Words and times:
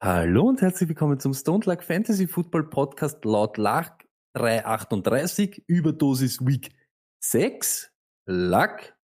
Hallo 0.00 0.44
und 0.44 0.62
herzlich 0.62 0.88
willkommen 0.88 1.18
zum 1.18 1.34
Stone 1.34 1.64
Luck 1.64 1.82
Fantasy 1.82 2.28
Football 2.28 2.70
Podcast 2.70 3.24
laut 3.24 3.56
Luck 3.56 4.04
338 4.34 5.64
Überdosis 5.66 6.46
Week 6.46 6.70
6. 7.18 7.90
Luck. 8.26 8.94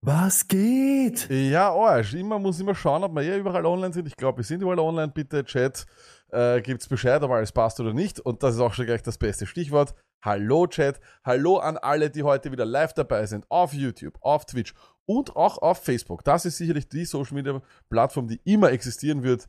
Was 0.00 0.46
geht? 0.46 1.28
Ja, 1.28 1.72
Arsch. 1.72 2.14
Immer 2.14 2.38
muss 2.38 2.60
immer 2.60 2.76
schauen, 2.76 3.02
ob 3.02 3.16
wir 3.16 3.22
eh 3.22 3.36
überall 3.36 3.66
online 3.66 3.92
sind. 3.92 4.06
Ich 4.06 4.14
glaube, 4.14 4.38
wir 4.38 4.44
sind 4.44 4.62
überall 4.62 4.78
online. 4.78 5.08
Bitte, 5.08 5.44
Chat, 5.44 5.86
äh, 6.28 6.62
gibt's 6.62 6.86
Bescheid, 6.86 7.20
ob 7.24 7.32
alles 7.32 7.50
passt 7.50 7.80
oder 7.80 7.92
nicht. 7.92 8.20
Und 8.20 8.44
das 8.44 8.54
ist 8.54 8.60
auch 8.60 8.74
schon 8.74 8.86
gleich 8.86 9.02
das 9.02 9.18
beste 9.18 9.44
Stichwort. 9.44 9.96
Hallo, 10.24 10.68
Chat. 10.68 11.00
Hallo 11.24 11.56
an 11.56 11.78
alle, 11.78 12.10
die 12.10 12.22
heute 12.22 12.52
wieder 12.52 12.64
live 12.64 12.92
dabei 12.92 13.26
sind. 13.26 13.44
Auf 13.50 13.72
YouTube, 13.72 14.18
auf 14.20 14.46
Twitch 14.46 14.72
und 15.04 15.34
auch 15.34 15.58
auf 15.58 15.82
Facebook. 15.82 16.22
Das 16.22 16.44
ist 16.44 16.58
sicherlich 16.58 16.88
die 16.88 17.06
Social 17.06 17.34
Media 17.34 17.60
Plattform, 17.90 18.28
die 18.28 18.40
immer 18.44 18.70
existieren 18.70 19.24
wird, 19.24 19.48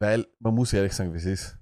weil 0.00 0.26
man 0.40 0.54
muss 0.54 0.72
ehrlich 0.72 0.92
sagen, 0.92 1.12
wie 1.12 1.18
es 1.18 1.26
ist. 1.26 1.58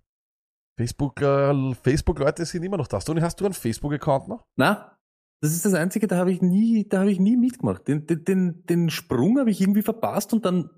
Facebook, 0.78 1.20
äh, 1.20 1.74
Facebook-Leute 1.74 2.46
sind 2.46 2.62
immer 2.62 2.76
noch 2.76 2.86
da. 2.86 3.00
Toni, 3.00 3.20
hast 3.20 3.40
du 3.40 3.44
einen 3.44 3.54
Facebook-Account 3.54 4.28
noch? 4.28 4.46
Na, 4.56 4.96
das 5.40 5.52
ist 5.52 5.64
das 5.64 5.74
Einzige, 5.74 6.06
da 6.06 6.16
habe 6.16 6.32
ich 6.32 6.40
nie, 6.40 6.88
da 6.88 7.00
habe 7.00 7.10
ich 7.10 7.18
nie 7.18 7.36
mitgemacht. 7.36 7.86
Den, 7.86 8.06
den, 8.06 8.24
den, 8.24 8.66
den 8.66 8.90
Sprung 8.90 9.38
habe 9.38 9.50
ich 9.50 9.60
irgendwie 9.60 9.82
verpasst 9.82 10.32
und 10.32 10.44
dann 10.44 10.70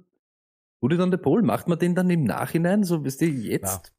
wurde 0.82 0.96
dann 0.96 1.10
der 1.10 1.18
Pol. 1.18 1.42
Macht 1.42 1.68
man 1.68 1.78
den 1.78 1.94
dann 1.94 2.10
im 2.10 2.24
Nachhinein? 2.24 2.82
So, 2.82 3.04
wisst 3.04 3.22
ihr, 3.22 3.28
jetzt? 3.28 3.92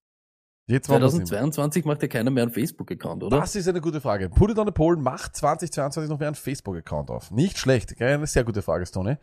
Jetzt 0.67 0.87
machen 0.89 1.01
wir's 1.01 1.13
immer. 1.13 1.25
2022 1.25 1.85
macht 1.85 2.01
ja 2.01 2.07
keiner 2.07 2.31
mehr 2.31 2.43
einen 2.43 2.51
Facebook-Account, 2.53 3.23
oder? 3.23 3.39
Das 3.39 3.55
ist 3.55 3.67
eine 3.67 3.81
gute 3.81 3.99
Frage. 3.99 4.29
Put 4.29 4.51
it 4.51 4.57
on 4.57 4.67
the 4.67 4.71
Poll 4.71 4.95
macht 4.95 5.35
2022 5.35 6.09
noch 6.09 6.19
mehr 6.19 6.29
einen 6.29 6.35
Facebook-Account 6.35 7.09
auf. 7.09 7.31
Nicht 7.31 7.57
schlecht. 7.57 7.97
Gell? 7.97 8.13
Eine 8.13 8.27
sehr 8.27 8.43
gute 8.43 8.61
Frage, 8.61 8.85
Stone. 8.85 9.19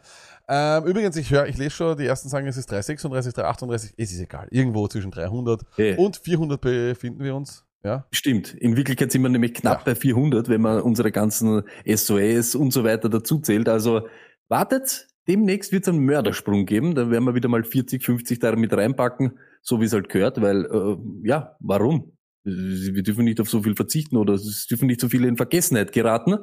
Ähm, 0.49 0.85
übrigens, 0.85 1.17
ich 1.17 1.31
höre, 1.31 1.47
ich 1.47 1.57
lese 1.57 1.71
schon, 1.71 1.97
die 1.97 2.07
ersten 2.07 2.29
sagen, 2.29 2.47
es 2.47 2.57
ist 2.57 2.71
336, 2.71 3.33
338. 3.35 3.95
Es 3.97 4.13
ist 4.13 4.21
egal. 4.21 4.49
Irgendwo 4.51 4.87
zwischen 4.89 5.11
300 5.11 5.63
Hey. 5.77 5.97
und 5.97 6.17
400 6.19 6.61
befinden 6.61 7.23
wir 7.25 7.35
uns. 7.35 7.65
Ja. 7.85 8.07
Stimmt. 8.11 8.55
In 8.55 8.77
Wirklichkeit 8.77 9.13
sind 9.13 9.23
wir 9.23 9.29
nämlich 9.29 9.55
knapp 9.55 9.79
Ja. 9.79 9.85
bei 9.85 9.95
400, 9.95 10.49
wenn 10.49 10.61
man 10.61 10.83
unsere 10.83 11.13
ganzen 11.13 11.63
SOS 11.87 12.57
und 12.57 12.73
so 12.73 12.83
weiter 12.85 13.09
dazu 13.09 13.39
zählt. 13.39 13.69
Also 13.69 14.03
wartet, 14.49 15.07
demnächst 15.29 15.71
wird 15.73 15.85
es 15.85 15.89
einen 15.89 16.05
Mördersprung 16.05 16.67
geben. 16.67 16.95
Da 16.97 17.11
werden 17.11 17.25
wir 17.25 17.35
wieder 17.37 17.49
mal 17.49 17.63
40, 17.63 18.05
50 18.05 18.41
da 18.41 18.55
mit 18.57 18.73
reinpacken, 18.73 19.39
so 19.63 19.81
wie 19.81 19.85
es 19.85 19.93
halt 19.93 20.09
gehört, 20.09 20.41
weil, 20.41 20.65
äh, 20.67 21.29
ja, 21.29 21.57
warum? 21.61 22.17
Wir 22.45 23.03
dürfen 23.03 23.25
nicht 23.25 23.41
auf 23.41 23.51
so 23.51 23.63
viel 23.63 23.77
verzichten 23.77 24.17
oder 24.17 24.35
es 24.35 24.67
dürfen 24.67 24.87
nicht 24.87 25.01
so 25.01 25.09
viele 25.09 25.29
in 25.29 25.37
Vergessenheit 25.37 25.93
geraten. 25.93 26.39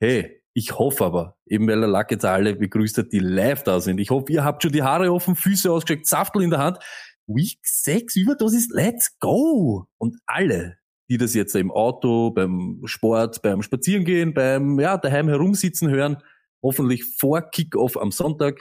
Hey, 0.00 0.42
ich 0.54 0.78
hoffe 0.78 1.04
aber, 1.04 1.36
eben 1.46 1.66
weil 1.68 1.80
der 1.80 1.88
Lack 1.88 2.10
jetzt 2.10 2.24
alle 2.24 2.54
begrüßt 2.54 2.98
hat, 2.98 3.12
die 3.12 3.20
live 3.20 3.62
da 3.62 3.80
sind. 3.80 3.98
Ich 3.98 4.10
hoffe, 4.10 4.32
ihr 4.32 4.44
habt 4.44 4.62
schon 4.62 4.72
die 4.72 4.82
Haare 4.82 5.12
offen, 5.12 5.36
Füße 5.36 5.70
ausgestreckt, 5.70 6.06
Saftel 6.06 6.42
in 6.42 6.50
der 6.50 6.58
Hand. 6.58 6.78
Week 7.26 7.58
6 7.62 8.16
Überdosis, 8.16 8.68
let's 8.70 9.18
go! 9.18 9.86
Und 9.98 10.16
alle, 10.26 10.76
die 11.08 11.16
das 11.16 11.34
jetzt 11.34 11.54
im 11.54 11.70
Auto, 11.70 12.30
beim 12.30 12.82
Sport, 12.84 13.42
beim 13.42 13.62
Spazierengehen, 13.62 14.34
beim 14.34 14.78
ja, 14.80 14.98
daheim 14.98 15.28
herumsitzen 15.28 15.88
hören, 15.88 16.18
hoffentlich 16.62 17.04
vor 17.18 17.42
Kickoff 17.42 17.96
am 17.96 18.10
Sonntag, 18.10 18.60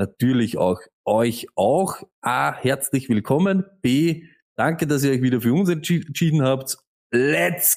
natürlich 0.00 0.56
auch 0.56 0.80
euch 1.04 1.46
auch 1.56 2.02
A, 2.22 2.54
herzlich 2.54 3.08
willkommen, 3.10 3.64
B, 3.82 4.24
danke, 4.56 4.86
dass 4.86 5.04
ihr 5.04 5.12
euch 5.12 5.22
wieder 5.22 5.40
für 5.42 5.52
uns 5.52 5.68
entschi- 5.68 6.06
entschieden 6.06 6.42
habt. 6.42 6.78
Let's 7.12 7.76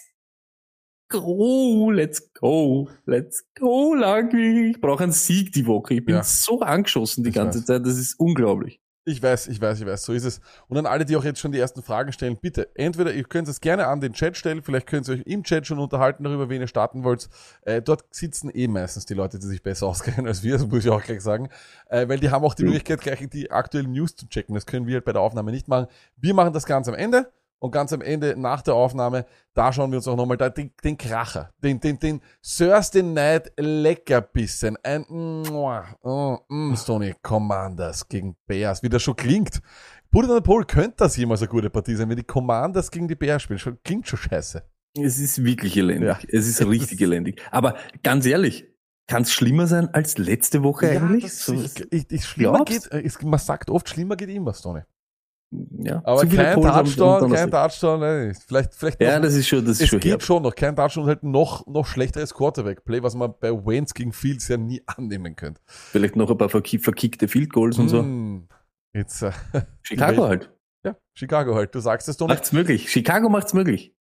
go, 1.09 1.91
let's 1.91 2.31
go, 2.33 2.89
let's 3.05 3.43
go, 3.59 3.93
Langwig. 3.93 4.75
Ich 4.75 4.81
brauche 4.81 5.03
einen 5.03 5.11
Sieg 5.11 5.51
die 5.51 5.65
Woche. 5.67 5.95
Ich 5.95 6.05
bin 6.05 6.15
Ja. 6.15 6.23
so 6.23 6.61
angeschossen 6.61 7.23
die 7.23 7.31
ganze. 7.31 7.63
Zeit, 7.65 7.85
das 7.85 7.97
ist 7.97 8.19
unglaublich. 8.19 8.79
Ich 9.05 9.21
weiß, 9.21 9.47
ich 9.47 9.59
weiß, 9.59 9.81
ich 9.81 9.85
weiß, 9.85 10.03
so 10.03 10.13
ist 10.13 10.23
es. 10.23 10.39
Und 10.69 10.77
an 10.77 10.85
alle, 10.85 11.03
die 11.03 11.17
auch 11.17 11.25
jetzt 11.25 11.39
schon 11.39 11.51
die 11.51 11.59
ersten 11.59 11.83
Fragen 11.83 12.13
stellen, 12.13 12.37
bitte, 12.37 12.69
entweder 12.75 13.13
ihr 13.13 13.25
könnt 13.25 13.49
es 13.49 13.59
gerne 13.59 13.87
an 13.87 13.99
den 13.99 14.13
Chat 14.13 14.37
stellen, 14.37 14.61
vielleicht 14.63 14.87
könnt 14.87 15.09
ihr 15.09 15.15
euch 15.15 15.23
im 15.25 15.43
Chat 15.43 15.67
schon 15.67 15.79
unterhalten 15.79 16.23
darüber, 16.23 16.47
wen 16.47 16.61
ihr 16.61 16.67
starten 16.67 17.03
wollt. 17.03 17.27
Äh, 17.63 17.81
dort 17.81 18.05
sitzen 18.11 18.49
eh 18.53 18.67
meistens 18.69 19.05
die 19.05 19.13
Leute, 19.13 19.39
die 19.39 19.47
sich 19.47 19.61
besser 19.61 19.87
auskennen 19.87 20.25
als 20.25 20.41
wir, 20.41 20.53
das 20.53 20.67
muss 20.67 20.85
ich 20.85 20.89
auch 20.89 21.03
gleich 21.03 21.21
sagen. 21.21 21.49
Äh, 21.89 22.07
weil 22.07 22.19
die 22.19 22.29
haben 22.29 22.45
auch 22.45 22.53
die. 22.53 22.63
Möglichkeit, 22.63 23.01
gleich 23.01 23.29
die 23.29 23.51
aktuellen 23.51 23.91
News 23.91 24.15
zu 24.15 24.27
checken. 24.29 24.55
Das 24.55 24.65
können 24.65 24.87
wir 24.87 24.95
halt 24.95 25.05
bei 25.05 25.11
der 25.11 25.21
Aufnahme 25.21 25.51
nicht 25.51 25.67
machen. 25.67 25.87
Wir 26.15 26.33
machen 26.33 26.53
das 26.53 26.65
ganz 26.65 26.87
am 26.87 26.93
Ende. 26.93 27.29
Und 27.63 27.71
ganz 27.71 27.93
am 27.93 28.01
Ende, 28.01 28.35
nach 28.37 28.61
der 28.61 28.73
Aufnahme, 28.73 29.25
da 29.53 29.71
schauen 29.71 29.89
wir 29.89 29.95
uns 29.95 30.07
auch 30.09 30.17
nochmal 30.17 30.35
da, 30.35 30.49
den, 30.49 30.71
den 30.83 30.97
Kracher, 30.97 31.49
den, 31.63 31.79
den, 31.79 31.97
den 31.97 32.19
Thursday 32.41 33.01
Night 33.01 33.53
Leckerbissen, 33.57 34.75
ein 34.83 35.05
Mua, 35.07 35.85
oh, 36.01 36.39
mm, 36.49 36.75
Sony 36.75 37.15
Commanders 37.21 38.05
gegen 38.09 38.35
Bears, 38.47 38.83
wie 38.83 38.89
das 38.89 39.01
schon 39.01 39.15
klingt. 39.15 39.61
On 40.13 40.27
the 40.27 40.41
Pole, 40.41 40.65
könnte 40.65 40.95
das 40.97 41.15
jemals 41.15 41.39
eine 41.39 41.47
gute 41.47 41.69
Partie 41.69 41.95
sein, 41.95 42.09
wenn 42.09 42.17
die 42.17 42.25
Commanders 42.25 42.91
gegen 42.91 43.07
die 43.07 43.15
Bears 43.15 43.43
spielen? 43.43 43.59
Schon, 43.59 43.81
klingt 43.81 44.09
schon 44.09 44.19
scheiße. 44.19 44.61
Es 45.01 45.17
ist 45.17 45.41
wirklich 45.41 45.77
elendig. 45.77 46.09
Ja. 46.09 46.19
Es 46.27 46.49
ist 46.49 46.67
richtig 46.67 46.99
elendig. 47.01 47.41
Aber 47.49 47.77
ganz 48.03 48.25
ehrlich, 48.25 48.65
kann 49.07 49.21
es 49.21 49.31
schlimmer 49.31 49.67
sein 49.67 49.87
als 49.93 50.17
letzte 50.17 50.63
Woche 50.63 50.89
eigentlich? 50.89 51.23
das, 51.23 51.45
So, 51.45 51.53
ich, 51.53 51.93
ich, 51.93 52.11
ich, 52.11 52.25
schlimmer 52.25 52.65
glaubst? 52.65 52.91
geht, 52.91 52.91
äh, 52.91 53.05
es, 53.05 53.21
man 53.21 53.39
sagt 53.39 53.69
oft, 53.69 53.87
schlimmer 53.87 54.17
geht 54.17 54.29
immer, 54.29 54.53
Stoney. 54.53 54.81
Ja, 55.79 56.01
Aber 56.05 56.21
zu 56.21 56.27
viele 56.29 56.43
kein 56.43 56.61
Touchdown, 56.61 57.31
kein 57.31 57.51
Touchdown, 57.51 57.99
nein, 57.99 58.35
vielleicht, 58.47 58.73
vielleicht 58.73 59.01
Ja, 59.01 59.15
noch- 59.17 59.23
das 59.25 59.35
ist 59.35 59.47
schon, 59.47 59.63
das 59.65 59.77
ist 59.77 59.81
es 59.83 59.89
schon 59.89 59.99
geht 59.99 60.11
herb. 60.11 60.23
schon 60.23 60.43
noch. 60.43 60.55
Kein 60.55 60.75
Touchdown 60.75 61.03
und 61.03 61.09
halt 61.09 61.23
noch, 61.23 61.65
noch 61.67 61.85
schlechteres 61.85 62.33
Quarterback-Play, 62.33 63.03
was 63.03 63.15
man 63.15 63.33
bei 63.39 63.51
Wentz 63.51 63.93
gegen 63.93 64.13
Fields 64.13 64.47
ja 64.47 64.57
nie 64.57 64.81
annehmen 64.87 65.35
könnte. 65.35 65.61
Vielleicht 65.65 66.15
noch 66.15 66.29
ein 66.31 66.37
paar 66.37 66.49
verki- 66.49 66.79
verkickte 66.81 67.27
Field 67.27 67.51
Goals 67.53 67.77
und 67.79 67.89
so. 67.89 67.99
Hm, 67.99 68.47
Jetzt, 68.93 69.21
äh, 69.23 69.31
Chicago 69.81 70.27
halt. 70.27 70.51
ja, 70.85 70.95
Chicago 71.13 71.55
halt. 71.55 71.73
Du 71.73 71.79
sagst 71.79 72.07
es 72.09 72.17
doch 72.17 72.27
nicht. 72.27 72.35
Macht's 72.35 72.51
möglich. 72.51 72.89
Chicago 72.91 73.29
macht's 73.29 73.53
möglich. 73.53 73.92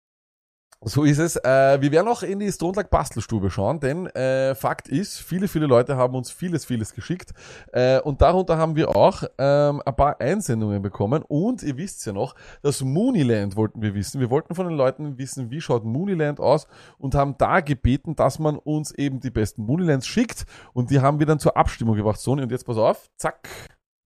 So 0.84 1.04
ist 1.04 1.20
es. 1.20 1.36
Äh, 1.36 1.80
wir 1.80 1.92
werden 1.92 2.08
auch 2.08 2.24
in 2.24 2.40
die 2.40 2.52
Stone 2.52 2.76
Luck 2.76 2.90
Bastelstube 2.90 3.52
schauen, 3.52 3.80
denn 3.80 4.08
äh, 4.08 4.56
Fakt 4.56 4.88
ist, 4.88 5.20
viele, 5.20 5.48
viele 5.48 5.68
Leute 5.68 5.96
haben 5.96 6.16
uns 6.16 6.32
vieles, 6.32 6.66
vieles 6.66 6.96
geschickt. 6.96 7.34
Äh, 7.72 8.00
und 8.00 8.24
darunter 8.24 8.58
haben 8.58 8.76
wir 8.76 8.96
auch 8.96 9.22
ähm, 9.38 9.84
ein 9.86 9.96
paar 9.96 10.20
Einsendungen 10.20 10.82
bekommen. 10.82 11.22
Und 11.28 11.62
ihr 11.62 11.78
wisst 11.78 12.04
ja 12.08 12.14
noch, 12.14 12.34
das 12.64 12.82
Mooneyland 12.82 13.56
wollten 13.56 13.84
wir 13.84 13.94
wissen. 13.94 14.20
Wir 14.20 14.32
wollten 14.32 14.56
von 14.56 14.68
den 14.68 14.76
Leuten 14.76 15.20
wissen, 15.20 15.52
wie 15.52 15.62
schaut 15.62 15.86
Mooneyland 15.86 16.40
aus 16.40 16.66
und 16.98 17.14
haben 17.14 17.36
da 17.38 17.60
gebeten, 17.60 18.16
dass 18.16 18.40
man 18.40 18.58
uns 18.58 18.92
eben 18.92 19.20
die 19.20 19.30
besten 19.30 19.62
Mooneylands 19.62 20.08
schickt. 20.08 20.48
Und 20.74 20.90
die 20.90 21.00
haben 21.00 21.20
wir 21.20 21.28
dann 21.28 21.38
zur 21.38 21.58
Abstimmung 21.58 21.96
gebracht. 21.96 22.20
Sony, 22.20 22.42
und 22.42 22.52
jetzt 22.52 22.66
pass 22.66 22.78
auf. 22.78 23.08
Zack. 23.18 23.48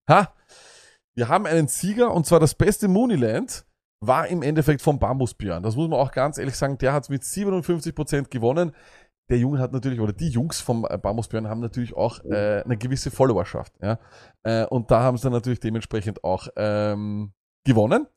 Ha. 0.09 0.33
Wir 1.13 1.29
haben 1.29 1.45
einen 1.45 1.69
Sieger 1.69 2.11
und 2.13 2.25
zwar 2.25 2.41
das 2.41 2.53
beste 2.53 2.89
Mooneyland 2.89 3.65
war 3.99 4.27
im 4.27 4.41
Endeffekt 4.41 4.81
vom 4.81 4.99
Bambusbjörn. 4.99 5.63
Das 5.63 5.75
muss 5.75 5.89
man 5.89 5.99
auch 5.99 6.11
ganz 6.11 6.37
ehrlich 6.37 6.55
sagen, 6.55 6.77
der 6.77 6.93
hat 6.93 7.09
mit 7.09 7.23
57% 7.23 8.29
gewonnen. 8.29 8.73
Der 9.29 9.39
Junge 9.39 9.59
hat 9.59 9.73
natürlich, 9.73 9.99
oder 9.99 10.13
die 10.13 10.29
Jungs 10.29 10.61
vom 10.61 10.85
äh, 10.87 10.97
Bambusbjörn 10.97 11.47
haben 11.47 11.59
natürlich 11.59 11.95
auch 11.95 12.23
äh, 12.25 12.61
eine 12.63 12.77
gewisse 12.77 13.09
Followerschaft. 13.09 13.73
Ja? 13.81 13.99
Äh, 14.43 14.65
und 14.65 14.91
da 14.91 15.01
haben 15.01 15.17
sie 15.17 15.23
dann 15.23 15.33
natürlich 15.33 15.59
dementsprechend 15.59 16.23
auch 16.23 16.47
ähm, 16.55 17.33
gewonnen. 17.63 18.07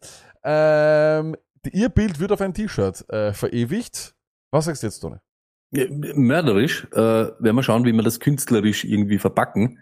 Ähm, 0.45 1.37
ihr 1.73 1.89
Bild 1.89 2.21
wird 2.21 2.33
auf 2.33 2.41
ein 2.43 2.53
T-Shirt 2.53 3.09
äh, 3.09 3.33
verewigt. 3.33 4.15
Was 4.51 4.67
sagst 4.67 4.83
du 4.83 4.87
jetzt, 4.87 5.01
Tone? 5.01 5.21
Mörderisch. 5.71 6.87
Äh, 6.93 6.99
werden 6.99 7.57
wir 7.57 7.63
schauen, 7.63 7.85
wie 7.85 7.93
wir 7.93 8.03
das 8.03 8.21
künstlerisch 8.21 8.85
irgendwie 8.85 9.19
verpacken. 9.19 9.79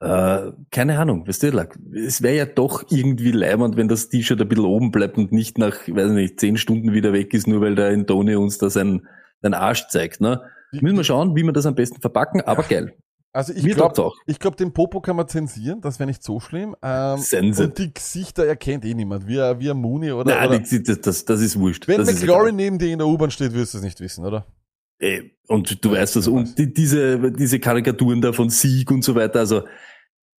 Äh, 0.00 0.52
keine 0.70 0.98
Ahnung, 0.98 1.26
weißt 1.26 1.42
du, 1.42 1.50
Lack, 1.50 1.76
es 1.92 2.22
wäre 2.22 2.36
ja 2.36 2.46
doch 2.46 2.84
irgendwie 2.88 3.32
leibend, 3.32 3.76
wenn 3.76 3.88
das 3.88 4.08
T-Shirt 4.08 4.40
ein 4.40 4.48
bisschen 4.48 4.64
oben 4.64 4.92
bleibt 4.92 5.18
und 5.18 5.32
nicht 5.32 5.58
nach, 5.58 5.74
weiß 5.88 6.10
nicht, 6.12 6.38
zehn 6.38 6.56
Stunden 6.56 6.92
wieder 6.92 7.12
weg 7.12 7.34
ist, 7.34 7.48
nur 7.48 7.60
weil 7.60 7.74
der 7.74 8.06
Tony 8.06 8.36
uns 8.36 8.58
da 8.58 8.70
sein, 8.70 9.06
sein 9.42 9.54
Arsch 9.54 9.88
zeigt. 9.88 10.20
Ne? 10.20 10.40
Müssen 10.72 10.96
wir 10.96 11.04
schauen, 11.04 11.34
wie 11.34 11.42
wir 11.42 11.52
das 11.52 11.66
am 11.66 11.74
besten 11.74 12.00
verpacken, 12.00 12.42
aber 12.42 12.62
geil. 12.62 12.94
Also 13.32 13.52
ich 13.52 13.60
glaube, 13.62 13.74
glaubt's 13.74 13.98
auch. 13.98 14.16
ich 14.26 14.38
glaub, 14.38 14.56
den 14.56 14.72
Popo 14.72 15.00
kann 15.00 15.14
man 15.16 15.28
zensieren, 15.28 15.80
das 15.80 15.98
wäre 15.98 16.06
nicht 16.06 16.22
so 16.22 16.40
schlimm. 16.40 16.74
Ähm, 16.82 17.18
Sense. 17.18 17.62
und 17.64 17.76
die 17.78 17.92
Gesichter 17.92 18.46
erkennt 18.46 18.84
eh 18.84 18.94
niemand, 18.94 19.26
wie, 19.28 19.36
wie 19.36 19.70
ein 19.70 19.76
Mooney 19.76 20.12
oder, 20.12 20.34
Nein, 20.34 20.48
oder 20.48 20.58
die- 20.60 20.82
das, 20.82 21.00
das, 21.00 21.24
das 21.24 21.40
ist 21.40 21.58
wurscht. 21.58 21.86
Wenn 21.88 21.98
das 21.98 22.14
McLaurin 22.20 22.56
neben 22.56 22.78
dir 22.78 22.90
in 22.92 22.98
der 22.98 23.06
U-Bahn 23.06 23.30
steht, 23.30 23.52
wirst 23.52 23.74
du 23.74 23.78
es 23.78 23.84
nicht 23.84 24.00
wissen, 24.00 24.24
oder? 24.24 24.46
Ey, 25.00 25.36
Und 25.46 25.84
du 25.84 25.92
weißt 25.92 26.16
das, 26.16 26.26
und 26.28 26.58
die, 26.58 26.72
diese, 26.72 27.30
diese 27.32 27.60
Karikaturen 27.60 28.20
da 28.20 28.32
von 28.32 28.50
Sieg 28.50 28.90
und 28.90 29.02
so 29.04 29.14
weiter, 29.14 29.38
also 29.40 29.62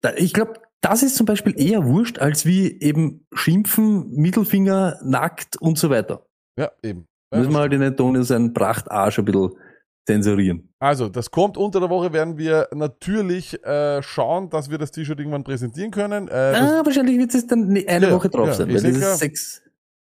da, 0.01 0.13
ich 0.15 0.33
glaube, 0.33 0.53
das 0.81 1.03
ist 1.03 1.15
zum 1.15 1.25
Beispiel 1.25 1.53
eher 1.59 1.85
wurscht, 1.85 2.19
als 2.19 2.45
wie 2.45 2.79
eben 2.81 3.25
schimpfen, 3.33 4.09
Mittelfinger, 4.11 4.99
nackt 5.03 5.57
und 5.61 5.77
so 5.77 5.89
weiter. 5.89 6.25
Ja, 6.57 6.71
eben. 6.83 7.05
Müssen 7.33 7.51
wir 7.51 7.59
halt 7.59 7.73
in 7.73 7.83
Antonio 7.83 8.23
seinen 8.23 8.53
Prachtarsch 8.53 9.19
ein 9.19 9.25
bisschen 9.25 9.51
zensurieren. 10.07 10.73
Also, 10.79 11.07
das 11.09 11.29
kommt 11.29 11.57
unter 11.57 11.79
der 11.79 11.89
Woche, 11.89 12.11
werden 12.13 12.37
wir 12.37 12.67
natürlich 12.73 13.63
äh, 13.63 14.01
schauen, 14.01 14.49
dass 14.49 14.69
wir 14.71 14.77
das 14.77 14.91
T-Shirt 14.91 15.19
irgendwann 15.19 15.43
präsentieren 15.43 15.91
können. 15.91 16.27
Äh, 16.27 16.31
Ah, 16.55 16.81
wahrscheinlich 16.83 17.17
wird 17.19 17.33
es 17.35 17.45
dann 17.45 17.67
ne- 17.67 17.85
eine 17.87 18.07
Ja, 18.07 18.13
Woche 18.15 18.29
drauf 18.29 18.47
ja, 18.47 18.53
sein, 18.53 18.67
weil 18.69 18.75
das 18.75 18.83
ist 18.83 19.19
sechs. 19.19 19.61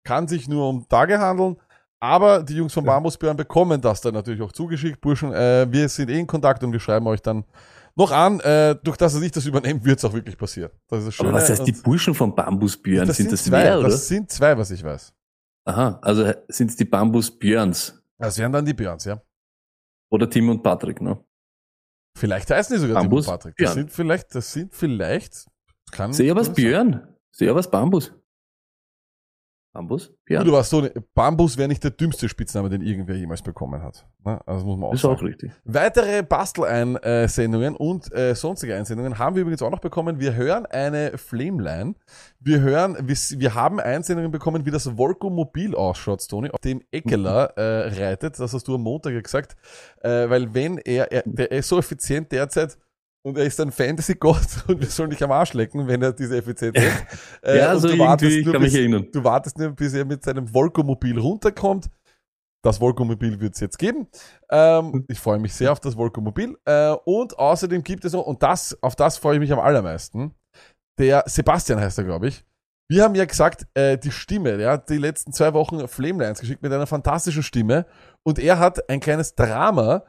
kann 0.03 0.27
sich 0.27 0.47
nur 0.49 0.67
um 0.67 0.87
Tage 0.89 1.19
handeln. 1.19 1.55
Aber 2.05 2.43
die 2.43 2.55
Jungs 2.55 2.71
von 2.71 2.83
Bambusbären 2.83 3.35
bekommen 3.35 3.81
das 3.81 3.99
dann 3.99 4.13
natürlich 4.13 4.41
auch 4.43 4.51
zugeschickt. 4.51 5.01
Burschen, 5.01 5.33
äh, 5.33 5.65
wir 5.71 5.89
sind 5.89 6.09
eh 6.11 6.19
in 6.19 6.27
Kontakt 6.27 6.63
und 6.63 6.71
wir 6.71 6.79
schreiben 6.79 7.07
euch 7.07 7.19
dann 7.19 7.45
noch 7.95 8.11
an. 8.11 8.39
Äh, 8.41 8.75
durch 8.83 8.95
das, 8.95 9.13
dass 9.13 9.23
ich 9.23 9.31
das 9.31 9.47
übernehme, 9.47 9.83
wird 9.83 9.97
es 9.97 10.05
auch 10.05 10.13
wirklich 10.13 10.37
passieren. 10.37 10.69
Das 10.87 10.99
ist 10.99 11.07
das 11.07 11.15
Schöne. 11.15 11.29
Aber 11.29 11.39
was 11.39 11.49
heißt 11.49 11.65
die 11.65 11.71
Burschen 11.71 12.13
von 12.13 12.35
Bambusbjörn? 12.35 13.07
das 13.07 13.17
Sind 13.17 13.31
das 13.31 13.45
zwei, 13.45 13.63
mehr, 13.63 13.79
oder? 13.79 13.89
Das 13.89 14.07
sind 14.07 14.29
zwei, 14.31 14.55
was 14.55 14.69
ich 14.69 14.83
weiß. 14.83 15.13
Aha, 15.65 15.99
also 16.03 16.31
sind 16.47 16.69
es 16.69 16.75
die 16.75 16.85
Bambusbjörns. 16.85 17.99
Das 18.19 18.37
wären 18.37 18.51
dann 18.51 18.65
die 18.65 18.75
Björns, 18.75 19.05
ja. 19.05 19.19
Oder 20.11 20.29
Tim 20.29 20.49
und 20.49 20.61
Patrick, 20.61 21.01
ne? 21.01 21.17
Vielleicht 22.15 22.51
heißen 22.51 22.75
die 22.75 22.81
sogar 22.81 22.97
Tim 23.01 23.07
und 23.07 23.09
Bambus 23.09 23.25
Patrick. 23.25 23.55
Das 23.57 23.73
Björn. 23.73 23.73
sind 23.73 23.91
vielleicht, 23.91 24.35
das 24.35 24.53
sind 24.53 24.75
vielleicht, 24.75 25.47
kann. 25.91 26.13
Sehr 26.13 26.35
was. 26.35 26.53
Björn. 26.53 27.07
Sehr 27.31 27.55
was 27.55 27.69
Bambus. 27.69 28.13
Bambus? 29.75 30.13
Björn. 30.23 30.45
Du 30.45 30.53
warst 30.53 30.69
so, 30.69 30.87
Bambus 31.13 31.57
wäre 31.57 31.67
nicht 31.67 31.83
der 31.83 31.91
dümmste 31.91 32.29
Spitzname, 32.29 32.69
den 32.69 32.81
irgendwer 32.81 33.17
jemals 33.17 33.41
bekommen 33.41 33.83
hat. 33.83 34.07
Ne? 34.23 34.39
Also 34.45 34.59
das 34.59 34.63
muss 34.63 34.79
man 34.79 34.89
auch 34.89 34.93
ist 34.93 35.01
sagen. 35.01 35.15
auch 35.15 35.21
richtig. 35.21 35.51
Weitere 35.65 36.23
Bastel-Einsendungen 36.23 37.75
und 37.75 38.09
äh, 38.13 38.35
sonstige 38.35 38.73
Einsendungen 38.73 39.19
haben 39.19 39.35
wir 39.35 39.41
übrigens 39.41 39.61
auch 39.61 39.71
noch 39.71 39.81
bekommen. 39.81 40.21
Wir 40.21 40.33
hören 40.33 40.65
eine 40.65 41.17
Flameline. 41.17 41.95
Wir 42.39 42.61
hören, 42.61 42.95
wir, 43.01 43.15
wir 43.15 43.53
haben 43.53 43.81
Einsendungen 43.81 44.31
bekommen, 44.31 44.65
wie 44.65 44.71
das 44.71 44.97
Volco 44.97 45.29
Mobil 45.29 45.75
ausschaut, 45.75 46.25
Tony, 46.25 46.49
auf 46.51 46.61
dem 46.61 46.81
Eckler 46.91 47.57
äh, 47.57 47.89
reitet. 47.99 48.39
Das 48.39 48.53
hast 48.53 48.69
du 48.69 48.75
am 48.75 48.81
Montag 48.81 49.11
ja 49.11 49.19
gesagt. 49.19 49.57
Äh, 50.01 50.29
weil 50.29 50.53
wenn 50.53 50.77
er, 50.77 51.11
er, 51.11 51.23
der 51.25 51.51
er 51.51 51.59
ist 51.59 51.67
so 51.67 51.77
effizient 51.77 52.31
derzeit 52.31 52.77
und 53.25 53.39
er 53.39 53.45
ist 53.45 53.59
ein 53.59 53.71
Fantasy-Gott 53.71 54.47
und 54.67 54.79
wir 54.79 54.87
sollen 54.87 55.09
dich 55.09 55.23
am 55.23 55.31
Arsch 55.31 55.53
lecken, 55.53 55.87
wenn 55.87 56.01
er 56.01 56.13
diese 56.13 56.37
Effizienz 56.37 56.77
hat. 56.77 57.07
Äh, 57.41 57.57
ja, 57.59 57.75
so 57.75 57.87
du 57.87 57.93
irgendwie, 57.93 58.05
wartest 58.05 58.45
nur 58.45 58.59
bis-. 58.59 59.11
Du 59.11 59.23
wartest 59.23 59.57
nur, 59.57 59.69
bis 59.71 59.93
er 59.93 60.05
mit 60.05 60.23
seinem 60.23 60.51
Volkomobil 60.51 61.19
runterkommt. 61.19 61.89
Das 62.63 62.81
Volkomobil 62.81 63.39
wird 63.39 63.53
es 63.53 63.59
jetzt 63.59 63.77
geben. 63.77 64.07
Ähm, 64.49 65.05
ich 65.07 65.19
freue 65.19 65.37
mich 65.37 65.53
sehr 65.53 65.71
auf 65.71 65.79
das 65.79 65.95
Volkomobil. 65.95 66.57
Äh, 66.65 66.95
und 67.05 67.37
außerdem 67.37 67.83
gibt 67.83 68.05
es 68.05 68.13
noch, 68.13 68.25
und 68.25 68.41
das, 68.41 68.77
auf 68.81 68.95
das 68.95 69.17
freue 69.17 69.35
ich 69.35 69.39
mich 69.39 69.53
am 69.53 69.59
allermeisten, 69.59 70.33
der 70.97 71.23
Sebastian 71.27 71.79
heißt 71.79 71.99
er, 71.99 72.03
glaube 72.03 72.27
ich. 72.27 72.43
Wir 72.89 73.03
haben 73.03 73.15
ja 73.15 73.25
gesagt, 73.25 73.67
äh, 73.73 73.97
die 73.97 74.11
Stimme, 74.11 74.59
ja, 74.59 74.77
die 74.77 74.97
letzten 74.97 75.33
zwei 75.33 75.53
Wochen 75.53 75.87
Flamelines 75.87 76.39
geschickt 76.39 76.61
mit 76.61 76.71
einer 76.71 76.87
fantastischen 76.87 77.43
Stimme. 77.43 77.85
Und 78.23 78.39
er 78.39 78.59
hat 78.59 78.89
ein 78.89 78.99
kleines 78.99 79.35
Drama 79.35 80.03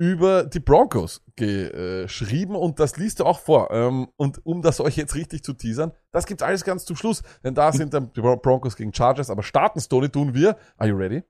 über 0.00 0.44
die 0.44 0.60
Broncos 0.60 1.22
geschrieben 1.36 2.56
und 2.56 2.80
das 2.80 2.96
liest 2.96 3.20
er 3.20 3.26
auch 3.26 3.38
vor. 3.38 3.70
Ähm, 3.70 4.08
und 4.16 4.44
um 4.46 4.62
das 4.62 4.80
euch 4.80 4.96
jetzt 4.96 5.14
richtig 5.14 5.44
zu 5.44 5.52
teasern, 5.52 5.92
das 6.10 6.24
gibt's 6.24 6.42
alles 6.42 6.64
ganz 6.64 6.86
zum 6.86 6.96
Schluss, 6.96 7.22
denn 7.44 7.54
da 7.54 7.70
sind 7.70 7.92
dann 7.92 8.10
die 8.14 8.22
Broncos 8.22 8.76
gegen 8.76 8.94
Chargers, 8.94 9.28
aber 9.28 9.42
starten 9.42 9.78
Stony 9.78 10.08
tun 10.08 10.32
wir. 10.32 10.56
Are 10.78 10.88
you 10.88 10.96
ready? 10.96 11.22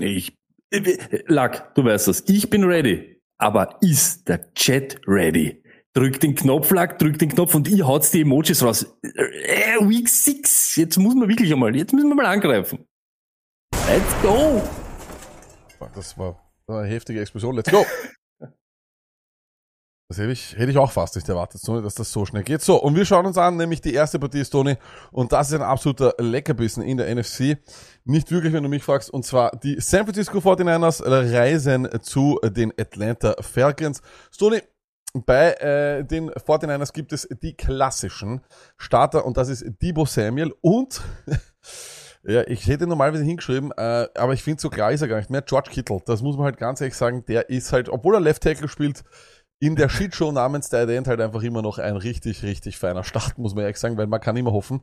Ich, 0.00 0.36
Lack, 1.28 1.72
du 1.76 1.84
weißt 1.84 2.08
das. 2.08 2.24
Ich 2.26 2.50
bin 2.50 2.64
ready. 2.64 3.22
Aber 3.38 3.78
ist 3.80 4.28
der 4.28 4.52
Chat 4.54 5.00
ready? 5.06 5.62
Drück 5.92 6.18
den 6.18 6.34
Knopf, 6.34 6.72
Lack, 6.72 6.98
drück 6.98 7.20
den 7.20 7.28
Knopf 7.28 7.54
und 7.54 7.68
ich 7.68 7.84
haut's 7.84 8.10
die 8.10 8.22
Emojis 8.22 8.64
raus. 8.64 8.98
Äh, 9.02 9.78
Week 9.82 10.08
6. 10.08 10.74
Jetzt 10.74 10.98
muss 10.98 11.14
man 11.14 11.28
wirklich 11.28 11.52
einmal, 11.52 11.76
jetzt 11.76 11.92
müssen 11.92 12.08
wir 12.08 12.16
mal 12.16 12.26
angreifen. 12.26 12.88
Let's 13.86 14.20
go! 14.20 14.60
Das 15.94 16.18
war 16.18 16.43
eine 16.66 16.86
heftige 16.86 17.20
Explosion. 17.20 17.56
Let's 17.56 17.70
go! 17.70 17.84
Das 20.10 20.18
hätte 20.18 20.32
ich, 20.32 20.54
hätte 20.56 20.70
ich 20.70 20.76
auch 20.76 20.92
fast 20.92 21.16
nicht 21.16 21.28
erwartet, 21.28 21.62
Tony, 21.64 21.82
dass 21.82 21.94
das 21.94 22.12
so 22.12 22.26
schnell 22.26 22.42
geht. 22.42 22.60
So, 22.60 22.76
und 22.76 22.94
wir 22.94 23.06
schauen 23.06 23.24
uns 23.24 23.38
an, 23.38 23.56
nämlich 23.56 23.80
die 23.80 23.94
erste 23.94 24.18
Partie 24.18 24.40
ist 24.40 24.50
Tony. 24.50 24.76
Und 25.10 25.32
das 25.32 25.48
ist 25.48 25.54
ein 25.54 25.62
absoluter 25.62 26.14
Leckerbissen 26.18 26.82
in 26.82 26.98
der 26.98 27.12
NFC. 27.12 27.56
Nicht 28.04 28.30
wirklich, 28.30 28.52
wenn 28.52 28.62
du 28.62 28.68
mich 28.68 28.82
fragst. 28.82 29.08
Und 29.08 29.24
zwar 29.24 29.50
die 29.56 29.80
San 29.80 30.04
Francisco 30.04 30.38
49ers 30.38 31.02
reisen 31.04 31.88
zu 32.02 32.38
den 32.44 32.72
Atlanta 32.78 33.34
Falcons. 33.40 34.02
Tony, 34.38 34.60
bei 35.14 35.52
äh, 35.54 36.04
den 36.04 36.30
49ers 36.30 36.92
gibt 36.92 37.12
es 37.12 37.26
die 37.42 37.54
klassischen 37.54 38.42
Starter 38.76 39.24
und 39.24 39.36
das 39.36 39.48
ist 39.48 39.64
Debo 39.80 40.04
Samuel 40.04 40.52
und 40.60 41.00
ja, 42.26 42.46
ich 42.46 42.66
hätte 42.66 42.86
normalerweise 42.86 43.24
hingeschrieben, 43.24 43.72
äh, 43.76 44.08
aber 44.14 44.32
ich 44.32 44.42
finde, 44.42 44.60
so 44.60 44.70
klar 44.70 44.92
ist 44.92 45.02
er 45.02 45.08
gar 45.08 45.18
nicht 45.18 45.30
mehr. 45.30 45.42
George 45.42 45.70
Kittle, 45.70 46.00
das 46.06 46.22
muss 46.22 46.36
man 46.36 46.46
halt 46.46 46.58
ganz 46.58 46.80
ehrlich 46.80 46.96
sagen, 46.96 47.24
der 47.26 47.50
ist 47.50 47.72
halt, 47.72 47.88
obwohl 47.88 48.14
er 48.14 48.20
Left 48.20 48.42
Tackle 48.42 48.68
spielt, 48.68 49.04
in 49.60 49.76
der 49.76 49.88
Shitshow 49.88 50.32
namens 50.32 50.68
Tight 50.68 50.88
End 50.90 51.06
halt 51.06 51.20
einfach 51.20 51.42
immer 51.42 51.62
noch 51.62 51.78
ein 51.78 51.96
richtig, 51.96 52.42
richtig 52.42 52.78
feiner 52.78 53.04
Start, 53.04 53.38
muss 53.38 53.54
man 53.54 53.62
ehrlich 53.62 53.78
sagen, 53.78 53.96
weil 53.96 54.06
man 54.06 54.20
kann 54.20 54.36
immer 54.36 54.52
hoffen. 54.52 54.82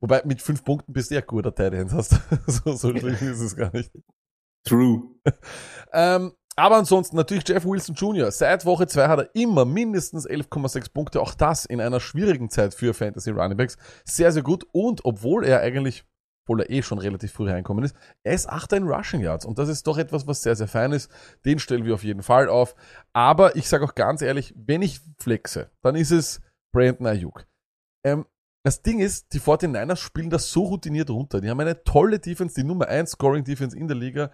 Wobei 0.00 0.22
mit 0.24 0.40
fünf 0.40 0.64
Punkten 0.64 0.92
bist 0.92 1.10
du 1.10 1.16
ja 1.16 1.20
guter 1.20 1.54
Tight 1.54 1.74
End 1.74 1.92
hast. 1.92 2.18
so, 2.46 2.72
so 2.72 2.96
schlimm 2.96 3.14
ist 3.14 3.40
es 3.40 3.56
gar 3.56 3.72
nicht. 3.72 3.90
True. 4.64 5.02
Ähm, 5.94 6.32
aber 6.56 6.76
ansonsten 6.76 7.16
natürlich 7.16 7.46
Jeff 7.46 7.66
Wilson 7.66 7.94
Jr. 7.94 8.30
Seit 8.30 8.64
Woche 8.64 8.86
2 8.86 9.08
hat 9.08 9.18
er 9.18 9.30
immer 9.34 9.66
mindestens 9.66 10.26
11,6 10.26 10.90
Punkte. 10.90 11.20
Auch 11.20 11.34
das 11.34 11.66
in 11.66 11.82
einer 11.82 12.00
schwierigen 12.00 12.48
Zeit 12.48 12.72
für 12.72 12.94
Fantasy 12.94 13.30
Running 13.30 13.58
Backs. 13.58 13.76
Sehr, 14.06 14.32
sehr 14.32 14.42
gut. 14.42 14.66
Und 14.72 15.04
obwohl 15.04 15.44
er 15.44 15.60
eigentlich, 15.60 16.04
obwohl 16.42 16.60
er 16.60 16.70
eh 16.70 16.82
schon 16.82 16.98
relativ 16.98 17.32
früh 17.32 17.50
reinkommen 17.50 17.84
ist, 17.84 17.96
er 18.24 18.34
ist 18.34 18.48
Achter 18.48 18.76
in 18.76 18.84
Rushing 18.84 19.20
Yards. 19.20 19.44
Und 19.44 19.58
das 19.58 19.68
ist 19.68 19.86
doch 19.86 19.98
etwas, 19.98 20.26
was 20.26 20.42
sehr, 20.42 20.56
sehr 20.56 20.68
fein 20.68 20.92
ist. 20.92 21.10
Den 21.44 21.58
stellen 21.58 21.84
wir 21.84 21.94
auf 21.94 22.04
jeden 22.04 22.22
Fall 22.22 22.48
auf. 22.48 22.74
Aber 23.12 23.56
ich 23.56 23.68
sage 23.68 23.84
auch 23.84 23.94
ganz 23.94 24.22
ehrlich, 24.22 24.54
wenn 24.56 24.82
ich 24.82 25.00
flexe, 25.18 25.70
dann 25.82 25.94
ist 25.94 26.10
es 26.10 26.40
Brandon 26.72 27.06
Ayuk. 27.06 27.46
Ähm, 28.04 28.26
das 28.64 28.82
Ding 28.82 29.00
ist, 29.00 29.32
die 29.32 29.40
49ers 29.40 29.96
spielen 29.96 30.30
das 30.30 30.50
so 30.52 30.62
routiniert 30.64 31.10
runter. 31.10 31.40
Die 31.40 31.50
haben 31.50 31.58
eine 31.58 31.82
tolle 31.82 32.18
Defense, 32.20 32.54
die 32.54 32.64
Nummer 32.64 32.86
1 32.88 33.10
Scoring 33.10 33.42
Defense 33.44 33.76
in 33.76 33.88
der 33.88 33.96
Liga. 33.96 34.30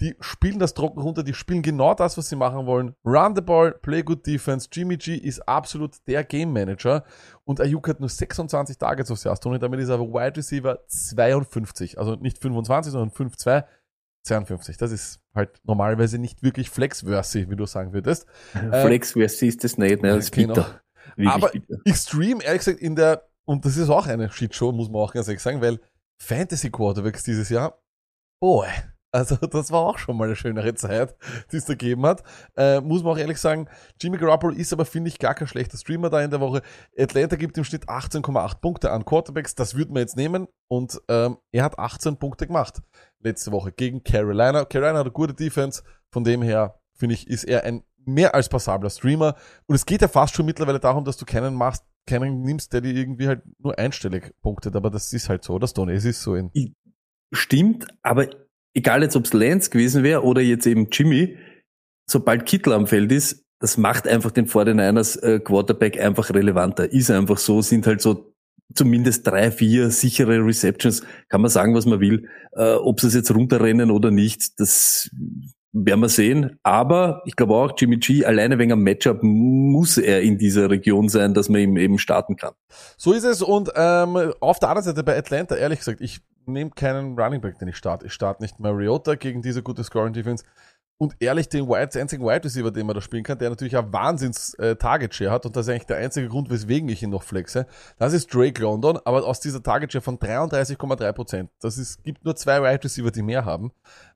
Die 0.00 0.14
spielen 0.20 0.58
das 0.58 0.74
trocken 0.74 1.00
runter, 1.00 1.22
die 1.22 1.34
spielen 1.34 1.62
genau 1.62 1.94
das, 1.94 2.16
was 2.16 2.28
sie 2.28 2.36
machen 2.36 2.66
wollen. 2.66 2.94
Run 3.04 3.34
the 3.34 3.42
ball, 3.42 3.72
play 3.72 4.02
good 4.02 4.26
defense. 4.26 4.68
Jimmy 4.72 4.96
G 4.96 5.16
ist 5.16 5.40
absolut 5.48 5.96
der 6.06 6.22
Game 6.24 6.52
Manager. 6.52 7.04
Und 7.44 7.60
Ayuk 7.60 7.88
hat 7.88 8.00
nur 8.00 8.08
26 8.08 8.78
Targets 8.78 9.10
aufs 9.10 9.24
Jahr. 9.24 9.38
Tony, 9.38 9.58
damit 9.58 9.80
ist 9.80 9.88
er 9.88 9.96
aber 9.96 10.06
Wide 10.08 10.36
Receiver 10.36 10.78
52. 10.86 11.98
Also 11.98 12.14
nicht 12.14 12.38
25, 12.38 12.92
sondern 12.92 13.10
5-2. 13.10 13.64
52. 14.24 14.76
Das 14.76 14.92
ist 14.92 15.20
halt 15.34 15.60
normalerweise 15.64 16.18
nicht 16.18 16.42
wirklich 16.44 16.70
flexworthy, 16.70 17.50
wie 17.50 17.56
du 17.56 17.66
sagen 17.66 17.92
würdest. 17.92 18.26
Flex, 18.52 19.16
wer 19.16 19.26
ist 19.26 19.64
das 19.64 19.78
nicht? 19.78 20.02
Ne? 20.02 20.10
Das 20.10 20.26
ist 20.26 20.32
Genau. 20.32 20.54
bitter. 20.54 20.80
Wirklich 21.16 21.34
Aber 21.34 21.48
bitter. 21.50 21.74
extrem, 21.84 22.40
ehrlich 22.40 22.60
gesagt, 22.60 22.78
in 22.80 22.94
der, 22.94 23.28
und 23.44 23.64
das 23.64 23.76
ist 23.76 23.90
auch 23.90 24.06
eine 24.06 24.30
Shitshow, 24.30 24.72
muss 24.72 24.88
man 24.88 25.02
auch 25.02 25.12
ganz 25.12 25.28
ehrlich 25.28 25.42
sagen, 25.42 25.60
weil 25.60 25.80
Fantasy 26.20 26.70
Quarterbacks 26.70 27.22
dieses 27.24 27.48
Jahr, 27.48 27.82
boah, 28.40 28.66
also 29.12 29.36
das 29.46 29.70
war 29.70 29.80
auch 29.80 29.98
schon 29.98 30.16
mal 30.16 30.24
eine 30.24 30.36
schönere 30.36 30.74
Zeit, 30.74 31.14
die 31.52 31.56
es 31.56 31.66
da 31.66 31.74
gegeben 31.74 32.06
hat. 32.06 32.22
Äh, 32.56 32.80
muss 32.80 33.02
man 33.02 33.12
auch 33.12 33.18
ehrlich 33.18 33.38
sagen, 33.38 33.68
Jimmy 34.00 34.16
Garoppolo 34.16 34.54
ist 34.54 34.72
aber, 34.72 34.84
finde 34.84 35.08
ich, 35.08 35.18
gar 35.18 35.34
kein 35.34 35.46
schlechter 35.46 35.76
Streamer 35.76 36.10
da 36.10 36.20
in 36.22 36.30
der 36.30 36.40
Woche. 36.40 36.62
Atlanta 36.98 37.36
gibt 37.36 37.58
im 37.58 37.64
Schnitt 37.64 37.88
18,8 37.88 38.60
Punkte 38.60 38.90
an 38.90 39.04
Quarterbacks, 39.04 39.54
das 39.54 39.74
würde 39.74 39.92
man 39.92 40.00
jetzt 40.00 40.16
nehmen 40.16 40.48
und 40.68 41.00
ähm, 41.08 41.38
er 41.52 41.64
hat 41.64 41.78
18 41.78 42.16
Punkte 42.16 42.46
gemacht 42.46 42.80
letzte 43.20 43.52
Woche 43.52 43.72
gegen 43.72 44.02
Carolina. 44.02 44.64
Carolina 44.64 44.98
hat 44.98 45.06
eine 45.06 45.12
gute 45.12 45.34
Defense, 45.34 45.82
von 46.10 46.24
dem 46.24 46.42
her, 46.42 46.80
finde 46.94 47.14
ich, 47.14 47.28
ist 47.28 47.44
er 47.44 47.64
ein 47.64 47.84
mehr 48.04 48.34
als 48.34 48.48
passabler 48.48 48.90
Streamer. 48.90 49.36
Und 49.66 49.76
es 49.76 49.86
geht 49.86 50.02
ja 50.02 50.08
fast 50.08 50.34
schon 50.34 50.46
mittlerweile 50.46 50.80
darum, 50.80 51.04
dass 51.04 51.16
du 51.16 51.24
keinen 51.24 51.54
machst, 51.54 51.84
keinen 52.06 52.42
nimmst, 52.42 52.72
der 52.72 52.80
dir 52.80 52.94
irgendwie 52.94 53.28
halt 53.28 53.42
nur 53.58 53.78
einstellig 53.78 54.32
punktet. 54.42 54.76
Aber 54.76 54.90
das 54.90 55.12
ist 55.12 55.28
halt 55.28 55.44
so, 55.44 55.58
das 55.58 55.74
Tony, 55.74 55.92
es 55.92 56.04
ist 56.04 56.22
so 56.22 56.34
in. 56.34 56.50
Stimmt, 57.34 57.86
aber 58.02 58.28
egal 58.74 59.02
jetzt, 59.02 59.16
ob 59.16 59.24
es 59.24 59.32
Lance 59.32 59.70
gewesen 59.70 60.02
wäre 60.02 60.22
oder 60.22 60.42
jetzt 60.42 60.66
eben 60.66 60.88
Jimmy, 60.90 61.38
sobald 62.06 62.44
Kittel 62.46 62.72
am 62.72 62.86
Feld 62.86 63.10
ist, 63.10 63.44
das 63.58 63.78
macht 63.78 64.08
einfach 64.08 64.32
den 64.32 64.48
49ers 64.48 65.22
äh, 65.22 65.38
Quarterback 65.38 65.98
einfach 66.00 66.30
relevanter. 66.30 66.92
Ist 66.92 67.10
einfach 67.10 67.38
so, 67.38 67.62
sind 67.62 67.86
halt 67.86 68.00
so 68.00 68.34
zumindest 68.74 69.26
drei, 69.26 69.50
vier 69.50 69.90
sichere 69.90 70.44
Receptions, 70.44 71.02
kann 71.28 71.40
man 71.40 71.50
sagen, 71.50 71.74
was 71.74 71.86
man 71.86 72.00
will. 72.00 72.28
Äh, 72.52 72.74
ob 72.74 73.00
sie 73.00 73.06
es 73.06 73.14
jetzt 73.14 73.34
runterrennen 73.34 73.90
oder 73.90 74.10
nicht, 74.10 74.58
das 74.60 75.10
werden 75.72 76.00
wir 76.00 76.08
sehen. 76.08 76.58
Aber 76.62 77.22
ich 77.24 77.36
glaube 77.36 77.54
auch, 77.54 77.72
Jimmy 77.76 77.96
G, 77.96 78.24
alleine 78.24 78.58
wegen 78.58 78.72
einem 78.72 78.82
Matchup 78.82 79.22
muss 79.22 79.98
er 79.98 80.22
in 80.22 80.38
dieser 80.38 80.70
Region 80.70 81.08
sein, 81.08 81.34
dass 81.34 81.48
man 81.48 81.60
ihm 81.60 81.76
eben 81.76 81.98
starten 81.98 82.36
kann. 82.36 82.52
So 82.96 83.12
ist 83.12 83.24
es. 83.24 83.42
Und 83.42 83.70
ähm, 83.74 84.32
auf 84.40 84.58
der 84.58 84.68
anderen 84.68 84.84
Seite 84.84 85.02
bei 85.02 85.16
Atlanta, 85.16 85.56
ehrlich 85.56 85.80
gesagt, 85.80 86.00
ich 86.00 86.20
nehme 86.46 86.70
keinen 86.70 87.18
Running 87.18 87.40
Back, 87.40 87.58
den 87.58 87.68
ich 87.68 87.76
starte. 87.76 88.06
Ich 88.06 88.12
starte 88.12 88.42
nicht 88.42 88.60
Mariota 88.60 89.14
gegen 89.14 89.42
diese 89.42 89.62
gute 89.62 89.84
Scoring 89.84 90.12
Defense. 90.12 90.44
und 90.98 91.16
ehrlich 91.18 91.48
den 91.48 91.66
den 91.66 91.74
einzigen 91.74 92.24
Wide 92.24 92.44
Receiver, 92.44 92.70
den 92.70 92.86
man 92.86 92.94
da 92.94 93.00
spielen 93.00 93.24
kann, 93.24 93.38
der 93.38 93.50
natürlich 93.50 93.76
ein 93.76 93.92
Wahnsinns 93.92 94.54
äh, 94.54 94.76
hat 94.76 95.46
und 95.46 95.56
das 95.56 95.66
ist 95.66 95.70
eigentlich 95.70 95.86
der 95.86 95.96
einzige 95.96 96.28
Grund, 96.28 96.48
weswegen 96.48 96.88
ich 96.88 97.02
ihn 97.02 97.10
noch 97.10 97.24
flexe. 97.24 97.66
Das 97.98 98.12
ist 98.12 98.32
Drake 98.32 98.62
London, 98.62 99.00
aber 99.04 99.26
aus 99.26 99.40
dieser 99.40 99.62
Target 99.62 99.92
Share 99.92 100.02
von 100.02 100.18
33,3%, 100.18 101.48
das 101.60 101.78
ist, 101.78 102.04
gibt 102.04 102.24
nur 102.24 102.36
zwei 102.36 102.62
Wide 102.62 102.84
Receiver, 102.84 103.10
die 103.10 103.22
mehr 103.22 103.44
haben. 103.44 103.72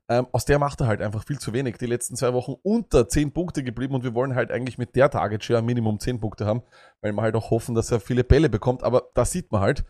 Ähm, 0.09 0.27
aus 0.33 0.45
der 0.45 0.59
macht 0.59 0.81
er 0.81 0.87
halt 0.87 1.03
einfach 1.03 1.25
viel 1.25 1.39
zu 1.39 1.53
wenig. 1.53 1.79
Die 1.79 1.87
letzten 1.87 2.17
zwei 2.17 2.33
Wochen 2.33 2.55
unter 2.63 3.09
10 3.09 3.33
Punkte 3.33 3.65
geblieben 3.65 3.95
und 3.95 4.05
wir 4.05 4.15
wollen 4.15 4.35
halt 4.35 4.53
eigentlich 4.53 4.79
mit 4.79 4.95
der 4.95 5.11
Target 5.11 5.43
Share 5.43 5.63
Minimum 5.63 5.99
10 5.99 6.21
Punkte 6.21 6.47
haben, 6.47 6.63
weil 7.01 7.13
wir 7.13 7.23
halt 7.23 7.35
auch 7.35 7.51
hoffen, 7.51 7.75
dass 7.75 7.91
er 7.91 7.99
viele 7.99 8.23
Bälle 8.23 8.49
bekommt. 8.49 8.85
Aber 8.85 9.11
da 9.15 9.25
sieht 9.25 9.51
man 9.51 9.63
halt, 9.63 9.85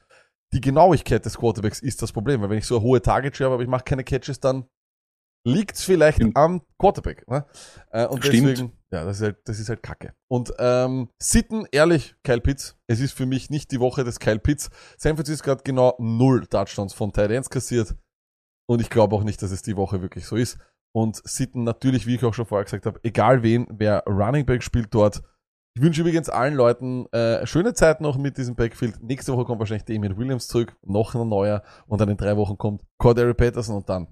die 0.52 0.60
Genauigkeit 0.60 1.24
des 1.24 1.36
Quarterbacks 1.36 1.80
ist 1.80 2.00
das 2.00 2.12
Problem, 2.12 2.40
weil 2.40 2.50
wenn 2.50 2.58
ich 2.58 2.66
so 2.66 2.76
eine 2.76 2.84
hohe 2.84 3.02
Target 3.02 3.36
Share 3.36 3.46
habe, 3.46 3.54
aber 3.54 3.62
ich 3.62 3.68
mache 3.68 3.84
keine 3.84 4.04
Catches, 4.04 4.40
dann 4.40 4.66
liegt 5.46 5.78
vielleicht 5.78 6.16
Stimmt. 6.16 6.36
am 6.36 6.62
Quarterback. 6.78 7.28
Ne? 7.28 7.46
Äh, 7.90 8.06
und 8.06 8.24
Stimmt. 8.24 8.48
deswegen, 8.48 8.72
ja, 8.90 9.04
das 9.04 9.18
ist 9.18 9.22
halt, 9.22 9.36
das 9.44 9.60
ist 9.60 9.68
halt 9.68 9.82
Kacke. 9.82 10.14
Und 10.28 10.52
ähm, 10.58 11.08
Sitten, 11.18 11.66
ehrlich, 11.70 12.16
Kyle 12.24 12.40
Pitts, 12.40 12.76
es 12.86 13.00
ist 13.00 13.12
für 13.12 13.26
mich 13.26 13.48
nicht 13.48 13.70
die 13.70 13.80
Woche 13.80 14.02
des 14.02 14.18
Kyle 14.18 14.38
Pitts. 14.38 14.70
San 14.98 15.14
Francisco 15.14 15.50
hat 15.50 15.64
genau 15.64 15.94
null 15.98 16.46
Touchdowns 16.46 16.94
von 16.94 17.12
Tight 17.12 17.30
Ends 17.30 17.48
kassiert. 17.48 17.94
Und 18.66 18.80
ich 18.80 18.90
glaube 18.90 19.14
auch 19.14 19.24
nicht, 19.24 19.42
dass 19.42 19.50
es 19.50 19.62
die 19.62 19.76
Woche 19.76 20.02
wirklich 20.02 20.26
so 20.26 20.36
ist. 20.36 20.58
Und 20.92 21.16
Sitten 21.24 21.64
natürlich, 21.64 22.06
wie 22.06 22.14
ich 22.14 22.24
auch 22.24 22.34
schon 22.34 22.46
vorher 22.46 22.64
gesagt 22.64 22.86
habe, 22.86 22.98
egal 23.02 23.42
wen, 23.42 23.66
wer 23.70 24.02
Running 24.06 24.46
Back 24.46 24.62
spielt 24.62 24.94
dort. 24.94 25.22
Ich 25.74 25.82
wünsche 25.82 26.00
übrigens 26.00 26.30
allen 26.30 26.54
Leuten 26.54 27.04
äh, 27.12 27.46
schöne 27.46 27.74
Zeit 27.74 28.00
noch 28.00 28.16
mit 28.16 28.38
diesem 28.38 28.56
Backfield. 28.56 29.02
Nächste 29.02 29.34
Woche 29.34 29.44
kommt 29.44 29.58
wahrscheinlich 29.58 29.84
Damien 29.84 30.16
Williams 30.16 30.48
zurück, 30.48 30.74
noch 30.82 31.14
ein 31.14 31.28
neuer. 31.28 31.62
Und 31.86 32.00
dann 32.00 32.08
in 32.08 32.16
drei 32.16 32.34
Wochen 32.38 32.56
kommt 32.56 32.82
Cordero 32.96 33.34
Patterson 33.34 33.76
und 33.76 33.88
dann, 33.88 34.08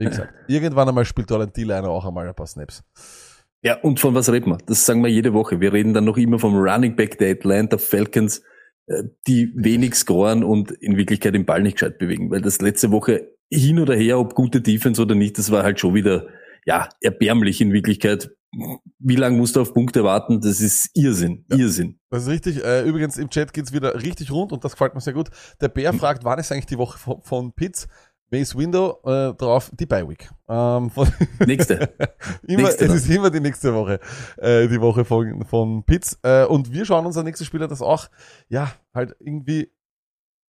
wie 0.00 0.06
gesagt, 0.06 0.34
irgendwann 0.48 0.88
einmal 0.88 1.04
spielt 1.04 1.30
dort 1.30 1.42
ein 1.42 1.52
D-Liner 1.52 1.88
auch 1.88 2.04
einmal 2.04 2.26
ein 2.26 2.34
paar 2.34 2.48
Snaps. 2.48 2.82
Ja, 3.62 3.80
und 3.80 4.00
von 4.00 4.14
was 4.14 4.30
reden 4.30 4.50
wir? 4.50 4.58
Das 4.66 4.84
sagen 4.84 5.02
wir 5.02 5.10
jede 5.10 5.32
Woche. 5.32 5.60
Wir 5.60 5.72
reden 5.72 5.94
dann 5.94 6.04
noch 6.04 6.16
immer 6.16 6.40
vom 6.40 6.56
Running 6.56 6.96
Back 6.96 7.18
der 7.18 7.30
Atlanta 7.32 7.78
Falcons, 7.78 8.42
die 9.26 9.52
wenig 9.54 9.94
scoren 9.94 10.44
und 10.44 10.70
in 10.70 10.96
Wirklichkeit 10.96 11.34
den 11.34 11.46
Ball 11.46 11.62
nicht 11.62 11.74
gescheit 11.74 11.98
bewegen. 11.98 12.30
Weil 12.30 12.40
das 12.40 12.60
letzte 12.60 12.90
Woche 12.92 13.32
hin 13.50 13.80
oder 13.80 13.94
her, 13.94 14.18
ob 14.18 14.34
gute 14.34 14.60
Defense 14.60 15.00
oder 15.00 15.14
nicht, 15.14 15.38
das 15.38 15.50
war 15.50 15.62
halt 15.62 15.80
schon 15.80 15.94
wieder, 15.94 16.28
ja, 16.64 16.88
erbärmlich 17.00 17.60
in 17.60 17.72
Wirklichkeit. 17.72 18.30
Wie 18.98 19.16
lange 19.16 19.36
musst 19.36 19.56
du 19.56 19.60
auf 19.60 19.74
Punkte 19.74 20.04
warten? 20.04 20.40
Das 20.40 20.60
ist 20.60 20.90
Irrsinn, 20.94 21.44
Irrsinn. 21.50 21.98
Das 22.10 22.22
ist 22.22 22.28
richtig. 22.28 22.64
Äh, 22.64 22.82
übrigens, 22.82 23.18
im 23.18 23.28
Chat 23.28 23.52
geht's 23.52 23.72
wieder 23.72 24.02
richtig 24.02 24.30
rund 24.30 24.52
und 24.52 24.64
das 24.64 24.72
gefällt 24.72 24.94
mir 24.94 25.00
sehr 25.00 25.12
gut. 25.12 25.28
Der 25.60 25.68
Bär 25.68 25.92
fragt, 25.92 26.24
wann 26.24 26.38
ist 26.38 26.52
eigentlich 26.52 26.66
die 26.66 26.78
Woche 26.78 26.98
von, 26.98 27.22
von 27.22 27.52
Pitts? 27.52 27.88
Mace 28.30 28.56
Window 28.56 28.98
äh, 29.04 29.34
drauf, 29.34 29.70
die 29.78 29.86
Bye 29.86 30.08
Week. 30.08 30.28
Ähm, 30.48 30.90
Nächste. 31.46 31.74
immer, 32.46 32.62
Nächste 32.62 32.84
es 32.86 32.94
ist 32.94 33.10
immer 33.10 33.30
die 33.30 33.40
nächste 33.40 33.72
Woche, 33.74 34.00
äh, 34.38 34.66
die 34.68 34.80
Woche 34.80 35.04
von, 35.04 35.44
von 35.44 35.84
Pitts. 35.84 36.18
Äh, 36.22 36.44
und 36.44 36.72
wir 36.72 36.84
schauen 36.84 37.06
unser 37.06 37.22
nächster 37.22 37.44
Spieler, 37.44 37.68
das 37.68 37.82
auch, 37.82 38.08
ja, 38.48 38.72
halt 38.92 39.14
irgendwie 39.20 39.70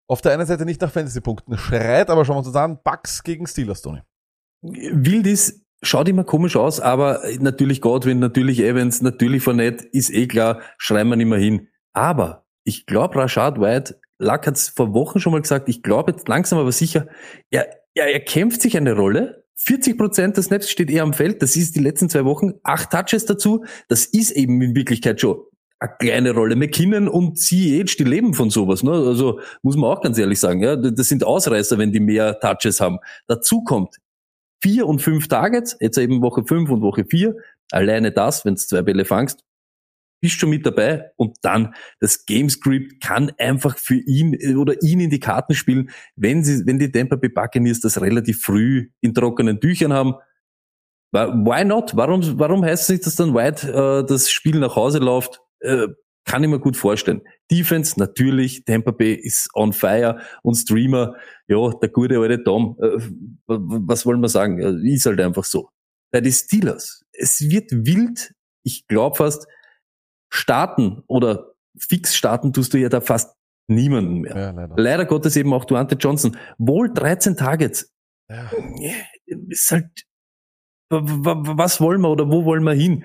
auf 0.07 0.21
der 0.21 0.33
einen 0.33 0.45
Seite 0.45 0.65
nicht 0.65 0.81
nach 0.81 0.91
Fantasy-Punkten 0.91 1.57
schreit, 1.57 2.09
aber 2.09 2.25
schauen 2.25 2.35
wir 2.35 2.39
uns 2.39 2.51
das 2.51 2.55
an. 2.55 2.79
Bucks 2.83 3.23
gegen 3.23 3.45
Steelers, 3.45 3.81
Tony. 3.81 4.01
Wild 4.61 5.27
ist, 5.27 5.65
schaut 5.81 6.07
immer 6.07 6.23
komisch 6.23 6.55
aus, 6.55 6.79
aber 6.79 7.21
natürlich 7.39 7.81
Godwin, 7.81 8.19
natürlich 8.19 8.61
Evans, 8.61 9.01
natürlich 9.01 9.43
Fournette, 9.43 9.85
ist 9.91 10.09
eh 10.09 10.27
klar, 10.27 10.61
schreiben 10.77 11.09
wir 11.09 11.17
nicht 11.17 11.27
mehr 11.27 11.39
hin. 11.39 11.67
Aber 11.93 12.45
ich 12.63 12.85
glaube, 12.85 13.15
Rashad 13.17 13.59
White, 13.59 13.99
Luck 14.19 14.47
hat 14.47 14.55
es 14.55 14.69
vor 14.69 14.93
Wochen 14.93 15.19
schon 15.19 15.31
mal 15.31 15.41
gesagt, 15.41 15.69
ich 15.69 15.83
glaube 15.83 16.11
jetzt 16.11 16.27
langsam 16.27 16.59
aber 16.59 16.71
sicher, 16.71 17.07
er, 17.51 17.67
er, 17.93 18.11
er 18.11 18.19
kämpft 18.19 18.61
sich 18.61 18.75
eine 18.77 18.93
Rolle. 18.93 19.43
40 19.59 19.97
Prozent 19.97 20.37
der 20.37 20.43
Snaps 20.43 20.69
steht 20.69 20.89
er 20.91 21.03
am 21.03 21.13
Feld, 21.13 21.41
das 21.41 21.55
ist 21.55 21.75
die 21.75 21.79
letzten 21.79 22.09
zwei 22.09 22.25
Wochen, 22.25 22.53
acht 22.63 22.91
Touches 22.91 23.25
dazu, 23.25 23.65
das 23.87 24.05
ist 24.05 24.31
eben 24.31 24.61
in 24.61 24.75
Wirklichkeit 24.75 25.19
schon 25.19 25.41
eine 25.79 25.91
kleine 25.99 26.31
Rolle. 26.31 26.55
McKinnon 26.55 27.07
und 27.07 27.37
CH, 27.37 27.97
die 27.97 28.03
leben 28.03 28.33
von 28.33 28.49
sowas, 28.49 28.83
ne? 28.83 28.91
Also 28.91 29.39
muss 29.61 29.75
man 29.75 29.91
auch 29.91 30.01
ganz 30.01 30.17
ehrlich 30.17 30.39
sagen, 30.39 30.61
ja, 30.61 30.75
das 30.75 31.07
sind 31.07 31.23
Ausreißer, 31.23 31.77
wenn 31.77 31.91
die 31.91 31.99
mehr 31.99 32.39
Touches 32.39 32.81
haben. 32.81 32.99
Dazu 33.27 33.63
kommt 33.63 33.97
vier 34.61 34.87
und 34.87 35.01
fünf 35.01 35.27
Targets, 35.27 35.77
jetzt 35.79 35.97
eben 35.97 36.21
Woche 36.21 36.43
fünf 36.43 36.69
und 36.69 36.81
Woche 36.81 37.05
vier. 37.05 37.35
Alleine 37.71 38.11
das, 38.11 38.45
wenn 38.45 38.55
du 38.55 38.61
zwei 38.61 38.81
Bälle 38.81 39.05
fangst, 39.05 39.43
bist 40.19 40.39
schon 40.39 40.49
mit 40.49 40.65
dabei 40.65 41.11
und 41.15 41.37
dann 41.41 41.73
das 41.99 42.25
Gamescript 42.25 43.01
kann 43.01 43.31
einfach 43.37 43.77
für 43.77 43.95
ihn 43.95 44.33
äh, 44.33 44.55
oder 44.55 44.81
ihn 44.81 44.99
in 44.99 45.09
die 45.09 45.19
Karten 45.19 45.53
spielen, 45.53 45.89
wenn 46.15 46.43
sie, 46.43 46.65
wenn 46.65 46.79
die 46.79 46.91
Tampa 46.91 47.15
Bay 47.15 47.29
Buccaneers 47.29 47.79
das 47.79 48.01
relativ 48.01 48.41
früh 48.41 48.89
in 49.01 49.13
trockenen 49.13 49.59
Tüchern 49.59 49.93
haben. 49.93 50.15
Why 51.11 51.63
not? 51.63 51.95
Warum, 51.95 52.37
warum 52.37 52.63
heißt 52.65 52.83
es 52.83 52.89
nicht, 52.89 53.05
dass 53.05 53.15
dann 53.15 53.33
White 53.33 53.71
äh, 53.71 54.05
das 54.05 54.29
Spiel 54.29 54.59
nach 54.59 54.75
Hause 54.75 54.99
läuft? 54.99 55.41
Äh, 55.61 55.87
kann 56.27 56.43
ich 56.43 56.49
mir 56.49 56.59
gut 56.59 56.75
vorstellen. 56.75 57.21
Defense, 57.49 57.97
natürlich, 57.97 58.65
Tampa 58.65 58.91
Bay 58.91 59.13
ist 59.13 59.49
on 59.55 59.71
fire 59.71 60.19
und 60.43 60.55
Streamer, 60.55 61.15
ja, 61.47 61.71
der 61.71 61.89
gute 61.89 62.19
alte 62.19 62.43
Tom, 62.43 62.77
äh, 62.81 62.99
was 63.47 64.05
wollen 64.05 64.19
wir 64.19 64.27
sagen? 64.27 64.59
Ist 64.85 65.05
halt 65.05 65.21
einfach 65.21 65.45
so. 65.45 65.69
Bei 66.11 66.19
den 66.19 66.33
Steelers, 66.33 67.05
es 67.13 67.49
wird 67.49 67.71
wild, 67.71 68.33
ich 68.63 68.87
glaube 68.87 69.15
fast, 69.15 69.47
starten 70.37 71.03
oder 71.07 71.53
fix 71.77 72.15
starten 72.15 72.53
tust 72.53 72.73
du 72.73 72.77
ja 72.77 72.89
da 72.89 73.01
fast 73.01 73.35
niemanden 73.67 74.19
mehr. 74.19 74.35
Ja, 74.35 74.51
leider. 74.51 74.75
Leider 74.77 75.05
Gottes 75.05 75.35
eben 75.35 75.53
auch 75.53 75.65
Duante 75.65 75.95
Johnson. 75.95 76.37
Wohl 76.57 76.93
13 76.93 77.35
Targets. 77.37 77.91
Ja. 78.29 78.49
Ist 79.25 79.71
halt, 79.71 79.89
was 80.89 81.81
wollen 81.81 82.01
wir 82.01 82.09
oder 82.09 82.29
wo 82.29 82.45
wollen 82.45 82.63
wir 82.63 82.73
hin? 82.73 83.03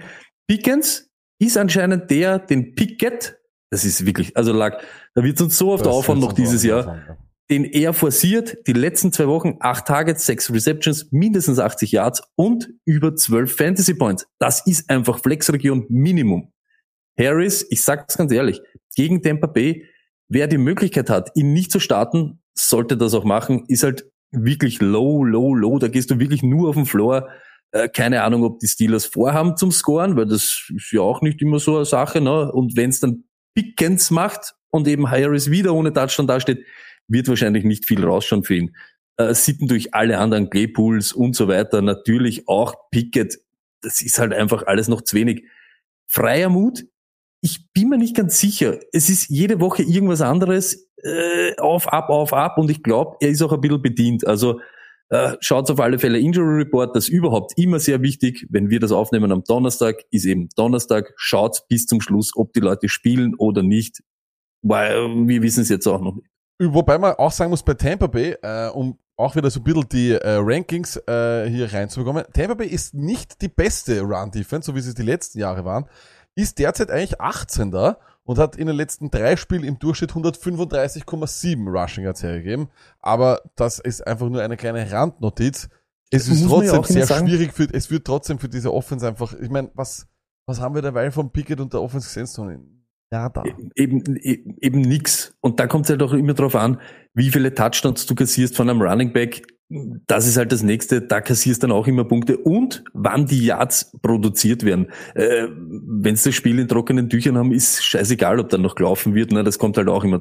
Pickens 0.49 1.09
ist 1.41 1.57
anscheinend 1.57 2.11
der, 2.11 2.39
den 2.39 2.75
Pickett, 2.75 3.39
das 3.71 3.85
ist 3.85 4.07
wirklich, 4.07 4.37
also 4.37 4.53
lag, 4.53 4.83
da 5.15 5.25
wird 5.25 5.41
uns 5.41 5.59
so 5.59 5.73
oft 5.73 5.87
aufhören 5.87 6.21
noch 6.21 6.33
dieses 6.33 6.62
Jahr, 6.62 6.87
ja. 6.87 7.17
den 7.51 7.65
er 7.65 7.93
forciert, 7.93 8.59
die 8.67 8.73
letzten 8.73 9.12
zwei 9.12 9.27
Wochen, 9.27 9.57
acht 9.61 9.87
Targets, 9.87 10.27
sechs 10.27 10.53
Receptions, 10.53 11.11
mindestens 11.11 11.59
80 11.59 11.93
Yards 11.93 12.23
und 12.37 12.71
über 12.85 13.17
12 13.17 13.57
Fantasy 13.57 13.95
Points. 13.95 14.27
Das 14.39 14.67
ist 14.67 14.89
einfach 14.91 15.19
Flexregion 15.21 15.87
Minimum. 15.89 16.53
Harris, 17.19 17.66
ich 17.71 17.83
sag's 17.83 18.16
ganz 18.16 18.33
ehrlich, 18.33 18.61
gegen 18.95 19.23
Tampa 19.23 19.47
Bay, 19.47 19.87
wer 20.28 20.47
die 20.47 20.59
Möglichkeit 20.59 21.11
hat, 21.11 21.31
ihn 21.35 21.52
nicht 21.52 21.71
zu 21.71 21.81
starten, 21.81 22.40
sollte 22.54 22.97
das 22.97 23.14
auch 23.14 23.25
machen, 23.25 23.64
ist 23.69 23.83
halt 23.83 24.07
wirklich 24.31 24.81
low, 24.81 25.25
low, 25.25 25.54
low. 25.54 25.78
Da 25.78 25.88
gehst 25.88 26.11
du 26.11 26.19
wirklich 26.19 26.42
nur 26.42 26.71
auf 26.71 26.76
den 26.76 26.87
Floor. 26.87 27.28
Äh, 27.71 27.88
keine 27.88 28.23
Ahnung, 28.23 28.45
ob 28.45 28.59
die 28.59 28.66
Steelers 28.66 29.07
vorhaben 29.07 29.57
zum 29.57 29.71
Scoren, 29.71 30.16
weil 30.16 30.26
das 30.26 30.71
ist 30.75 30.92
ja 30.92 31.00
auch 31.00 31.23
nicht 31.23 31.40
immer 31.42 31.59
so 31.59 31.76
eine 31.76 31.85
Sache. 31.85 32.21
Ne? 32.21 32.50
Und 32.52 32.76
wenn 32.76 32.90
es 32.90 33.00
dann 33.00 33.25
Pickens 33.54 34.11
macht 34.11 34.54
und 34.71 34.88
eben 34.88 35.11
Harris 35.11 35.50
wieder 35.50 35.75
ohne 35.75 35.92
Touchdown 35.92 36.26
dasteht, 36.26 36.64
wird 37.09 37.28
wahrscheinlich 37.28 37.64
nicht 37.64 37.87
viel 37.87 38.04
rausschauen 38.04 38.45
für 38.45 38.57
ihn. 38.57 38.76
Äh, 39.19 39.35
sitten 39.35 39.69
durch 39.69 39.95
alle 39.95 40.19
anderen 40.19 40.50
Claypools 40.50 41.12
und 41.12 41.37
so 41.37 41.49
weiter, 41.49 41.83
natürlich 41.83 42.49
auch 42.49 42.75
Pickett. 42.90 43.38
Das 43.83 44.00
ist 44.00 44.19
halt 44.19 44.33
einfach 44.33 44.66
alles 44.66 44.88
noch 44.88 45.02
zu 45.02 45.16
wenig. 45.16 45.45
Freier 46.09 46.49
Mut, 46.49 46.85
ich 47.43 47.73
bin 47.73 47.89
mir 47.89 47.99
nicht 47.99 48.17
ganz 48.17 48.39
sicher. 48.39 48.79
Es 48.93 49.11
ist 49.11 49.29
jede 49.29 49.61
Woche 49.61 49.83
irgendwas 49.83 50.21
anderes, 50.21 50.89
äh, 51.03 51.57
auf, 51.59 51.93
ab, 51.93 52.09
auf, 52.09 52.33
ab 52.33 52.57
und 52.57 52.71
ich 52.71 52.83
glaube, 52.83 53.17
er 53.21 53.31
ist 53.31 53.43
auch 53.43 53.53
ein 53.53 53.61
bisschen 53.61 53.83
bedient. 53.83 54.27
Also 54.27 54.61
äh, 55.09 55.37
schaut 55.41 55.69
auf 55.71 55.81
alle 55.81 55.99
Fälle 55.99 56.21
Injury 56.21 56.63
Report, 56.63 56.95
das 56.95 57.05
ist 57.05 57.11
überhaupt 57.11 57.53
immer 57.57 57.81
sehr 57.81 58.01
wichtig. 58.01 58.47
Wenn 58.49 58.71
wir 58.71 58.79
das 58.79 58.93
aufnehmen 58.93 59.33
am 59.33 59.43
Donnerstag, 59.43 60.05
ist 60.13 60.25
eben 60.25 60.49
Donnerstag. 60.57 61.13
Schaut 61.17 61.65
bis 61.69 61.87
zum 61.87 62.01
Schluss, 62.01 62.31
ob 62.37 62.53
die 62.53 62.61
Leute 62.61 62.89
spielen 62.89 63.35
oder 63.37 63.65
nicht, 63.65 64.03
weil 64.63 65.09
wir 65.27 65.43
wissen 65.43 65.63
es 65.63 65.69
jetzt 65.69 65.89
auch 65.89 66.01
noch 66.01 66.15
nicht. 66.15 66.29
Wobei 66.63 66.97
man 66.97 67.15
auch 67.15 67.33
sagen 67.33 67.51
muss, 67.51 67.65
bei 67.65 67.75
Tampa 67.75 68.07
Bay, 68.07 68.37
äh, 68.41 68.69
um 68.69 68.99
auch 69.17 69.35
wieder 69.35 69.51
so 69.51 69.61
ein 69.61 69.65
bisschen 69.65 69.89
die 69.91 70.13
äh, 70.13 70.39
Rankings 70.41 70.97
äh, 71.09 71.51
hier 71.51 71.73
reinzubekommen, 71.73 72.25
Tampa 72.33 72.55
Bay 72.55 72.69
ist 72.69 72.95
nicht 72.95 73.43
die 73.43 73.49
beste 73.49 74.01
Run-Defense, 74.01 74.67
so 74.67 74.77
wie 74.77 74.81
sie 74.81 74.95
die 74.95 75.03
letzten 75.03 75.41
Jahre 75.41 75.65
waren, 75.65 75.87
ist 76.35 76.59
derzeit 76.59 76.91
eigentlich 76.91 77.21
18. 77.21 77.75
und 78.25 78.39
hat 78.39 78.57
in 78.57 78.67
den 78.67 78.77
letzten 78.77 79.11
drei 79.11 79.37
Spielen 79.37 79.65
im 79.65 79.79
Durchschnitt 79.79 80.12
135,7 80.12 81.69
Rushing 81.69 82.05
Yards 82.05 82.23
hergegeben. 82.23 82.69
Aber 83.01 83.43
das 83.57 83.79
ist 83.79 84.07
einfach 84.07 84.29
nur 84.29 84.43
eine 84.43 84.57
kleine 84.57 84.91
Randnotiz. 84.91 85.69
Es 86.11 86.29
ist 86.29 86.43
ja 86.43 86.49
trotzdem 86.49 86.83
sehr 86.83 87.07
sagen. 87.07 87.27
schwierig 87.27 87.53
für, 87.53 87.65
es 87.73 87.91
wird 87.91 88.07
trotzdem 88.07 88.39
für 88.39 88.49
diese 88.49 88.73
Offense 88.73 89.07
einfach, 89.07 89.33
ich 89.35 89.49
meine, 89.49 89.71
was, 89.75 90.07
was 90.47 90.61
haben 90.61 90.75
wir 90.75 90.83
derweil 90.83 91.11
von 91.11 91.31
Pickett 91.31 91.61
und 91.61 91.73
der 91.73 91.81
Offense 91.81 92.21
gesehen? 92.21 92.87
Ja, 93.11 93.29
da. 93.29 93.45
Eben, 93.75 94.17
eben, 94.17 94.57
eben 94.61 94.81
nix. 94.81 95.35
Und 95.41 95.61
da 95.61 95.67
kommt 95.67 95.85
es 95.85 95.91
halt 95.91 96.03
auch 96.03 96.12
immer 96.12 96.35
drauf 96.35 96.55
an, 96.55 96.81
wie 97.12 97.31
viele 97.31 97.55
Touchdowns 97.55 98.07
du 98.07 98.15
kassierst 98.15 98.57
von 98.57 98.71
einem 98.71 98.81
Running 98.81 99.12
Back. 99.12 99.43
Das 100.07 100.26
ist 100.26 100.37
halt 100.37 100.52
das 100.52 100.62
nächste, 100.62 101.00
da 101.00 101.23
kassierst 101.23 101.62
dann 101.62 101.73
auch 101.73 101.87
immer 101.87 102.05
Punkte 102.05 102.37
und 102.37 102.85
wann 102.93 103.26
die 103.26 103.47
Yards 103.47 103.97
produziert 104.02 104.64
werden. 104.64 104.91
Äh, 105.14 105.49
Wenn 105.49 106.14
das 106.14 106.35
Spiel 106.35 106.59
in 106.59 106.69
trockenen 106.69 107.09
Tüchern 107.09 107.38
haben, 107.38 107.52
ist 107.52 107.83
scheißegal, 107.83 108.38
ob 108.38 108.50
dann 108.50 108.61
noch 108.61 108.75
gelaufen 108.75 109.14
wird. 109.14 109.33
Ne? 109.33 109.45
Das 109.45 109.59
kommt 109.59 109.79
halt 109.79 109.88
auch 109.88 110.05
immer 110.05 110.19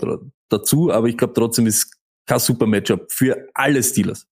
dazu. 0.50 0.91
Aber 0.91 1.08
ich 1.08 1.17
glaube 1.17 1.34
trotzdem 1.34 1.67
ist 1.67 1.98
kein 2.25 2.39
super 2.39 2.65
Matchup 2.65 3.12
für 3.12 3.50
alle 3.53 3.84
Steelers. 3.84 4.25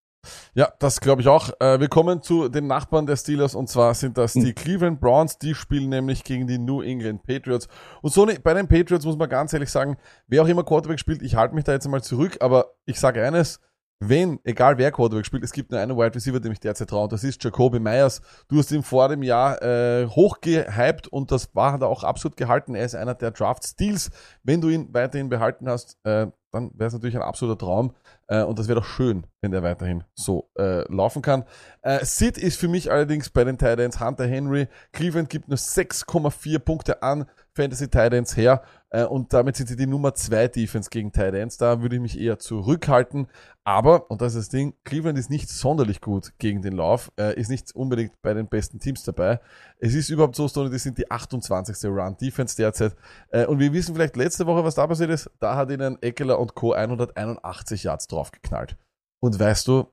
Ja, 0.54 0.72
das 0.80 1.00
glaube 1.00 1.22
ich 1.22 1.28
auch. 1.28 1.50
Äh, 1.60 1.80
wir 1.80 1.88
kommen 1.88 2.22
zu 2.22 2.50
den 2.50 2.68
Nachbarn 2.68 3.06
der 3.06 3.16
Steelers 3.16 3.56
und 3.56 3.70
zwar 3.70 3.94
sind 3.94 4.18
das 4.18 4.34
die 4.34 4.54
Cleveland 4.54 5.00
Browns. 5.00 5.38
Die 5.38 5.56
spielen 5.56 5.90
nämlich 5.90 6.24
gegen 6.24 6.48
die 6.48 6.58
New 6.58 6.82
England 6.82 7.24
Patriots. 7.24 7.68
Und 8.02 8.14
so 8.14 8.28
bei 8.44 8.54
den 8.54 8.68
Patriots 8.68 9.06
muss 9.06 9.18
man 9.18 9.30
ganz 9.30 9.54
ehrlich 9.54 9.70
sagen, 9.70 9.98
wer 10.28 10.44
auch 10.44 10.48
immer 10.48 10.64
Quarterback 10.64 11.00
spielt, 11.00 11.22
ich 11.22 11.36
halte 11.36 11.56
mich 11.56 11.64
da 11.64 11.74
jetzt 11.74 11.86
einmal 11.86 12.04
zurück, 12.04 12.38
aber 12.42 12.74
ich 12.86 13.00
sage 13.00 13.24
eines, 13.26 13.60
wenn, 14.00 14.40
egal 14.46 14.78
wer 14.78 14.92
Quarterback 14.92 15.26
spielt, 15.26 15.44
es 15.44 15.52
gibt 15.52 15.72
nur 15.72 15.80
einen 15.80 15.98
Wide 15.98 16.16
Receiver, 16.16 16.40
dem 16.40 16.54
ich 16.54 16.60
derzeit 16.60 16.90
traue, 16.90 17.04
und 17.04 17.12
das 17.12 17.24
ist 17.24 17.44
Jacoby 17.44 17.80
Myers. 17.80 18.22
Du 18.48 18.58
hast 18.58 18.72
ihn 18.72 18.84
vor 18.84 19.10
dem 19.10 19.24
Jahr 19.24 19.62
äh, 19.62 20.08
hochgehypt 20.08 21.08
und 21.10 21.32
das 21.32 21.54
war 21.54 21.74
hat 21.74 21.82
er 21.82 21.88
auch 21.88 22.04
absolut 22.04 22.38
gehalten. 22.38 22.76
Er 22.76 22.86
ist 22.86 22.96
einer 22.96 23.16
der 23.16 23.32
Draft-Steals. 23.32 24.10
Wenn 24.44 24.62
du 24.62 24.70
ihn 24.70 24.94
weiterhin 24.94 25.28
behalten 25.28 25.68
hast, 25.68 25.98
äh, 26.06 26.28
dann 26.52 26.72
wäre 26.76 26.88
es 26.88 26.94
natürlich 26.94 27.16
ein 27.16 27.22
absoluter 27.22 27.58
Traum. 27.58 27.94
Äh, 28.28 28.44
und 28.44 28.58
das 28.58 28.68
wäre 28.68 28.80
doch 28.80 28.86
schön, 28.86 29.28
wenn 29.42 29.52
der 29.52 29.64
weiterhin 29.64 30.04
so 30.14 30.50
äh, 30.58 30.82
laufen 30.92 31.22
kann. 31.22 31.44
Äh, 31.82 32.04
Sid 32.06 32.38
ist 32.38 32.60
für 32.60 32.68
mich 32.68 32.92
allerdings 32.92 33.30
bei 33.30 33.44
den 33.44 33.58
Titans 33.58 34.00
Hunter 34.00 34.28
Henry. 34.28 34.68
Cleveland 34.94 35.30
gibt 35.30 35.50
nur 35.50 35.58
6,4 35.58 36.60
Punkte 36.60 37.04
an 37.04 37.26
Fantasy 37.54 37.90
Titans 37.90 38.38
her. 38.38 38.64
Äh, 38.92 39.06
und 39.06 39.34
damit 39.34 39.56
sind 39.56 39.68
sie 39.68 39.76
die 39.76 39.86
Nummer 39.86 40.14
2 40.14 40.48
Defense 40.48 40.90
gegen 40.90 41.12
Titans. 41.12 41.58
Da 41.58 41.82
würde 41.82 41.96
ich 41.96 42.02
mich 42.02 42.20
eher 42.20 42.40
zurückhalten. 42.40 43.28
Aber, 43.64 44.10
und 44.10 44.22
das 44.22 44.34
ist 44.34 44.48
das 44.48 44.50
Ding, 44.50 44.74
Cleveland 44.84 45.18
ist 45.18 45.30
nicht 45.30 45.50
sonderlich 45.50 46.02
gut 46.02 46.34
gegen 46.40 46.62
den 46.62 46.74
Lauf, 46.74 47.12
äh, 47.20 47.40
ist 47.40 47.50
nicht 47.50 47.76
unbedingt 47.76 48.20
bei 48.22 48.34
den 48.34 48.48
besten 48.48 48.80
Teams 48.80 49.04
dabei. 49.04 49.40
Es 49.78 49.94
ist 49.94 50.10
überhaupt 50.10 50.36
so, 50.36 50.48
Stoney, 50.48 50.72
die 50.72 50.80
sind 50.80 50.98
die 50.98 51.10
28. 51.12 51.90
Run 51.90 52.18
Defense 52.18 52.56
derzeit. 52.56 52.96
Äh, 53.30 53.46
und 53.46 53.60
wir 53.60 53.72
wissen 53.74 53.94
vielleicht 53.94 54.16
letzte 54.16 54.48
Woche, 54.48 54.64
was 54.64 54.76
da 54.76 54.88
passiert 54.88 55.12
ist. 55.12 55.30
Da 55.40 55.56
hat 55.56 55.70
ihnen 55.70 56.02
Eckler 56.02 56.40
und 56.40 56.56
Co. 56.56 56.74
181 56.74 57.84
Yards 57.84 58.08
draufgeknallt. 58.08 58.76
Und 59.22 59.40
weißt 59.40 59.68
du, 59.68 59.92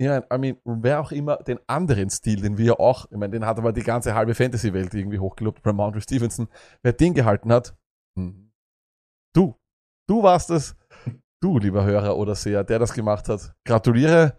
ja, 0.00 0.18
I 0.32 0.38
mean, 0.38 0.56
wer 0.64 1.00
auch 1.00 1.12
immer 1.12 1.36
den 1.36 1.60
anderen 1.66 2.10
Stil, 2.10 2.40
den 2.40 2.58
wir 2.58 2.80
auch, 2.80 3.06
ich 3.10 3.16
meine, 3.16 3.32
den 3.32 3.46
hat 3.46 3.58
aber 3.58 3.72
die 3.72 3.82
ganze 3.82 4.14
halbe 4.14 4.34
Fantasy-Welt 4.34 4.94
irgendwie 4.94 5.18
hochgelobt, 5.18 5.64
Ramondre 5.64 6.00
Stevenson, 6.00 6.48
wer 6.82 6.92
den 6.92 7.14
gehalten 7.14 7.52
hat. 7.52 7.76
Du, 9.34 9.54
du 10.08 10.22
warst 10.22 10.50
es, 10.50 10.76
du, 11.40 11.58
lieber 11.58 11.84
Hörer 11.84 12.16
oder 12.16 12.34
Seher, 12.34 12.64
der 12.64 12.78
das 12.78 12.92
gemacht 12.92 13.28
hat. 13.28 13.54
Gratuliere. 13.64 14.38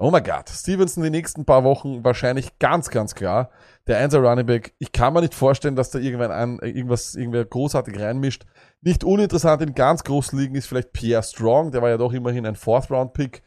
Oh 0.00 0.10
mein 0.10 0.24
Gott, 0.24 0.48
Stevenson 0.48 1.04
die 1.04 1.10
nächsten 1.10 1.44
paar 1.44 1.62
Wochen 1.62 2.02
wahrscheinlich 2.02 2.58
ganz, 2.58 2.90
ganz 2.90 3.14
klar. 3.14 3.50
Der 3.86 4.04
1er 4.06 4.28
Running 4.28 4.44
Back, 4.44 4.74
ich 4.78 4.90
kann 4.90 5.14
mir 5.14 5.20
nicht 5.20 5.34
vorstellen, 5.34 5.76
dass 5.76 5.90
da 5.90 6.00
irgendwann 6.00 6.32
ein, 6.32 6.58
irgendwas, 6.58 7.14
irgendwer 7.14 7.44
großartig 7.44 8.00
reinmischt. 8.00 8.44
Nicht 8.80 9.04
uninteressant 9.04 9.62
in 9.62 9.74
ganz 9.74 10.02
großen 10.02 10.36
Ligen 10.36 10.56
ist 10.56 10.66
vielleicht 10.66 10.92
Pierre 10.92 11.22
Strong, 11.22 11.70
der 11.70 11.80
war 11.80 11.90
ja 11.90 11.96
doch 11.96 12.12
immerhin 12.12 12.44
ein 12.44 12.56
Fourth-Round-Pick. 12.56 13.42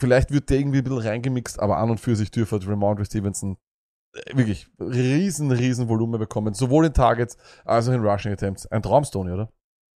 Vielleicht 0.00 0.32
wird 0.32 0.50
der 0.50 0.58
irgendwie 0.58 0.78
ein 0.78 0.84
bisschen 0.84 0.98
reingemixt, 0.98 1.60
aber 1.60 1.76
an 1.76 1.90
und 1.90 2.00
für 2.00 2.16
sich 2.16 2.32
dürfte 2.32 2.60
Ramondre 2.66 3.04
Stevenson 3.04 3.56
wirklich 4.32 4.66
riesen, 4.80 5.50
riesen 5.50 5.88
Volumen 5.88 6.18
bekommen. 6.18 6.54
Sowohl 6.54 6.86
in 6.86 6.94
Targets 6.94 7.36
als 7.64 7.88
auch 7.88 7.92
in 7.92 8.04
Rushing 8.04 8.32
Attempts. 8.32 8.66
Ein 8.66 8.82
Traumstone, 8.82 9.34
oder? 9.34 9.52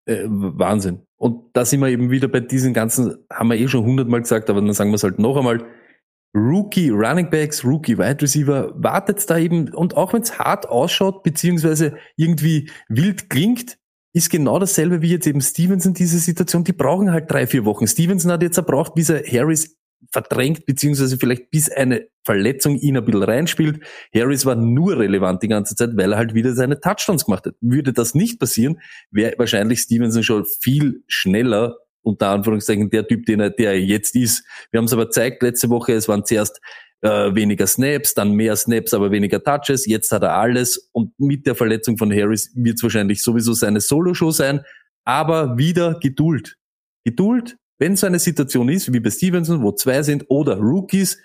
Äh, 0.07 0.25
Wahnsinn. 0.27 1.03
Und 1.17 1.51
da 1.55 1.65
sind 1.65 1.81
wir 1.81 1.89
eben 1.89 2.11
wieder 2.11 2.29
bei 2.29 2.41
diesen 2.41 2.75
ganzen, 2.75 3.17
haben 3.33 3.51
wir 3.51 3.59
eh 3.59 3.69
schon 3.69 3.85
hundertmal 3.85 4.21
gesagt, 4.23 4.51
aber 4.51 4.61
dann 4.61 4.73
sagen 4.73 4.91
wir 4.91 4.97
es 4.97 5.03
halt 5.03 5.19
noch 5.19 5.37
einmal. 5.37 5.65
Rookie 6.35 6.91
Running 6.91 7.31
Backs, 7.31 7.65
Rookie 7.65 7.97
Wide 7.97 8.21
Receiver, 8.21 8.73
wartet 8.77 9.29
da 9.29 9.39
eben, 9.39 9.73
und 9.73 9.97
auch 9.97 10.13
wenn 10.13 10.21
es 10.21 10.39
hart 10.39 10.69
ausschaut, 10.69 11.23
beziehungsweise 11.23 11.97
irgendwie 12.17 12.71
wild 12.89 13.31
klingt, 13.31 13.79
ist 14.13 14.31
genau 14.31 14.59
dasselbe 14.59 15.03
wie 15.03 15.11
jetzt 15.11 15.27
eben 15.27 15.41
Stevenson 15.41 15.95
diese 15.95 16.19
Situation. 16.19 16.65
Die 16.65 16.73
brauchen 16.73 17.13
halt 17.13 17.31
drei, 17.31 17.47
vier 17.47 17.65
Wochen. 17.65 17.87
Stevenson 17.87 18.33
hat 18.33 18.43
jetzt 18.43 18.57
erbraucht, 18.57 18.95
bis 18.95 19.09
er 19.09 19.23
Harris 19.25 19.76
verdrängt, 20.13 20.67
beziehungsweise 20.67 21.19
vielleicht 21.19 21.51
bis 21.51 21.71
eine 21.71 22.07
Verletzung 22.25 22.77
ihn 22.77 22.97
ein 22.97 23.05
bisschen 23.05 23.23
reinspielt. 23.23 23.81
Harris 24.15 24.47
war 24.47 24.57
nur 24.57 24.99
relevant 24.99 25.43
die 25.43 25.49
ganze 25.49 25.75
Zeit, 25.75 25.97
weil 25.97 26.13
er 26.13 26.19
halt 26.19 26.35
wieder 26.35 26.55
seine 26.55 26.81
Touchdowns 26.81 27.25
gemacht 27.25 27.47
hat. 27.47 27.55
Würde 27.61 27.93
das 27.93 28.15
nicht 28.15 28.39
passieren, 28.39 28.81
wäre 29.11 29.35
wahrscheinlich 29.39 29.81
Stevenson 29.81 30.23
schon 30.23 30.45
viel 30.61 31.03
schneller 31.07 31.77
unter 32.03 32.29
Anführungszeichen 32.29 32.89
der 32.91 33.07
Typ, 33.07 33.27
den 33.27 33.41
er, 33.41 33.51
der 33.51 33.73
er 33.73 33.81
jetzt 33.81 34.15
ist. 34.15 34.45
Wir 34.71 34.79
haben 34.79 34.85
es 34.85 34.93
aber 34.93 35.07
gezeigt 35.07 35.43
letzte 35.43 35.71
Woche, 35.71 35.93
es 35.93 36.09
waren 36.09 36.25
zuerst 36.25 36.61
äh, 37.03 37.35
weniger 37.35 37.67
Snaps, 37.67 38.15
dann 38.15 38.33
mehr 38.33 38.57
Snaps, 38.57 38.95
aber 38.95 39.11
weniger 39.11 39.43
Touches. 39.43 39.87
Jetzt 39.87 40.13
hat 40.13 40.23
er 40.23 40.35
alles 40.35 40.89
und 40.93 41.19
mit 41.19 41.47
der 41.47 41.55
Verletzung 41.55 41.99
von 41.99 42.13
Harris 42.13 42.53
wird 42.55 42.77
es 42.77 42.83
wahrscheinlich 42.83 43.23
sowieso 43.23 43.53
seine 43.53 43.81
Solo-Show 43.81 44.31
sein. 44.31 44.61
Aber 45.05 45.59
wieder 45.59 45.99
Geduld. 46.01 46.57
Geduld, 47.05 47.57
wenn 47.79 47.97
so 47.97 48.07
eine 48.07 48.19
Situation 48.19 48.69
ist, 48.69 48.93
wie 48.93 49.01
bei 49.01 49.11
Stevenson, 49.11 49.63
wo 49.63 49.73
zwei 49.73 50.03
sind 50.03 50.25
oder 50.29 50.57
Rookies, 50.59 51.19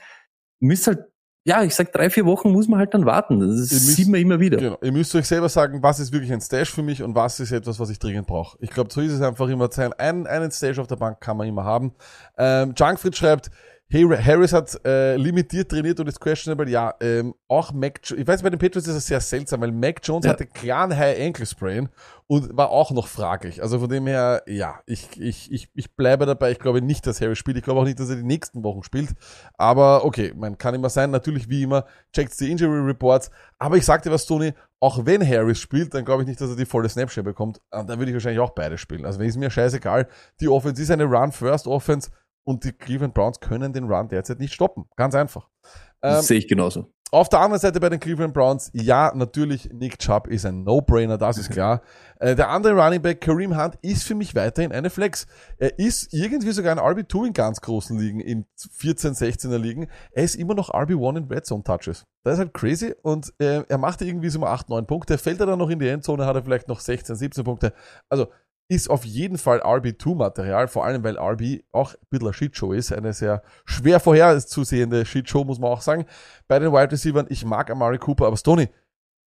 müsst 0.59 0.87
halt 0.87 0.99
ja, 1.43 1.63
ich 1.63 1.73
sag 1.73 1.91
drei, 1.91 2.11
vier 2.11 2.27
Wochen 2.27 2.51
muss 2.51 2.67
man 2.67 2.77
halt 2.77 2.93
dann 2.93 3.03
warten. 3.07 3.39
Das 3.39 3.49
müsst- 3.49 3.95
sieht 3.95 4.07
man 4.07 4.21
immer 4.21 4.39
wieder. 4.39 4.57
Genau. 4.57 4.77
Ihr 4.83 4.91
müsst 4.91 5.15
euch 5.15 5.25
selber 5.25 5.49
sagen, 5.49 5.81
was 5.81 5.99
ist 5.99 6.13
wirklich 6.13 6.31
ein 6.31 6.39
Stash 6.39 6.69
für 6.69 6.83
mich 6.83 7.01
und 7.01 7.15
was 7.15 7.39
ist 7.39 7.51
etwas, 7.51 7.79
was 7.79 7.89
ich 7.89 7.97
dringend 7.97 8.27
brauche. 8.27 8.59
Ich 8.61 8.69
glaube, 8.69 8.93
so 8.93 9.01
ist 9.01 9.11
es 9.11 9.21
einfach 9.21 9.47
immer 9.49 9.67
sein. 9.71 9.91
Einen, 9.93 10.27
einen 10.27 10.51
Stash 10.51 10.77
auf 10.77 10.85
der 10.85 10.97
Bank 10.97 11.19
kann 11.19 11.37
man 11.37 11.47
immer 11.47 11.63
haben. 11.63 11.95
Ähm, 12.37 12.75
Junkfried 12.77 13.15
schreibt, 13.17 13.49
Harris 13.93 14.53
hat 14.53 14.79
äh, 14.85 15.15
limitiert 15.17 15.69
trainiert 15.69 15.99
und 15.99 16.07
ist 16.07 16.19
questionable. 16.19 16.69
Ja, 16.69 16.93
ähm, 17.01 17.33
auch 17.47 17.73
Mac, 17.73 17.99
Jo- 18.05 18.15
ich 18.15 18.25
weiß, 18.25 18.41
bei 18.41 18.49
den 18.49 18.57
Patriots 18.59 18.87
ist 18.87 18.95
es 18.95 19.07
sehr 19.07 19.19
seltsam, 19.19 19.61
weil 19.61 19.71
Mac 19.71 19.99
Jones 20.03 20.25
Ja. 20.25 20.31
hatte 20.31 20.45
klaren 20.45 20.95
High 20.95 21.19
Ankle 21.19 21.45
Sprain 21.45 21.89
und 22.27 22.55
war 22.55 22.69
auch 22.69 22.91
noch 22.91 23.07
fraglich. 23.07 23.61
Also 23.61 23.79
von 23.79 23.89
dem 23.89 24.07
her, 24.07 24.43
ja, 24.47 24.79
ich, 24.85 25.19
ich, 25.19 25.51
ich, 25.51 25.69
ich 25.73 25.93
bleibe 25.95 26.25
dabei. 26.25 26.51
Ich 26.51 26.59
glaube 26.59 26.81
nicht, 26.81 27.05
dass 27.05 27.19
Harris 27.19 27.37
spielt. 27.37 27.57
Ich 27.57 27.63
glaube 27.63 27.81
auch 27.81 27.85
nicht, 27.85 27.99
dass 27.99 28.09
er 28.09 28.15
die 28.15 28.23
nächsten 28.23 28.63
Wochen 28.63 28.83
spielt. 28.83 29.09
Aber 29.57 30.05
okay, 30.05 30.33
man 30.35 30.57
kann 30.57 30.73
immer 30.73 30.89
sein. 30.89 31.11
Natürlich 31.11 31.49
wie 31.49 31.63
immer, 31.63 31.85
checkt 32.13 32.39
die 32.39 32.49
Injury 32.51 32.79
Reports. 32.85 33.29
Aber 33.59 33.75
ich 33.75 33.85
sagte 33.85 34.09
was, 34.11 34.25
Tony, 34.25 34.53
auch 34.79 35.05
wenn 35.05 35.27
Harris 35.27 35.59
spielt, 35.59 35.93
dann 35.93 36.05
glaube 36.05 36.23
ich 36.23 36.27
nicht, 36.29 36.39
dass 36.39 36.49
er 36.49 36.55
die 36.55 36.65
volle 36.65 36.87
Snapshare 36.89 37.23
bekommt. 37.25 37.59
Und 37.71 37.89
dann 37.89 37.99
würde 37.99 38.11
ich 38.11 38.15
wahrscheinlich 38.15 38.39
auch 38.39 38.51
beide 38.51 38.77
spielen. 38.77 39.05
Also 39.05 39.19
wenn 39.19 39.27
ist 39.27 39.37
mir 39.37 39.51
scheißegal. 39.51 40.07
Die 40.39 40.47
Offense 40.47 40.81
ist 40.81 40.89
eine 40.91 41.03
Run-First-Offense 41.03 42.09
und 42.43 42.63
die 42.63 42.71
Cleveland 42.73 43.13
Browns 43.13 43.39
können 43.39 43.73
den 43.73 43.85
Run 43.85 44.07
derzeit 44.09 44.39
nicht 44.39 44.53
stoppen. 44.53 44.85
Ganz 44.95 45.15
einfach. 45.15 45.47
Ähm, 45.63 46.13
Das 46.13 46.27
sehe 46.27 46.37
ich 46.39 46.47
genauso. 46.47 46.91
auf 47.11 47.27
der 47.29 47.39
anderen 47.41 47.59
Seite 47.59 47.79
bei 47.79 47.89
den 47.89 47.99
Cleveland 47.99 48.33
Browns, 48.33 48.71
ja, 48.73 49.11
natürlich, 49.13 49.69
Nick 49.73 49.99
Chubb 49.99 50.27
ist 50.27 50.45
ein 50.45 50.63
No-Brainer, 50.63 51.17
das 51.17 51.37
ist 51.37 51.49
klar. 51.51 51.81
Äh, 52.21 52.35
der 52.35 52.49
andere 52.49 52.73
Running 52.79 53.01
Back, 53.01 53.19
Kareem 53.19 53.59
Hunt, 53.59 53.79
ist 53.81 54.03
für 54.03 54.13
mich 54.13 54.35
weiterhin 54.35 54.71
eine 54.71 54.91
Flex. 54.91 55.25
Er 55.57 55.79
ist 55.79 56.13
irgendwie 56.13 56.51
sogar 56.51 56.71
ein 56.71 56.77
RB2 56.79 57.25
in 57.25 57.33
ganz 57.33 57.61
großen 57.61 57.97
Ligen, 57.97 58.19
in 58.19 58.45
14, 58.77 59.13
16er 59.13 59.57
Ligen. 59.57 59.87
Er 60.11 60.23
ist 60.23 60.35
immer 60.35 60.53
noch 60.53 60.69
RB1 60.69 61.17
in 61.17 61.23
Red 61.23 61.47
Zone 61.47 61.63
Touches. 61.63 62.05
Das 62.23 62.33
ist 62.33 62.39
halt 62.39 62.53
crazy 62.53 62.93
und 63.01 63.33
äh, 63.39 63.63
er 63.67 63.77
macht 63.79 64.03
irgendwie 64.03 64.29
so 64.29 64.37
mal 64.37 64.53
8, 64.53 64.69
9 64.69 64.85
Punkte. 64.85 65.17
Fällt 65.17 65.39
er 65.39 65.47
dann 65.47 65.57
noch 65.57 65.71
in 65.71 65.79
die 65.79 65.87
Endzone, 65.87 66.27
hat 66.27 66.35
er 66.35 66.43
vielleicht 66.43 66.67
noch 66.67 66.79
16, 66.79 67.15
17 67.15 67.43
Punkte. 67.43 67.73
Also 68.07 68.27
ist 68.71 68.89
auf 68.89 69.03
jeden 69.03 69.37
Fall 69.37 69.59
RB2-Material, 69.61 70.67
vor 70.69 70.85
allem 70.85 71.03
weil 71.03 71.17
RB 71.17 71.63
auch 71.73 71.93
ein 71.93 71.99
bisschen 72.09 72.27
eine 72.27 72.33
Shitshow 72.33 72.71
ist, 72.71 72.93
eine 72.93 73.11
sehr 73.11 73.43
schwer 73.65 73.99
vorherzusehende 73.99 75.05
Shitshow, 75.05 75.43
muss 75.43 75.59
man 75.59 75.71
auch 75.71 75.81
sagen. 75.81 76.05
Bei 76.47 76.57
den 76.57 76.71
Wide 76.71 76.91
Receivers, 76.91 77.25
ich 77.29 77.43
mag 77.43 77.69
Amari 77.69 77.97
Cooper, 77.97 78.27
aber 78.27 78.37
Stoney, 78.37 78.69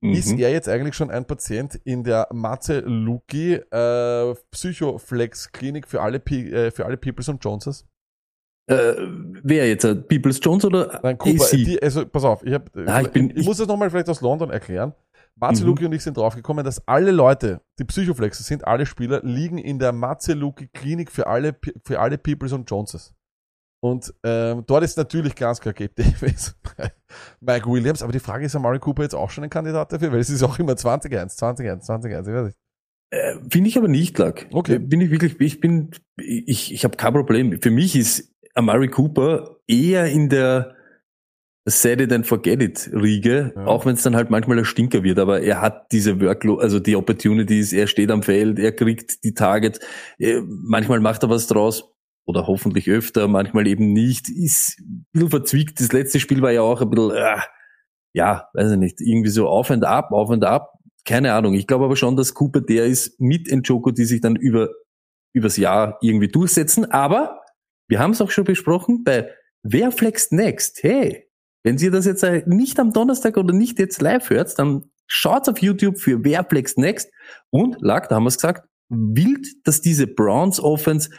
ist 0.01 0.33
Mhm. 0.33 0.39
er 0.39 0.51
jetzt 0.53 0.69
eigentlich 0.69 0.95
schon 0.95 1.11
ein 1.11 1.25
Patient 1.25 1.75
in 1.85 2.05
der 2.05 2.29
Matze 2.33 2.81
Luki 2.81 3.55
äh, 3.55 4.35
Psychoflex 4.53 5.51
Klinik 5.53 5.87
für 5.89 6.01
alle, 6.03 6.21
P 6.21 6.49
äh, 6.51 6.71
für 6.71 6.87
alle 6.87 6.97
Peoples 6.97 7.29
und 7.29 7.43
Joneses? 7.45 7.87
Äh, 8.69 8.95
wer 9.43 9.69
jetzt? 9.69 9.85
äh, 9.85 9.97
Peoples 9.97 10.39
Jones 10.41 10.65
oder 10.65 11.01
Nein, 11.03 11.19
Cooper, 11.19 11.47
die, 11.53 11.83
also 11.83 12.07
pass 12.07 12.23
auf, 12.25 12.45
ich, 12.45 12.53
hab, 12.55 12.71
Ah, 12.87 13.01
ich 13.03 13.09
bin- 13.11 13.33
ich 13.37 13.45
muss 13.45 13.57
das 13.59 13.67
nochmal 13.67 13.91
vielleicht 13.91 14.09
aus 14.09 14.21
London 14.21 14.51
erklären. 14.51 14.93
Matze 15.43 15.65
Mhm. 15.65 15.73
Und 15.73 15.93
ich 15.93 16.03
sind 16.03 16.17
draufgekommen, 16.17 16.65
dass 16.65 16.87
alle 16.87 17.11
Leute, 17.11 17.61
die 17.79 17.85
Psychoflexer 17.85 18.45
sind, 18.45 18.67
alle 18.67 18.87
Spieler, 18.87 19.21
liegen 19.23 19.59
in 19.59 19.79
der 19.79 19.93
Matze 19.93 20.35
Luki 20.35 20.69
Klinik 20.69 21.11
für 21.11 21.27
alle, 21.27 21.55
für 21.85 22.01
alle 22.01 22.17
Peoples 22.17 22.53
und 22.53 22.71
Joneses. 22.71 23.13
Und 23.85 24.15
ähm, 24.23 24.63
dort 24.67 24.85
ist 24.85 24.97
natürlich 24.97 25.35
ganz 25.35 25.61
klar 25.61 25.75
Gabe 25.75 25.93
Davis, 25.95 26.55
Mike 27.41 27.69
Williams, 27.69 28.03
aber 28.03 28.13
die 28.13 28.21
Frage 28.21 28.47
ist, 28.47 28.55
Amari 28.55 28.79
Cooper 28.79 29.03
jetzt 29.03 29.15
auch 29.15 29.31
schon 29.31 29.43
ein 29.43 29.51
Kandidat 29.51 29.93
dafür? 29.93 30.13
Weil 30.13 30.21
es 30.21 30.31
ist 30.31 30.45
auch 30.45 30.59
immer 30.61 30.75
20-1, 30.75 31.37
20-1, 31.37 31.87
20-1, 31.87 32.29
ich 32.29 32.35
weiß 32.35 32.45
nicht. 32.47 32.59
Äh, 33.11 33.35
Finde 33.51 33.69
ich 33.69 33.77
aber 33.77 33.89
nicht, 33.89 34.17
Lack. 34.19 34.47
Okay. 34.53 34.77
Äh, 34.77 34.79
Bin 34.79 35.01
ich 35.01 35.11
wirklich, 35.11 35.39
ich 35.41 35.61
bin, 35.61 35.91
ich, 36.17 36.73
ich 36.73 36.85
habe 36.85 36.97
kein 36.97 37.13
Problem. 37.13 37.61
Für 37.61 37.73
mich 37.73 37.97
ist 37.97 38.33
Amari 38.55 38.89
Cooper 38.89 39.57
eher 39.67 40.07
in 40.07 40.29
der 40.29 40.77
Set 41.65 42.01
it 42.01 42.13
and 42.13 42.27
forget 42.27 42.61
it 42.61 42.91
Riege, 42.93 43.53
Ja. 43.55 43.67
auch 43.67 43.87
wenn 43.87 43.95
es 43.95 44.03
dann 44.03 44.17
halt 44.17 44.31
manchmal 44.31 44.59
ein 44.59 44.65
Stinker 44.65 45.05
wird, 45.05 45.19
aber 45.21 45.43
er 45.43 45.61
hat 45.61 45.93
diese 45.93 46.21
Workload, 46.21 46.61
also 46.61 46.81
die 46.81 46.97
Opportunities, 46.97 47.73
er 47.73 47.87
steht 47.87 48.11
am 48.11 48.23
Feld, 48.25 48.59
er 48.59 48.73
kriegt 48.73 49.23
die 49.23 49.33
Targets, 49.35 49.79
äh, 50.19 50.41
manchmal 50.45 50.99
macht 50.99 51.23
er 51.23 51.31
was 51.31 51.47
draus 51.47 51.93
oder 52.27 52.49
hoffentlich 52.49 52.91
öfter, 52.91 53.29
manchmal 53.29 53.69
eben 53.69 53.93
nicht, 53.93 54.29
ist 54.29 54.81
ein 54.81 55.07
bisschen 55.13 55.31
verzwickt. 55.31 55.81
Das 55.81 55.93
letzte 55.93 56.19
Spiel 56.19 56.43
war 56.43 56.51
ja 56.51 56.63
auch 56.63 56.81
ein 56.83 56.91
bisschen, 56.91 57.13
äh, 57.13 57.37
ja, 58.13 58.49
weiß 58.55 58.73
ich 58.73 58.79
nicht, 58.79 59.01
irgendwie 59.01 59.31
so 59.31 59.49
auf 59.49 59.71
und 59.71 59.85
ab, 59.85 60.11
auf 60.11 60.31
und 60.31 60.45
ab. 60.45 60.73
Keine 61.05 61.33
Ahnung. 61.33 61.55
Ich 61.55 61.67
glaube 61.67 61.85
aber 61.85 61.97
schon, 61.97 62.17
dass 62.17 62.35
Cooper 62.35 62.61
der 62.61 62.87
ist 62.87 63.21
mit 63.21 63.51
Njoko, 63.51 63.91
die 63.93 64.05
sich 64.05 64.21
dann 64.21 64.37
über 64.37 64.69
übers 65.35 65.57
Jahr 65.57 65.99
irgendwie 66.03 66.29
durchsetzen. 66.29 66.91
Aber 66.91 67.41
wir 67.89 67.99
haben 67.99 68.11
es 68.13 68.21
auch 68.21 68.31
schon 68.31 68.45
besprochen, 68.45 69.03
bei 69.03 69.31
wer 69.63 69.91
flext 69.91 70.31
next? 70.33 70.83
Hey, 70.83 71.27
wenn 71.63 71.79
ihr 71.79 71.91
das 71.91 72.07
jetzt 72.07 72.23
äh, 72.23 72.43
nicht 72.47 72.79
am 72.81 72.93
Donnerstag 72.93 73.37
oder 73.37 73.53
nicht 73.53 73.79
jetzt 73.79 74.01
live 74.01 74.31
hört, 74.31 74.59
dann 74.59 74.91
schaut 75.07 75.49
auf 75.49 75.59
YouTube 75.59 75.99
für 75.99 76.25
wer 76.25 76.45
flext 76.45 76.79
next 76.79 77.11
und 77.51 77.77
lag, 77.81 78.09
da 78.09 78.17
haben 78.17 78.25
wir 78.25 78.29
es 78.29 78.37
gesagt, 78.37 78.67
wild, 78.89 79.47
dass 79.65 79.81
diese 79.81 80.07
Browns 80.07 80.61
Offense 80.61 81.11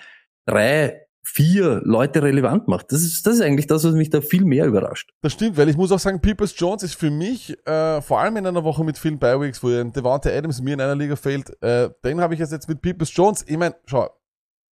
drei, 0.45 0.99
vier 1.25 1.81
Leute 1.85 2.21
relevant 2.21 2.67
macht. 2.67 2.91
Das 2.91 3.01
ist, 3.01 3.25
das 3.25 3.35
ist 3.35 3.41
eigentlich 3.41 3.67
das, 3.67 3.85
was 3.85 3.93
mich 3.93 4.09
da 4.09 4.19
viel 4.19 4.43
mehr 4.43 4.65
überrascht. 4.65 5.11
Das 5.21 5.31
stimmt, 5.31 5.57
weil 5.57 5.69
ich 5.69 5.77
muss 5.77 5.91
auch 5.91 5.99
sagen, 5.99 6.19
Peoples 6.19 6.53
Jones 6.57 6.83
ist 6.83 6.95
für 6.95 7.09
mich, 7.11 7.55
äh, 7.65 8.01
vor 8.01 8.19
allem 8.19 8.35
in 8.37 8.45
einer 8.45 8.63
Woche 8.65 8.83
mit 8.83 8.97
vielen 8.97 9.19
Bi-Weeks, 9.19 9.63
wo 9.63 9.69
Devante 9.69 10.35
Adams 10.35 10.61
mir 10.61 10.73
in 10.73 10.81
einer 10.81 10.95
Liga 10.95 11.15
fehlt, 11.15 11.55
äh, 11.63 11.89
den 12.03 12.19
habe 12.19 12.33
ich 12.33 12.41
jetzt, 12.41 12.51
jetzt 12.51 12.67
mit 12.67 12.81
Peoples 12.81 13.15
Jones. 13.15 13.45
Ich 13.47 13.57
meine, 13.57 13.75
schau, 13.85 14.09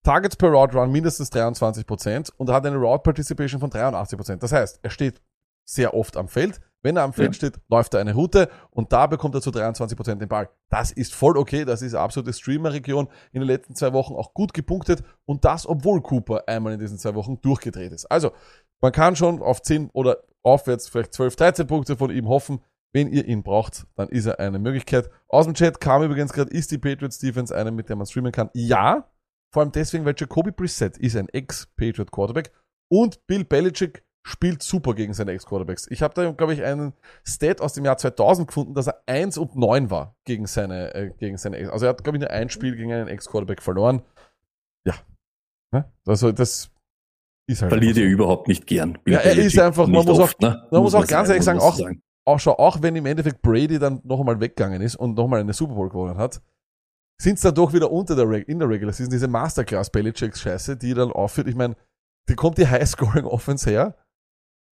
Targets 0.02 0.34
per 0.34 0.48
Route 0.48 0.76
Run 0.76 0.90
mindestens 0.90 1.30
23% 1.30 2.32
und 2.36 2.48
er 2.48 2.54
hat 2.54 2.66
eine 2.66 2.76
Route 2.76 3.02
Participation 3.02 3.60
von 3.60 3.70
83%. 3.70 4.36
Das 4.36 4.50
heißt, 4.50 4.80
er 4.82 4.90
steht 4.90 5.20
sehr 5.72 5.94
oft 5.94 6.16
am 6.16 6.28
Feld. 6.28 6.60
Wenn 6.82 6.96
er 6.96 7.02
am 7.02 7.12
Feld 7.12 7.28
Ja. 7.28 7.32
steht, 7.34 7.60
läuft 7.68 7.92
er 7.94 8.00
eine 8.00 8.14
Route 8.14 8.48
und 8.70 8.92
da 8.92 9.06
bekommt 9.06 9.34
er 9.34 9.42
zu 9.42 9.50
23% 9.50 10.18
den 10.20 10.28
Ball. 10.28 10.48
Das 10.70 10.90
ist 10.92 11.14
voll 11.14 11.36
okay, 11.36 11.64
das 11.66 11.82
ist 11.82 11.94
absolute 11.94 12.32
Streamer-Region. 12.32 13.08
In 13.32 13.40
den 13.40 13.46
letzten 13.48 13.74
zwei 13.74 13.92
Wochen 13.92 14.14
auch 14.14 14.32
gut 14.32 14.54
gepunktet 14.54 15.02
und 15.26 15.44
das, 15.44 15.66
obwohl 15.66 16.00
Cooper 16.02 16.44
einmal 16.48 16.72
in 16.72 16.80
diesen 16.80 16.98
zwei 16.98 17.14
Wochen 17.14 17.40
durchgedreht 17.42 17.92
ist. 17.92 18.06
Also, 18.06 18.32
man 18.80 18.92
kann 18.92 19.14
schon 19.14 19.42
auf 19.42 19.60
10 19.60 19.90
oder 19.92 20.22
aufwärts 20.42 20.88
vielleicht 20.88 21.12
12, 21.12 21.36
13 21.36 21.66
Punkte 21.66 21.96
von 21.98 22.10
ihm 22.10 22.28
hoffen. 22.28 22.60
Wenn 22.92 23.12
ihr 23.12 23.26
ihn 23.26 23.42
braucht, 23.42 23.86
dann 23.94 24.08
ist 24.08 24.24
er 24.26 24.40
eine 24.40 24.58
Möglichkeit. 24.58 25.10
Aus 25.28 25.44
dem 25.44 25.54
Chat 25.54 25.80
kam 25.80 26.02
übrigens 26.02 26.32
gerade, 26.32 26.50
ist 26.50 26.70
die 26.72 26.78
Patriots 26.78 27.18
Defense 27.18 27.54
eine, 27.54 27.70
mit 27.70 27.88
der 27.90 27.96
man 27.96 28.06
streamen 28.06 28.32
kann? 28.32 28.48
Ja, 28.54 29.06
vor 29.52 29.62
allem 29.62 29.70
deswegen, 29.72 30.04
weil 30.06 30.14
Jacoby 30.16 30.50
Brissett 30.50 30.96
ist 30.96 31.14
ein 31.14 31.28
Ex-Patriot 31.28 32.10
Quarterback 32.10 32.50
und 32.88 33.24
Bill 33.26 33.44
Belichick 33.44 34.02
spielt 34.22 34.62
super 34.62 34.94
gegen 34.94 35.14
seine 35.14 35.32
Ex-Quarterbacks. 35.32 35.86
Ich 35.90 36.02
habe 36.02 36.14
da, 36.14 36.30
glaube 36.32 36.52
ich, 36.54 36.62
einen 36.62 36.92
Stat 37.24 37.60
aus 37.60 37.72
dem 37.72 37.84
Jahr 37.84 37.96
2000 37.96 38.48
gefunden, 38.48 38.74
dass 38.74 38.86
er 38.86 39.02
1 39.06 39.38
und 39.38 39.56
9 39.56 39.90
war 39.90 40.14
gegen 40.24 40.46
seine, 40.46 40.94
äh, 40.94 41.10
gegen 41.18 41.38
seine 41.38 41.56
Ex. 41.56 41.70
Also 41.70 41.86
er 41.86 41.90
hat, 41.90 42.04
glaube 42.04 42.18
ich, 42.18 42.20
nur 42.20 42.30
ein 42.30 42.50
Spiel 42.50 42.76
gegen 42.76 42.92
einen 42.92 43.08
Ex-Quarterback 43.08 43.62
verloren. 43.62 44.02
Ja. 44.86 44.94
Ne? 45.72 45.90
Also 46.06 46.32
das 46.32 46.70
ist 47.48 47.62
halt 47.62 47.70
Verliert 47.72 47.96
ihr 47.96 48.04
so. 48.06 48.10
überhaupt 48.10 48.46
nicht 48.48 48.66
gern. 48.66 48.98
Bill 49.04 49.14
Ja, 49.14 49.20
er 49.20 49.36
ist 49.36 49.58
einfach- 49.58 49.86
man 49.86 50.04
muss 50.04 50.18
oft, 50.18 50.40
ne? 50.40 50.66
man 50.70 50.82
muss 50.82 50.94
auch 50.94 51.06
ganz 51.06 51.28
ehrlich 51.28 51.44
sagen, 51.44 51.58
auch- 51.60 51.80
auch 52.26 52.38
schon, 52.38 52.52
auch 52.54 52.82
wenn 52.82 52.94
im 52.96 53.06
Endeffekt 53.06 53.40
Brady 53.42 53.78
dann 53.78 54.00
noch 54.04 54.20
einmal 54.20 54.38
weggegangen 54.40 54.82
ist 54.82 54.96
und 54.96 55.16
noch 55.16 55.26
mal 55.26 55.40
eine 55.40 55.54
Super 55.54 55.74
Bowl 55.74 55.88
gewonnen 55.88 56.18
hat, 56.18 56.40
sind 57.20 57.34
es 57.34 57.40
dann 57.40 57.54
doch 57.54 57.72
wieder 57.72 57.90
unter 57.90 58.14
der 58.14 58.28
Reg 58.28 58.48
in 58.48 58.58
der 58.58 58.68
Regular 58.68 58.92
Season 58.92 59.10
diese 59.10 59.28
Masterclass 59.28 59.90
Belichicks 59.90 60.40
Scheiße, 60.42 60.76
die 60.76 60.94
dann 60.94 61.10
aufführt. 61.10 61.48
Ich 61.48 61.54
meine, 61.56 61.74
die 62.28 62.34
kommt 62.34 62.58
die 62.58 62.68
High-Scoring 62.68 63.24
Offense 63.24 63.68
her 63.68 63.96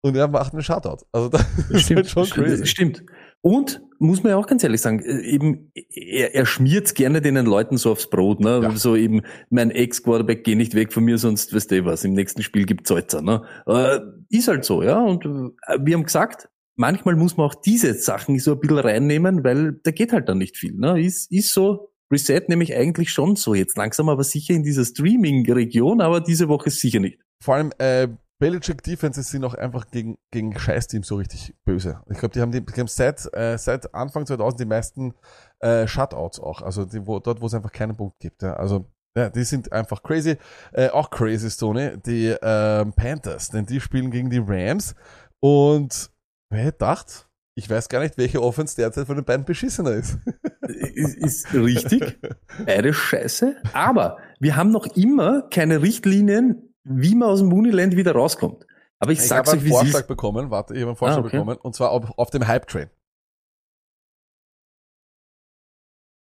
und 0.04 0.16
er 0.16 0.28
macht 0.28 0.52
einen 0.52 0.62
Shutout. 0.62 1.06
Also 1.12 1.30
das 1.30 1.46
ist 1.70 1.82
Stimmt, 1.84 1.96
halt 1.96 2.08
schon 2.10 2.26
crazy. 2.26 2.66
stimmt. 2.66 3.04
Und 3.40 3.80
muss 3.98 4.22
man 4.22 4.30
ja 4.30 4.36
auch 4.36 4.46
ganz 4.46 4.62
ehrlich 4.62 4.80
sagen, 4.82 5.00
äh, 5.00 5.20
eben 5.22 5.70
er, 5.74 6.34
er 6.34 6.44
schmiert 6.44 6.94
gerne 6.94 7.22
den 7.22 7.36
Leuten 7.36 7.78
so 7.78 7.92
aufs 7.92 8.10
Brot, 8.10 8.40
ne? 8.40 8.60
Ja. 8.62 8.76
So 8.76 8.96
eben 8.96 9.22
mein 9.48 9.70
Ex-Quarterback 9.70 10.44
geh 10.44 10.56
nicht 10.56 10.74
weg 10.74 10.92
von 10.92 11.04
mir, 11.04 11.16
sonst 11.16 11.54
weißt 11.54 11.70
du 11.70 11.84
was. 11.86 12.04
Im 12.04 12.12
nächsten 12.12 12.42
Spiel 12.42 12.66
gibt's 12.66 12.90
Salzer, 12.90 13.22
ne? 13.22 13.42
Äh, 13.66 14.00
ist 14.28 14.48
halt 14.48 14.66
so, 14.66 14.82
ja. 14.82 15.00
Und 15.02 15.24
äh, 15.24 15.78
wir 15.80 15.94
haben 15.94 16.04
gesagt, 16.04 16.48
manchmal 16.76 17.16
muss 17.16 17.38
man 17.38 17.46
auch 17.46 17.54
diese 17.54 17.94
Sachen 17.94 18.38
so 18.38 18.52
ein 18.52 18.60
bisschen 18.60 18.78
reinnehmen, 18.78 19.42
weil 19.42 19.80
da 19.84 19.90
geht 19.90 20.12
halt 20.12 20.28
dann 20.28 20.38
nicht 20.38 20.58
viel, 20.58 20.74
ne? 20.74 21.00
Ist 21.00 21.32
ist 21.32 21.52
so. 21.54 21.90
Reset 22.12 22.42
nämlich 22.48 22.74
eigentlich 22.76 23.10
schon 23.10 23.34
so 23.34 23.54
jetzt 23.54 23.78
langsam, 23.78 24.10
aber 24.10 24.22
sicher 24.22 24.52
in 24.52 24.62
dieser 24.62 24.84
Streaming-Region, 24.84 26.02
aber 26.02 26.20
diese 26.20 26.48
Woche 26.48 26.68
sicher 26.68 27.00
nicht. 27.00 27.18
Vor 27.42 27.54
allem 27.54 27.72
äh, 27.78 28.08
Belichick 28.40 28.82
Defenses 28.82 29.30
sind 29.30 29.44
auch 29.44 29.54
einfach 29.54 29.90
gegen, 29.90 30.18
gegen 30.32 30.58
Scheißteams 30.58 31.06
so 31.06 31.16
richtig 31.16 31.54
böse. 31.64 32.00
Ich 32.10 32.18
glaube, 32.18 32.32
die 32.32 32.40
haben, 32.40 32.50
die, 32.50 32.64
die 32.64 32.80
haben 32.80 32.88
seit, 32.88 33.32
äh, 33.32 33.56
seit 33.58 33.94
Anfang 33.94 34.26
2000 34.26 34.60
die 34.60 34.64
meisten 34.66 35.14
äh, 35.60 35.86
Shutouts 35.86 36.40
auch. 36.40 36.62
Also 36.62 36.84
die, 36.84 37.06
wo, 37.06 37.20
dort, 37.20 37.40
wo 37.40 37.46
es 37.46 37.54
einfach 37.54 37.72
keinen 37.72 37.96
Punkt 37.96 38.18
gibt. 38.18 38.42
Ja. 38.42 38.54
Also 38.54 38.90
ja, 39.16 39.30
die 39.30 39.44
sind 39.44 39.72
einfach 39.72 40.02
crazy. 40.02 40.36
Äh, 40.72 40.88
auch 40.88 41.10
crazy, 41.10 41.50
Stone, 41.50 41.98
die 41.98 42.34
ähm, 42.42 42.92
Panthers, 42.94 43.50
denn 43.50 43.66
die 43.66 43.80
spielen 43.80 44.10
gegen 44.10 44.30
die 44.30 44.42
Rams. 44.44 44.96
Und 45.40 46.10
wer 46.50 46.64
hätte 46.64 46.78
gedacht, 46.78 47.28
ich 47.56 47.70
weiß 47.70 47.88
gar 47.88 48.00
nicht, 48.00 48.18
welche 48.18 48.42
Offense 48.42 48.74
derzeit 48.74 49.06
von 49.06 49.14
den 49.14 49.24
beiden 49.24 49.44
beschissener 49.44 49.92
ist. 49.92 50.18
ist, 50.66 51.16
ist 51.16 51.54
richtig. 51.54 52.18
Beide 52.66 52.92
scheiße. 52.92 53.56
Aber 53.72 54.18
wir 54.40 54.56
haben 54.56 54.72
noch 54.72 54.86
immer 54.96 55.42
keine 55.42 55.80
Richtlinien, 55.80 56.73
wie 56.84 57.14
man 57.14 57.28
aus 57.30 57.40
dem 57.40 57.48
Mooneyland 57.48 57.96
wieder 57.96 58.12
rauskommt. 58.12 58.66
Aber 58.98 59.12
ich, 59.12 59.18
Ich 59.18 59.26
sag's 59.26 59.48
habe 59.48 59.58
euch, 59.58 59.62
einen 59.62 59.64
wie 59.64 59.70
es 59.74 59.78
Vorschlag 59.78 60.00
ist. 60.02 60.06
bekommen, 60.08 60.50
warte, 60.50 60.74
ich 60.74 60.80
habe 60.80 60.90
einen 60.90 60.96
Vorschlag 60.96 61.22
Ah, 61.22 61.26
okay. 61.26 61.36
bekommen, 61.38 61.56
und 61.58 61.74
zwar 61.74 61.90
auf, 61.90 62.10
auf 62.18 62.30
dem 62.30 62.46
Hype-Train. 62.46 62.88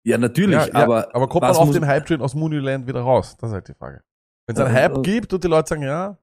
Ja, 0.06 0.18
natürlich, 0.18 0.56
Ja, 0.56 0.68
ja, 0.68 0.74
aber, 0.74 1.14
aber 1.14 1.28
kommt 1.28 1.42
man 1.42 1.56
auf 1.56 1.72
den 1.72 1.86
Hype-Train 1.86 2.22
aus 2.22 2.34
Mooneyland 2.34 2.88
wieder 2.88 3.02
raus? 3.02 3.36
Das 3.40 3.50
ist 3.50 3.54
halt 3.54 3.68
die 3.68 3.74
Frage. 3.74 4.02
Wenn 4.48 4.56
es 4.56 4.62
einen 4.62 4.76
Äh, 4.76 4.80
Hype 4.80 4.98
äh, 4.98 5.02
gibt 5.02 5.34
und 5.34 5.44
die 5.44 5.48
Leute 5.48 5.70
sagen, 5.70 5.84
ja, 5.84 6.18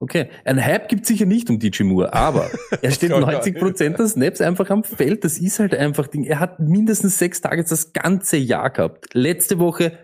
Okay, 0.00 0.30
ein 0.44 0.60
Hype 0.64 0.88
gibt 0.88 1.06
sicher 1.06 1.26
nicht 1.26 1.48
um 1.48 1.60
DJ 1.60 1.84
Moore, 1.84 2.12
aber 2.12 2.50
er 2.82 2.90
steht 2.90 3.10
glaub 3.10 3.20
ich 3.20 3.26
auch 3.28 3.32
90 3.34 3.56
Prozent 3.60 3.98
der 4.00 4.08
Snaps 4.08 4.40
einfach 4.40 4.68
am 4.70 4.82
Feld. 4.82 5.22
Das 5.22 5.38
ist 5.38 5.60
halt 5.60 5.76
einfach 5.76 6.08
Ding. 6.08 6.24
Er 6.24 6.40
hat 6.40 6.58
mindestens 6.58 7.18
sechs 7.20 7.40
Targets 7.40 7.70
das 7.70 7.92
ganze 7.92 8.36
Jahr 8.36 8.70
gehabt. 8.70 9.14
Letzte 9.14 9.60
Woche, 9.60 9.96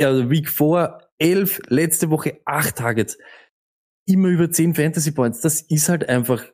also 0.00 0.30
Week 0.30 0.48
4, 0.48 1.01
elf, 1.22 1.60
letzte 1.68 2.10
Woche 2.10 2.40
acht 2.44 2.76
Targets. 2.76 3.16
Immer 4.06 4.28
über 4.28 4.50
zehn 4.50 4.74
Fantasy 4.74 5.12
Points. 5.12 5.40
Das 5.40 5.60
ist 5.62 5.88
halt 5.88 6.08
einfach 6.08 6.44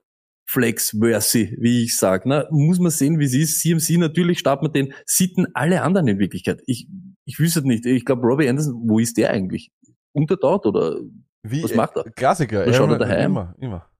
flex-worthy, 0.49 1.57
wie 1.61 1.85
ich 1.85 1.97
sag. 1.97 2.27
Ne? 2.27 2.47
Muss 2.51 2.79
man 2.79 2.91
sehen, 2.91 3.19
wie 3.19 3.25
es 3.25 3.35
ist. 3.35 3.61
CMC 3.61 3.99
natürlich 3.99 4.39
startet 4.39 4.63
man 4.63 4.73
den, 4.73 4.95
sitten 5.07 5.47
alle 5.55 5.83
anderen 5.83 6.09
in 6.09 6.19
Wirklichkeit. 6.19 6.63
Ich, 6.67 6.89
ich 7.25 7.39
wüsste 7.39 7.67
nicht. 7.67 7.87
Ich 7.87 8.05
glaube, 8.05 8.27
Robbie 8.27 8.49
Anderson, 8.49 8.75
wo 8.87 8.99
ist 8.99 9.17
der 9.17 9.31
eigentlich? 9.31 9.71
Unterdort 10.13 10.67
oder 10.67 11.01
wie 11.43 11.63
Was 11.63 11.75
macht 11.75 11.97
er? 11.97 12.05
Klassiker. 12.05 12.67
Was 12.67 12.77
schaut 12.77 12.91
er 12.91 12.99
daheim? 12.99 13.31
Immer, 13.31 13.55
immer. 13.59 13.91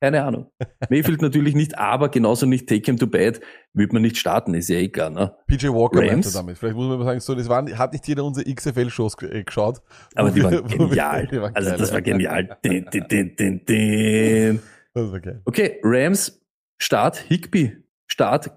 Keine 0.00 0.24
Ahnung. 0.24 0.50
Mayfield 0.90 1.22
natürlich 1.22 1.54
nicht, 1.54 1.76
aber 1.76 2.08
genauso 2.08 2.46
nicht 2.46 2.68
Take 2.68 2.84
him 2.86 2.98
to 2.98 3.06
bed 3.06 3.40
wird 3.72 3.92
man 3.92 4.02
nicht 4.02 4.16
starten, 4.16 4.54
ist 4.54 4.68
ja 4.68 4.76
eh 4.76 4.88
klar, 4.88 5.10
ne? 5.10 5.34
PJ 5.46 5.68
Walker 5.68 6.00
Rams? 6.00 6.32
damit. 6.32 6.58
Vielleicht 6.58 6.76
muss 6.76 6.88
man 6.88 6.98
mal 6.98 7.04
sagen, 7.04 7.20
so, 7.20 7.34
das 7.34 7.48
waren, 7.48 7.76
hat 7.76 7.92
nicht 7.92 8.06
jeder 8.06 8.24
unsere 8.24 8.52
XFL-Shows 8.52 9.16
äh, 9.22 9.44
geschaut. 9.44 9.80
Aber 10.14 10.30
die 10.30 10.42
waren 10.42 10.66
genial. 10.66 11.26
die 11.26 11.40
waren 11.40 11.54
Also 11.54 11.76
das 11.76 11.92
war 11.92 12.02
genial. 12.02 12.58
Din, 12.64 12.86
din, 12.92 13.36
din, 13.36 13.64
din. 13.64 14.60
Das 14.94 15.12
war 15.12 15.20
geil. 15.20 15.42
Okay, 15.44 15.80
Rams, 15.82 16.40
Start, 16.80 17.16
Higby, 17.16 17.76
Start, 18.06 18.50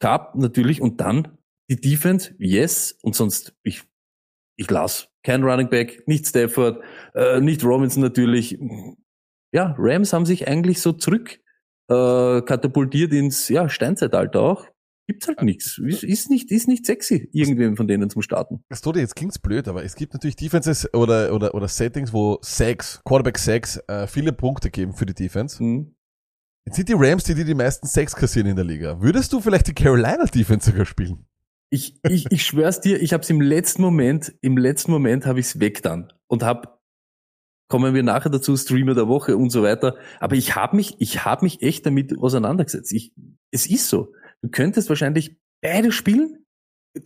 Cup 0.00 0.34
natürlich 0.34 0.80
und 0.82 1.00
dann 1.00 1.38
die 1.70 1.80
Defense, 1.80 2.34
yes, 2.38 2.98
und 3.02 3.14
sonst, 3.14 3.54
ich, 3.62 3.82
ich 4.56 4.70
las 4.70 5.12
kein 5.22 5.44
Running 5.44 5.68
Back, 5.68 6.02
nicht 6.06 6.26
Stafford, 6.26 6.82
äh, 7.14 7.40
nicht 7.40 7.64
Robinson 7.64 8.02
natürlich. 8.02 8.58
Ja, 9.52 9.74
Rams 9.78 10.12
haben 10.12 10.26
sich 10.26 10.48
eigentlich 10.48 10.80
so 10.80 10.92
zurück 10.92 11.38
äh, 11.88 12.42
katapultiert 12.42 13.12
ins 13.12 13.48
ja, 13.48 13.68
Steinzeitalter 13.68 14.40
auch. 14.40 14.66
Gibt's 15.08 15.26
halt 15.26 15.42
nichts. 15.42 15.78
Ist, 15.78 16.04
ist 16.04 16.30
nicht, 16.30 16.50
ist 16.50 16.68
nicht 16.68 16.86
sexy, 16.86 17.28
irgendwem 17.32 17.76
von 17.76 17.88
denen 17.88 18.08
zum 18.08 18.22
Starten. 18.22 18.64
Das 18.68 18.80
tut 18.80 18.96
jetzt 18.96 19.16
klingt's 19.16 19.38
blöd, 19.38 19.68
aber 19.68 19.84
es 19.84 19.96
gibt 19.96 20.14
natürlich 20.14 20.36
Defenses 20.36 20.88
oder, 20.94 21.34
oder, 21.34 21.54
oder 21.54 21.68
Settings, 21.68 22.12
wo 22.12 22.38
Sacks, 22.40 23.00
Quarterback 23.04 23.38
Sacks, 23.38 23.80
äh, 23.88 24.06
viele 24.06 24.32
Punkte 24.32 24.70
geben 24.70 24.94
für 24.94 25.04
die 25.04 25.14
Defense. 25.14 25.58
Hm. 25.58 25.94
Jetzt 26.64 26.76
sind 26.76 26.88
die 26.88 26.94
Rams, 26.96 27.24
die, 27.24 27.34
die 27.34 27.44
die 27.44 27.54
meisten 27.54 27.88
Sacks 27.88 28.14
kassieren 28.14 28.48
in 28.48 28.56
der 28.56 28.64
Liga. 28.64 29.00
Würdest 29.02 29.32
du 29.32 29.40
vielleicht 29.40 29.66
die 29.66 29.74
Carolina 29.74 30.24
Defense 30.24 30.70
sogar 30.70 30.86
spielen? 30.86 31.26
Ich, 31.70 31.98
ich, 32.08 32.30
ich 32.30 32.44
schwör's 32.44 32.80
dir, 32.80 33.02
ich 33.02 33.12
habe 33.12 33.22
es 33.22 33.30
im 33.30 33.40
letzten 33.40 33.82
Moment, 33.82 34.32
im 34.40 34.56
letzten 34.56 34.92
Moment 34.92 35.26
habe 35.26 35.40
ich's 35.40 35.58
weg 35.58 35.82
dann 35.82 36.12
und 36.28 36.44
hab 36.44 36.81
kommen 37.72 37.94
wir 37.94 38.02
nachher 38.02 38.28
dazu, 38.28 38.54
Streamer 38.54 38.92
der 38.94 39.08
Woche 39.08 39.34
und 39.38 39.48
so 39.48 39.62
weiter. 39.62 39.96
Aber 40.20 40.36
ich 40.36 40.54
habe 40.54 40.76
mich, 40.76 40.96
ich 40.98 41.24
habe 41.24 41.46
mich 41.46 41.62
echt 41.62 41.86
damit 41.86 42.18
auseinandergesetzt. 42.18 42.92
Ich, 42.92 43.14
es 43.50 43.66
ist 43.66 43.88
so. 43.88 44.12
Du 44.42 44.50
könntest 44.50 44.90
wahrscheinlich 44.90 45.38
beide 45.62 45.90
spielen. 45.90 46.44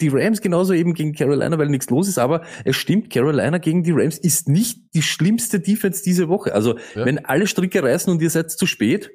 Die 0.01 0.09
Rams 0.09 0.41
genauso 0.41 0.73
eben 0.73 0.95
gegen 0.95 1.13
Carolina, 1.13 1.57
weil 1.57 1.69
nichts 1.69 1.89
los 1.89 2.09
ist. 2.09 2.19
Aber 2.19 2.43
es 2.65 2.75
stimmt, 2.75 3.11
Carolina 3.11 3.59
gegen 3.59 3.85
die 3.85 3.93
Rams 3.93 4.19
ist 4.19 4.49
nicht 4.49 4.81
die 4.97 5.03
schlimmste 5.03 5.61
Defense 5.61 6.03
diese 6.03 6.29
Woche. 6.29 6.53
Also 6.53 6.77
Ja. 6.97 7.05
wenn 7.05 7.25
alle 7.25 7.47
Stricke 7.47 7.81
reißen 7.85 8.13
und 8.13 8.21
ihr 8.21 8.31
seid 8.31 8.51
zu 8.51 8.67
spät, 8.67 9.13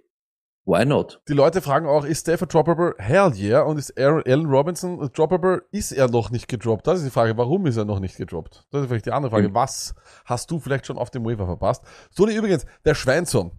why 0.66 0.86
not? 0.86 1.22
Die 1.28 1.34
Leute 1.34 1.62
fragen 1.62 1.88
auch, 1.88 2.06
ist 2.06 2.22
Stafford 2.22 2.54
droppable? 2.54 2.96
Hell 2.98 3.34
yeah. 3.36 3.62
Und 3.62 3.78
ist 3.78 3.98
Aaron, 4.00 4.24
Allen 4.26 4.46
Robinson 4.46 5.10
droppable? 5.14 5.64
Ist 5.72 5.92
er 5.92 6.10
noch 6.10 6.30
nicht 6.30 6.48
gedroppt? 6.48 6.88
Das 6.88 7.00
ist 7.00 7.06
die 7.06 7.12
Frage, 7.12 7.38
warum 7.38 7.66
ist 7.66 7.78
er 7.78 7.86
noch 7.86 8.00
nicht 8.00 8.18
gedroppt? 8.18 8.68
Das 8.72 8.82
ist 8.82 8.88
vielleicht 8.88 9.06
die 9.06 9.12
andere 9.12 9.32
Frage. 9.32 9.50
Mhm. 9.50 9.56
Was 9.56 9.96
hast 10.26 10.52
du 10.52 10.60
vielleicht 10.60 10.86
schon 10.86 10.98
auf 10.98 11.10
dem 11.10 11.26
Waiver 11.26 11.46
verpasst? 11.46 11.84
So, 12.12 12.26
die 12.26 12.36
übrigens, 12.36 12.66
der 12.86 12.96
Schweinson 12.96 13.52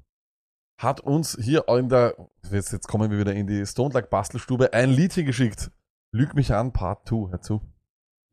hat 0.78 1.00
uns 1.00 1.38
hier 1.40 1.68
in 1.68 1.88
der, 1.88 2.16
jetzt, 2.50 2.72
jetzt 2.72 2.88
kommen 2.88 3.10
wir 3.10 3.18
wieder 3.18 3.34
in 3.34 3.46
die 3.46 3.64
Stone 3.66 3.94
Luck 3.94 4.10
Bastelstube, 4.10 4.72
ein 4.72 4.90
Liedchen 4.90 5.26
geschickt. 5.26 5.70
Lüg 6.10 6.34
mich 6.34 6.52
an, 6.52 6.72
Part 6.72 7.08
2, 7.08 7.30
hör 7.30 7.40
zu. 7.40 7.62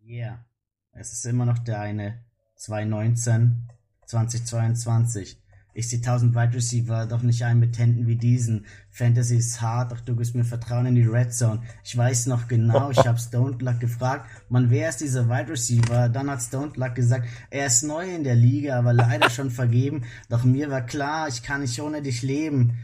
Yeah. 0.04 0.46
Es 0.92 1.14
ist 1.14 1.26
immer 1.26 1.46
noch 1.46 1.60
der 1.60 1.80
eine 1.80 2.24
2019, 2.56 3.70
2022. 4.06 5.42
Ich 5.72 5.88
sehe 5.88 6.02
tausend 6.02 6.34
Wide 6.34 6.56
Receiver, 6.56 7.06
doch 7.06 7.22
nicht 7.22 7.44
einen 7.44 7.60
mit 7.60 7.78
Händen 7.78 8.08
wie 8.08 8.16
diesen. 8.16 8.66
Fantasy 8.90 9.38
ist 9.38 9.62
hart, 9.62 9.92
doch 9.92 10.02
du 10.02 10.16
gibst 10.16 10.34
mir 10.34 10.44
Vertrauen 10.44 10.88
in 10.88 10.96
die 10.96 11.04
Red 11.04 11.32
Zone. 11.32 11.62
Ich 11.84 11.96
weiß 11.96 12.26
noch 12.26 12.48
genau, 12.48 12.90
ich 12.90 12.98
hab 12.98 13.20
Stone 13.20 13.58
Luck 13.60 13.80
gefragt, 13.80 14.28
man, 14.50 14.72
wer 14.72 14.90
ist 14.90 15.00
dieser 15.00 15.30
Wide 15.30 15.52
Receiver? 15.52 16.10
Dann 16.10 16.32
hat 16.32 16.42
Stone 16.42 16.72
Luck 16.76 16.96
gesagt, 16.96 17.28
er 17.52 17.68
ist 17.68 17.84
neu 17.84 18.16
in 18.16 18.24
der 18.24 18.36
Liga, 18.36 18.80
aber 18.80 18.94
leider 18.94 19.30
schon 19.30 19.52
vergeben. 19.52 20.06
Doch 20.28 20.44
mir 20.44 20.72
war 20.72 20.82
klar, 20.82 21.28
ich 21.28 21.44
kann 21.44 21.62
nicht 21.62 21.80
ohne 21.80 22.02
dich 22.02 22.24
leben. 22.24 22.80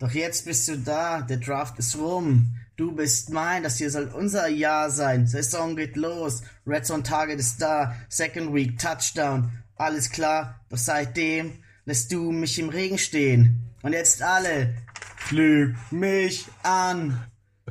Doch 0.00 0.10
jetzt 0.10 0.46
bist 0.46 0.66
du 0.66 0.78
da, 0.78 1.22
der 1.22 1.36
Draft 1.36 1.78
ist 1.78 1.96
rum. 1.96 2.56
Du 2.76 2.92
bist 2.92 3.30
mein, 3.30 3.62
das 3.62 3.76
hier 3.76 3.90
soll 3.90 4.08
unser 4.08 4.48
Jahr 4.48 4.90
sein. 4.90 5.28
Saison 5.28 5.76
geht 5.76 5.96
los, 5.96 6.42
Red 6.66 6.86
Zone 6.86 7.04
Target 7.04 7.38
ist 7.38 7.62
da, 7.62 7.94
Second 8.08 8.52
Week 8.52 8.78
Touchdown. 8.78 9.52
Alles 9.76 10.10
klar, 10.10 10.60
doch 10.70 10.78
seitdem 10.78 11.52
lässt 11.84 12.12
du 12.12 12.30
mich 12.32 12.58
im 12.58 12.68
Regen 12.68 12.98
stehen. 12.98 13.60
Und 13.82 13.92
jetzt 13.92 14.22
alle, 14.22 14.74
flüg 15.16 15.74
mich 15.90 16.46
an. 16.62 17.18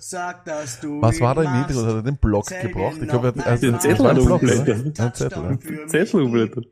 Sag, 0.02 0.46
dass 0.46 0.80
du 0.80 1.02
Was 1.02 1.20
war 1.20 1.36
da 1.36 1.44
im. 1.44 1.62
Intro? 1.70 1.86
Hat 1.86 1.94
er 1.96 2.02
den 2.04 2.18
Block 2.18 2.46
Zähl 2.46 2.62
gebraucht? 2.62 2.98
dir 2.98 3.04
Ich 3.04 3.10
glaube, 3.10 3.34
er 3.36 3.46
hat- 3.52 3.62
den 3.62 3.80
Zettel 3.80 4.06
umgeblättert. 4.20 4.98
Touchdown 4.98 5.46
Ein 5.48 5.60
Zettel. 5.62 5.88
Zettel 5.88 6.22
umgeblättert. 6.22 6.66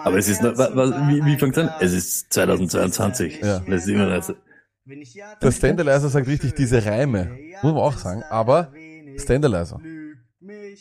Aber 0.00 0.16
es 0.18 0.28
ist, 0.28 0.42
noch- 0.42 0.56
wa- 0.58 0.70
wa- 0.74 1.08
wie, 1.08 1.24
wie 1.24 1.36
fängt 1.38 1.56
es 1.56 1.62
an? 1.64 1.70
Es 1.80 1.92
ist 1.92 2.32
2022. 2.32 3.40
Ja. 3.40 3.60
Das 3.60 3.82
ist 3.82 3.88
immer 3.88 4.06
noch 4.06 4.22
so. 4.22 4.34
Der 5.40 5.52
Standalizer 5.52 6.08
sagt 6.08 6.26
richtig 6.26 6.54
diese 6.54 6.84
Reime. 6.84 7.30
Muss 7.62 7.72
man 7.72 7.82
auch 7.82 7.96
sagen. 7.96 8.24
Aber 8.30 8.72
Standalizer. 9.16 9.80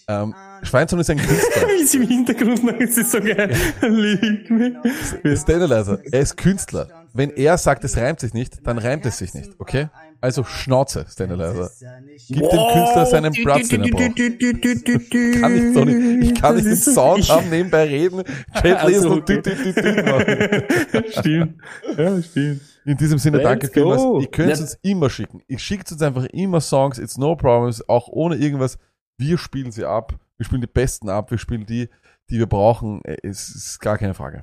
Ähm, 0.08 0.36
Schweinson 0.63 0.99
ist 0.99 1.10
ein 1.10 1.17
Künstler. 1.17 1.67
Wie 1.67 1.84
es 1.84 1.93
im 1.93 2.08
Hintergrund 2.08 2.63
noch 2.63 2.80
ist, 2.80 2.97
ist 2.97 3.12
so 3.12 3.19
geil. 3.19 3.56
Lieg. 3.82 4.47
Standalizer. 5.38 5.99
Er 6.12 6.19
ist 6.19 6.38
Künstler. 6.38 6.88
Wenn 7.13 7.30
er 7.32 7.58
sagt, 7.58 7.84
es 7.84 7.97
reimt 7.97 8.19
sich 8.21 8.34
nicht, 8.34 8.65
dann 8.65 8.77
reimt 8.77 9.06
es 9.06 9.17
sich 9.17 9.34
nicht, 9.34 9.51
okay? 9.60 9.89
Also 10.21 10.43
Schnauze, 10.43 11.06
Standalizer. 11.10 11.71
Gib 12.27 12.38
dem 12.38 12.73
Künstler 12.73 13.06
seinen 13.08 13.34
Platz, 13.34 13.67
den 13.69 13.84
er 13.84 13.89
braucht. 13.89 14.15
Kann 15.41 15.56
ich 15.56 15.73
doch 15.73 15.86
nicht. 15.86 16.32
Ich 16.32 16.41
kann 16.41 16.56
nicht 16.56 16.67
den 16.67 16.75
Sound 16.75 17.27
haben, 17.27 17.49
nebenbei 17.49 17.86
reden, 17.86 18.23
Chat 18.54 18.63
lesen 18.63 19.06
Also, 19.06 19.12
und 19.13 19.27
düt, 19.27 19.45
düt, 19.45 19.65
düt, 19.65 19.75
düt 19.77 20.06
machen. 20.06 21.04
Stimmt. 21.19 21.62
Ja, 21.97 22.21
stimmt. 22.21 22.62
In 22.86 22.97
diesem 22.97 23.17
Sinne, 23.19 23.38
Let's 23.38 23.49
danke 23.49 23.67
vielmals. 23.67 24.01
Ihr 24.21 24.32
könnt 24.32 24.51
es 24.51 24.62
uns 24.62 24.77
immer 24.82 25.10
schicken. 25.10 25.41
Ich 25.47 25.62
schickt 25.62 25.91
uns 25.91 26.01
einfach 26.01 26.25
immer 26.25 26.62
Songs, 26.62 26.97
it's 26.97 27.17
no 27.17 27.36
problems, 27.36 27.88
auch 27.89 28.08
ohne 28.08 28.36
irgendwas. 28.36 28.77
Wir 29.21 29.38
spielen 29.38 29.71
sie 29.71 29.86
ab. 29.86 30.15
Wir 30.38 30.45
spielen 30.45 30.62
die 30.62 30.67
besten 30.67 31.10
ab. 31.10 31.29
Wir 31.29 31.38
spielen 31.38 31.67
die, 31.67 31.89
die 32.29 32.39
wir 32.39 32.47
brauchen. 32.47 33.01
Es 33.21 33.49
ist 33.49 33.79
gar 33.79 33.97
keine 33.99 34.15
Frage. 34.15 34.41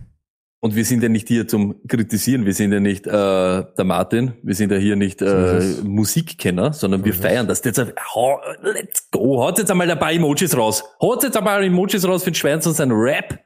Und 0.61 0.75
wir 0.77 0.85
sind 0.85 1.03
ja 1.03 1.09
nicht 1.09 1.29
hier 1.29 1.47
zum 1.47 1.87
Kritisieren, 1.87 2.45
wir 2.45 2.53
sind 2.53 2.73
ja 2.73 2.81
nicht 2.81 3.07
äh, 3.07 3.11
der 3.11 3.85
Martin, 3.85 4.33
wir 4.43 4.57
sind 4.57 4.73
ja 4.73 4.79
hier 4.79 4.97
nicht 4.97 5.23
äh, 5.23 5.59
es. 5.59 5.85
Musikkenner, 5.85 6.73
sondern 6.73 7.05
wir 7.05 7.13
es. 7.13 7.19
feiern 7.21 7.47
das. 7.47 7.63
Jetzt, 7.65 7.79
hau- 8.15 8.41
let's 8.63 9.09
go, 9.13 9.41
haut 9.41 9.57
jetzt 9.59 9.71
einmal 9.71 9.89
ein 9.89 9.99
paar 10.01 10.13
Emojis 10.13 10.57
raus. 10.57 10.83
Haut 11.01 11.23
jetzt 11.23 11.37
einmal 11.37 11.63
Emojis 11.63 12.05
raus 12.07 12.25
für 12.25 12.31
den 12.33 12.35
Schweins 12.35 12.67
und 12.67 12.75
sein 12.75 12.91
Rap 12.91 13.39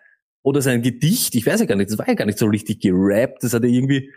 oder 0.42 0.62
sein 0.62 0.80
Gedicht. 0.80 1.34
Ich 1.34 1.44
weiß 1.46 1.60
ja 1.60 1.66
gar 1.66 1.76
nicht, 1.76 1.90
das 1.90 1.98
war 1.98 2.08
ja 2.08 2.14
gar 2.14 2.24
nicht 2.24 2.38
so 2.38 2.46
richtig 2.46 2.80
gerappt, 2.80 3.42
das 3.44 3.52
hat 3.52 3.62
er 3.62 3.68
irgendwie... 3.68 4.10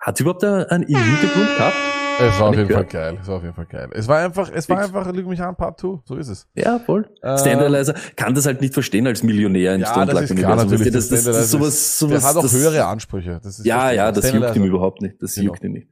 Hat 0.00 0.18
überhaupt 0.18 0.42
einen 0.44 0.64
einen 0.64 0.86
Hintergrund 0.86 1.56
gehabt? 1.58 1.76
Es 2.20 2.38
war 2.38 2.48
auf 2.50 2.54
jeden 2.56 2.68
Fall 2.68 2.84
gehört. 2.84 2.90
geil. 2.90 3.18
Es 3.20 3.28
war 3.28 3.36
auf 3.36 3.42
jeden 3.42 3.54
Fall 3.54 3.66
geil. 3.66 3.88
Es 3.92 4.06
war 4.08 4.18
einfach, 4.18 4.50
es 4.52 4.68
war 4.68 4.78
einfach, 4.78 5.12
lüg 5.12 5.26
mich 5.26 5.40
an, 5.40 5.56
Part 5.56 5.80
2. 5.80 6.00
So 6.04 6.16
ist 6.16 6.28
es. 6.28 6.46
Ja, 6.54 6.78
voll. 6.78 7.08
Äh, 7.22 7.38
Standalizer 7.38 7.94
kann 8.16 8.34
das 8.34 8.46
halt 8.46 8.60
nicht 8.60 8.74
verstehen 8.74 9.06
als 9.06 9.22
Millionär 9.22 9.74
im 9.74 9.80
Ja, 9.80 9.88
Stone 9.88 10.06
das 10.12 10.30
ist 10.30 10.36
klar 10.36 10.56
natürlich. 10.56 10.92
Das, 10.92 11.08
das, 11.08 11.24
das, 11.24 11.36
ist 11.36 11.50
sowas, 11.50 11.98
sowas, 11.98 12.20
Der 12.20 12.28
hat 12.30 12.36
auch 12.36 12.42
das, 12.42 12.52
höhere 12.52 12.84
Ansprüche. 12.86 13.40
Das 13.42 13.58
ist 13.58 13.66
Ja, 13.66 13.90
ja, 13.90 14.12
das 14.12 14.30
juckt 14.32 14.54
ihm 14.56 14.64
überhaupt 14.64 15.02
nicht. 15.02 15.20
Das 15.22 15.34
Genau. 15.34 15.46
juckt 15.48 15.64
ihn 15.64 15.72
nicht. 15.72 15.88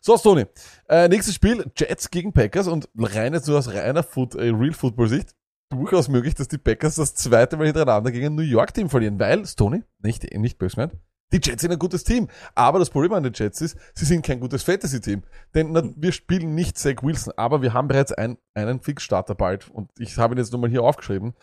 So, 0.00 0.16
Stoney. 0.16 0.46
Äh, 0.88 1.08
nächstes 1.08 1.34
Spiel, 1.34 1.64
Jets 1.76 2.10
gegen 2.10 2.32
Packers 2.32 2.68
und 2.68 2.88
rein 2.98 3.32
jetzt 3.34 3.48
nur 3.48 3.58
aus 3.58 3.68
reiner 3.72 4.02
Foot, 4.02 4.34
äh, 4.34 4.50
Real 4.50 4.72
Football 4.72 5.08
Sicht, 5.08 5.34
durchaus 5.70 6.08
möglich, 6.08 6.34
dass 6.34 6.48
die 6.48 6.58
Packers 6.58 6.96
das 6.96 7.14
zweite 7.14 7.56
Mal 7.56 7.66
hintereinander 7.66 8.10
gegen 8.12 8.26
ein 8.26 8.34
New 8.34 8.42
York 8.42 8.72
Team 8.74 8.88
verlieren, 8.90 9.18
weil, 9.18 9.44
Stoney, 9.46 9.82
nicht, 10.02 10.22
nicht 10.36 10.58
böse 10.58 10.76
gemeint, 10.76 10.92
die 11.34 11.40
Jets 11.42 11.62
sind 11.62 11.72
ein 11.72 11.78
gutes 11.78 12.04
Team. 12.04 12.28
Aber 12.54 12.78
das 12.78 12.90
Problem 12.90 13.12
an 13.12 13.22
den 13.22 13.32
Jets 13.32 13.60
ist, 13.60 13.76
sie 13.94 14.04
sind 14.04 14.24
kein 14.24 14.40
gutes 14.40 14.62
Fantasy-Team. 14.62 15.22
Denn 15.54 15.72
na, 15.72 15.82
wir 15.96 16.12
spielen 16.12 16.54
nicht 16.54 16.78
Zach 16.78 17.02
Wilson, 17.02 17.32
aber 17.36 17.60
wir 17.60 17.74
haben 17.74 17.88
bereits 17.88 18.12
ein, 18.12 18.38
einen 18.54 18.80
Fixstarter 18.80 19.34
bald. 19.34 19.68
Und 19.70 19.90
ich 19.98 20.16
habe 20.16 20.34
ihn 20.34 20.38
jetzt 20.38 20.52
nochmal 20.52 20.70
hier 20.70 20.82
aufgeschrieben. 20.82 21.34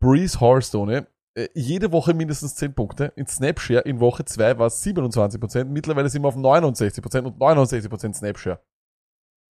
Breeze 0.00 0.40
Hall, 0.40 0.60
Stoney. 0.60 1.02
Äh, 1.34 1.48
Jede 1.54 1.92
Woche 1.92 2.14
mindestens 2.14 2.56
10 2.56 2.74
Punkte. 2.74 3.12
In 3.16 3.26
Snapshare 3.26 3.82
in 3.82 4.00
Woche 4.00 4.24
2 4.24 4.58
war 4.58 4.66
es 4.66 4.84
27%. 4.84 5.64
Mittlerweile 5.64 6.08
sind 6.08 6.22
wir 6.22 6.28
auf 6.28 6.36
69% 6.36 7.22
und 7.22 7.38
69% 7.38 8.14
Snapshare. 8.14 8.60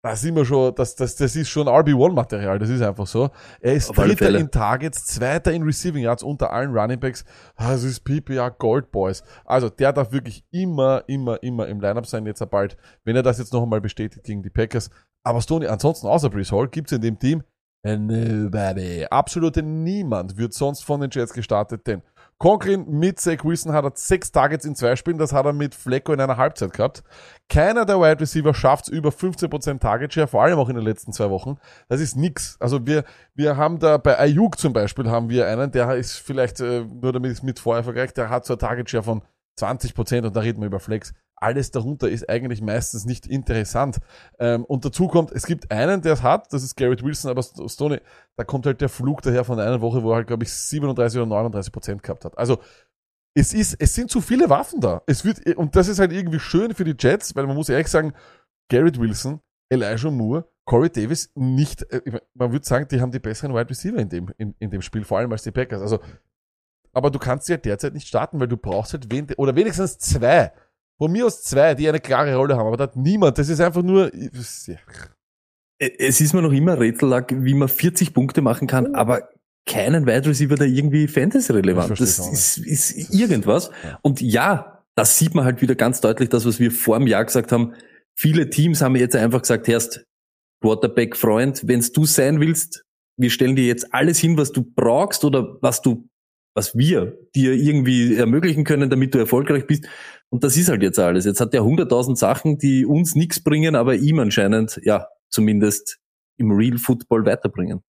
Da 0.03 0.15
sind 0.15 0.35
wir 0.35 0.45
schon, 0.45 0.73
das, 0.73 0.95
das, 0.95 1.15
das 1.15 1.35
ist 1.35 1.49
schon 1.49 1.67
RB1-Material, 1.67 2.57
das 2.57 2.69
ist 2.69 2.81
einfach 2.81 3.05
so. 3.05 3.29
Er 3.59 3.73
ist 3.73 3.91
Auf 3.91 3.97
Dritter 3.97 4.33
in 4.33 4.49
Targets, 4.49 5.05
Zweiter 5.05 5.51
in 5.51 5.61
Receiving 5.61 6.03
Yards 6.03 6.23
unter 6.23 6.51
allen 6.51 6.75
Running 6.75 6.99
Backs. 6.99 7.23
Ah, 7.55 7.71
Das 7.73 7.83
ist 7.83 8.03
PPA 8.03 8.49
Gold 8.49 8.91
Boys. 8.91 9.23
Also 9.45 9.69
der 9.69 9.93
darf 9.93 10.11
wirklich 10.11 10.43
immer, 10.49 11.03
immer, 11.05 11.41
immer 11.43 11.67
im 11.67 11.79
Lineup 11.79 12.07
sein, 12.07 12.25
jetzt 12.25 12.43
bald, 12.49 12.77
wenn 13.03 13.15
er 13.15 13.21
das 13.21 13.37
jetzt 13.37 13.53
noch 13.53 13.61
einmal 13.61 13.79
bestätigt 13.79 14.23
gegen 14.23 14.41
die 14.41 14.49
Packers. 14.49 14.89
Aber 15.23 15.39
Stoney, 15.39 15.67
ansonsten 15.67 16.07
außer 16.07 16.31
Brees 16.31 16.51
Hall 16.51 16.67
gibt's 16.67 16.91
in 16.91 17.01
dem 17.01 17.19
Team 17.19 17.43
nobody. 17.83 19.05
Absolute 19.05 19.61
niemand 19.61 20.37
wird 20.37 20.53
sonst 20.53 20.83
von 20.83 21.01
den 21.01 21.11
Jets 21.11 21.33
gestartet, 21.33 21.85
denn 21.85 22.01
Conklin 22.41 22.89
mit 22.89 23.19
Zach 23.19 23.45
Wilson 23.45 23.71
hat 23.71 23.85
er 23.85 23.91
sechs 23.93 24.31
Targets 24.31 24.65
in 24.65 24.73
zwei 24.73 24.95
Spielen, 24.95 25.19
das 25.19 25.31
hat 25.31 25.45
er 25.45 25.53
mit 25.53 25.75
Flecko 25.75 26.11
in 26.11 26.19
einer 26.19 26.37
Halbzeit 26.37 26.73
gehabt. 26.73 27.03
Keiner 27.49 27.85
der 27.85 27.99
Wide 27.99 28.19
Receiver 28.19 28.51
schafft's 28.55 28.89
über 28.89 29.09
15% 29.09 29.77
Target 29.77 30.11
Share, 30.11 30.25
vor 30.25 30.41
allem 30.41 30.57
auch 30.57 30.67
in 30.67 30.75
den 30.75 30.83
letzten 30.83 31.13
zwei 31.13 31.29
Wochen. 31.29 31.59
Das 31.87 32.01
ist 32.01 32.17
nix. 32.17 32.57
Also 32.59 32.87
wir, 32.87 33.03
wir 33.35 33.57
haben 33.57 33.77
da 33.77 33.97
bei 33.97 34.17
Ayuk 34.17 34.57
zum 34.57 34.73
Beispiel 34.73 35.07
haben 35.07 35.29
wir 35.29 35.45
einen, 35.45 35.71
der 35.71 35.95
ist 35.95 36.17
vielleicht, 36.17 36.59
äh, 36.61 36.83
nur 36.83 37.13
damit 37.13 37.31
ich 37.31 37.37
es 37.37 37.43
mit 37.43 37.59
vorher 37.59 37.83
vergleiche, 37.83 38.13
der 38.15 38.31
hat 38.31 38.43
so 38.47 38.53
eine 38.53 38.57
Target 38.57 38.89
Share 38.89 39.03
von 39.03 39.21
20% 39.59 40.25
und 40.25 40.35
da 40.35 40.39
reden 40.39 40.61
wir 40.61 40.65
über 40.65 40.79
Flex. 40.79 41.13
Alles 41.41 41.71
darunter 41.71 42.07
ist 42.07 42.29
eigentlich 42.29 42.61
meistens 42.61 43.05
nicht 43.05 43.25
interessant. 43.27 43.97
Ähm, 44.39 44.63
und 44.65 44.85
dazu 44.85 45.07
kommt, 45.07 45.31
es 45.31 45.45
gibt 45.45 45.71
einen, 45.71 46.01
der 46.01 46.13
es 46.13 46.21
hat, 46.23 46.53
das 46.53 46.63
ist 46.63 46.75
Garrett 46.75 47.03
Wilson, 47.03 47.31
aber 47.31 47.41
St- 47.41 47.67
Stoney, 47.69 47.99
da 48.37 48.43
kommt 48.43 48.65
halt 48.65 48.79
der 48.79 48.89
Flug 48.89 49.21
daher 49.23 49.43
von 49.43 49.59
einer 49.59 49.81
Woche, 49.81 50.03
wo 50.03 50.11
er 50.11 50.17
halt, 50.17 50.27
glaube 50.27 50.43
ich, 50.43 50.53
37 50.53 51.17
oder 51.19 51.25
39 51.27 51.73
Prozent 51.73 52.03
gehabt 52.03 52.25
hat. 52.25 52.37
Also, 52.37 52.59
es 53.35 53.53
ist, 53.53 53.75
es 53.79 53.95
sind 53.95 54.09
zu 54.11 54.21
viele 54.21 54.49
Waffen 54.49 54.81
da. 54.81 55.01
Es 55.07 55.25
wird, 55.25 55.45
und 55.55 55.75
das 55.75 55.87
ist 55.87 55.99
halt 55.99 56.11
irgendwie 56.11 56.39
schön 56.39 56.73
für 56.75 56.83
die 56.83 56.95
Jets, 56.99 57.35
weil 57.35 57.47
man 57.47 57.55
muss 57.55 57.69
ehrlich 57.69 57.87
sagen, 57.87 58.13
Garrett 58.69 58.99
Wilson, 58.99 59.39
Elijah 59.69 60.11
Moore, 60.11 60.45
Corey 60.65 60.89
Davis 60.89 61.31
nicht, 61.35 61.81
äh, 61.91 62.19
man 62.33 62.51
würde 62.51 62.65
sagen, 62.65 62.87
die 62.89 63.01
haben 63.01 63.11
die 63.11 63.19
besseren 63.19 63.53
Wide 63.55 63.69
Receiver 63.69 63.97
in 63.97 64.09
dem, 64.09 64.29
in, 64.37 64.53
in 64.59 64.69
dem 64.69 64.81
Spiel, 64.81 65.03
vor 65.03 65.17
allem 65.17 65.31
als 65.31 65.43
die 65.43 65.51
Packers. 65.51 65.81
Also, 65.81 65.99
aber 66.93 67.09
du 67.09 67.19
kannst 67.19 67.45
sie 67.47 67.53
halt 67.53 67.65
derzeit 67.65 67.93
nicht 67.93 68.07
starten, 68.07 68.39
weil 68.39 68.47
du 68.47 68.57
brauchst 68.57 68.93
halt 68.93 69.09
wen, 69.11 69.27
oder 69.37 69.55
wenigstens 69.55 69.97
zwei. 69.97 70.51
Von 71.01 71.13
mir 71.13 71.25
aus 71.25 71.41
zwei, 71.41 71.73
die 71.73 71.89
eine 71.89 71.99
klare 71.99 72.35
Rolle 72.35 72.55
haben, 72.55 72.67
aber 72.67 72.77
da 72.77 72.83
hat 72.83 72.95
niemand. 72.95 73.35
Das 73.39 73.49
ist 73.49 73.59
einfach 73.59 73.81
nur. 73.81 74.11
Es 74.13 76.21
ist 76.21 76.33
mir 76.35 76.43
noch 76.43 76.51
immer 76.51 76.79
Rätsellack, 76.79 77.33
wie 77.43 77.55
man 77.55 77.69
40 77.69 78.13
Punkte 78.13 78.43
machen 78.43 78.67
kann, 78.67 78.93
aber 78.93 79.29
keinen 79.65 80.05
Wide 80.05 80.29
Receiver 80.29 80.53
da 80.53 80.65
irgendwie 80.65 81.07
Fantasy-relevant. 81.07 81.93
Ich 81.93 81.97
Das 81.97 82.19
ist, 82.19 82.59
ist 82.59 83.15
irgendwas. 83.15 83.71
Und 84.03 84.21
ja, 84.21 84.83
das 84.93 85.17
sieht 85.17 85.33
man 85.33 85.43
halt 85.43 85.63
wieder 85.63 85.73
ganz 85.73 86.01
deutlich, 86.01 86.29
das, 86.29 86.45
was 86.45 86.59
wir 86.59 86.69
vor 86.69 86.99
dem 86.99 87.07
Jahr 87.07 87.25
gesagt 87.25 87.51
haben. 87.51 87.73
Viele 88.15 88.51
Teams 88.51 88.83
haben 88.83 88.95
jetzt 88.95 89.15
einfach 89.15 89.41
gesagt, 89.41 89.67
Herrst, 89.67 90.05
Quarterback-Freund, 90.63 91.63
wenn's 91.65 91.91
du 91.91 92.05
sein 92.05 92.39
willst, 92.39 92.85
wir 93.17 93.31
stellen 93.31 93.55
dir 93.55 93.65
jetzt 93.65 93.91
alles 93.91 94.19
hin, 94.19 94.37
was 94.37 94.51
du 94.51 94.63
brauchst 94.63 95.25
oder 95.25 95.57
was 95.61 95.81
du, 95.81 96.07
was 96.53 96.77
wir 96.77 97.17
dir 97.33 97.53
irgendwie 97.53 98.17
ermöglichen 98.17 98.65
können, 98.65 98.91
damit 98.91 99.15
du 99.15 99.17
erfolgreich 99.17 99.65
bist. 99.65 99.87
Und 100.31 100.43
das 100.43 100.55
ist 100.55 100.69
halt 100.69 100.81
jetzt 100.81 100.97
alles. 100.97 101.25
Jetzt 101.25 101.41
hat 101.41 101.53
er 101.53 101.61
100.000 101.61 102.15
Sachen, 102.15 102.57
die 102.57 102.85
uns 102.85 103.15
nichts 103.15 103.43
bringen, 103.43 103.75
aber 103.75 103.95
ihm 103.95 104.19
anscheinend, 104.19 104.79
ja, 104.83 105.07
zumindest 105.29 105.99
im 106.37 106.51
Real 106.51 106.77
Football 106.77 107.25
weiterbringen. 107.25 107.83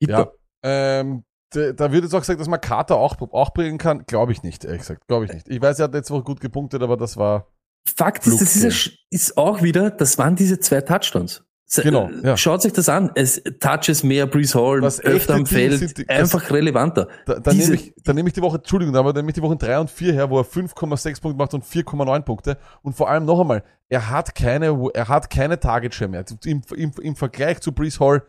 Ja, 0.00 0.32
ähm, 0.62 1.24
da, 1.50 1.92
wird 1.92 2.04
jetzt 2.04 2.14
auch 2.14 2.20
gesagt, 2.20 2.40
dass 2.40 2.48
man 2.48 2.60
Carter 2.60 2.96
auch, 2.96 3.20
auch 3.32 3.52
bringen 3.52 3.78
kann. 3.78 4.04
Glaube 4.06 4.32
ich 4.32 4.42
nicht, 4.42 4.64
ehrlich 4.64 4.80
gesagt. 4.80 5.06
Glaube 5.06 5.26
ich 5.26 5.32
nicht. 5.32 5.48
Ich 5.48 5.60
weiß, 5.60 5.78
er 5.78 5.84
hat 5.84 5.92
letzte 5.92 6.14
Woche 6.14 6.24
gut 6.24 6.40
gepunktet, 6.40 6.82
aber 6.82 6.96
das 6.96 7.16
war. 7.16 7.48
Fakt 7.84 8.26
ist, 8.26 8.40
das 8.40 8.56
ist, 8.56 8.90
ist 9.10 9.36
auch 9.36 9.60
wieder, 9.62 9.90
das 9.90 10.16
waren 10.16 10.36
diese 10.36 10.60
zwei 10.60 10.80
Touchdowns. 10.80 11.44
Genau, 11.80 12.10
äh, 12.10 12.26
ja. 12.26 12.36
Schaut 12.36 12.60
sich 12.60 12.72
das 12.72 12.88
an. 12.88 13.10
Es 13.14 13.42
Touches 13.60 14.02
mehr, 14.02 14.26
Brees 14.26 14.54
Hall, 14.54 14.80
Das 14.80 15.00
öfter 15.00 15.34
am 15.34 15.46
Feld, 15.46 15.78
sind 15.78 15.96
die- 15.98 16.08
einfach 16.08 16.50
relevanter. 16.50 17.08
Da, 17.24 17.38
da 17.38 17.52
nehme 17.52 17.74
ich, 17.74 17.94
da 18.04 18.12
nehme 18.12 18.28
ich 18.28 18.34
die 18.34 18.42
Woche, 18.42 18.58
Entschuldigung, 18.58 18.94
aber 18.96 19.12
da 19.12 19.20
nehme 19.20 19.30
ich 19.30 19.34
die 19.34 19.42
Wochen 19.42 19.56
3 19.56 19.78
und 19.78 19.90
4 19.90 20.12
her, 20.12 20.28
wo 20.28 20.38
er 20.38 20.44
5,6 20.44 21.20
Punkte 21.20 21.38
macht 21.38 21.54
und 21.54 21.64
4,9 21.64 22.22
Punkte. 22.22 22.58
Und 22.82 22.94
vor 22.94 23.08
allem 23.08 23.24
noch 23.24 23.40
einmal, 23.40 23.62
er 23.88 24.10
hat 24.10 24.34
keine, 24.34 24.76
er 24.92 25.08
hat 25.08 25.30
keine 25.30 25.58
Target 25.58 25.94
Share 25.94 26.10
mehr. 26.10 26.24
Im, 26.44 26.62
im, 26.76 26.92
Im 27.00 27.16
Vergleich 27.16 27.60
zu 27.60 27.72
Brees 27.72 28.00
Hall 28.00 28.22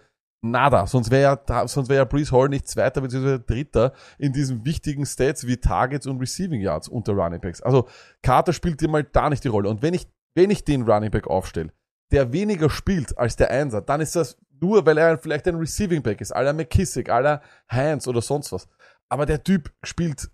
Nada. 0.46 0.88
Sonst 0.88 1.10
wäre 1.10 1.38
ja, 1.48 1.68
sonst 1.68 1.88
wäre 1.88 2.00
ja 2.00 2.06
Brees 2.06 2.32
Hall 2.32 2.50
nicht 2.50 2.68
Zweiter 2.68 3.00
bzw. 3.02 3.40
Dritter 3.46 3.94
in 4.18 4.34
diesen 4.34 4.66
wichtigen 4.66 5.06
Stats 5.06 5.48
wie 5.48 5.56
Targets 5.58 6.06
und 6.06 6.20
Receiving 6.20 6.60
Yards 6.60 6.90
unter 6.90 7.14
Running 7.14 7.40
Backs. 7.40 7.62
Also 7.62 7.88
Carter 8.22 8.52
spielt 8.52 8.82
dir 8.82 8.90
mal 8.90 9.04
da 9.06 9.30
nicht 9.30 9.44
die 9.46 9.48
Rolle. 9.48 9.70
Und 9.70 9.82
wenn 9.82 9.94
ich, 9.94 10.06
wenn 10.36 10.52
ich 10.52 10.66
den 10.66 10.82
Running 10.84 11.12
Back 11.12 11.28
aufstelle, 11.28 11.72
der 12.12 12.32
weniger 12.34 12.70
spielt 12.70 13.18
als 13.18 13.36
der 13.36 13.50
Einser, 13.50 13.82
dann 13.82 14.02
ist 14.02 14.16
das 14.16 14.38
nur, 14.62 14.86
weil 14.86 14.98
er 14.98 15.18
vielleicht 15.18 15.48
ein 15.48 15.56
Receiving 15.56 16.02
Back 16.04 16.22
ist, 16.22 16.32
aller 16.32 16.54
McKissick, 16.54 17.10
aller 17.10 17.42
Heinz 17.72 18.08
oder 18.08 18.22
sonst 18.22 18.52
was. 18.52 18.68
Aber 19.10 19.26
der 19.26 19.44
Typ 19.44 19.72
spielt 19.84 20.30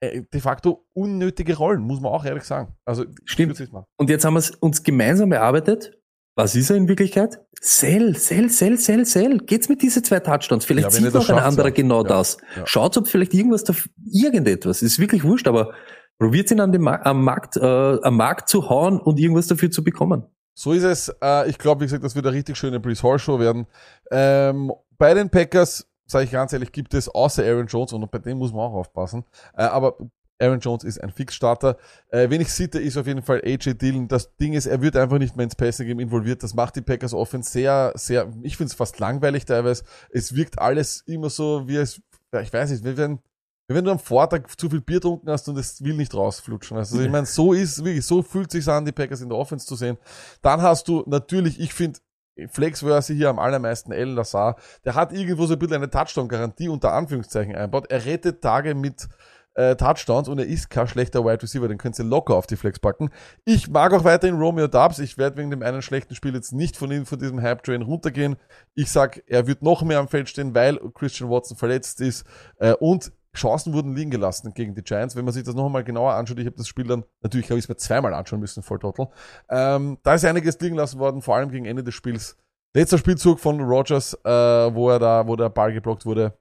äh, 0.00 0.22
de 0.22 0.40
facto 0.40 0.86
unnötige 0.92 1.56
Rollen, 1.56 1.80
muss 1.80 2.00
man 2.00 2.12
auch 2.12 2.24
ehrlich 2.24 2.44
sagen. 2.44 2.74
Also 2.84 3.04
Stimmt. 3.24 3.60
Und 3.96 4.10
jetzt 4.10 4.24
haben 4.24 4.34
wir 4.34 4.38
es 4.40 4.50
uns 4.50 4.82
gemeinsam 4.82 5.32
erarbeitet. 5.32 5.96
Was 6.36 6.54
ist 6.54 6.70
er 6.70 6.76
in 6.76 6.88
Wirklichkeit? 6.88 7.40
Sell, 7.60 8.16
sell, 8.16 8.48
sell, 8.48 8.78
sell, 8.78 9.04
sell. 9.04 9.38
Geht's 9.38 9.68
mit 9.68 9.82
diese 9.82 10.02
zwei 10.02 10.20
Touchdowns? 10.20 10.64
Vielleicht 10.64 10.86
Ja, 10.86 10.90
sieht 10.90 11.12
noch 11.12 11.28
ein 11.28 11.38
anderer 11.38 11.68
ja. 11.68 11.74
genau 11.74 12.02
Ja, 12.02 12.08
das. 12.08 12.38
ja. 12.56 12.66
Schaut, 12.66 12.96
ob 12.96 13.08
vielleicht 13.08 13.34
irgendwas, 13.34 13.64
da, 13.64 13.74
irgendetwas. 14.10 14.80
Ist 14.82 14.98
wirklich 15.00 15.24
wurscht, 15.24 15.48
aber 15.48 15.74
probiert 16.18 16.50
ihn 16.50 16.60
an 16.60 16.72
den 16.72 16.82
Ma 16.82 17.00
am 17.02 17.24
Markt, 17.24 17.56
äh, 17.56 17.60
am 18.02 18.16
Markt 18.16 18.48
zu 18.48 18.70
hauen 18.70 19.00
und 19.00 19.18
irgendwas 19.18 19.48
dafür 19.48 19.70
zu 19.70 19.82
bekommen. 19.82 20.24
So 20.60 20.74
ist 20.74 20.82
es. 20.82 21.08
Äh, 21.22 21.48
ich 21.48 21.56
glaube, 21.56 21.80
wie 21.80 21.86
gesagt, 21.86 22.04
das 22.04 22.14
wird 22.14 22.26
eine 22.26 22.36
richtig 22.36 22.54
schöne 22.58 22.78
Breeze 22.78 23.02
Hall 23.02 23.18
Show 23.18 23.40
werden. 23.40 23.66
Ähm, 24.10 24.70
bei 24.98 25.14
den 25.14 25.30
Packers, 25.30 25.88
sage 26.04 26.26
ich 26.26 26.32
ganz 26.32 26.52
ehrlich, 26.52 26.70
gibt 26.70 26.92
es 26.92 27.08
außer 27.08 27.42
Aaron 27.42 27.66
Jones, 27.66 27.94
und 27.94 28.10
bei 28.10 28.18
dem 28.18 28.36
muss 28.36 28.52
man 28.52 28.60
auch 28.60 28.74
aufpassen, 28.74 29.24
äh, 29.56 29.62
aber 29.62 29.96
Aaron 30.38 30.60
Jones 30.60 30.84
ist 30.84 31.02
ein 31.02 31.08
Fixstarter. 31.08 31.78
Äh, 32.08 32.28
wen 32.28 32.42
ich 32.42 32.52
sitte, 32.52 32.78
ist 32.78 32.98
auf 32.98 33.06
jeden 33.06 33.22
Fall 33.22 33.40
AJ 33.42 33.78
Dillon. 33.78 34.06
Das 34.06 34.36
Ding 34.36 34.52
ist, 34.52 34.66
er 34.66 34.82
wird 34.82 34.98
einfach 34.98 35.16
nicht 35.16 35.34
mehr 35.34 35.44
ins 35.44 35.56
Passing 35.56 35.86
Game 35.86 35.98
involviert. 35.98 36.42
Das 36.42 36.52
macht 36.52 36.76
die 36.76 36.82
Packers 36.82 37.14
Offense 37.14 37.50
sehr, 37.50 37.92
sehr, 37.94 38.30
ich 38.42 38.58
finde 38.58 38.68
es 38.68 38.74
fast 38.74 38.98
langweilig 38.98 39.46
teilweise. 39.46 39.84
Es 40.10 40.34
wirkt 40.34 40.58
alles 40.58 41.00
immer 41.06 41.30
so, 41.30 41.68
wie 41.68 41.76
es, 41.76 42.02
ja, 42.34 42.42
ich 42.42 42.52
weiß 42.52 42.70
nicht, 42.70 42.84
wenn, 42.98 43.16
wie 43.16 43.29
wenn 43.74 43.84
du 43.84 43.90
am 43.92 43.98
Vortag 43.98 44.48
zu 44.56 44.68
viel 44.68 44.80
Bier 44.80 44.96
getrunken 44.96 45.30
hast 45.30 45.48
und 45.48 45.56
es 45.56 45.82
will 45.82 45.94
nicht 45.94 46.14
rausflutschen. 46.14 46.76
Also 46.76 47.00
ich 47.00 47.08
meine, 47.08 47.26
so 47.26 47.52
ist, 47.52 47.84
wirklich, 47.84 48.04
so 48.04 48.22
fühlt 48.22 48.50
sich 48.50 48.66
an, 48.68 48.84
die 48.84 48.92
Packers 48.92 49.20
in 49.20 49.28
der 49.28 49.38
Offense 49.38 49.66
zu 49.66 49.76
sehen. 49.76 49.96
Dann 50.42 50.60
hast 50.60 50.88
du 50.88 51.04
natürlich, 51.06 51.60
ich 51.60 51.72
finde, 51.72 52.00
Flexverse 52.48 53.12
hier 53.12 53.28
am 53.28 53.38
allermeisten 53.38 53.92
El 53.92 54.10
Lazar. 54.10 54.56
Der 54.84 54.94
hat 54.94 55.12
irgendwo 55.12 55.46
so 55.46 55.54
ein 55.54 55.58
bisschen 55.58 55.76
eine 55.76 55.90
Touchdown-Garantie 55.90 56.68
unter 56.68 56.92
Anführungszeichen 56.92 57.54
einbaut. 57.54 57.90
Er 57.90 58.04
rettet 58.04 58.42
Tage 58.42 58.74
mit 58.74 59.08
äh, 59.54 59.76
Touchdowns 59.76 60.28
und 60.28 60.38
er 60.38 60.46
ist 60.46 60.70
kein 60.70 60.86
schlechter 60.86 61.24
Wide 61.24 61.42
Receiver, 61.42 61.68
den 61.68 61.78
könnt 61.78 61.98
ihr 61.98 62.04
locker 62.04 62.34
auf 62.34 62.46
die 62.46 62.56
Flex 62.56 62.78
packen. 62.78 63.10
Ich 63.44 63.68
mag 63.68 63.92
auch 63.92 64.04
weiterhin 64.04 64.36
Romeo 64.36 64.68
Dubs. 64.68 64.98
Ich 64.98 65.18
werde 65.18 65.36
wegen 65.36 65.50
dem 65.50 65.62
einen 65.62 65.82
schlechten 65.82 66.14
Spiel 66.14 66.34
jetzt 66.34 66.52
nicht 66.52 66.76
von 66.76 66.90
ihm, 66.90 67.04
von 67.04 67.18
diesem 67.18 67.42
Hype-Train 67.42 67.82
runtergehen. 67.82 68.36
Ich 68.74 68.90
sag, 68.90 69.22
er 69.26 69.46
wird 69.46 69.62
noch 69.62 69.82
mehr 69.82 69.98
am 69.98 70.08
Feld 70.08 70.28
stehen, 70.28 70.54
weil 70.54 70.78
Christian 70.94 71.30
Watson 71.30 71.56
verletzt 71.56 72.00
ist 72.00 72.24
äh, 72.58 72.72
und 72.74 73.12
Chancen 73.36 73.72
wurden 73.72 73.94
liegen 73.94 74.10
gelassen 74.10 74.52
gegen 74.54 74.74
die 74.74 74.82
Giants. 74.82 75.16
Wenn 75.16 75.24
man 75.24 75.32
sich 75.32 75.44
das 75.44 75.54
noch 75.54 75.66
einmal 75.66 75.84
genauer 75.84 76.14
anschaut, 76.14 76.38
ich 76.38 76.46
habe 76.46 76.56
das 76.56 76.68
Spiel 76.68 76.86
dann, 76.86 77.04
natürlich 77.22 77.48
habe 77.50 77.58
ich 77.58 77.64
es 77.64 77.68
mir 77.68 77.76
zweimal 77.76 78.14
anschauen 78.14 78.40
müssen, 78.40 78.62
voll 78.62 78.78
total. 78.78 79.08
Ähm, 79.48 79.98
da 80.02 80.14
ist 80.14 80.24
einiges 80.24 80.58
liegen 80.60 80.76
lassen 80.76 80.98
worden, 80.98 81.22
vor 81.22 81.36
allem 81.36 81.50
gegen 81.50 81.64
Ende 81.64 81.84
des 81.84 81.94
Spiels. 81.94 82.36
Letzter 82.74 82.98
Spielzug 82.98 83.40
von 83.40 83.60
Rogers, 83.60 84.14
äh, 84.24 84.30
wo 84.30 84.90
er 84.90 84.98
da, 84.98 85.26
wo 85.26 85.34
der 85.36 85.48
Ball 85.48 85.72
geblockt 85.72 86.06
wurde, 86.06 86.38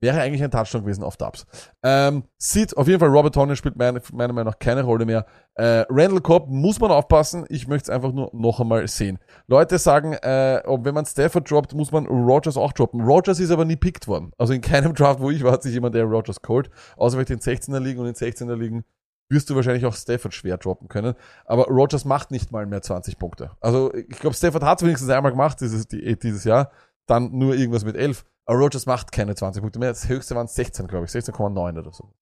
wäre 0.00 0.20
eigentlich 0.20 0.42
ein 0.42 0.50
Touchdown 0.50 0.82
gewesen 0.82 1.02
auf 1.02 1.16
Dubs. 1.16 1.46
Ähm, 1.82 2.24
Sid, 2.38 2.76
auf 2.76 2.86
jeden 2.86 3.00
Fall 3.00 3.08
Robert 3.08 3.34
Tonyan 3.34 3.56
spielt 3.56 3.76
meine, 3.76 4.00
meiner 4.12 4.32
Meinung 4.32 4.52
nach 4.52 4.58
keine 4.58 4.82
Rolle 4.82 5.06
mehr. 5.06 5.26
Äh, 5.54 5.84
Randall 5.88 6.20
Cobb 6.20 6.48
muss 6.48 6.78
man 6.80 6.90
aufpassen. 6.90 7.44
Ich 7.48 7.66
möchte 7.66 7.90
es 7.90 7.94
einfach 7.94 8.12
nur 8.12 8.30
noch 8.32 8.60
einmal 8.60 8.86
sehen. 8.86 9.18
Leute 9.46 9.78
sagen, 9.78 10.12
äh, 10.14 10.62
wenn 10.66 10.94
man 10.94 11.06
Stafford 11.06 11.50
droppt, 11.50 11.74
muss 11.74 11.92
man 11.92 12.06
Rogers 12.06 12.56
auch 12.56 12.72
droppen. 12.72 13.00
Rogers 13.00 13.40
ist 13.40 13.50
aber 13.50 13.64
nie 13.64 13.76
pickt 13.76 14.06
worden. 14.06 14.32
Also 14.38 14.52
in 14.52 14.60
keinem 14.60 14.94
Draft, 14.96 15.20
wo 15.20 15.30
ich 15.30 15.42
war, 15.42 15.52
hat 15.52 15.62
sich 15.62 15.74
jemand 15.74 15.94
der 15.94 16.04
Rogers 16.04 16.40
geholt. 16.42 16.70
Außer 16.96 17.16
vielleicht 17.16 17.30
in 17.30 17.40
16er 17.40 17.80
liegen 17.80 18.00
und 18.00 18.06
in 18.06 18.14
16er 18.14 18.54
ligen 18.54 18.84
wirst 19.30 19.50
du 19.50 19.54
wahrscheinlich 19.54 19.84
auch 19.84 19.94
Stafford 19.94 20.34
schwer 20.34 20.56
droppen 20.56 20.88
können. 20.88 21.14
Aber 21.44 21.64
Rogers 21.66 22.04
macht 22.04 22.30
nicht 22.30 22.50
mal 22.50 22.66
mehr 22.66 22.82
20 22.82 23.18
Punkte. 23.18 23.50
Also 23.60 23.92
ich 23.94 24.18
glaube, 24.18 24.34
Stafford 24.34 24.62
hat 24.62 24.80
es 24.80 24.86
wenigstens 24.86 25.10
einmal 25.10 25.32
gemacht 25.32 25.60
dieses, 25.60 25.86
die, 25.86 26.18
dieses 26.18 26.44
Jahr. 26.44 26.70
Dann 27.08 27.36
nur 27.36 27.54
irgendwas 27.56 27.84
mit 27.84 27.96
11. 27.96 28.24
Aber 28.46 28.58
Rogers 28.58 28.86
macht 28.86 29.10
keine 29.10 29.34
20 29.34 29.60
Punkte 29.60 29.78
mehr. 29.80 29.88
Das 29.88 30.08
höchste 30.08 30.36
waren 30.36 30.46
16, 30.46 30.86
glaube 30.86 31.06
ich. 31.06 31.10
16,9 31.10 31.78
oder 31.78 31.92
so. 31.92 32.12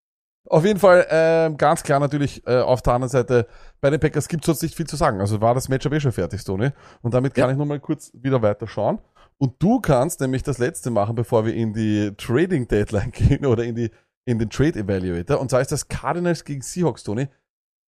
Auf 0.48 0.64
jeden 0.64 0.78
Fall 0.78 1.06
ähm, 1.10 1.56
ganz 1.56 1.82
klar 1.82 1.98
natürlich 2.00 2.46
äh, 2.46 2.60
auf 2.60 2.80
der 2.80 2.94
anderen 2.94 3.10
Seite, 3.10 3.48
bei 3.80 3.90
den 3.90 3.98
Packers 4.00 4.28
gibt 4.28 4.44
es 4.44 4.46
sonst 4.46 4.62
nicht 4.62 4.76
viel 4.76 4.86
zu 4.86 4.96
sagen. 4.96 5.20
Also 5.20 5.40
war 5.40 5.54
das 5.54 5.68
Matchup 5.68 5.92
eh 5.92 6.00
schon 6.00 6.12
fertig, 6.12 6.42
Tony. 6.44 6.70
Und 7.02 7.14
damit 7.14 7.34
kann 7.34 7.46
Ja. 7.48 7.50
ich 7.52 7.58
nochmal 7.58 7.80
kurz 7.80 8.12
wieder 8.14 8.40
weiter 8.42 8.66
schauen. 8.68 9.00
Und 9.38 9.60
du 9.62 9.80
kannst 9.80 10.20
nämlich 10.20 10.44
das 10.44 10.58
letzte 10.58 10.90
machen, 10.90 11.14
bevor 11.16 11.44
wir 11.44 11.52
in 11.54 11.74
die 11.74 12.12
Trading 12.16 12.68
Deadline 12.68 13.10
gehen 13.12 13.44
oder 13.44 13.64
in 13.64 13.74
die 13.74 13.90
in 14.24 14.38
den 14.38 14.50
Trade 14.50 14.80
Evaluator. 14.80 15.38
Und 15.40 15.50
zwar 15.50 15.60
ist 15.60 15.70
das 15.72 15.86
Cardinals 15.88 16.44
gegen 16.44 16.60
Seahawks, 16.62 17.02
Tony. 17.04 17.28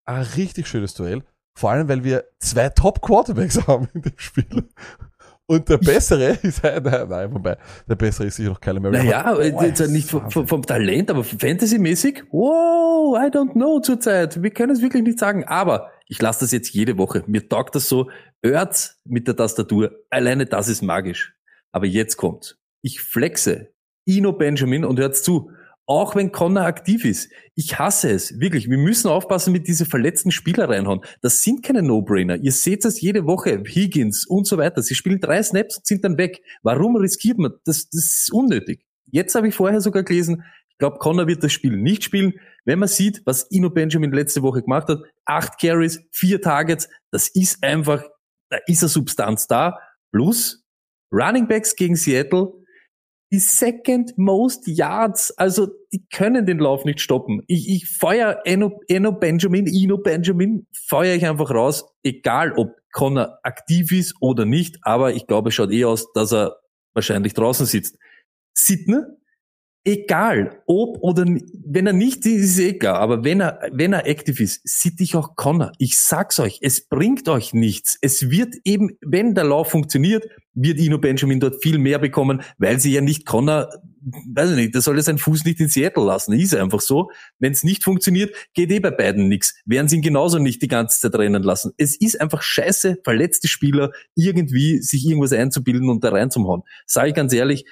Ein 0.05 0.23
richtig 0.23 0.69
schönes 0.69 0.95
Duell. 0.95 1.23
Vor 1.59 1.71
allem, 1.71 1.89
weil 1.89 2.05
wir 2.05 2.25
zwei 2.39 2.69
Top 2.69 3.03
Quarterbacks 3.03 3.59
haben 3.67 3.89
in 3.95 4.03
dem 4.03 4.13
Spiel. 4.17 4.69
Und 5.51 5.67
der 5.67 5.79
bessere 5.79 6.39
ist, 6.43 6.63
nein, 6.63 6.83
nein, 6.83 7.33
wobei, 7.33 7.57
der 7.89 7.95
bessere 7.95 8.27
ist 8.27 8.37
sicher 8.37 8.51
noch 8.51 8.61
Kyler 8.61 8.81
Murray. 8.81 8.99
Naja, 8.99 9.35
äh, 9.39 9.67
jetzt 9.67 9.81
ist 9.81 9.91
nicht 9.91 10.11
vom, 10.11 10.47
vom, 10.47 10.63
Talent, 10.63 11.11
aber 11.11 11.25
fantasymäßig, 11.25 12.25
wow, 12.31 13.17
I 13.17 13.31
don't 13.31 13.53
know 13.53 13.81
zurzeit. 13.81 14.43
Wir 14.43 14.51
können 14.51 14.73
es 14.73 14.83
wirklich 14.83 15.03
nicht 15.03 15.19
sagen. 15.19 15.45
Aber 15.45 15.91
ich 16.07 16.21
lasse 16.21 16.41
das 16.41 16.53
jetzt 16.53 16.75
jede 16.75 16.99
Woche. 16.99 17.25
Mir 17.27 17.49
taugt 17.49 17.75
das 17.75 17.89
so. 17.89 18.11
Hört's 18.43 19.01
mit 19.05 19.27
der 19.27 19.37
Tastatur. 19.37 19.93
Alleine 20.11 20.45
das 20.45 20.69
ist 20.69 20.83
magisch. 20.83 21.35
Aber 21.73 21.87
jetzt 21.87 22.19
kommt. 22.19 22.59
Ich 22.83 23.01
flexe 23.01 23.73
Ino 24.05 24.33
Benjamin 24.33 24.85
und 24.85 25.01
hört's 25.01 25.23
zu. 25.23 25.51
Auch 25.91 26.15
wenn 26.15 26.33
Connor 26.33 26.65
aktiv 26.65 27.07
ist. 27.07 27.31
Ich 27.55 27.79
hasse 27.79 28.11
es. 28.11 28.39
Wirklich. 28.39 28.69
Wir 28.69 28.77
müssen 28.77 29.09
aufpassen 29.09 29.55
mit 29.55 29.67
diese 29.67 29.87
verletzten 29.87 30.31
Spieler 30.31 30.69
reinhauen. 30.69 31.01
Das 31.23 31.41
sind 31.41 31.63
keine 31.63 31.83
No-Brainer. 31.83 32.37
Ihr 32.37 32.53
seht 32.53 32.85
das 32.85 33.01
jede 33.01 33.25
Woche. 33.25 33.63
Higgins 33.67 34.27
und 34.27 34.47
so 34.47 34.59
weiter. 34.59 34.83
Sie 34.83 34.95
spielen 34.95 35.19
drei 35.19 35.43
Snaps 35.43 35.79
und 35.79 35.87
sind 35.87 36.05
dann 36.05 36.19
weg. 36.19 36.43
Warum 36.63 36.97
riskiert 36.97 37.39
man? 37.39 37.53
Das, 37.65 37.89
das 37.89 38.05
ist 38.05 38.31
unnötig. 38.31 38.85
Jetzt 39.07 39.35
habe 39.35 39.49
ich 39.49 39.55
vorher 39.55 39.81
sogar 39.81 40.03
gelesen, 40.03 40.45
ich 40.69 40.79
glaube, 40.79 40.99
Connor 40.99 41.27
wird 41.27 41.43
das 41.43 41.53
Spiel 41.53 41.77
nicht 41.77 42.05
spielen. 42.05 42.35
Wenn 42.67 42.79
man 42.79 42.89
sieht, 42.89 43.23
was 43.25 43.51
Ino 43.51 43.71
Benjamin 43.71 44.13
letzte 44.13 44.43
Woche 44.43 44.63
gemacht 44.63 44.89
hat, 44.89 45.01
acht 45.25 45.59
Carries, 45.59 46.01
vier 46.13 46.43
Targets, 46.43 46.91
das 47.11 47.29
ist 47.29 47.65
einfach, 47.65 48.05
da 48.51 48.59
ist 48.67 48.83
eine 48.83 48.91
Substanz 48.91 49.47
da. 49.47 49.79
Plus 50.13 50.65
Running 51.11 51.49
Backs 51.49 51.75
gegen 51.75 51.97
Seattle, 51.97 52.53
die 53.31 53.41
second 53.41 54.17
most 54.17 54.67
yards, 54.67 55.31
also 55.37 55.69
die 55.93 56.07
können 56.13 56.47
den 56.47 56.59
Lauf 56.59 56.85
nicht 56.85 57.01
stoppen. 57.01 57.43
Ich, 57.47 57.69
ich 57.69 57.89
feuer 57.89 58.41
Eno, 58.45 58.81
Eno 58.89 59.13
Benjamin, 59.13 59.67
Ino 59.67 59.99
Benjamin, 59.99 60.67
feuer 60.89 61.15
ich 61.15 61.27
einfach 61.27 61.51
raus, 61.51 61.85
egal 62.03 62.53
ob 62.53 62.75
Connor 62.93 63.39
aktiv 63.43 63.93
ist 63.93 64.15
oder 64.21 64.47
nicht, 64.47 64.79
aber 64.83 65.15
ich 65.15 65.27
glaube, 65.27 65.51
es 65.51 65.55
schaut 65.55 65.73
eh 65.73 65.85
aus, 65.85 66.11
dass 66.15 66.33
er 66.33 66.57
wahrscheinlich 66.95 67.35
draußen 67.35 67.67
sitzt. 67.67 67.99
Sidner, 68.55 69.07
egal, 69.89 70.63
ob 70.67 70.99
oder 71.01 71.25
wenn 71.25 71.87
er 71.87 71.93
nicht 71.93 72.27
ist, 72.27 72.59
ist 72.59 72.59
egal, 72.59 72.97
aber 72.97 73.25
wenn 73.25 73.41
er, 73.41 73.61
wenn 73.73 73.95
er 73.95 74.07
aktiv 74.07 74.39
ist, 74.41 74.61
sitte 74.65 75.03
ich 75.03 75.17
auch 75.17 75.35
Connor. 75.35 75.73
Ich 75.79 75.99
sag's 75.99 76.39
euch, 76.39 76.59
es 76.61 76.87
bringt 76.87 77.29
euch 77.29 77.55
nichts. 77.55 77.97
Es 78.03 78.31
wird 78.31 78.55
eben, 78.65 78.99
wenn 79.01 79.35
der 79.35 79.45
Lauf 79.45 79.71
funktioniert, 79.71 80.27
wird 80.55 80.79
Ino 80.79 80.99
Benjamin 80.99 81.41
dort 81.41 81.63
viel 81.63 81.79
mehr 81.79 81.99
bekommen, 81.99 82.43
weil 82.59 82.79
sie 82.81 82.93
ja 82.93 83.01
nicht 83.01 83.25
Connor, 83.25 83.71
weiß 84.35 84.51
ich 84.51 84.57
nicht, 84.57 84.75
der 84.75 84.83
soll 84.83 84.97
ja 84.97 85.03
seinen 85.03 85.19
Fuß 85.19 85.45
nicht 85.45 85.61
in 85.61 85.69
Seattle 85.69 86.05
lassen. 86.05 86.33
Ist 86.33 86.55
einfach 86.55 86.81
so. 86.81 87.11
Wenn 87.39 87.53
es 87.53 87.65
nicht 87.65 87.85
funktioniert, 87.85 88.35
geht 88.55 88.71
eh 88.71 88.81
bei 88.81 88.91
beiden 88.91 89.29
nichts. 89.29 89.55
Werden 89.65 89.89
sie 89.89 89.97
ihn 89.97 90.03
genauso 90.03 90.39
nicht 90.39 90.61
die 90.61 90.69
ganze 90.69 91.01
Zeit 91.01 91.19
rennen 91.19 91.43
lassen. 91.43 91.73
Es 91.79 91.99
ist 91.99 92.21
einfach 92.21 92.43
scheiße, 92.43 92.99
verletzte 93.05 93.49
Spieler 93.49 93.93
irgendwie 94.15 94.83
sich 94.83 95.07
irgendwas 95.07 95.33
einzubilden 95.33 95.89
und 95.89 96.05
da 96.05 96.11
reinzuhauen. 96.11 96.63
Sage 96.87 97.09
ich 97.09 97.15
ganz 97.15 97.33
ehrlich, 97.33 97.65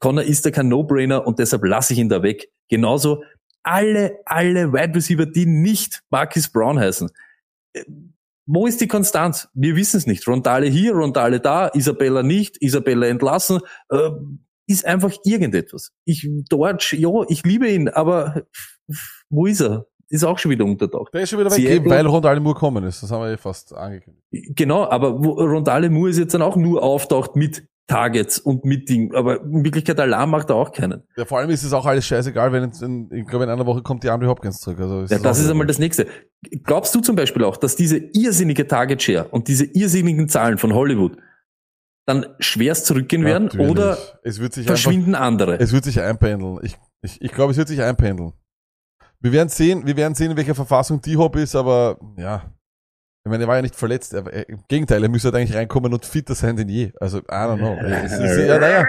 Connor 0.00 0.24
ist 0.24 0.44
da 0.46 0.50
kein 0.50 0.68
No-Brainer 0.68 1.26
und 1.26 1.38
deshalb 1.38 1.64
lasse 1.64 1.92
ich 1.92 1.98
ihn 1.98 2.08
da 2.08 2.22
weg. 2.22 2.48
Genauso 2.68 3.22
alle, 3.62 4.18
alle 4.24 4.72
Wide 4.72 4.94
Receiver, 4.94 5.26
die 5.26 5.46
nicht 5.46 6.02
Marcus 6.10 6.48
Brown 6.48 6.78
heißen. 6.78 7.10
Äh, 7.72 7.84
Wo 8.46 8.66
ist 8.66 8.80
die 8.80 8.86
Konstanz? 8.88 9.48
Wir 9.54 9.74
wissen 9.74 9.96
es 9.96 10.06
nicht. 10.06 10.26
Rondale 10.28 10.66
hier, 10.66 10.92
Rondale 10.92 11.40
da, 11.40 11.68
Isabella 11.74 12.22
nicht, 12.22 12.62
Isabella 12.62 13.06
entlassen. 13.08 13.60
Äh, 13.88 14.10
ist 14.68 14.84
einfach 14.84 15.12
irgendetwas. 15.24 15.92
Ich, 16.04 16.28
Dodge, 16.48 16.96
ja, 16.96 17.10
ich 17.28 17.44
liebe 17.44 17.68
ihn, 17.68 17.88
aber 17.88 18.42
wo 19.30 19.46
ist 19.46 19.60
er? 19.60 19.86
Ist 20.08 20.24
auch 20.24 20.38
schon 20.38 20.52
wieder 20.52 20.64
untertaucht. 20.64 21.12
Der 21.14 21.22
ist 21.22 21.30
schon 21.30 21.40
wieder 21.40 21.50
weg, 21.50 21.56
Seattle- 21.56 21.76
eben 21.76 21.90
weil 21.90 22.06
Rondale 22.06 22.38
Moore 22.38 22.56
kommen 22.56 22.84
ist. 22.84 23.02
Das 23.02 23.10
haben 23.10 23.22
wir 23.22 23.30
ja 23.30 23.36
fast 23.36 23.72
angekündigt. 23.74 24.24
Genau, 24.30 24.84
aber 24.84 25.08
Rondale 25.10 25.90
Moore 25.90 26.10
ist 26.10 26.18
jetzt 26.18 26.34
dann 26.34 26.42
auch 26.42 26.54
nur 26.56 26.82
auftaucht 26.84 27.34
mit 27.34 27.66
Targets 27.86 28.40
und 28.40 28.64
mit 28.64 28.88
Ding, 28.88 29.14
aber 29.14 29.42
in 29.42 29.64
Wirklichkeit 29.64 30.00
Alarm 30.00 30.30
macht 30.30 30.50
er 30.50 30.56
auch 30.56 30.72
keinen. 30.72 31.04
Ja, 31.16 31.24
vor 31.24 31.38
allem 31.38 31.50
ist 31.50 31.62
es 31.62 31.72
auch 31.72 31.86
alles 31.86 32.04
scheißegal, 32.04 32.52
wenn 32.52 32.64
in, 32.64 33.10
ich 33.12 33.26
glaube 33.26 33.44
in 33.44 33.50
einer 33.50 33.64
Woche 33.64 33.82
kommt 33.82 34.02
die 34.02 34.10
Andre 34.10 34.28
Hopkins 34.28 34.60
zurück. 34.60 34.80
Also 34.80 35.02
Ja, 35.02 35.20
das 35.20 35.38
auch 35.38 35.44
ist 35.44 35.50
einmal 35.50 35.66
das 35.68 35.78
nächste. 35.78 36.08
Glaubst 36.64 36.94
du 36.94 37.00
zum 37.00 37.14
Beispiel 37.14 37.44
auch, 37.44 37.56
dass 37.56 37.76
diese 37.76 37.98
irrsinnige 37.98 38.66
Target 38.66 39.02
Share 39.02 39.28
und 39.28 39.46
diese 39.46 39.64
irrsinnigen 39.66 40.28
Zahlen 40.28 40.58
von 40.58 40.74
Hollywood 40.74 41.16
dann 42.06 42.26
schwerst 42.40 42.86
zurückgehen 42.86 43.24
werden 43.24 43.44
Natürlich. 43.44 43.70
oder 43.70 43.98
es 44.22 44.40
wird 44.40 44.52
sich 44.52 44.66
verschwinden 44.66 45.14
andere. 45.14 45.52
Einfach, 45.52 45.64
es 45.64 45.72
wird 45.72 45.84
sich 45.84 46.00
einpendeln. 46.00 46.58
Ich, 46.62 46.76
ich, 47.02 47.20
ich 47.20 47.32
glaube, 47.32 47.52
es 47.52 47.56
wird 47.56 47.68
sich 47.68 47.82
einpendeln. 47.82 48.32
Wir 49.20 49.32
werden 49.32 49.48
sehen, 49.48 49.86
wir 49.86 49.96
werden 49.96 50.14
sehen, 50.14 50.32
in 50.32 50.36
welcher 50.36 50.54
Verfassung 50.54 51.00
die 51.00 51.16
Hop 51.16 51.36
ist, 51.36 51.54
aber 51.56 51.98
ja. 52.16 52.52
Ich 53.26 53.28
meine, 53.28 53.42
er 53.42 53.48
war 53.48 53.56
ja 53.56 53.62
nicht 53.62 53.74
verletzt. 53.74 54.14
Er, 54.14 54.24
er, 54.28 54.48
Im 54.48 54.60
Gegenteil, 54.68 55.02
er 55.02 55.08
müsste 55.08 55.26
halt 55.26 55.34
eigentlich 55.34 55.56
reinkommen 55.56 55.92
und 55.92 56.06
fitter 56.06 56.36
sein 56.36 56.54
denn 56.54 56.68
je. 56.68 56.92
Also, 57.00 57.18
I 57.18 57.22
don't 57.22 57.58
know. 57.58 57.76
Es 57.82 58.12
ist, 58.12 58.46
ja, 58.46 58.56
naja. 58.56 58.86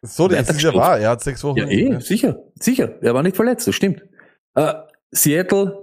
So, 0.00 0.28
das 0.28 0.48
ist 0.48 0.62
ja 0.62 0.72
wahr. 0.72 0.98
Er 0.98 1.10
hat 1.10 1.22
sechs 1.22 1.44
Wochen. 1.44 1.58
Ja, 1.58 1.68
eh, 1.68 2.00
sicher, 2.00 2.42
sicher. 2.58 2.94
Er 3.02 3.12
war 3.12 3.22
nicht 3.22 3.36
verletzt, 3.36 3.68
das 3.68 3.74
stimmt. 3.74 4.02
Äh, 4.54 4.72
Seattle, 5.10 5.76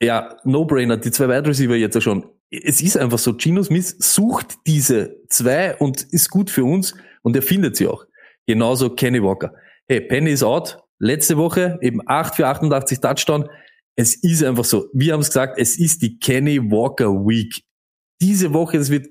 ja, 0.00 0.36
No-Brainer, 0.44 0.96
die 0.96 1.10
zwei 1.10 1.28
Wide 1.28 1.48
Receiver 1.48 1.74
jetzt 1.74 1.96
ja 1.96 2.00
schon. 2.00 2.24
Es 2.52 2.80
ist 2.80 2.96
einfach 2.96 3.18
so, 3.18 3.36
Gino 3.36 3.64
Smith 3.64 3.96
sucht 3.98 4.54
diese 4.68 5.16
zwei 5.28 5.74
und 5.74 6.04
ist 6.12 6.30
gut 6.30 6.50
für 6.50 6.62
uns 6.62 6.94
und 7.22 7.34
er 7.34 7.42
findet 7.42 7.74
sie 7.74 7.88
auch. 7.88 8.06
Genauso 8.46 8.90
Kenny 8.90 9.20
Walker. 9.20 9.52
Hey, 9.88 10.02
Penny 10.02 10.30
ist 10.30 10.44
out. 10.44 10.78
Letzte 11.00 11.36
Woche 11.36 11.80
eben 11.82 12.00
8 12.06 12.36
für 12.36 12.46
88 12.46 13.00
Touchdown. 13.00 13.48
Es 13.98 14.14
ist 14.14 14.44
einfach 14.44 14.64
so. 14.64 14.88
Wir 14.92 15.12
haben 15.12 15.20
es 15.20 15.28
gesagt, 15.28 15.58
es 15.58 15.76
ist 15.76 16.02
die 16.02 16.18
Kenny 16.18 16.60
Walker 16.60 17.10
Week. 17.10 17.62
Diese 18.20 18.52
Woche, 18.52 18.76
es 18.76 18.90
wird 18.90 19.08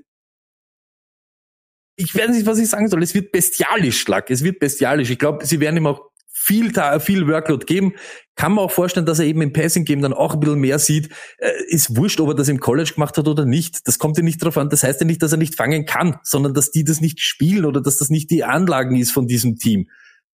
ich 1.99 2.15
weiß 2.15 2.29
nicht, 2.29 2.45
was 2.45 2.59
ich 2.59 2.69
sagen 2.69 2.87
soll. 2.87 3.01
Es 3.01 3.15
wird 3.15 3.31
bestialisch, 3.31 3.99
Schlag. 3.99 4.29
Es 4.29 4.43
wird 4.43 4.59
bestialisch. 4.59 5.09
Ich 5.09 5.17
glaube, 5.17 5.45
sie 5.45 5.59
werden 5.59 5.77
ihm 5.77 5.87
auch 5.87 6.11
viel, 6.31 6.71
viel 6.99 7.27
Workload 7.27 7.65
geben. 7.65 7.95
Kann 8.35 8.53
man 8.53 8.65
auch 8.65 8.71
vorstellen, 8.71 9.07
dass 9.07 9.17
er 9.17 9.25
eben 9.25 9.41
im 9.41 9.51
Passing 9.51 9.83
Game 9.83 10.01
dann 10.01 10.13
auch 10.13 10.35
ein 10.35 10.39
bisschen 10.39 10.59
mehr 10.59 10.77
sieht. 10.77 11.09
Äh, 11.39 11.51
ist 11.67 11.97
wurscht, 11.97 12.19
ob 12.19 12.29
er 12.29 12.35
das 12.35 12.49
im 12.49 12.59
College 12.59 12.91
gemacht 12.93 13.17
hat 13.17 13.27
oder 13.27 13.45
nicht. 13.45 13.87
Das 13.87 13.97
kommt 13.97 14.15
ja 14.15 14.23
nicht 14.23 14.41
darauf 14.41 14.57
an. 14.57 14.69
Das 14.69 14.83
heißt 14.83 15.01
ja 15.01 15.07
nicht, 15.07 15.23
dass 15.23 15.31
er 15.31 15.39
nicht 15.39 15.55
fangen 15.55 15.85
kann, 15.85 16.19
sondern 16.23 16.53
dass 16.53 16.69
die 16.69 16.83
das 16.83 17.01
nicht 17.01 17.19
spielen 17.19 17.65
oder 17.65 17.81
dass 17.81 17.97
das 17.97 18.09
nicht 18.09 18.29
die 18.29 18.43
Anlagen 18.43 18.95
ist 18.95 19.11
von 19.11 19.27
diesem 19.27 19.57
Team. 19.57 19.89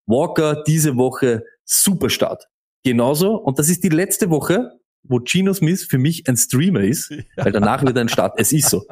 Walker 0.06 0.64
diese 0.68 0.97
Woche 0.97 1.43
Superstart. 1.64 2.49
Genauso, 2.84 3.36
und 3.36 3.60
das 3.60 3.70
ist 3.70 3.84
die 3.84 3.90
letzte 3.90 4.30
Woche, 4.30 4.72
wo 5.04 5.20
Gino 5.20 5.54
Smith 5.54 5.86
für 5.90 5.98
mich 5.98 6.28
ein 6.28 6.38
Streamer 6.38 6.82
ist, 6.82 7.12
weil 7.36 7.52
danach 7.52 7.84
wird 7.84 7.98
er 7.98 8.02
ein 8.02 8.10
Start. 8.10 8.36
Es 8.38 8.52
ist 8.54 8.70
so. 8.70 8.84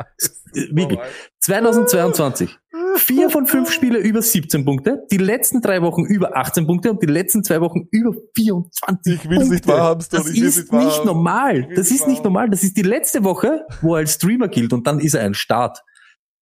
Wirklich. 0.71 0.99
2022. 1.39 2.57
Vier 2.97 3.29
von 3.29 3.45
fünf 3.47 3.71
Spiele 3.71 3.99
über 3.99 4.21
17 4.21 4.65
Punkte, 4.65 5.03
die 5.11 5.17
letzten 5.17 5.61
drei 5.61 5.81
Wochen 5.81 6.03
über 6.05 6.35
18 6.35 6.67
Punkte 6.67 6.91
und 6.91 7.01
die 7.01 7.07
letzten 7.07 7.41
zwei 7.43 7.61
Wochen 7.61 7.87
über 7.91 8.13
24 8.35 9.13
Ich 9.23 9.29
will 9.29 9.41
es 9.41 9.49
nicht 9.49 9.65
wahrhaben. 9.67 10.05
Das 10.11 10.29
Ich 10.29 10.41
ist 10.41 10.57
nicht 10.57 10.71
wahrhaben. 10.73 11.05
normal. 11.05 11.69
Das 11.75 11.89
ist 11.89 12.07
nicht 12.07 12.23
normal. 12.23 12.49
Das 12.49 12.63
ist 12.63 12.75
die 12.75 12.81
letzte 12.81 13.23
Woche, 13.23 13.65
wo 13.81 13.95
er 13.95 13.99
als 13.99 14.15
Streamer 14.15 14.49
gilt 14.49 14.73
und 14.73 14.85
dann 14.87 14.99
ist 14.99 15.13
er 15.13 15.23
ein 15.23 15.33
Start. 15.33 15.79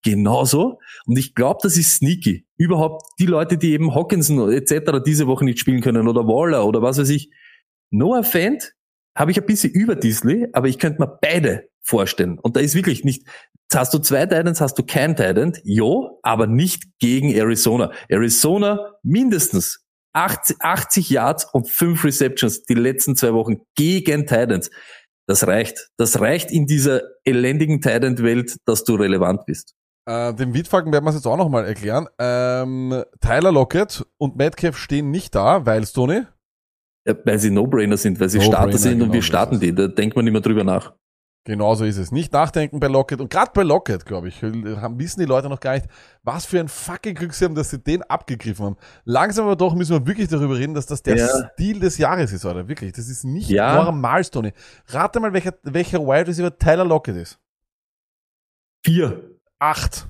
Genauso. 0.03 0.79
Und 1.05 1.19
ich 1.19 1.35
glaube, 1.35 1.59
das 1.61 1.77
ist 1.77 1.97
sneaky. 1.97 2.45
Überhaupt 2.57 3.03
die 3.19 3.25
Leute, 3.25 3.57
die 3.57 3.73
eben 3.73 3.93
Hawkinson 3.93 4.51
etc. 4.51 5.03
diese 5.05 5.27
Woche 5.27 5.45
nicht 5.45 5.59
spielen 5.59 5.81
können 5.81 6.07
oder 6.07 6.21
Waller 6.25 6.65
oder 6.65 6.81
was 6.81 6.97
weiß 6.97 7.09
ich. 7.09 7.29
Noah 7.91 8.23
Fant 8.23 8.73
habe 9.17 9.31
ich 9.31 9.39
ein 9.39 9.45
bisschen 9.45 9.71
über 9.73 9.95
Disley, 9.95 10.47
aber 10.53 10.67
ich 10.67 10.79
könnte 10.79 11.01
mir 11.01 11.19
beide 11.21 11.69
vorstellen. 11.81 12.39
Und 12.39 12.55
da 12.55 12.61
ist 12.61 12.75
wirklich 12.75 13.03
nicht, 13.03 13.27
hast 13.73 13.93
du 13.93 13.99
zwei 13.99 14.25
Titans, 14.25 14.61
hast 14.61 14.77
du 14.77 14.83
kein 14.83 15.15
Titan, 15.15 15.53
jo, 15.63 16.19
aber 16.23 16.47
nicht 16.47 16.83
gegen 16.99 17.33
Arizona. 17.33 17.91
Arizona 18.07 18.93
mindestens 19.03 19.83
80, 20.13 20.57
80 20.59 21.09
Yards 21.09 21.45
und 21.53 21.69
5 21.69 22.03
Receptions 22.03 22.63
die 22.63 22.73
letzten 22.73 23.15
zwei 23.15 23.33
Wochen 23.33 23.57
gegen 23.75 24.25
Titans. 24.25 24.69
Das 25.27 25.45
reicht. 25.45 25.89
Das 25.97 26.19
reicht 26.19 26.51
in 26.51 26.65
dieser 26.65 27.01
elendigen 27.23 27.81
Titan-Welt, 27.81 28.57
dass 28.65 28.83
du 28.83 28.95
relevant 28.95 29.45
bist. 29.45 29.75
Äh, 30.07 30.33
dem 30.33 30.55
Wittfalken 30.55 30.91
werden 30.91 31.05
wir 31.05 31.09
es 31.09 31.17
jetzt 31.17 31.27
auch 31.27 31.37
nochmal 31.37 31.65
erklären. 31.65 32.07
Ähm, 32.17 33.03
Tyler 33.21 33.51
Lockett 33.51 34.03
und 34.17 34.37
Metcalf 34.37 34.77
stehen 34.77 35.11
nicht 35.11 35.35
da, 35.35 35.67
weil 35.67 35.85
Stoney. 35.85 36.23
Weil 37.05 37.39
sie 37.39 37.49
No-Brainer 37.49 37.97
sind, 37.97 38.19
weil 38.19 38.29
sie 38.29 38.37
No-Brainer, 38.37 38.57
Starter 38.57 38.77
sind 38.77 38.93
und 38.93 38.99
genau 38.99 39.13
wir 39.13 39.21
so 39.21 39.25
starten 39.27 39.59
die. 39.59 39.73
Da 39.73 39.87
denkt 39.87 40.15
man 40.15 40.27
immer 40.27 40.41
drüber 40.41 40.63
nach. 40.63 40.93
Genauso 41.45 41.85
ist 41.85 41.97
es. 41.97 42.11
Nicht 42.11 42.33
nachdenken 42.33 42.79
bei 42.79 42.87
Lockett. 42.87 43.21
Und 43.21 43.29
gerade 43.31 43.51
bei 43.55 43.63
Lockett, 43.63 44.05
glaube 44.05 44.27
ich, 44.27 44.43
haben, 44.43 44.99
wissen 44.99 45.21
die 45.21 45.25
Leute 45.25 45.49
noch 45.49 45.61
gar 45.61 45.73
nicht, 45.75 45.87
was 46.21 46.45
für 46.45 46.59
ein 46.59 46.67
fucking 46.67 47.15
Glück 47.15 47.33
sie 47.33 47.45
haben, 47.45 47.55
dass 47.55 47.69
sie 47.71 47.79
den 47.79 48.03
abgegriffen 48.03 48.65
haben. 48.65 48.77
Langsam 49.05 49.45
aber 49.45 49.55
doch 49.55 49.73
müssen 49.73 49.93
wir 49.93 50.05
wirklich 50.05 50.27
darüber 50.27 50.57
reden, 50.57 50.73
dass 50.73 50.85
das 50.85 51.01
der 51.01 51.15
Ja. 51.17 51.49
Stil 51.53 51.79
des 51.79 51.97
Jahres 51.97 52.33
ist, 52.33 52.45
oder? 52.45 52.67
Wirklich. 52.67 52.91
Das 52.91 53.07
ist 53.07 53.23
nicht 53.23 53.49
Ja. 53.49 53.83
normal, 53.83 54.23
Stoney. 54.23 54.51
Rate 54.87 55.19
mal, 55.21 55.33
welcher, 55.33 55.53
welcher 55.63 55.99
Wide 56.05 56.27
Receiver 56.27 56.55
Tyler 56.55 56.85
Lockett 56.85 57.15
ist. 57.15 57.39
Vier. 58.85 59.39
Acht. 59.59 60.07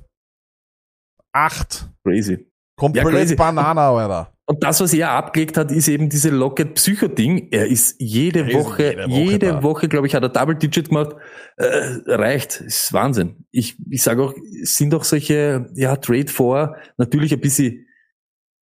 Acht. 1.32 1.88
Crazy. 2.04 2.49
Komplett 2.80 3.06
crazy. 3.06 3.36
Banana, 3.36 3.92
Alter. 3.92 4.34
Und 4.46 4.64
das, 4.64 4.82
was 4.82 4.94
er 4.94 5.12
abgelegt 5.12 5.58
hat, 5.58 5.72
ist 5.72 5.88
eben 5.88 6.10
diese 6.10 6.32
Locket-Psycho-Ding. 6.32 7.50
Er 7.52 7.68
ist 7.68 7.96
jede 8.00 8.40
Er 8.40 8.48
ist 8.48 8.56
Woche, 8.56 8.84
jede 8.84 9.08
Woche 9.08 9.20
jede. 9.20 9.64
Woche, 9.64 9.88
glaube 9.88 10.08
ich, 10.08 10.16
hat 10.16 10.24
er 10.24 10.30
Double-Digit 10.30 10.90
gemacht. 10.90 11.16
Äh, 11.58 12.00
reicht. 12.08 12.62
Ist 12.62 12.92
Wahnsinn. 12.92 13.46
Ich, 13.52 13.78
ich 13.92 14.02
sage 14.02 14.24
auch, 14.24 14.34
es 14.64 14.74
sind 14.76 14.96
auch 14.96 15.04
solche, 15.04 15.70
ja, 15.76 15.96
Trade 15.98 16.30
vor, 16.30 16.78
natürlich 16.98 17.32
ein 17.32 17.42
bisschen 17.42 17.86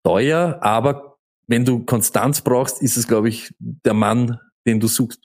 teuer, 0.03 0.57
aber 0.61 1.17
wenn 1.47 1.65
du 1.65 1.85
Konstanz 1.85 2.41
brauchst, 2.41 2.81
ist 2.81 2.97
es, 2.97 3.07
glaube 3.07 3.29
ich, 3.29 3.53
der 3.59 3.93
Mann, 3.93 4.39
den 4.65 4.79
du 4.79 4.87
suchst. 4.87 5.21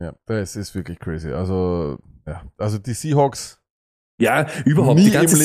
Ja, 0.00 0.14
das 0.26 0.56
ist 0.56 0.74
wirklich 0.74 0.98
crazy. 0.98 1.30
Also, 1.30 1.98
ja. 2.26 2.42
Also 2.58 2.78
die 2.78 2.94
Seahawks, 2.94 3.59
Ja, 4.20 4.46
überhaupt. 4.64 4.98
Nie 4.98 5.06
die 5.06 5.10
ganze 5.10 5.36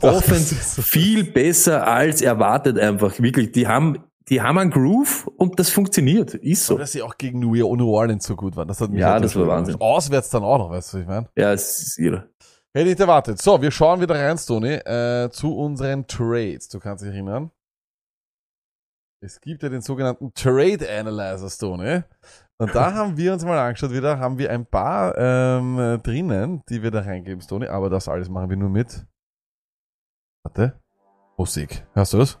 gedacht, 0.00 0.16
Offense 0.16 0.54
viel 0.82 1.24
besser 1.24 1.86
als 1.86 2.22
erwartet 2.22 2.78
einfach. 2.78 3.18
Wirklich. 3.18 3.52
Die 3.52 3.66
haben, 3.66 4.04
die 4.28 4.40
haben 4.40 4.56
einen 4.58 4.70
Groove 4.70 5.26
und 5.36 5.58
das 5.58 5.70
funktioniert. 5.70 6.34
Ist 6.34 6.64
so. 6.66 6.74
aber 6.74 6.80
dass 6.82 6.92
sie 6.92 7.02
auch 7.02 7.18
gegen 7.18 7.40
New 7.40 7.54
New 7.76 7.88
Orleans 7.92 8.24
so 8.24 8.36
gut 8.36 8.56
waren. 8.56 8.68
Das 8.68 8.80
hat 8.80 8.90
mich 8.90 9.00
Ja, 9.00 9.18
das 9.18 9.34
war 9.36 9.46
Wahnsinn. 9.48 9.74
überrascht. 9.74 9.96
Auswärts 9.96 10.30
dann 10.30 10.44
auch 10.44 10.58
noch, 10.58 10.70
weißt 10.70 10.92
du, 10.92 10.96
was 10.98 11.02
ich 11.02 11.08
meine? 11.08 11.28
Ja, 11.36 11.52
es 11.52 11.80
ist 11.82 11.98
irre. 11.98 12.30
Hätte 12.72 12.84
ich 12.88 12.92
nicht 12.94 13.00
erwartet. 13.00 13.42
So, 13.42 13.60
wir 13.60 13.72
schauen 13.72 14.00
wieder 14.00 14.14
rein, 14.14 14.38
Stoney, 14.38 14.74
äh, 14.74 15.28
zu 15.30 15.56
unseren 15.56 16.06
Trades. 16.06 16.68
Du 16.68 16.78
kannst 16.78 17.02
dich 17.04 17.10
erinnern. 17.12 17.50
Es 19.22 19.40
gibt 19.40 19.62
ja 19.62 19.68
den 19.68 19.82
sogenannten 19.82 20.32
Trade 20.34 20.88
Analyzer, 20.88 21.50
Stoney. 21.50 22.02
Und 22.60 22.74
da 22.74 22.92
haben 22.92 23.16
wir 23.16 23.32
uns 23.32 23.42
mal 23.42 23.58
angeschaut 23.58 23.90
wieder, 23.90 24.18
haben 24.18 24.36
wir 24.36 24.50
ein 24.50 24.66
paar 24.66 25.16
ähm, 25.16 25.78
äh, 25.78 25.96
drinnen, 25.96 26.62
die 26.68 26.82
wir 26.82 26.90
da 26.90 27.00
reingeben, 27.00 27.40
Stoney. 27.40 27.66
Aber 27.66 27.88
das 27.88 28.06
alles 28.06 28.28
machen 28.28 28.50
wir 28.50 28.56
nur 28.58 28.68
mit. 28.68 29.06
Warte. 30.42 30.78
Musik. 31.38 31.86
Hörst 31.94 32.12
du 32.12 32.18
das? 32.18 32.38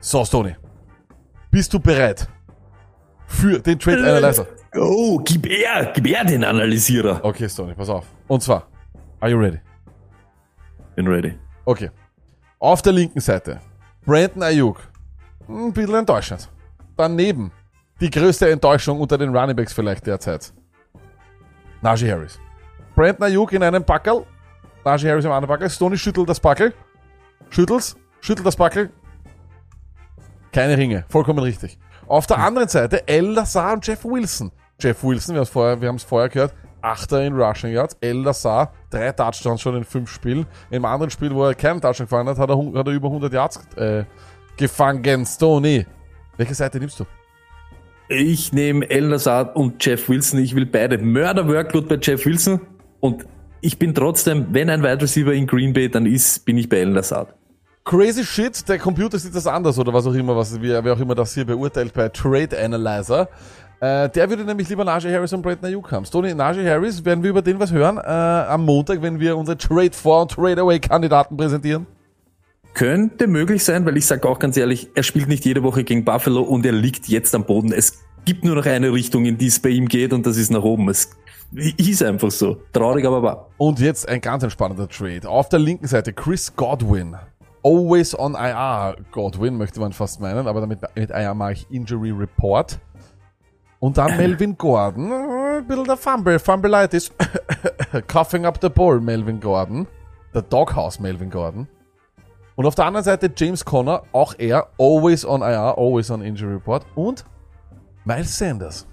So, 0.00 0.24
Stoney. 0.24 0.56
Bist 1.50 1.74
du 1.74 1.78
bereit? 1.78 2.26
Für 3.26 3.60
den 3.60 3.78
Trade 3.78 3.98
Analyzer. 3.98 4.46
Oh, 4.74 5.18
gib 5.18 5.46
her, 5.46 5.92
gib 5.94 6.06
her 6.06 6.24
den 6.24 6.42
Analysierer. 6.42 7.22
Okay, 7.22 7.50
Stoney, 7.50 7.74
pass 7.74 7.90
auf. 7.90 8.06
Und 8.28 8.42
zwar, 8.42 8.66
are 9.20 9.30
you 9.30 9.38
ready? 9.38 9.60
Bin 10.96 11.06
ready. 11.06 11.38
Okay. 11.66 11.90
Auf 12.58 12.80
der 12.80 12.94
linken 12.94 13.20
Seite 13.20 13.60
Brandon 14.06 14.42
Ayuk. 14.42 14.80
Ein 15.46 15.70
bisschen 15.74 15.96
enttäuschend. 15.96 16.48
Daneben 16.96 17.52
die 18.00 18.10
größte 18.10 18.50
Enttäuschung 18.50 19.00
unter 19.00 19.18
den 19.18 19.34
Runningbacks 19.36 19.72
vielleicht 19.72 20.06
derzeit. 20.06 20.52
Najee 21.82 22.10
Harris. 22.10 22.38
Brandon 22.94 23.24
Ayuk 23.24 23.52
in 23.52 23.62
einem 23.62 23.84
Packel. 23.84 24.24
Najee 24.84 25.10
Harris 25.10 25.24
im 25.24 25.32
anderen 25.32 25.54
Packel. 25.54 25.70
Stoney 25.70 25.96
schüttelt 25.96 26.28
das 26.28 26.40
Packel. 26.40 26.74
Schüttelt's. 27.50 27.96
Schüttelt 28.20 28.46
das 28.46 28.56
Packel. 28.56 28.90
Keine 30.52 30.76
Ringe. 30.76 31.04
Vollkommen 31.08 31.38
richtig. 31.38 31.78
Auf 32.06 32.26
der 32.26 32.38
anderen 32.38 32.68
Seite 32.68 33.06
El 33.06 33.26
Lazar 33.26 33.74
und 33.74 33.86
Jeff 33.86 34.04
Wilson. 34.04 34.50
Jeff 34.80 35.02
Wilson, 35.04 35.34
wir 35.34 35.40
haben 35.40 35.44
es 35.44 35.50
vorher, 35.50 35.98
vorher 36.00 36.28
gehört, 36.28 36.54
Achter 36.82 37.22
in 37.22 37.34
Rushing 37.34 37.72
Yards. 37.72 37.96
El 38.00 38.22
Lazar, 38.22 38.72
drei 38.88 39.12
Touchdowns 39.12 39.60
schon 39.60 39.76
in 39.76 39.84
fünf 39.84 40.10
Spielen. 40.10 40.46
Im 40.70 40.84
anderen 40.84 41.10
Spiel, 41.10 41.32
wo 41.34 41.44
er 41.44 41.54
keinen 41.54 41.80
Touchdown 41.80 42.06
gefangen 42.06 42.28
hat, 42.30 42.38
hat 42.38 42.50
er, 42.50 42.56
hat 42.56 42.86
er 42.86 42.92
über 42.92 43.08
100 43.08 43.32
Yards 43.32 43.60
äh, 43.76 44.04
gefangen. 44.56 45.26
Stoney. 45.26 45.86
Welche 46.36 46.54
Seite 46.54 46.78
nimmst 46.78 46.98
du? 46.98 47.04
Ich 48.12 48.52
nehme 48.52 48.90
El 48.90 49.06
Nazar 49.06 49.54
und 49.54 49.84
Jeff 49.84 50.08
Wilson. 50.08 50.40
Ich 50.40 50.56
will 50.56 50.66
beide. 50.66 50.98
Mörder-Workload 50.98 51.86
bei 51.86 51.96
Jeff 52.02 52.26
Wilson. 52.26 52.60
Und 52.98 53.24
ich 53.60 53.78
bin 53.78 53.94
trotzdem, 53.94 54.48
wenn 54.50 54.68
ein 54.68 54.82
Wide 54.82 55.00
Receiver 55.00 55.32
in 55.32 55.46
Green 55.46 55.72
Bay, 55.72 55.88
dann 55.88 56.06
ist, 56.06 56.44
bin 56.44 56.58
ich 56.58 56.68
bei 56.68 56.78
El 56.78 56.90
Nazar. 56.90 57.28
Crazy 57.84 58.24
Shit, 58.24 58.68
der 58.68 58.80
Computer 58.80 59.16
sieht 59.16 59.32
das 59.32 59.46
anders 59.46 59.78
oder 59.78 59.94
was 59.94 60.08
auch 60.08 60.14
immer, 60.14 60.34
was, 60.36 60.60
wie, 60.60 60.70
wer 60.70 60.92
auch 60.92 60.98
immer 60.98 61.14
das 61.14 61.34
hier 61.34 61.44
beurteilt 61.44 61.94
bei 61.94 62.08
Trade 62.08 62.60
Analyzer. 62.60 63.28
Äh, 63.78 64.08
der 64.08 64.28
würde 64.28 64.44
nämlich 64.44 64.68
lieber 64.68 64.84
Najee 64.84 65.14
Harris 65.14 65.32
und 65.32 65.42
Brandon 65.42 65.66
Ayuk 65.66 65.92
haben. 65.92 66.04
Stoney, 66.04 66.34
Najee 66.34 66.68
Harris, 66.68 67.04
werden 67.04 67.22
wir 67.22 67.30
über 67.30 67.42
den 67.42 67.60
was 67.60 67.70
hören 67.70 67.96
äh, 67.96 68.00
am 68.00 68.64
Montag, 68.64 69.02
wenn 69.02 69.20
wir 69.20 69.36
unsere 69.36 69.56
Trade 69.56 69.92
for 69.92 70.22
und 70.22 70.32
Trade 70.32 70.60
Away 70.60 70.80
Kandidaten 70.80 71.36
präsentieren? 71.36 71.86
Könnte 72.74 73.26
möglich 73.26 73.64
sein, 73.64 73.84
weil 73.84 73.96
ich 73.96 74.06
sage 74.06 74.28
auch 74.28 74.38
ganz 74.38 74.56
ehrlich, 74.56 74.90
er 74.94 75.02
spielt 75.02 75.28
nicht 75.28 75.44
jede 75.44 75.62
Woche 75.62 75.84
gegen 75.84 76.04
Buffalo 76.04 76.42
und 76.42 76.64
er 76.64 76.72
liegt 76.72 77.08
jetzt 77.08 77.34
am 77.34 77.44
Boden. 77.44 77.72
Es 77.72 78.04
gibt 78.24 78.44
nur 78.44 78.54
noch 78.54 78.66
eine 78.66 78.92
Richtung, 78.92 79.24
in 79.24 79.38
die 79.38 79.48
es 79.48 79.58
bei 79.58 79.70
ihm 79.70 79.88
geht 79.88 80.12
und 80.12 80.26
das 80.26 80.36
ist 80.36 80.50
nach 80.50 80.62
oben. 80.62 80.88
Es 80.88 81.10
ist 81.52 82.02
einfach 82.02 82.30
so. 82.30 82.58
Traurig, 82.72 83.04
aber 83.04 83.22
wahr. 83.22 83.48
Und 83.58 83.80
jetzt 83.80 84.08
ein 84.08 84.20
ganz 84.20 84.42
entspannender 84.42 84.88
Trade. 84.88 85.28
Auf 85.28 85.48
der 85.48 85.58
linken 85.58 85.86
Seite 85.86 86.12
Chris 86.12 86.54
Godwin. 86.54 87.16
Always 87.62 88.18
on 88.18 88.34
IR 88.34 88.96
Godwin, 89.10 89.58
möchte 89.58 89.80
man 89.80 89.92
fast 89.92 90.20
meinen, 90.20 90.46
aber 90.46 90.60
damit 90.60 90.80
mit 90.94 91.10
IR 91.10 91.34
mache 91.34 91.52
ich 91.52 91.70
Injury 91.70 92.10
Report. 92.12 92.78
Und 93.80 93.98
dann 93.98 94.16
Melvin 94.16 94.56
Gordon. 94.56 95.12
Ein 95.12 95.66
bisschen 95.66 95.84
der 95.84 95.96
Fumble, 95.96 96.38
Fumbleitis. 96.38 97.10
Coughing 98.08 98.46
up 98.46 98.58
the 98.62 98.68
ball, 98.68 99.00
Melvin 99.00 99.40
Gordon. 99.40 99.86
Der 100.32 100.42
Doghouse 100.42 101.00
Melvin 101.00 101.30
Gordon. 101.30 101.66
Und 102.60 102.66
auf 102.66 102.74
der 102.74 102.84
anderen 102.84 103.04
Seite 103.04 103.32
James 103.34 103.64
Conner, 103.64 104.02
auch 104.12 104.34
er, 104.36 104.68
always 104.76 105.24
on 105.24 105.40
IR, 105.40 105.78
always 105.78 106.10
on 106.10 106.20
Injury 106.20 106.52
Report. 106.52 106.84
Und 106.94 107.24
Miles 108.04 108.36
Sanders. 108.36 108.86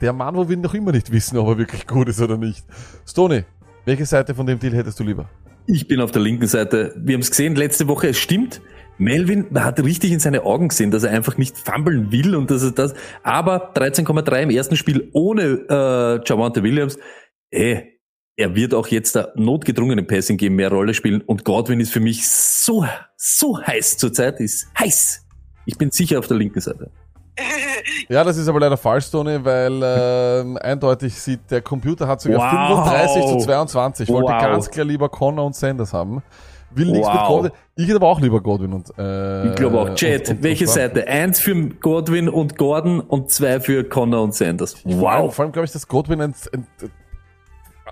Der 0.00 0.14
Mann, 0.14 0.34
wo 0.34 0.48
wir 0.48 0.56
noch 0.56 0.72
immer 0.72 0.92
nicht 0.92 1.12
wissen, 1.12 1.36
ob 1.36 1.46
er 1.48 1.58
wirklich 1.58 1.86
gut 1.86 2.08
ist 2.08 2.22
oder 2.22 2.38
nicht. 2.38 2.64
Stoney, 3.06 3.44
welche 3.84 4.06
Seite 4.06 4.34
von 4.34 4.46
dem 4.46 4.58
Deal 4.58 4.72
hättest 4.72 4.98
du 4.98 5.04
lieber? 5.04 5.28
Ich 5.66 5.86
bin 5.86 6.00
auf 6.00 6.10
der 6.10 6.22
linken 6.22 6.46
Seite. 6.46 6.94
Wir 6.96 7.16
haben 7.16 7.20
es 7.20 7.28
gesehen 7.28 7.54
letzte 7.54 7.86
Woche, 7.86 8.08
es 8.08 8.18
stimmt. 8.18 8.62
Melvin, 8.96 9.48
hat 9.56 9.78
richtig 9.84 10.10
in 10.12 10.18
seine 10.18 10.44
Augen 10.44 10.68
gesehen, 10.68 10.90
dass 10.90 11.04
er 11.04 11.10
einfach 11.10 11.36
nicht 11.36 11.58
fummeln 11.58 12.10
will 12.12 12.34
und 12.34 12.50
dass 12.50 12.62
er 12.62 12.70
das, 12.70 12.94
aber 13.22 13.74
13,3 13.74 14.44
im 14.44 14.48
ersten 14.48 14.76
Spiel 14.76 15.10
ohne 15.12 15.42
äh, 15.68 16.26
Javante 16.26 16.62
Williams, 16.62 16.98
ey, 17.50 17.95
er 18.36 18.54
wird 18.54 18.74
auch 18.74 18.86
jetzt 18.88 19.16
da 19.16 19.28
notgedrungen 19.34 19.98
im 19.98 20.06
Passing 20.06 20.36
Game 20.36 20.56
mehr 20.56 20.70
Rolle 20.70 20.92
spielen 20.94 21.20
und 21.22 21.44
Godwin 21.44 21.80
ist 21.80 21.92
für 21.92 22.00
mich 22.00 22.28
so, 22.28 22.84
so 23.16 23.58
heiß 23.60 23.96
zurzeit, 23.98 24.40
ist 24.40 24.68
heiß. 24.78 25.24
Ich 25.64 25.76
bin 25.78 25.90
sicher 25.90 26.18
auf 26.18 26.26
der 26.26 26.36
linken 26.36 26.60
Seite. 26.60 26.90
Ja, 28.08 28.24
das 28.24 28.36
ist 28.36 28.48
aber 28.48 28.60
leider 28.60 28.76
falsch, 28.76 29.10
Tony, 29.10 29.44
weil 29.44 29.80
ähm, 29.82 30.56
eindeutig 30.58 31.14
sieht, 31.14 31.40
der 31.50 31.60
Computer 31.60 32.06
hat 32.08 32.20
sogar 32.20 32.38
Wow. 32.40 32.84
35 32.86 33.26
zu 33.26 33.38
22. 33.44 34.08
Wollte 34.08 34.32
Wow. 34.32 34.40
ganz 34.42 34.70
klar 34.70 34.86
lieber 34.86 35.08
Connor 35.08 35.44
und 35.46 35.54
Sanders 35.54 35.92
haben. 35.92 36.22
Will 36.70 36.86
nichts 36.92 37.06
mit 37.06 37.16
Wow. 37.16 37.28
Godwin. 37.28 37.52
Ich 37.76 37.84
hätte 37.86 37.96
aber 37.96 38.08
auch 38.08 38.20
lieber 38.20 38.40
Godwin 38.40 38.72
und 38.72 38.90
äh, 38.98 39.48
Ich 39.48 39.54
glaube 39.54 39.80
auch. 39.80 39.96
Jet, 39.98 40.28
und- 40.30 40.36
und- 40.38 40.42
welche 40.44 40.64
und- 40.64 40.70
Seite? 40.72 41.06
Eins 41.06 41.38
für 41.40 41.54
Godwin 41.68 42.28
und 42.28 42.56
Gordon 42.56 43.00
und 43.00 43.30
zwei 43.30 43.60
für 43.60 43.84
Connor 43.84 44.22
und 44.22 44.34
Sanders. 44.34 44.76
Wow. 44.84 45.34
Vor 45.34 45.44
allem 45.44 45.52
glaube 45.52 45.66
ich, 45.66 45.72
dass 45.72 45.86
Godwin 45.88 46.20
ein, 46.22 46.34
ein, 46.52 46.66
ein 46.82 46.90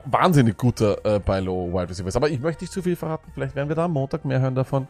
wahnsinnig 0.05 0.57
guter 0.57 1.05
äh, 1.05 1.21
bei 1.21 1.41
Low 1.41 1.73
Wide 1.73 1.89
Receiver 1.89 2.09
ist. 2.09 2.17
Aber 2.17 2.29
ich 2.29 2.41
möchte 2.41 2.65
nicht 2.65 2.73
zu 2.73 2.83
viel 2.83 2.97
verraten. 2.97 3.31
Vielleicht 3.35 3.55
werden 3.55 3.69
wir 3.69 3.77
da 3.77 3.85
am 3.85 3.93
Montag 3.93 4.25
mehr 4.25 4.41
hören 4.41 4.55
davon. 4.55 4.89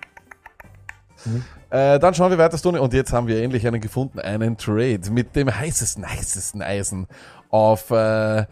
Äh, 1.70 1.98
dann 1.98 2.14
schauen 2.14 2.30
wir 2.30 2.38
weiter, 2.38 2.58
Stoney. 2.58 2.78
Und 2.78 2.92
jetzt 2.92 3.12
haben 3.12 3.26
wir 3.26 3.42
endlich 3.42 3.66
einen 3.66 3.80
gefunden, 3.80 4.18
einen 4.18 4.56
Trade 4.56 5.10
mit 5.10 5.34
dem 5.36 5.54
heißesten, 5.54 6.08
heißesten 6.08 6.62
Eisen 6.62 7.06
auf, 7.50 7.90
äh, 7.90 8.44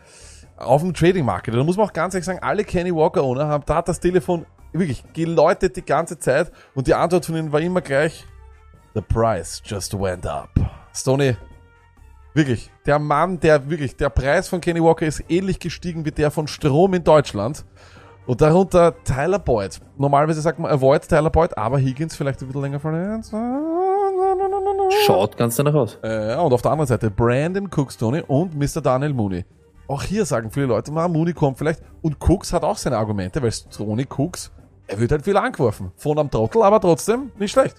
auf 0.56 0.82
dem 0.82 0.94
Trading 0.94 1.24
Market. 1.24 1.54
Da 1.54 1.62
muss 1.62 1.76
man 1.76 1.86
auch 1.86 1.92
ganz 1.92 2.14
ehrlich 2.14 2.26
sagen, 2.26 2.38
alle 2.40 2.64
Kenny 2.64 2.94
Walker 2.94 3.22
Owner 3.22 3.48
haben, 3.48 3.64
da 3.66 3.76
hat 3.76 3.88
das 3.88 4.00
Telefon 4.00 4.46
wirklich 4.72 5.04
geläutet 5.12 5.76
die 5.76 5.84
ganze 5.84 6.18
Zeit 6.18 6.50
und 6.74 6.86
die 6.86 6.94
Antwort 6.94 7.26
von 7.26 7.36
ihnen 7.36 7.52
war 7.52 7.60
immer 7.60 7.82
gleich, 7.82 8.24
the 8.94 9.02
price 9.02 9.62
just 9.64 9.92
went 9.98 10.26
up. 10.26 10.50
Stoney, 10.94 11.36
Wirklich. 12.35 12.70
Der 12.87 12.99
Mann, 12.99 13.41
der 13.41 13.68
wirklich, 13.68 13.97
der 13.97 14.09
Preis 14.09 14.49
von 14.49 14.61
Kenny 14.61 14.83
Walker 14.83 15.07
ist 15.07 15.22
ähnlich 15.28 15.59
gestiegen 15.59 16.05
wie 16.05 16.11
der 16.11 16.30
von 16.30 16.47
Strom 16.47 16.95
in 16.95 17.05
Deutschland. 17.05 17.64
Und 18.24 18.41
darunter 18.41 18.95
Tyler 19.05 19.41
Boyd. 19.41 19.80
Normalerweise 19.99 20.41
sagt 20.41 20.59
man 20.59 20.70
avoid 20.70 21.09
Tyler 21.09 21.30
Boyd, 21.30 21.59
aber 21.59 21.78
Higgins 21.78 22.14
vielleicht 22.14 22.41
ein 22.41 22.47
bisschen 22.47 22.62
länger 22.62 22.80
verletzt. 22.80 23.35
Schaut 25.05 25.37
ganz 25.37 25.57
danach 25.57 25.74
aus. 25.74 25.99
Äh, 26.03 26.37
und 26.37 26.53
auf 26.53 26.62
der 26.62 26.70
anderen 26.70 26.87
Seite 26.87 27.11
Brandon 27.11 27.68
Cooks, 27.68 27.97
Tony 27.97 28.22
und 28.26 28.55
Mr. 28.55 28.80
Daniel 28.80 29.12
Mooney. 29.12 29.45
Auch 29.89 30.03
hier 30.03 30.24
sagen 30.24 30.51
viele 30.51 30.66
Leute, 30.66 30.93
na, 30.93 31.09
Mooney 31.09 31.33
kommt 31.33 31.59
vielleicht. 31.59 31.83
Und 32.01 32.16
Cooks 32.20 32.53
hat 32.53 32.62
auch 32.62 32.76
seine 32.76 32.97
Argumente, 32.97 33.43
weil 33.43 33.51
Tony 33.76 34.07
Cooks, 34.16 34.53
er 34.87 35.01
wird 35.01 35.11
halt 35.11 35.24
viel 35.24 35.37
angeworfen. 35.37 35.91
Von 35.97 36.18
am 36.18 36.30
Trottel, 36.30 36.62
aber 36.62 36.80
trotzdem 36.80 37.33
nicht 37.39 37.51
schlecht. 37.51 37.76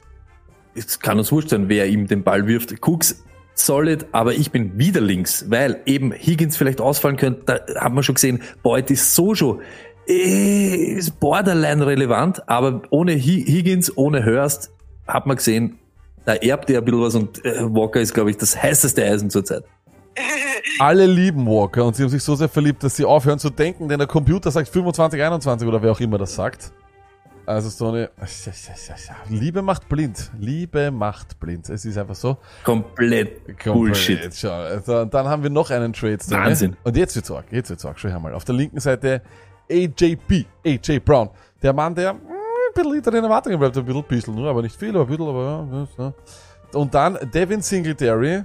Es 0.75 0.99
kann 0.99 1.17
uns 1.17 1.31
wurscht 1.31 1.49
sein, 1.49 1.69
wer 1.69 1.87
ihm 1.87 2.07
den 2.07 2.23
Ball 2.23 2.45
wirft. 2.45 2.75
Cooks 2.85 3.23
solid, 3.55 4.07
aber 4.11 4.33
ich 4.33 4.51
bin 4.51 4.77
wieder 4.77 5.01
links, 5.01 5.45
weil 5.49 5.81
eben 5.85 6.11
Higgins 6.11 6.57
vielleicht 6.57 6.81
ausfallen 6.81 7.17
könnte. 7.17 7.43
Da 7.67 7.81
haben 7.81 7.95
wir 7.95 8.03
schon 8.03 8.15
gesehen, 8.15 8.41
Boyd 8.61 8.89
ist 8.91 9.15
so 9.15 9.35
schon 9.35 9.61
ist 10.05 11.19
borderline 11.19 11.85
relevant, 11.85 12.47
aber 12.49 12.81
ohne 12.89 13.13
Hi- 13.13 13.45
Higgins, 13.47 13.95
ohne 13.97 14.25
Hurst, 14.25 14.71
hat 15.07 15.25
man 15.25 15.37
gesehen, 15.37 15.79
da 16.25 16.33
erbt 16.35 16.69
er 16.69 16.79
ein 16.79 16.85
bisschen 16.85 17.01
was 17.01 17.15
und 17.15 17.45
äh, 17.45 17.61
Walker 17.73 18.01
ist, 18.01 18.13
glaube 18.13 18.29
ich, 18.29 18.37
das 18.37 18.61
heißeste 18.61 19.03
Eisen 19.03 19.29
zurzeit. 19.29 19.63
Alle 20.79 21.05
lieben 21.05 21.45
Walker 21.45 21.85
und 21.85 21.95
sie 21.95 22.03
haben 22.03 22.09
sich 22.09 22.23
so 22.23 22.35
sehr 22.35 22.49
verliebt, 22.49 22.83
dass 22.83 22.95
sie 22.95 23.05
aufhören 23.05 23.39
zu 23.39 23.49
denken, 23.49 23.87
denn 23.87 23.97
der 23.99 24.07
Computer 24.07 24.51
sagt 24.51 24.69
25, 24.69 25.21
21 25.21 25.67
oder 25.67 25.81
wer 25.81 25.91
auch 25.91 25.99
immer 25.99 26.17
das 26.17 26.35
sagt. 26.35 26.71
Also 27.45 27.69
Stoney, 27.69 28.07
Liebe 29.29 29.61
macht 29.61 29.89
blind. 29.89 30.31
Liebe 30.39 30.91
macht 30.91 31.39
blind. 31.39 31.69
Es 31.69 31.83
ist 31.83 31.97
einfach 31.97 32.15
so. 32.15 32.37
Komplett 32.63 33.63
Bullshit. 33.65 34.33
Schau, 34.33 34.51
also, 34.51 35.05
dann 35.05 35.27
haben 35.27 35.43
wir 35.43 35.49
noch 35.49 35.69
einen 35.69 35.91
Trade. 35.91 36.19
Stoney. 36.21 36.45
Wahnsinn. 36.45 36.77
Und 36.83 36.95
jetzt 36.95 37.15
wird's 37.15 37.29
arg. 37.29 37.45
Jetzt 37.51 37.69
wird's 37.69 37.85
arg. 37.85 37.99
Schau 37.99 38.17
mal. 38.19 38.33
Auf 38.33 38.45
der 38.45 38.55
linken 38.55 38.79
Seite 38.79 39.21
AJP. 39.69 40.45
AJ 40.65 40.99
Brown. 40.99 41.29
Der 41.61 41.73
Mann, 41.73 41.93
der 41.93 42.13
mm, 42.13 42.17
ein 42.17 42.73
bisschen 42.73 42.93
hinter 42.93 43.11
den 43.11 43.23
Erwartungen 43.25 43.59
bleibt. 43.59 43.77
Ein 43.77 43.85
bisschen, 43.85 44.03
bisschen 44.03 44.35
nur, 44.35 44.49
aber 44.49 44.61
nicht 44.61 44.77
viel, 44.77 44.89
aber 44.89 45.01
ein 45.01 45.07
bisschen, 45.07 45.27
aber 45.27 45.87
ja. 45.97 46.13
Und 46.73 46.93
dann 46.93 47.17
Devin 47.33 47.61
Singletary. 47.61 48.43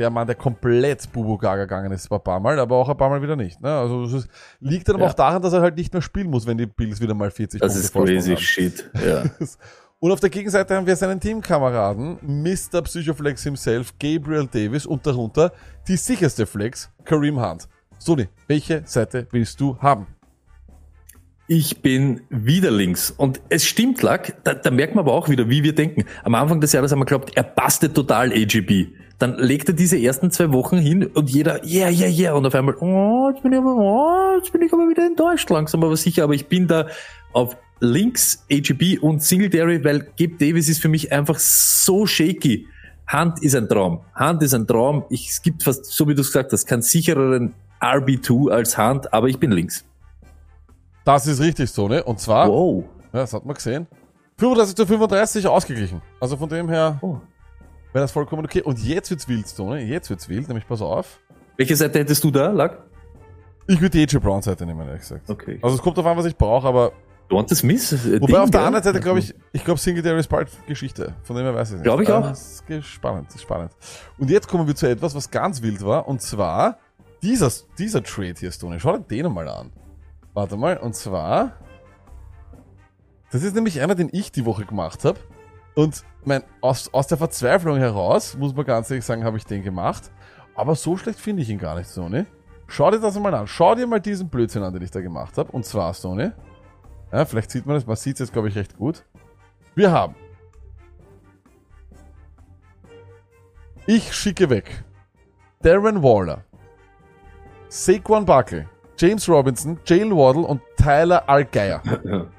Der 0.00 0.08
Mann, 0.10 0.26
der 0.26 0.34
komplett 0.34 1.12
Bubu 1.12 1.36
Gaga 1.36 1.64
gegangen 1.64 1.92
ist, 1.92 2.10
ein 2.10 2.20
paar 2.22 2.40
Mal, 2.40 2.58
aber 2.58 2.74
auch 2.76 2.88
ein 2.88 2.96
paar 2.96 3.10
Mal 3.10 3.20
wieder 3.22 3.36
nicht. 3.36 3.60
Ne? 3.60 3.68
Also 3.70 4.04
es 4.04 4.12
ist- 4.14 4.28
liegt 4.58 4.88
dann 4.88 4.96
aber 4.96 5.04
Ja. 5.04 5.10
auch 5.10 5.14
daran, 5.14 5.42
dass 5.42 5.52
er 5.52 5.60
halt 5.60 5.76
nicht 5.76 5.92
mehr 5.92 6.00
spielen 6.02 6.30
muss, 6.30 6.46
wenn 6.46 6.56
die 6.56 6.64
Bills 6.66 7.00
wieder 7.02 7.12
mal 7.14 7.30
40 7.30 7.60
Das 7.60 7.72
Punkte 7.92 8.14
ist 8.14 8.26
Vorsprung 8.26 8.36
crazy 8.36 8.36
shit. 8.38 8.90
Ja. 9.04 9.24
Und 10.02 10.10
auf 10.12 10.20
der 10.20 10.30
Gegenseite 10.30 10.74
haben 10.74 10.86
wir 10.86 10.96
seinen 10.96 11.20
Teamkameraden, 11.20 12.16
Mr. 12.22 12.80
Psychoflex 12.80 13.42
himself, 13.42 13.92
Gabriel 13.98 14.46
Davis 14.50 14.86
und 14.86 15.06
darunter 15.06 15.52
die 15.86 15.96
sicherste 15.96 16.46
Flex, 16.46 16.90
Kareem 17.04 17.38
Hunt. 17.38 17.68
Sony, 17.98 18.26
welche 18.46 18.82
Seite 18.86 19.26
willst 19.30 19.60
du 19.60 19.76
haben? 19.78 20.06
Ich 21.48 21.82
bin 21.82 22.22
wieder 22.30 22.70
links. 22.70 23.10
Und 23.10 23.40
es 23.50 23.66
stimmt, 23.66 24.00
Lack, 24.02 24.42
da, 24.44 24.54
da 24.54 24.70
merkt 24.70 24.94
man 24.94 25.04
aber 25.04 25.12
auch 25.12 25.28
wieder, 25.28 25.48
wie 25.50 25.64
wir 25.64 25.74
denken. 25.74 26.04
Am 26.22 26.34
Anfang 26.34 26.60
des 26.62 26.72
Jahres 26.72 26.92
haben 26.92 27.00
wir 27.00 27.04
geglaubt, 27.06 27.32
er 27.36 27.42
passte 27.42 27.92
total 27.92 28.32
AGB. 28.32 28.86
Dann 29.20 29.36
legt 29.38 29.68
er 29.68 29.74
diese 29.74 29.98
ersten 29.98 30.30
zwei 30.30 30.50
Wochen 30.52 30.78
hin 30.78 31.06
und 31.06 31.30
jeder, 31.30 31.62
yeah, 31.64 31.90
yeah, 31.90 32.08
yeah. 32.08 32.32
Und 32.34 32.46
auf 32.46 32.54
einmal, 32.54 32.74
oh, 32.80 33.30
jetzt 33.30 33.42
bin 33.42 33.52
ich 33.52 33.58
aber, 33.58 33.76
oh, 33.76 34.36
jetzt 34.38 34.50
bin 34.50 34.62
ich 34.62 34.72
aber 34.72 34.88
wieder 34.88 35.06
enttäuscht 35.06 35.48
langsam, 35.50 35.84
aber 35.84 35.96
sicher. 35.96 36.24
Aber 36.24 36.32
ich 36.34 36.46
bin 36.48 36.66
da 36.66 36.86
auf 37.32 37.56
links 37.80 38.44
AGB 38.50 38.98
und 38.98 39.22
Singletary, 39.22 39.84
weil 39.84 40.00
Gabe 40.18 40.36
Davis 40.38 40.68
ist 40.68 40.80
für 40.80 40.88
mich 40.88 41.12
einfach 41.12 41.38
so 41.38 42.06
shaky. 42.06 42.66
Hand 43.06 43.42
ist 43.42 43.54
ein 43.54 43.68
Traum. 43.68 44.00
Hand 44.14 44.42
ist 44.42 44.54
ein 44.54 44.66
Traum. 44.66 45.04
Ich, 45.10 45.28
es 45.28 45.42
gibt 45.42 45.64
fast, 45.64 45.84
so 45.84 46.08
wie 46.08 46.14
du 46.14 46.22
es 46.22 46.28
gesagt 46.28 46.52
hast, 46.52 46.64
keinen 46.66 46.82
sichereren 46.82 47.52
RB2 47.80 48.50
als 48.50 48.78
Hand, 48.78 49.12
aber 49.12 49.28
ich 49.28 49.38
bin 49.38 49.50
links. 49.52 49.84
Das 51.04 51.26
ist 51.26 51.40
richtig 51.40 51.70
so, 51.70 51.88
ne? 51.88 52.02
Und 52.04 52.20
zwar, 52.20 52.48
Wow. 52.48 52.84
ja, 53.12 53.20
das 53.20 53.32
hat 53.34 53.44
man 53.44 53.54
gesehen, 53.54 53.86
35 54.38 54.76
zu 54.76 54.86
35 54.86 55.46
ausgeglichen. 55.46 56.00
Also 56.20 56.36
von 56.36 56.48
dem 56.48 56.68
her 56.68 56.98
Oh. 57.02 57.18
Wäre 57.92 58.04
das 58.04 58.12
vollkommen 58.12 58.44
okay. 58.44 58.62
Und 58.62 58.78
jetzt 58.78 59.10
wird's 59.10 59.28
wild, 59.28 59.46
Sony. 59.48 59.82
Jetzt 59.82 60.10
wird's 60.10 60.28
wild, 60.28 60.48
nämlich 60.48 60.66
pass 60.66 60.80
auf. 60.82 61.20
Welche 61.56 61.76
Seite 61.76 61.98
hättest 61.98 62.24
du 62.24 62.30
da, 62.30 62.50
Lack? 62.50 62.78
Ich 63.66 63.80
würde 63.80 63.90
die 63.90 64.02
AJ 64.02 64.18
Brown 64.20 64.42
Seite 64.42 64.66
nehmen, 64.66 64.86
ehrlich 64.86 65.02
gesagt. 65.02 65.28
Okay. 65.30 65.58
Also 65.62 65.76
es 65.76 65.82
kommt 65.82 65.96
darauf 65.96 66.10
an, 66.10 66.18
was 66.18 66.26
ich 66.26 66.36
brauche, 66.36 66.66
aber 66.66 66.92
Devonta 67.30 67.54
Smith? 67.54 67.92
äh, 67.92 68.20
Wobei 68.20 68.26
Ding, 68.32 68.36
auf 68.36 68.50
der 68.50 68.62
anderen 68.62 68.82
Seite 68.82 68.98
glaube 69.00 69.20
ich, 69.20 69.34
ich 69.52 69.64
glaube 69.64 69.78
Singletary 69.78 70.18
ist 70.18 70.28
bald 70.28 70.48
Geschichte. 70.66 71.14
Von 71.22 71.36
dem 71.36 71.44
her 71.44 71.54
weiß 71.54 71.68
ich 71.70 71.74
nicht. 71.76 71.84
Glaub 71.84 72.00
ich 72.00 72.10
auch. 72.10 72.22
Das 72.22 72.64
ist 72.66 72.86
spannend, 72.86 73.28
das 73.28 73.36
ist 73.36 73.42
spannend. 73.42 73.70
Und 74.18 74.30
jetzt 74.30 74.48
kommen 74.48 74.66
wir 74.66 74.74
zu 74.74 74.88
etwas, 74.88 75.14
was 75.14 75.30
ganz 75.30 75.62
wild 75.62 75.84
war. 75.84 76.08
Und 76.08 76.20
zwar 76.22 76.78
dieser, 77.22 77.52
dieser 77.78 78.02
Trade 78.02 78.34
hier, 78.38 78.50
Stoney. 78.50 78.80
Schau 78.80 78.98
dir 78.98 79.22
den 79.22 79.32
mal 79.32 79.48
an. 79.48 79.70
Warte 80.34 80.56
mal. 80.56 80.76
Und 80.78 80.96
zwar, 80.96 81.52
das 83.30 83.42
ist 83.44 83.54
nämlich 83.54 83.80
einer, 83.80 83.94
den 83.94 84.08
ich 84.10 84.32
die 84.32 84.44
Woche 84.44 84.64
gemacht 84.64 85.04
habe. 85.04 85.20
Und 85.74 86.04
mein, 86.24 86.42
aus, 86.60 86.92
aus 86.92 87.06
der 87.06 87.18
Verzweiflung 87.18 87.78
heraus, 87.78 88.36
muss 88.36 88.54
man 88.54 88.66
ganz 88.66 88.90
ehrlich 88.90 89.04
sagen, 89.04 89.24
habe 89.24 89.36
ich 89.36 89.44
den 89.44 89.62
gemacht. 89.62 90.10
Aber 90.54 90.74
so 90.74 90.96
schlecht 90.96 91.18
finde 91.18 91.42
ich 91.42 91.50
ihn 91.50 91.58
gar 91.58 91.76
nicht, 91.76 91.90
Stoney. 91.90 92.26
Schau 92.66 92.90
dir 92.90 93.00
das 93.00 93.18
mal 93.18 93.34
an. 93.34 93.46
Schau 93.46 93.74
dir 93.74 93.86
mal 93.86 94.00
diesen 94.00 94.28
Blödsinn 94.28 94.62
an, 94.62 94.72
den 94.72 94.82
ich 94.82 94.90
da 94.90 95.00
gemacht 95.00 95.38
habe. 95.38 95.50
Und 95.52 95.64
zwar, 95.64 95.94
Stoney. 95.94 96.30
Ja, 97.12 97.24
vielleicht 97.24 97.50
sieht 97.50 97.66
man 97.66 97.76
das. 97.76 97.86
Man 97.86 97.96
sieht 97.96 98.14
es 98.14 98.20
jetzt, 98.20 98.32
glaube 98.32 98.48
ich, 98.48 98.56
recht 98.56 98.76
gut. 98.76 99.04
Wir 99.74 99.90
haben. 99.90 100.14
Ich 103.86 104.12
schicke 104.12 104.50
weg. 104.50 104.84
Darren 105.62 106.02
Waller. 106.02 106.44
Saquon 107.68 108.24
Buckle. 108.24 108.68
James 109.00 109.26
Robinson, 109.28 109.80
Jalen 109.86 110.14
Waddle 110.14 110.42
und 110.42 110.60
Tyler 110.76 111.28
Algeier. 111.28 111.82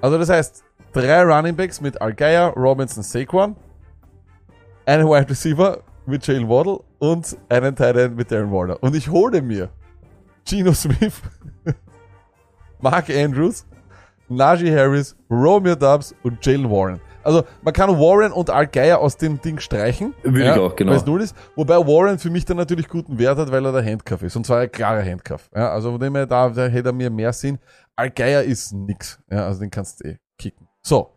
Also 0.00 0.16
das 0.16 0.28
heißt, 0.28 0.64
drei 0.92 1.22
Running 1.22 1.56
Backs 1.56 1.80
mit 1.80 2.00
Algeier, 2.00 2.52
Robinson, 2.54 3.02
Saquon. 3.02 3.56
Ein 4.86 5.04
Wide 5.06 5.28
Receiver 5.28 5.82
mit 6.06 6.26
Jalen 6.26 6.48
Waddle 6.48 6.80
und 6.98 7.36
einen 7.48 7.76
Tight 7.76 7.96
End 7.96 8.16
mit 8.16 8.30
Darren 8.30 8.50
Waller. 8.50 8.82
Und 8.82 8.94
ich 8.96 9.08
hole 9.10 9.42
mir 9.42 9.68
Geno 10.46 10.72
Smith, 10.72 11.20
Mark 12.80 13.10
Andrews, 13.10 13.66
Najee 14.28 14.74
Harris, 14.74 15.14
Romeo 15.30 15.74
Dubs 15.74 16.14
und 16.22 16.44
Jalen 16.44 16.70
Warren. 16.70 17.00
Also 17.22 17.44
man 17.62 17.74
kann 17.74 17.90
Warren 17.90 18.32
und 18.32 18.48
Al 18.48 18.66
Geier 18.66 19.00
aus 19.00 19.16
dem 19.18 19.40
Ding 19.40 19.58
streichen. 19.58 20.14
Würde 20.22 20.44
ich 20.44 20.50
auch, 20.50 20.74
genau. 20.74 20.92
Weil 20.92 20.98
es 20.98 21.04
null 21.04 21.20
ist. 21.20 21.36
Wobei 21.56 21.76
Warren 21.76 22.18
für 22.18 22.30
mich 22.30 22.46
dann 22.46 22.56
natürlich 22.56 22.88
guten 22.88 23.18
Wert 23.18 23.38
hat, 23.38 23.50
weil 23.52 23.66
er 23.66 23.72
der 23.72 23.84
Handcuff 23.84 24.22
ist. 24.22 24.36
Und 24.36 24.46
zwar 24.46 24.60
ein 24.60 24.72
klarer 24.72 25.04
Handcuff. 25.04 25.50
Ja, 25.54 25.70
also 25.70 25.90
von 25.90 26.00
dem 26.00 26.14
her, 26.14 26.26
da, 26.26 26.48
da 26.48 26.66
hätte 26.66 26.88
er 26.88 26.92
mir 26.92 27.10
mehr 27.10 27.32
Sinn. 27.34 27.58
Al 27.96 28.10
Geier 28.10 28.42
ist 28.44 28.72
nix. 28.72 29.20
Ja, 29.30 29.46
also 29.46 29.60
den 29.60 29.70
kannst 29.70 30.02
du 30.02 30.08
eh 30.08 30.18
kicken. 30.38 30.67
So. 30.88 31.10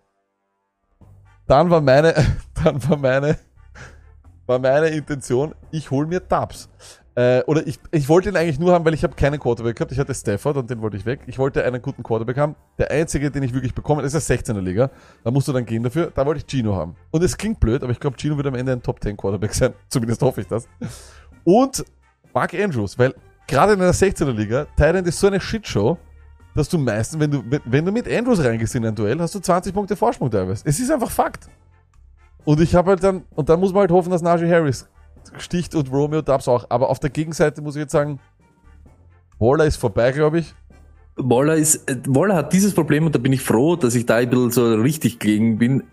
Dann 1.47 1.69
war 1.69 1.79
meine, 1.79 2.13
dann 2.63 2.89
war 2.89 2.97
meine, 2.97 3.37
war 4.45 4.59
meine 4.59 4.87
Intention, 4.87 5.55
ich 5.71 5.89
hol 5.91 6.05
mir 6.07 6.19
Dubs. 6.19 6.67
Äh, 7.15 7.41
oder 7.43 7.65
ich, 7.65 7.79
ich 7.91 8.09
wollte 8.09 8.27
ihn 8.29 8.35
eigentlich 8.35 8.59
nur 8.59 8.73
haben, 8.73 8.83
weil 8.83 8.93
ich 8.93 9.03
habe 9.03 9.15
keinen 9.15 9.39
Quarterback 9.39 9.77
gehabt. 9.77 9.93
Ich 9.93 9.99
hatte 9.99 10.13
Stafford 10.13 10.57
und 10.57 10.69
den 10.69 10.81
wollte 10.81 10.97
ich 10.97 11.05
weg. 11.05 11.21
Ich 11.27 11.39
wollte 11.39 11.63
einen 11.63 11.81
guten 11.81 12.03
Quarterback 12.03 12.35
haben. 12.35 12.55
Der 12.79 12.91
einzige, 12.91 13.31
den 13.31 13.43
ich 13.43 13.53
wirklich 13.53 13.73
bekomme, 13.73 14.01
ist 14.01 14.11
der 14.11 14.21
16er 14.21 14.59
Liga. 14.59 14.91
Da 15.23 15.31
musst 15.31 15.47
du 15.47 15.53
dann 15.53 15.65
gehen 15.65 15.83
dafür. 15.83 16.11
Da 16.13 16.25
wollte 16.25 16.39
ich 16.39 16.47
Gino 16.47 16.75
haben. 16.75 16.97
Und 17.11 17.23
es 17.23 17.37
klingt 17.37 17.61
blöd, 17.61 17.81
aber 17.81 17.93
ich 17.93 17.99
glaube, 18.01 18.17
Gino 18.19 18.35
wird 18.35 18.47
am 18.47 18.55
Ende 18.55 18.73
ein 18.73 18.81
Top 18.81 19.01
10 19.01 19.15
Quarterback 19.15 19.53
sein. 19.53 19.73
Zumindest 19.87 20.21
hoffe 20.21 20.41
ich 20.41 20.47
das. 20.47 20.67
Und 21.45 21.85
Mark 22.33 22.53
Andrews, 22.53 22.99
weil 22.99 23.13
gerade 23.47 23.73
in 23.73 23.81
einer 23.81 23.93
16er 23.93 24.33
Liga, 24.33 24.67
Thailand 24.75 25.07
ist 25.07 25.17
so 25.17 25.27
eine 25.27 25.39
Shitshow, 25.39 25.97
dass 26.55 26.69
du 26.69 26.77
meistens, 26.77 27.19
wenn 27.19 27.31
du, 27.31 27.43
wenn 27.65 27.85
du 27.85 27.91
mit 27.91 28.11
Andrews 28.11 28.43
reingehst 28.43 28.75
in 28.75 28.85
ein 28.85 28.95
Duell, 28.95 29.19
hast 29.19 29.35
du 29.35 29.39
20 29.39 29.73
Punkte 29.73 29.95
Vorsprung 29.95 30.29
teilweise. 30.29 30.63
Es 30.65 30.79
ist 30.79 30.91
einfach 30.91 31.11
Fakt. 31.11 31.47
Und 32.43 32.59
ich 32.59 32.75
habe 32.75 32.89
halt 32.91 33.03
dann, 33.03 33.23
und 33.35 33.49
dann 33.49 33.59
muss 33.59 33.71
man 33.71 33.81
halt 33.81 33.91
hoffen, 33.91 34.09
dass 34.09 34.21
Najee 34.21 34.51
Harris 34.51 34.87
sticht 35.37 35.75
und 35.75 35.91
Romeo 35.91 36.21
Dubs 36.21 36.47
auch. 36.47 36.65
Aber 36.69 36.89
auf 36.89 36.99
der 36.99 37.09
Gegenseite 37.09 37.61
muss 37.61 37.75
ich 37.75 37.81
jetzt 37.81 37.91
sagen, 37.91 38.19
Waller 39.39 39.65
ist 39.65 39.77
vorbei, 39.77 40.11
glaube 40.11 40.39
ich. 40.39 40.53
Waller 41.15 41.55
ist, 41.55 41.89
äh, 41.89 41.97
Waller 42.07 42.35
hat 42.35 42.53
dieses 42.53 42.73
Problem 42.73 43.05
und 43.05 43.15
da 43.15 43.19
bin 43.19 43.33
ich 43.33 43.41
froh, 43.41 43.75
dass 43.75 43.95
ich 43.95 44.05
da 44.05 44.17
ein 44.17 44.29
bisschen 44.29 44.51
so 44.51 44.73
richtig 44.75 45.19
gegen 45.19 45.57
bin. 45.57 45.83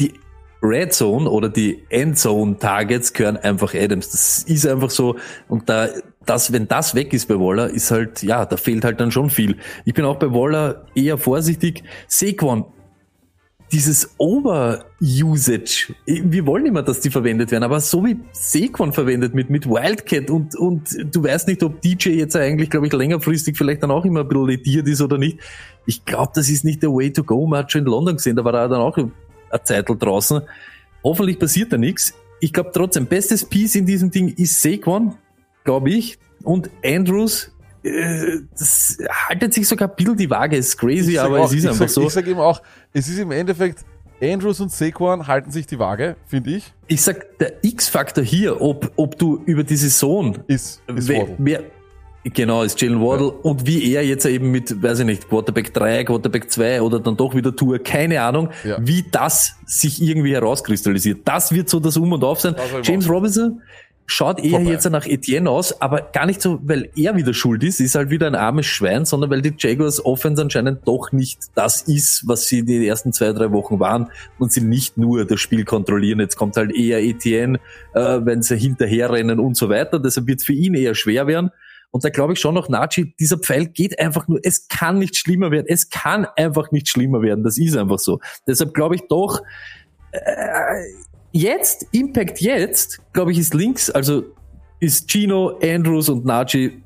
Die 0.00 0.14
Red 0.62 0.92
Zone 0.92 1.28
oder 1.28 1.48
die 1.48 1.82
Endzone 1.90 2.58
Targets 2.58 3.12
gehören 3.12 3.36
einfach 3.36 3.74
Adams. 3.74 4.10
Das 4.10 4.44
ist 4.44 4.66
einfach 4.66 4.90
so. 4.90 5.16
Und 5.48 5.68
da, 5.68 5.88
das, 6.26 6.52
wenn 6.52 6.68
das 6.68 6.94
weg 6.94 7.12
ist 7.12 7.26
bei 7.26 7.34
Waller, 7.34 7.70
ist 7.70 7.90
halt, 7.90 8.22
ja, 8.22 8.46
da 8.46 8.56
fehlt 8.56 8.84
halt 8.84 9.00
dann 9.00 9.10
schon 9.10 9.30
viel. 9.30 9.56
Ich 9.84 9.94
bin 9.94 10.04
auch 10.04 10.18
bei 10.18 10.32
Waller 10.32 10.86
eher 10.94 11.18
vorsichtig. 11.18 11.82
Saquon, 12.08 12.64
dieses 13.72 14.14
Over-Usage, 14.18 15.94
wir 16.06 16.46
wollen 16.46 16.66
immer, 16.66 16.82
dass 16.82 17.00
die 17.00 17.08
verwendet 17.08 17.50
werden, 17.50 17.64
aber 17.64 17.80
so 17.80 18.04
wie 18.04 18.18
Saquon 18.32 18.92
verwendet 18.92 19.34
mit, 19.34 19.48
mit 19.48 19.66
Wildcat 19.66 20.28
und, 20.28 20.54
und 20.56 21.14
du 21.14 21.24
weißt 21.24 21.48
nicht, 21.48 21.62
ob 21.62 21.80
DJ 21.80 22.10
jetzt 22.10 22.36
eigentlich, 22.36 22.68
glaube 22.68 22.86
ich, 22.86 22.92
längerfristig 22.92 23.56
vielleicht 23.56 23.82
dann 23.82 23.90
auch 23.90 24.04
immer 24.04 24.20
ein 24.20 24.28
bisschen 24.28 24.46
lediert 24.46 24.88
ist 24.88 25.00
oder 25.00 25.16
nicht. 25.16 25.38
Ich 25.86 26.04
glaube, 26.04 26.32
das 26.34 26.50
ist 26.50 26.64
nicht 26.64 26.82
der 26.82 26.90
Way 26.90 27.14
to 27.14 27.24
go. 27.24 27.46
Man 27.46 27.60
hat 27.60 27.72
schon 27.72 27.80
in 27.80 27.86
London 27.86 28.16
gesehen, 28.16 28.36
da 28.36 28.44
war 28.44 28.52
er 28.52 28.68
dann 28.68 28.80
auch 28.80 28.98
eine 28.98 29.10
Zeit 29.64 29.86
draußen. 29.88 30.42
Hoffentlich 31.02 31.38
passiert 31.38 31.72
da 31.72 31.78
nichts. 31.78 32.12
Ich 32.40 32.52
glaube 32.52 32.72
trotzdem, 32.74 33.06
bestes 33.06 33.44
Piece 33.44 33.76
in 33.76 33.86
diesem 33.86 34.10
Ding 34.10 34.28
ist 34.28 34.60
Saquon, 34.60 35.14
glaube 35.64 35.90
ich, 35.90 36.18
und 36.44 36.70
Andrews, 36.84 37.52
äh, 37.84 38.38
das 38.58 38.98
haltet 39.28 39.54
sich 39.54 39.66
sogar 39.68 39.88
ein 39.88 39.94
bisschen 39.96 40.16
die 40.16 40.30
Waage, 40.30 40.56
ist 40.56 40.76
crazy, 40.78 41.18
aber 41.18 41.40
auch, 41.40 41.46
es 41.46 41.54
ist 41.54 41.66
einfach 41.66 41.88
sag, 41.88 41.90
so. 41.90 42.02
Ich 42.06 42.12
sage 42.12 42.30
eben 42.30 42.40
auch, 42.40 42.62
es 42.92 43.08
ist 43.08 43.18
im 43.18 43.30
Endeffekt, 43.30 43.80
Andrews 44.22 44.60
und 44.60 44.70
Saquon 44.70 45.26
halten 45.26 45.50
sich 45.50 45.66
die 45.66 45.78
Waage, 45.80 46.16
finde 46.26 46.50
ich. 46.52 46.72
Ich 46.86 47.02
sag, 47.02 47.38
der 47.38 47.54
X-Faktor 47.64 48.22
hier, 48.22 48.60
ob, 48.60 48.92
ob 48.96 49.18
du 49.18 49.42
über 49.46 49.64
die 49.64 49.76
Saison, 49.76 50.38
Ist, 50.46 50.80
ist 50.86 51.08
wer, 51.08 51.26
wer, 51.38 51.64
genau, 52.22 52.62
ist 52.62 52.80
Jalen 52.80 53.00
Waddle 53.00 53.32
und 53.32 53.66
wie 53.66 53.92
er 53.92 54.06
jetzt 54.06 54.24
eben 54.24 54.52
mit, 54.52 54.80
weiß 54.80 55.00
ich 55.00 55.06
nicht, 55.06 55.28
Quarterback 55.28 55.74
3, 55.74 56.04
Quarterback 56.04 56.52
2 56.52 56.82
oder 56.82 57.00
dann 57.00 57.16
doch 57.16 57.34
wieder 57.34 57.56
Tour, 57.56 57.80
keine 57.80 58.22
Ahnung, 58.22 58.50
Ja. 58.62 58.76
wie 58.80 59.04
das 59.10 59.56
sich 59.66 60.00
irgendwie 60.00 60.34
herauskristallisiert. 60.34 61.22
Das 61.24 61.50
wird 61.50 61.68
so 61.68 61.80
das 61.80 61.96
Um 61.96 62.12
und 62.12 62.22
Auf 62.22 62.40
sein. 62.40 62.54
James. 62.84 63.08
Robinson 63.08 63.60
schaut 64.06 64.40
eher 64.40 64.50
Vorbei. 64.50 64.70
jetzt 64.70 64.88
nach 64.90 65.06
Etienne 65.06 65.48
aus, 65.48 65.80
aber 65.80 66.02
gar 66.12 66.26
nicht 66.26 66.42
so, 66.42 66.58
weil 66.62 66.90
er 66.96 67.16
wieder 67.16 67.32
schuld 67.34 67.62
ist, 67.64 67.80
ist 67.80 67.94
halt 67.94 68.10
wieder 68.10 68.26
ein 68.26 68.34
armes 68.34 68.66
Schwein, 68.66 69.04
sondern 69.04 69.30
weil 69.30 69.42
die 69.42 69.54
Jaguars 69.56 70.04
Offense 70.04 70.42
anscheinend 70.42 70.86
doch 70.86 71.12
nicht 71.12 71.38
das 71.54 71.82
ist, 71.82 72.26
was 72.26 72.46
sie 72.46 72.64
die 72.64 72.86
ersten 72.86 73.12
zwei, 73.12 73.32
drei 73.32 73.52
Wochen 73.52 73.80
waren 73.80 74.10
und 74.38 74.52
sie 74.52 74.60
nicht 74.60 74.98
nur 74.98 75.24
das 75.24 75.40
Spiel 75.40 75.64
kontrollieren. 75.64 76.20
Jetzt 76.20 76.36
kommt 76.36 76.56
halt 76.56 76.74
eher 76.74 77.02
Etienne, 77.02 77.58
äh, 77.94 78.20
wenn 78.22 78.42
sie 78.42 78.56
hinterherrennen 78.56 79.38
und 79.38 79.56
so 79.56 79.68
weiter. 79.68 79.98
Deshalb 79.98 80.26
wird 80.26 80.40
es 80.40 80.46
für 80.46 80.52
ihn 80.52 80.74
eher 80.74 80.94
schwer 80.94 81.26
werden. 81.26 81.50
Und 81.90 82.04
da 82.04 82.08
glaube 82.08 82.32
ich 82.32 82.40
schon 82.40 82.54
noch, 82.54 82.70
Nachi, 82.70 83.14
dieser 83.20 83.38
Pfeil 83.38 83.66
geht 83.66 83.98
einfach 84.00 84.26
nur, 84.26 84.40
es 84.42 84.66
kann 84.66 84.98
nicht 84.98 85.14
schlimmer 85.14 85.50
werden. 85.50 85.66
Es 85.68 85.90
kann 85.90 86.26
einfach 86.36 86.72
nicht 86.72 86.88
schlimmer 86.88 87.20
werden. 87.20 87.44
Das 87.44 87.58
ist 87.58 87.76
einfach 87.76 87.98
so. 87.98 88.18
Deshalb 88.46 88.72
glaube 88.72 88.94
ich 88.94 89.02
doch, 89.08 89.42
äh, 90.12 90.20
jetzt, 91.32 91.86
Impact 91.92 92.40
jetzt, 92.40 93.00
glaube 93.12 93.32
ich, 93.32 93.38
ist 93.38 93.54
links, 93.54 93.90
also 93.90 94.24
ist 94.80 95.10
Gino, 95.10 95.58
Andrews 95.62 96.08
und 96.08 96.24
Nachi 96.24 96.82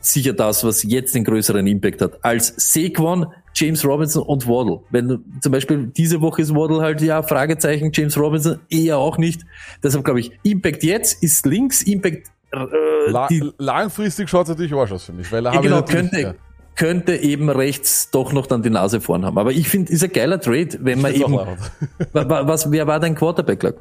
sicher 0.00 0.32
das, 0.32 0.64
was 0.64 0.82
jetzt 0.82 1.14
den 1.14 1.24
größeren 1.24 1.66
Impact 1.66 2.00
hat, 2.00 2.24
als 2.24 2.54
Saquon, 2.56 3.26
James 3.54 3.84
Robinson 3.84 4.22
und 4.22 4.46
Waddle. 4.46 4.80
Wenn 4.90 5.22
zum 5.40 5.52
Beispiel 5.52 5.88
diese 5.88 6.20
Woche 6.20 6.42
ist 6.42 6.54
Waddle 6.54 6.80
halt, 6.80 7.02
ja, 7.02 7.22
Fragezeichen, 7.22 7.90
James 7.92 8.16
Robinson 8.16 8.60
eher 8.70 8.98
auch 8.98 9.18
nicht. 9.18 9.42
Deshalb 9.82 10.04
glaube 10.04 10.20
ich, 10.20 10.32
Impact 10.42 10.82
jetzt 10.82 11.22
ist 11.22 11.44
links, 11.46 11.82
Impact 11.82 12.28
äh, 12.52 13.10
La 13.10 13.28
langfristig 13.58 14.28
schaut 14.28 14.44
es 14.44 14.50
natürlich 14.50 14.74
Arsch 14.74 14.92
aus 14.92 15.04
für 15.04 15.12
mich, 15.12 15.30
weil 15.30 15.42
da 15.42 15.52
ja, 15.52 15.60
genau, 15.60 15.82
könnte, 15.82 16.20
ja. 16.20 16.34
Könnte 16.80 17.14
eben 17.14 17.50
rechts 17.50 18.10
doch 18.10 18.32
noch 18.32 18.46
dann 18.46 18.62
die 18.62 18.70
Nase 18.70 19.02
vorn 19.02 19.26
haben. 19.26 19.36
Aber 19.36 19.52
ich 19.52 19.68
finde, 19.68 19.92
ist 19.92 20.02
ein 20.02 20.10
geiler 20.10 20.40
Trade, 20.40 20.78
wenn 20.80 20.98
man 21.02 21.12
eben, 21.12 21.38
was, 22.14 22.70
wer 22.70 22.86
war 22.86 22.98
dein 22.98 23.14
Quarterback? 23.14 23.74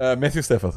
Äh, 0.00 0.16
Matthew 0.16 0.42
Stafford. 0.42 0.74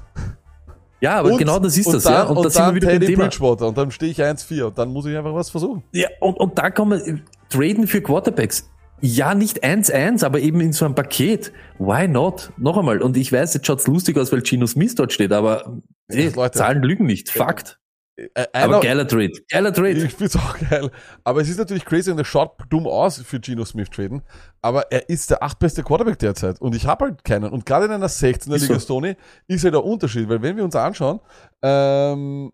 Ja, 1.01 1.15
aber 1.17 1.31
Und- 1.31 1.39
genau 1.39 1.57
das 1.57 1.75
ist 1.75 1.91
das, 1.91 2.03
dann, 2.03 2.13
ja. 2.13 2.23
Und, 2.25 2.37
und 2.37 2.45
da 2.45 2.49
sind 2.51 2.61
wir 2.61 2.65
dann 2.67 2.75
wieder 2.75 2.87
beim 2.87 2.99
Teddy 2.99 3.05
Thema. 3.13 3.23
Bridgewater 3.23 3.67
und 3.67 3.77
dann 3.79 3.89
stehe 3.89 4.11
ich 4.11 4.21
1-4 4.21 4.63
und 4.65 4.77
dann 4.77 4.89
muss 4.93 5.07
ich 5.07 5.17
einfach 5.17 5.33
was 5.33 5.49
versuchen. 5.49 5.83
Ja, 5.91 6.07
und, 6.19 6.37
und 6.39 6.55
da 6.55 6.69
kann 6.69 6.87
man 6.89 7.23
traden 7.49 7.87
für 7.87 8.01
Quarterbacks. 8.01 8.69
Ja, 9.01 9.33
nicht 9.33 9.63
1-1, 9.63 10.23
aber 10.23 10.39
eben 10.41 10.61
in 10.61 10.71
so 10.71 10.85
einem 10.85 10.93
Paket. 10.93 11.51
Why 11.79 12.07
not? 12.07 12.51
Noch 12.57 12.77
einmal. 12.77 13.01
Und 13.01 13.17
ich 13.17 13.31
weiß, 13.31 13.55
jetzt 13.55 13.65
schaut's 13.65 13.87
lustig 13.87 14.17
aus, 14.19 14.31
weil 14.31 14.45
Gino 14.45 14.67
Smith 14.67 14.93
dort 14.93 15.11
steht, 15.13 15.31
aber 15.31 15.79
ey, 16.09 16.29
Leute. 16.29 16.59
Zahlen 16.59 16.83
lügen 16.83 17.07
nicht. 17.07 17.31
Fakt. 17.31 17.79
Äh, 18.17 18.45
Aber. 18.53 18.79
Geiler 19.49 19.73
Trade. 19.73 19.91
Ich 19.91 20.13
find's 20.13 20.35
auch 20.35 20.57
geil. 20.69 20.89
Aber 21.23 21.41
es 21.41 21.49
ist 21.49 21.57
natürlich 21.57 21.85
crazy 21.85 22.11
und 22.11 22.19
es 22.19 22.27
schaut 22.27 22.57
dumm 22.69 22.87
aus 22.87 23.21
für 23.21 23.39
Geno 23.39 23.65
Smith 23.65 23.89
traden. 23.89 24.21
Aber 24.61 24.91
er 24.91 25.09
ist 25.09 25.29
der 25.29 25.43
achtbeste 25.43 25.83
Quarterback 25.83 26.19
derzeit. 26.19 26.61
Und 26.61 26.75
ich 26.75 26.87
habe 26.87 27.05
halt 27.05 27.23
keinen. 27.23 27.51
Und 27.51 27.65
gerade 27.65 27.85
in 27.85 27.91
einer 27.91 28.07
16er 28.07 28.55
Ist 28.55 28.63
Liga 28.63 28.75
so. 28.75 28.79
Stoney 28.79 29.15
ist 29.47 29.63
halt 29.63 29.73
der 29.73 29.83
Unterschied. 29.83 30.29
Weil 30.29 30.41
wenn 30.41 30.55
wir 30.55 30.63
uns 30.63 30.75
anschauen, 30.75 31.19
ähm, 31.61 32.51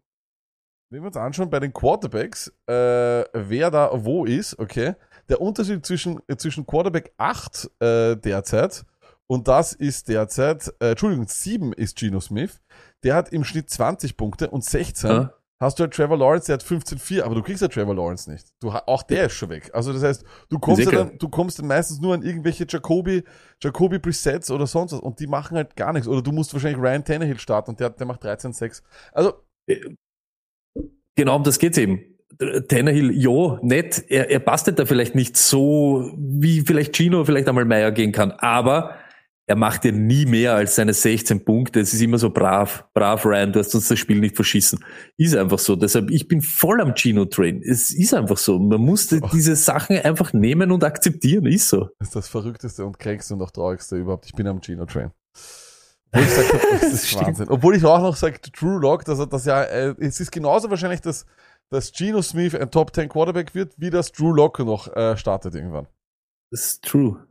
wenn 0.89 1.01
wir 1.01 1.07
uns 1.07 1.17
anschauen 1.17 1.49
bei 1.49 1.59
den 1.59 1.71
Quarterbacks, 1.71 2.47
äh, 2.67 3.23
wer 3.33 3.71
da 3.71 3.91
wo 3.93 4.25
ist, 4.25 4.57
okay, 4.59 4.95
der 5.29 5.39
Unterschied 5.39 5.85
zwischen, 5.85 6.19
äh, 6.27 6.35
zwischen 6.35 6.65
Quarterback 6.65 7.13
8 7.17 7.69
äh, 7.79 8.15
derzeit 8.17 8.83
und 9.27 9.47
das 9.47 9.71
ist 9.71 10.09
derzeit, 10.09 10.73
äh, 10.81 10.89
Entschuldigung, 10.89 11.25
7 11.25 11.71
ist 11.71 11.95
Geno 11.97 12.19
Smith. 12.19 12.59
Der 13.03 13.15
hat 13.15 13.31
im 13.31 13.45
Schnitt 13.45 13.69
20 13.69 14.17
Punkte 14.17 14.49
und 14.49 14.65
16 14.65 15.09
Ja. 15.09 15.33
Hast 15.61 15.79
du 15.79 15.83
halt 15.83 15.93
Trevor 15.93 16.17
Lawrence, 16.17 16.47
der 16.47 16.55
hat 16.55 16.63
15,4, 16.63 17.21
aber 17.21 17.35
du 17.35 17.41
kriegst 17.41 17.61
ja 17.61 17.67
Trevor 17.67 17.95
Lawrence 17.95 18.29
nicht. 18.29 18.47
Du, 18.61 18.71
auch 18.71 19.03
der 19.03 19.27
ist 19.27 19.33
schon 19.33 19.49
weg. 19.49 19.69
Also 19.73 19.93
das 19.93 20.03
heißt, 20.03 20.25
du 20.49 20.59
kommst, 20.59 20.83
ja 20.83 20.91
dann, 20.91 21.17
du 21.17 21.29
kommst 21.29 21.59
dann 21.59 21.67
meistens 21.67 22.01
nur 22.01 22.13
an 22.13 22.23
irgendwelche 22.23 22.65
Jacoby, 22.67 23.23
Jacoby 23.61 23.99
Presets 23.99 24.51
oder 24.51 24.67
sonst 24.67 24.91
was 24.91 24.99
und 24.99 25.19
die 25.19 25.27
machen 25.27 25.55
halt 25.55 25.75
gar 25.75 25.93
nichts. 25.93 26.07
Oder 26.07 26.21
du 26.21 26.31
musst 26.31 26.53
wahrscheinlich 26.53 26.81
Ryan 26.81 27.05
Tannehill 27.05 27.39
starten 27.39 27.71
und 27.71 27.79
der, 27.79 27.91
der 27.91 28.05
macht 28.05 28.25
13,6. 28.25 28.81
Also, 29.13 29.33
Genau 31.15 31.35
um 31.35 31.43
das 31.43 31.59
geht's 31.59 31.77
eben. 31.77 32.03
Tannehill, 32.69 33.11
jo, 33.11 33.59
nett. 33.61 34.03
Er, 34.09 34.31
er 34.31 34.39
bastet 34.39 34.79
da 34.79 34.85
vielleicht 34.85 35.13
nicht 35.13 35.37
so, 35.37 36.11
wie 36.17 36.61
vielleicht 36.61 36.95
Gino 36.95 37.23
vielleicht 37.25 37.47
einmal 37.47 37.65
Meier 37.65 37.91
gehen 37.91 38.11
kann. 38.11 38.31
Aber 38.31 38.95
er 39.51 39.57
macht 39.57 39.83
ja 39.83 39.91
nie 39.91 40.25
mehr 40.25 40.55
als 40.55 40.75
seine 40.75 40.93
16 40.93 41.43
Punkte. 41.43 41.81
Es 41.81 41.93
ist 41.93 41.99
immer 41.99 42.17
so 42.17 42.29
brav, 42.29 42.85
brav 42.93 43.25
Ryan, 43.25 43.51
du 43.51 43.59
hast 43.59 43.75
uns 43.75 43.89
das 43.89 43.99
Spiel 43.99 44.17
nicht 44.17 44.37
verschissen. 44.37 44.79
Ist 45.17 45.35
einfach 45.35 45.59
so. 45.59 45.75
Deshalb, 45.75 46.09
ich 46.09 46.29
bin 46.29 46.41
voll 46.41 46.79
am 46.79 46.95
Gino-Train. 46.95 47.61
Es 47.61 47.91
ist 47.91 48.13
einfach 48.13 48.37
so. 48.37 48.57
Man 48.57 48.79
muss 48.79 49.09
diese 49.33 49.57
Sachen 49.57 49.97
einfach 49.97 50.31
nehmen 50.31 50.71
und 50.71 50.85
akzeptieren. 50.85 51.47
Ist 51.47 51.67
so. 51.67 51.89
das 51.99 52.07
ist 52.07 52.15
das 52.15 52.27
verrückteste 52.29 52.85
und 52.85 52.97
kränkste 52.97 53.33
und 53.33 53.41
auch 53.41 53.51
traurigste 53.51 53.97
überhaupt. 53.97 54.25
Ich 54.25 54.31
bin 54.31 54.47
am 54.47 54.61
Gino 54.61 54.85
Train. 54.85 55.11
Obwohl 56.13 56.23
ich 56.23 56.29
sag, 56.29 56.61
das 56.79 56.93
ist. 56.93 57.15
Wahnsinn. 57.17 57.49
Obwohl 57.49 57.75
ich 57.75 57.83
auch 57.83 57.99
noch 57.99 58.15
sage, 58.15 58.39
Drew 58.57 58.77
Lock, 58.77 59.03
dass 59.03 59.19
er 59.19 59.27
das 59.27 59.43
ja, 59.43 59.63
äh, 59.63 59.93
es 59.99 60.21
ist 60.21 60.31
genauso 60.31 60.69
wahrscheinlich, 60.69 61.01
dass, 61.01 61.25
dass 61.69 61.91
Geno 61.91 62.21
Smith 62.21 62.55
ein 62.55 62.71
Top 62.71 62.95
10 62.95 63.09
Quarterback 63.09 63.53
wird, 63.53 63.73
wie 63.75 63.89
das 63.89 64.13
Drew 64.13 64.31
Lock 64.31 64.59
noch 64.59 64.87
äh, 64.95 65.17
startet 65.17 65.55
irgendwann. 65.55 65.87
Das 66.51 66.61
ist 66.61 66.85
true. 66.85 67.27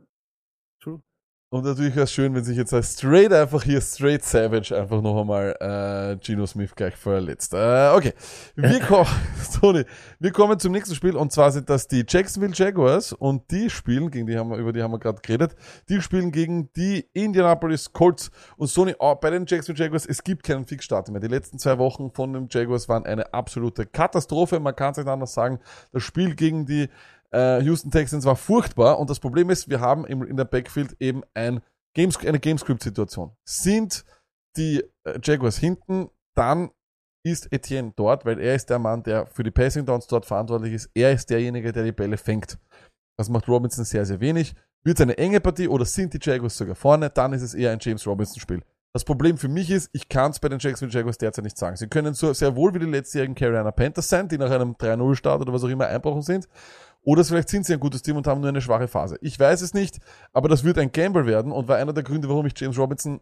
Und 1.53 1.65
natürlich 1.65 1.93
wäre 1.97 2.05
es 2.05 2.13
schön, 2.13 2.33
wenn 2.33 2.45
sich 2.45 2.55
jetzt 2.55 2.73
als 2.73 2.93
straight 2.93 3.33
einfach 3.33 3.63
hier 3.63 3.81
straight 3.81 4.23
Savage 4.23 4.73
einfach 4.73 5.01
noch 5.01 5.19
einmal 5.19 5.53
äh, 5.59 6.17
Gino 6.25 6.45
Smith 6.47 6.73
gleich 6.73 6.95
verletzt. 6.95 7.53
Äh, 7.53 7.91
okay. 7.93 8.13
Wir, 8.55 8.79
ko 8.87 9.05
Tony, 9.59 9.83
wir 10.17 10.31
kommen 10.31 10.57
zum 10.59 10.71
nächsten 10.71 10.95
Spiel 10.95 11.17
und 11.17 11.33
zwar 11.33 11.51
sind 11.51 11.69
das 11.69 11.89
die 11.89 12.05
Jacksonville 12.07 12.53
Jaguars 12.55 13.11
und 13.11 13.51
die 13.51 13.69
spielen, 13.69 14.09
gegen 14.11 14.27
die 14.27 14.37
haben 14.37 14.49
wir, 14.49 14.59
über 14.59 14.71
die 14.71 14.81
haben 14.81 14.91
wir 14.91 14.99
gerade 14.99 15.19
geredet, 15.21 15.57
die 15.89 16.01
spielen 16.01 16.31
gegen 16.31 16.71
die 16.71 17.05
Indianapolis 17.11 17.91
Colts. 17.91 18.31
Und 18.55 18.67
Sony, 18.67 18.95
oh, 18.97 19.15
bei 19.15 19.29
den 19.29 19.45
Jacksonville 19.45 19.83
Jaguars, 19.83 20.05
es 20.05 20.23
gibt 20.23 20.43
keinen 20.43 20.65
Fixstart 20.65 21.09
mehr. 21.09 21.19
Die 21.19 21.27
letzten 21.27 21.59
zwei 21.59 21.77
Wochen 21.77 22.11
von 22.11 22.31
den 22.31 22.47
Jaguars 22.49 22.87
waren 22.87 23.05
eine 23.05 23.33
absolute 23.33 23.85
Katastrophe. 23.85 24.61
Man 24.61 24.73
kann 24.73 24.91
es 24.91 24.99
nicht 24.99 25.07
anders 25.09 25.33
sagen. 25.33 25.59
Das 25.91 26.01
Spiel 26.01 26.33
gegen 26.33 26.65
die 26.65 26.87
äh, 27.33 27.61
Houston 27.61 27.91
Texans 27.91 28.25
war 28.25 28.35
furchtbar 28.35 28.99
und 28.99 29.09
das 29.09 29.19
Problem 29.19 29.49
ist, 29.49 29.69
wir 29.69 29.79
haben 29.79 30.05
im, 30.05 30.23
in 30.23 30.37
der 30.37 30.45
Backfield 30.45 30.95
eben 30.99 31.23
ein 31.33 31.61
Games, 31.93 32.17
eine 32.17 32.39
Gamescript-Situation. 32.39 33.31
Sind 33.45 34.05
die 34.57 34.83
äh, 35.03 35.19
Jaguars 35.23 35.57
hinten, 35.57 36.09
dann 36.35 36.71
ist 37.23 37.51
Etienne 37.51 37.93
dort, 37.95 38.25
weil 38.25 38.39
er 38.39 38.55
ist 38.55 38.69
der 38.69 38.79
Mann, 38.79 39.03
der 39.03 39.27
für 39.27 39.43
die 39.43 39.51
Passing 39.51 39.85
Downs 39.85 40.07
dort 40.07 40.25
verantwortlich 40.25 40.73
ist. 40.73 40.89
Er 40.93 41.11
ist 41.11 41.29
derjenige, 41.29 41.71
der 41.71 41.83
die 41.83 41.91
Bälle 41.91 42.17
fängt. 42.17 42.57
Das 43.17 43.29
macht 43.29 43.47
Robinson 43.47 43.85
sehr, 43.85 44.05
sehr 44.05 44.19
wenig. 44.19 44.55
Wird 44.83 44.97
es 44.97 45.01
eine 45.03 45.17
enge 45.17 45.39
Partie 45.39 45.67
oder 45.67 45.85
sind 45.85 46.13
die 46.13 46.19
Jaguars 46.19 46.57
sogar 46.57 46.75
vorne, 46.75 47.09
dann 47.09 47.33
ist 47.33 47.43
es 47.43 47.53
eher 47.53 47.71
ein 47.71 47.77
James 47.79 48.07
Robinson-Spiel. 48.07 48.61
Das 48.93 49.05
Problem 49.05 49.37
für 49.37 49.47
mich 49.47 49.69
ist, 49.69 49.89
ich 49.93 50.09
kann 50.09 50.31
es 50.31 50.39
bei 50.39 50.49
den 50.49 50.59
Jacksonville 50.59 50.97
Jaguars 50.97 51.17
derzeit 51.17 51.45
nicht 51.45 51.57
sagen. 51.57 51.77
Sie 51.77 51.87
können 51.87 52.13
so 52.13 52.33
sehr 52.33 52.55
wohl 52.55 52.73
wie 52.73 52.79
die 52.79 52.85
letztjährigen 52.85 53.35
Carolina 53.35 53.71
Panthers 53.71 54.09
sein, 54.09 54.27
die 54.27 54.37
nach 54.37 54.49
einem 54.49 54.73
3-0-Start 54.73 55.41
oder 55.41 55.53
was 55.53 55.63
auch 55.63 55.69
immer 55.69 55.87
einbrochen 55.87 56.23
sind. 56.23 56.49
Oder 57.03 57.23
vielleicht 57.23 57.49
sind 57.49 57.65
sie 57.65 57.73
ein 57.73 57.79
gutes 57.79 58.01
Team 58.03 58.17
und 58.17 58.27
haben 58.27 58.41
nur 58.41 58.49
eine 58.49 58.61
schwache 58.61 58.87
Phase. 58.87 59.17
Ich 59.21 59.39
weiß 59.39 59.61
es 59.61 59.73
nicht, 59.73 59.99
aber 60.33 60.49
das 60.49 60.63
wird 60.63 60.77
ein 60.77 60.91
Gamble 60.91 61.25
werden 61.25 61.51
und 61.51 61.67
war 61.67 61.77
einer 61.77 61.93
der 61.93 62.03
Gründe, 62.03 62.29
warum 62.29 62.45
ich 62.45 62.53
James 62.59 62.77
Robinson 62.77 63.21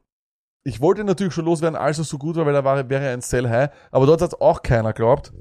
ich 0.63 0.81
wollte 0.81 1.03
natürlich 1.03 1.33
schon 1.33 1.45
loswerden, 1.45 1.77
als 1.77 1.99
er 1.99 2.03
so 2.03 2.17
gut 2.17 2.35
war, 2.35 2.45
weil 2.45 2.55
er 2.55 2.63
war, 2.63 2.89
wäre 2.89 3.09
ein 3.09 3.21
Sell 3.21 3.49
High, 3.49 3.69
aber 3.91 4.05
dort 4.05 4.21
hat 4.21 4.41
auch 4.41 4.61
keiner 4.61 4.93
glaubt. 4.93 5.33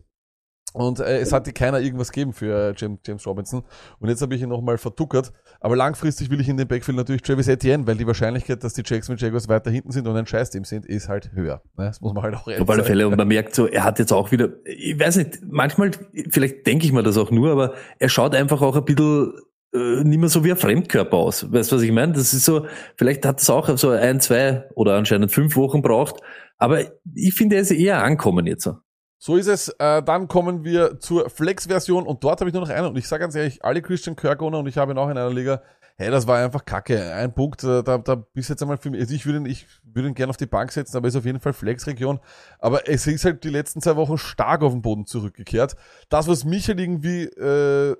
Und 0.78 1.00
äh, 1.00 1.18
es 1.18 1.32
hatte 1.32 1.52
keiner 1.52 1.80
irgendwas 1.80 2.12
gegeben 2.12 2.32
für 2.32 2.70
äh, 2.70 2.74
James, 2.76 3.00
James 3.04 3.26
Robinson. 3.26 3.64
Und 3.98 4.08
jetzt 4.08 4.22
habe 4.22 4.34
ich 4.36 4.42
ihn 4.42 4.48
nochmal 4.48 4.78
vertuckert. 4.78 5.32
Aber 5.60 5.74
langfristig 5.74 6.30
will 6.30 6.40
ich 6.40 6.48
in 6.48 6.56
den 6.56 6.68
Backfield 6.68 6.96
natürlich 6.96 7.22
Travis 7.22 7.48
Etienne, 7.48 7.84
weil 7.86 7.96
die 7.96 8.06
Wahrscheinlichkeit, 8.06 8.62
dass 8.62 8.74
die 8.74 8.82
Jacksonville 8.84 9.20
Jaguars 9.20 9.48
weiter 9.48 9.72
hinten 9.72 9.90
sind 9.90 10.06
und 10.06 10.16
ein 10.16 10.26
Scheißteam 10.26 10.64
sind, 10.64 10.86
ist 10.86 11.08
halt 11.08 11.32
höher. 11.32 11.62
Ne? 11.76 11.86
Das 11.86 12.00
muss 12.00 12.14
man 12.14 12.22
halt 12.22 12.36
auch 12.36 12.46
ehrlich 12.46 12.62
Auf 12.62 12.70
alle. 12.70 12.84
Fälle. 12.84 13.08
Und 13.08 13.16
man 13.16 13.26
merkt 13.26 13.56
so, 13.56 13.66
er 13.66 13.82
hat 13.82 13.98
jetzt 13.98 14.12
auch 14.12 14.30
wieder, 14.30 14.50
ich 14.64 14.98
weiß 14.98 15.16
nicht, 15.16 15.40
manchmal, 15.42 15.90
vielleicht 16.30 16.64
denke 16.66 16.86
ich 16.86 16.92
mir 16.92 17.02
das 17.02 17.16
auch 17.16 17.32
nur, 17.32 17.50
aber 17.50 17.74
er 17.98 18.08
schaut 18.08 18.36
einfach 18.36 18.62
auch 18.62 18.76
ein 18.76 18.84
bisschen 18.84 19.32
äh, 19.74 20.04
nicht 20.04 20.18
mehr 20.18 20.28
so 20.28 20.44
wie 20.44 20.52
ein 20.52 20.56
Fremdkörper 20.56 21.16
aus. 21.16 21.52
Weißt 21.52 21.72
du, 21.72 21.76
was 21.76 21.82
ich 21.82 21.90
meine? 21.92 22.12
Das 22.12 22.32
ist 22.32 22.44
so, 22.44 22.66
vielleicht 22.94 23.26
hat 23.26 23.40
es 23.40 23.50
auch 23.50 23.76
so 23.76 23.90
ein, 23.90 24.20
zwei 24.20 24.68
oder 24.76 24.94
anscheinend 24.94 25.32
fünf 25.32 25.56
Wochen 25.56 25.82
braucht. 25.82 26.20
Aber 26.56 26.82
ich 27.14 27.34
finde, 27.34 27.56
er 27.56 27.62
ist 27.62 27.72
eher 27.72 28.02
ankommen 28.02 28.46
jetzt. 28.46 28.62
so. 28.62 28.76
So 29.18 29.36
ist 29.36 29.48
es. 29.48 29.68
Äh, 29.78 30.02
dann 30.02 30.28
kommen 30.28 30.64
wir 30.64 31.00
zur 31.00 31.28
Flex-Version 31.28 32.06
und 32.06 32.22
dort 32.22 32.40
habe 32.40 32.50
ich 32.50 32.54
nur 32.54 32.62
noch 32.62 32.70
einen. 32.70 32.86
Und 32.86 32.96
ich 32.96 33.08
sage 33.08 33.22
ganz 33.22 33.34
ehrlich, 33.34 33.64
alle 33.64 33.82
Christian 33.82 34.14
Kirk-Owner 34.14 34.60
und 34.60 34.68
ich 34.68 34.78
habe 34.78 34.92
ihn 34.92 34.98
auch 34.98 35.08
in 35.08 35.18
einer 35.18 35.30
Liga, 35.30 35.60
hey, 35.96 36.10
das 36.10 36.28
war 36.28 36.38
einfach 36.38 36.64
kacke. 36.64 37.12
Ein 37.12 37.34
Punkt, 37.34 37.64
äh, 37.64 37.82
da, 37.82 37.98
da 37.98 38.14
bist 38.14 38.48
jetzt 38.48 38.62
einmal 38.62 38.78
für 38.78 38.90
mich, 38.90 39.00
also 39.00 39.14
ich 39.14 39.26
würde 39.26 39.40
ihn, 39.40 39.46
ich 39.46 39.66
würde 39.82 40.08
ihn 40.08 40.14
gerne 40.14 40.30
auf 40.30 40.36
die 40.36 40.46
Bank 40.46 40.70
setzen, 40.70 40.96
aber 40.96 41.08
ist 41.08 41.16
auf 41.16 41.24
jeden 41.24 41.40
Fall 41.40 41.52
Flex-Region. 41.52 42.20
Aber 42.60 42.88
es 42.88 43.08
ist 43.08 43.24
halt 43.24 43.42
die 43.42 43.50
letzten 43.50 43.80
zwei 43.80 43.96
Wochen 43.96 44.18
stark 44.18 44.62
auf 44.62 44.72
den 44.72 44.82
Boden 44.82 45.06
zurückgekehrt. 45.06 45.74
Das, 46.08 46.28
was 46.28 46.44
mich 46.44 46.68
halt 46.68 46.78
irgendwie 46.78 47.24
äh, 47.24 47.96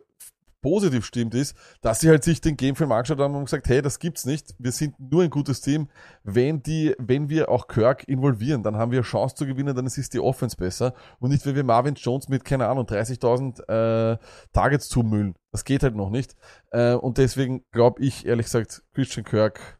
positiv 0.61 1.05
stimmt, 1.05 1.35
ist, 1.35 1.57
dass 1.81 2.01
sie 2.01 2.09
halt 2.09 2.25
sich 2.25 2.41
den 2.41 2.57
Gamefilm 2.57 2.93
angeschaut 2.93 3.19
haben 3.19 3.35
und 3.35 3.45
gesagt, 3.45 3.69
hey, 3.69 3.83
das 3.83 3.99
gibt's 3.99 4.25
nicht. 4.25 4.55
Wir 4.59 4.73
sind 4.73 4.95
nur 4.99 5.23
ein 5.23 5.31
gutes 5.31 5.61
Team. 5.61 5.89
Wenn 6.25 6.63
die, 6.63 6.95
wenn 6.99 7.29
wir 7.29 7.49
auch 7.49 7.69
Kirk 7.69 8.07
involvieren, 8.09 8.63
dann 8.63 8.77
haben 8.77 8.93
wir 8.93 9.03
Chance 9.03 9.37
zu 9.37 9.47
gewinnen, 9.47 9.75
dann 9.75 9.87
ist 9.87 10.15
die 10.15 10.21
Offense 10.21 10.57
besser. 10.57 10.95
Und 11.19 11.31
nicht, 11.31 11.45
wenn 11.47 11.55
wir 11.55 11.65
Marvin 11.65 11.95
Jones 11.95 12.29
mit, 12.29 12.45
keine 12.45 12.69
Ahnung, 12.69 12.87
30.000 12.87 13.63
äh, 13.69 14.19
Targets 14.53 14.89
zumüllen. 14.89 15.35
Das 15.53 15.65
geht 15.65 15.83
halt 15.83 15.97
noch 15.97 16.11
nicht. 16.11 16.37
Äh, 16.71 16.95
und 16.95 17.19
deswegen 17.19 17.65
glaube 17.73 18.03
ich, 18.03 18.27
ehrlich 18.27 18.47
gesagt, 18.47 18.83
Christian 18.95 19.25
Kirk 19.25 19.79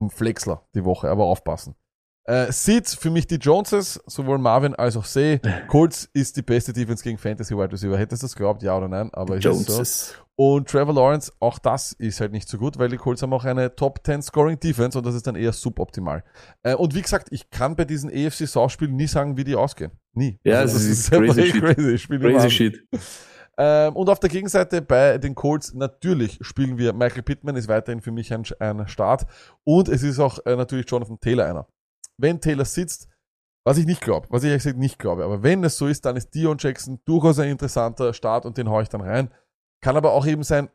ein 0.00 0.10
Flexler 0.10 0.66
die 0.74 0.84
Woche, 0.84 1.10
aber 1.10 1.24
aufpassen. 1.24 1.74
Äh, 2.28 2.52
Seeds 2.52 2.94
für 2.94 3.08
mich 3.10 3.26
die 3.26 3.36
Joneses, 3.36 4.02
sowohl 4.06 4.36
Marvin 4.36 4.74
als 4.74 4.98
auch 4.98 5.06
Say. 5.06 5.40
Colts 5.68 6.10
ist 6.12 6.36
die 6.36 6.42
beste 6.42 6.74
Defense 6.74 7.02
gegen 7.02 7.16
Fantasy 7.16 7.56
Wide 7.56 7.72
Receiver. 7.72 7.96
Hättest 7.96 8.22
du 8.22 8.26
das 8.26 8.36
geglaubt, 8.36 8.62
ja 8.62 8.76
oder 8.76 8.86
nein? 8.86 9.08
Aber 9.14 9.36
es 9.36 9.44
ist 9.44 9.66
so. 9.66 9.72
Joneses. 9.72 10.14
Und 10.36 10.68
Trevor 10.68 10.94
Lawrence, 10.94 11.32
auch 11.40 11.58
das 11.58 11.92
ist 11.92 12.20
halt 12.20 12.32
nicht 12.32 12.46
so 12.46 12.58
gut, 12.58 12.78
weil 12.78 12.90
die 12.90 12.98
Colts 12.98 13.22
haben 13.22 13.32
auch 13.32 13.46
eine 13.46 13.74
Top 13.74 14.00
10 14.04 14.20
Scoring 14.20 14.60
Defense 14.60 14.98
und 14.98 15.06
das 15.06 15.14
ist 15.14 15.26
dann 15.26 15.36
eher 15.36 15.52
suboptimal. 15.54 16.22
Äh, 16.62 16.74
und 16.74 16.94
wie 16.94 17.00
gesagt, 17.00 17.28
ich 17.30 17.48
kann 17.48 17.76
bei 17.76 17.86
diesen 17.86 18.10
EFC 18.10 18.46
South 18.46 18.72
Spielen 18.72 18.94
nie 18.94 19.06
sagen, 19.06 19.38
wie 19.38 19.44
die 19.44 19.56
ausgehen. 19.56 19.92
Nie. 20.12 20.38
Ja, 20.44 20.58
Also 20.58 20.74
das 20.74 20.84
ist 20.84 21.10
einfach 21.12 21.34
crazy 21.34 21.50
shit. 21.50 21.60
crazy. 21.62 21.90
Ich 21.92 22.02
spiele 22.02 22.28
immer 22.28 22.40
Crazy 22.40 22.50
shit. 22.50 22.86
Ähm, 23.56 23.96
und 23.96 24.10
auf 24.10 24.20
der 24.20 24.28
Gegenseite 24.28 24.82
bei 24.82 25.16
den 25.16 25.34
Colts 25.34 25.72
natürlich 25.72 26.38
spielen 26.42 26.76
wir 26.76 26.92
Michael 26.92 27.22
Pittman 27.22 27.56
ist 27.56 27.66
weiterhin 27.68 28.02
für 28.02 28.12
mich 28.12 28.32
ein, 28.32 28.44
ein 28.60 28.86
Start 28.86 29.26
und 29.64 29.88
es 29.88 30.02
ist 30.02 30.20
auch 30.20 30.38
äh, 30.46 30.54
natürlich 30.54 30.88
Jonathan 30.88 31.18
Taylor 31.18 31.46
einer. 31.46 31.66
Wenn 32.18 32.40
Taylor 32.40 32.64
sitzt, 32.64 33.08
was 33.64 33.78
ich 33.78 33.86
nicht 33.86 34.00
glaube, 34.00 34.26
was 34.30 34.42
ich 34.42 34.48
ehrlich 34.48 34.62
gesagt 34.62 34.78
nicht 34.78 34.98
glaube, 34.98 35.24
aber 35.24 35.42
wenn 35.42 35.64
es 35.64 35.76
so 35.76 35.86
ist, 35.86 36.04
dann 36.04 36.16
ist 36.16 36.34
Dion 36.34 36.58
Jackson 36.58 37.00
durchaus 37.04 37.38
ein 37.38 37.50
interessanter 37.50 38.12
Start 38.12 38.44
und 38.44 38.56
den 38.56 38.68
haue 38.68 38.82
ich 38.82 38.88
dann 38.88 39.00
rein. 39.00 39.30
Kann 39.80 39.96
aber 39.96 40.12
auch 40.12 40.26
eben 40.26 40.42
sein, 40.42 40.68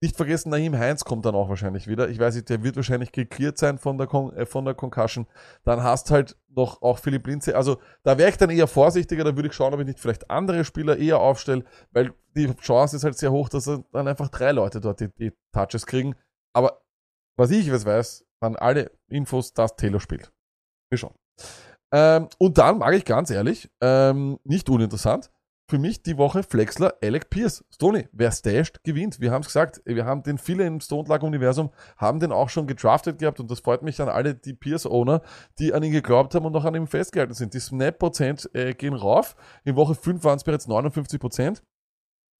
nicht 0.00 0.16
vergessen, 0.16 0.50
Naheem 0.50 0.78
Heinz 0.78 1.04
kommt 1.04 1.26
dann 1.26 1.34
auch 1.34 1.48
wahrscheinlich 1.48 1.88
wieder. 1.88 2.08
Ich 2.08 2.18
weiß 2.18 2.36
nicht, 2.36 2.48
der 2.48 2.62
wird 2.62 2.76
wahrscheinlich 2.76 3.10
geklärt 3.10 3.58
sein 3.58 3.78
von 3.78 3.98
der, 3.98 4.06
Con 4.06 4.32
äh, 4.36 4.46
von 4.46 4.64
der 4.64 4.74
Concussion. 4.74 5.26
Dann 5.64 5.82
hast 5.82 6.10
halt 6.10 6.36
noch 6.48 6.82
auch 6.82 6.98
Philipp 6.98 7.26
Linze. 7.26 7.56
Also 7.56 7.78
da 8.04 8.16
wäre 8.16 8.30
ich 8.30 8.36
dann 8.36 8.50
eher 8.50 8.68
vorsichtiger, 8.68 9.24
da 9.24 9.34
würde 9.34 9.48
ich 9.48 9.54
schauen, 9.54 9.74
ob 9.74 9.80
ich 9.80 9.86
nicht 9.86 9.98
vielleicht 9.98 10.30
andere 10.30 10.64
Spieler 10.64 10.96
eher 10.96 11.18
aufstelle, 11.18 11.64
weil 11.90 12.14
die 12.36 12.54
Chance 12.56 12.96
ist 12.96 13.04
halt 13.04 13.18
sehr 13.18 13.32
hoch, 13.32 13.48
dass 13.48 13.64
dann 13.64 14.06
einfach 14.06 14.28
drei 14.28 14.52
Leute 14.52 14.80
dort 14.80 15.00
die, 15.00 15.08
die 15.08 15.32
Touches 15.52 15.86
kriegen. 15.86 16.14
Aber 16.52 16.80
was 17.36 17.50
ich 17.50 17.72
was 17.72 17.84
weiß, 17.84 18.24
waren 18.40 18.54
alle 18.54 18.92
Infos, 19.08 19.52
dass 19.52 19.74
Taylor 19.74 20.00
spielt. 20.00 20.32
Wir 20.90 20.98
schauen. 20.98 21.14
Ähm, 21.92 22.28
und 22.38 22.58
dann 22.58 22.78
mag 22.78 22.94
ich 22.94 23.04
ganz 23.04 23.30
ehrlich, 23.30 23.70
ähm, 23.80 24.38
nicht 24.44 24.68
uninteressant, 24.68 25.30
für 25.70 25.78
mich 25.78 26.02
die 26.02 26.16
Woche 26.16 26.42
Flexler 26.42 26.94
Alec 27.02 27.28
Pierce. 27.28 27.62
Stoney, 27.70 28.08
wer 28.12 28.32
stasht, 28.32 28.82
gewinnt. 28.84 29.20
Wir 29.20 29.30
haben 29.30 29.42
es 29.42 29.48
gesagt, 29.48 29.82
wir 29.84 30.06
haben 30.06 30.22
den 30.22 30.38
viele 30.38 30.66
im 30.66 30.80
Stone 30.80 31.08
Lag 31.08 31.22
Universum, 31.22 31.70
haben 31.98 32.20
den 32.20 32.32
auch 32.32 32.48
schon 32.48 32.66
gedraftet 32.66 33.18
gehabt 33.18 33.38
und 33.38 33.50
das 33.50 33.60
freut 33.60 33.82
mich 33.82 34.00
an 34.00 34.08
alle 34.08 34.34
die 34.34 34.54
Pierce-Owner, 34.54 35.20
die 35.58 35.74
an 35.74 35.82
ihn 35.82 35.92
geglaubt 35.92 36.34
haben 36.34 36.46
und 36.46 36.52
noch 36.52 36.64
an 36.64 36.74
ihm 36.74 36.86
festgehalten 36.86 37.34
sind. 37.34 37.52
Die 37.52 37.60
Snap-Prozent 37.60 38.48
äh, 38.54 38.72
gehen 38.72 38.94
rauf. 38.94 39.36
In 39.64 39.76
Woche 39.76 39.94
5 39.94 40.24
waren 40.24 40.36
es 40.36 40.44
bereits 40.44 40.68
59 40.68 41.20
Prozent. 41.20 41.62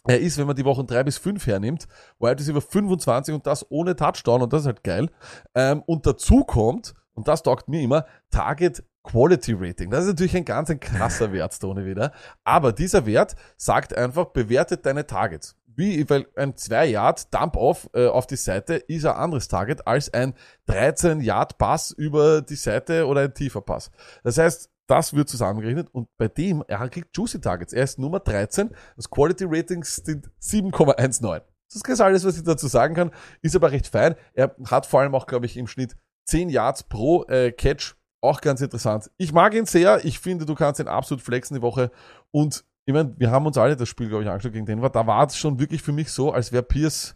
Er 0.07 0.20
ist, 0.20 0.38
wenn 0.38 0.46
man 0.46 0.57
die 0.57 0.64
Wochen 0.64 0.86
3 0.86 1.05
bis 1.05 1.18
5 1.18 1.46
hernimmt, 1.46 1.86
Wide 2.18 2.38
Receiver 2.38 2.62
25 2.62 3.34
und 3.34 3.46
das 3.46 3.70
ohne 3.70 3.94
Touchdown 3.94 4.40
und 4.40 4.53
das 4.55 4.62
ist 4.62 4.66
halt 4.66 4.84
geil. 4.84 5.11
Ähm, 5.55 5.82
und 5.84 6.07
dazu 6.07 6.44
kommt, 6.44 6.94
und 7.19 7.27
das 7.27 7.43
taugt 7.43 7.69
mir 7.69 7.83
immer, 7.83 8.07
Target 8.31 8.85
Quality 9.03 9.57
Rating. 9.59 9.91
Das 9.91 10.05
ist 10.05 10.11
natürlich 10.11 10.37
ein 10.37 10.45
ganz 10.45 10.71
ein 10.71 10.79
krasser 10.79 11.33
Wert, 11.33 11.53
Stone 11.53 11.85
wieder. 11.85 12.12
Aber 12.45 12.73
dieser 12.73 13.07
Wert 13.07 13.35
sagt 13.57 13.93
einfach, 13.93 14.27
bewertet 14.27 14.87
deine 14.87 15.05
Targets. 15.05 15.57
Wie, 15.66 16.09
weil 16.09 16.29
ein 16.37 16.55
2-Yard 16.55 17.35
Dump-Off 17.35 17.91
äh, 17.93 18.07
auf 18.07 18.29
die 18.29 18.37
Seite 18.37 18.75
ist 18.75 19.05
ein 19.05 19.16
anderes 19.16 19.49
Target 19.49 19.85
als 19.89 20.14
ein 20.14 20.35
13-Yard-Pass 20.69 21.91
über 21.91 22.41
die 22.41 22.55
Seite 22.55 23.05
oder 23.09 23.23
ein 23.23 23.35
tiefer 23.35 23.62
Pass. 23.62 23.91
Das 24.23 24.39
heißt, 24.39 24.71
das 24.87 25.12
wird 25.12 25.29
zusammengerechnet 25.29 25.89
und 25.93 26.09
bei 26.19 26.29
dem, 26.29 26.62
er 26.69 26.89
kriegt 26.89 27.16
Juicy 27.16 27.41
Targets. 27.41 27.73
Er 27.73 27.83
ist 27.83 27.99
Nummer 27.99 28.21
13. 28.21 28.71
Das 28.95 29.11
Quality 29.11 29.45
Rating 29.49 29.83
sind 29.83 30.31
7,19. 30.41 31.43
Das 31.73 31.83
ist 31.83 32.01
alles, 32.01 32.25
was 32.25 32.37
ich 32.37 32.45
dazu 32.45 32.69
sagen 32.69 32.95
kann. 32.95 33.11
Ist 33.43 33.57
aber 33.57 33.73
recht 33.73 33.89
fein. 33.89 34.14
Er 34.35 34.55
hat 34.71 34.87
vor 34.87 35.01
allem 35.01 35.16
auch, 35.16 35.27
glaube 35.27 35.47
ich, 35.47 35.57
im 35.57 35.66
Schnitt 35.66 35.97
10 36.29 36.51
Yards 36.51 36.85
pro 36.85 37.24
äh, 37.24 37.53
Catch. 37.53 37.97
Auch 38.20 38.41
ganz 38.41 38.61
interessant. 38.61 39.11
Ich 39.16 39.33
mag 39.33 39.55
ihn 39.55 39.66
sehr. 39.66 40.05
Ich 40.05 40.18
finde, 40.18 40.45
du 40.45 40.55
kannst 40.55 40.81
ihn 40.81 40.89
absolut 40.89 41.22
flexen 41.22 41.55
die 41.55 41.62
Woche. 41.62 41.91
Und 42.31 42.64
ich 42.85 42.93
meine, 42.93 43.14
wir 43.18 43.31
haben 43.31 43.47
uns 43.47 43.57
alle 43.57 43.76
das 43.76 43.89
Spiel, 43.89 44.09
glaube 44.09 44.24
ich, 44.24 44.29
angeschaut 44.29 44.53
gegen 44.53 44.66
Denver. 44.66 44.91
Da 44.91 45.07
war 45.07 45.26
es 45.26 45.37
schon 45.37 45.61
wirklich 45.61 45.83
für 45.83 45.93
mich 45.93 46.11
so, 46.11 46.33
als 46.33 46.53
wäre 46.53 46.62
Pierce 46.62 47.14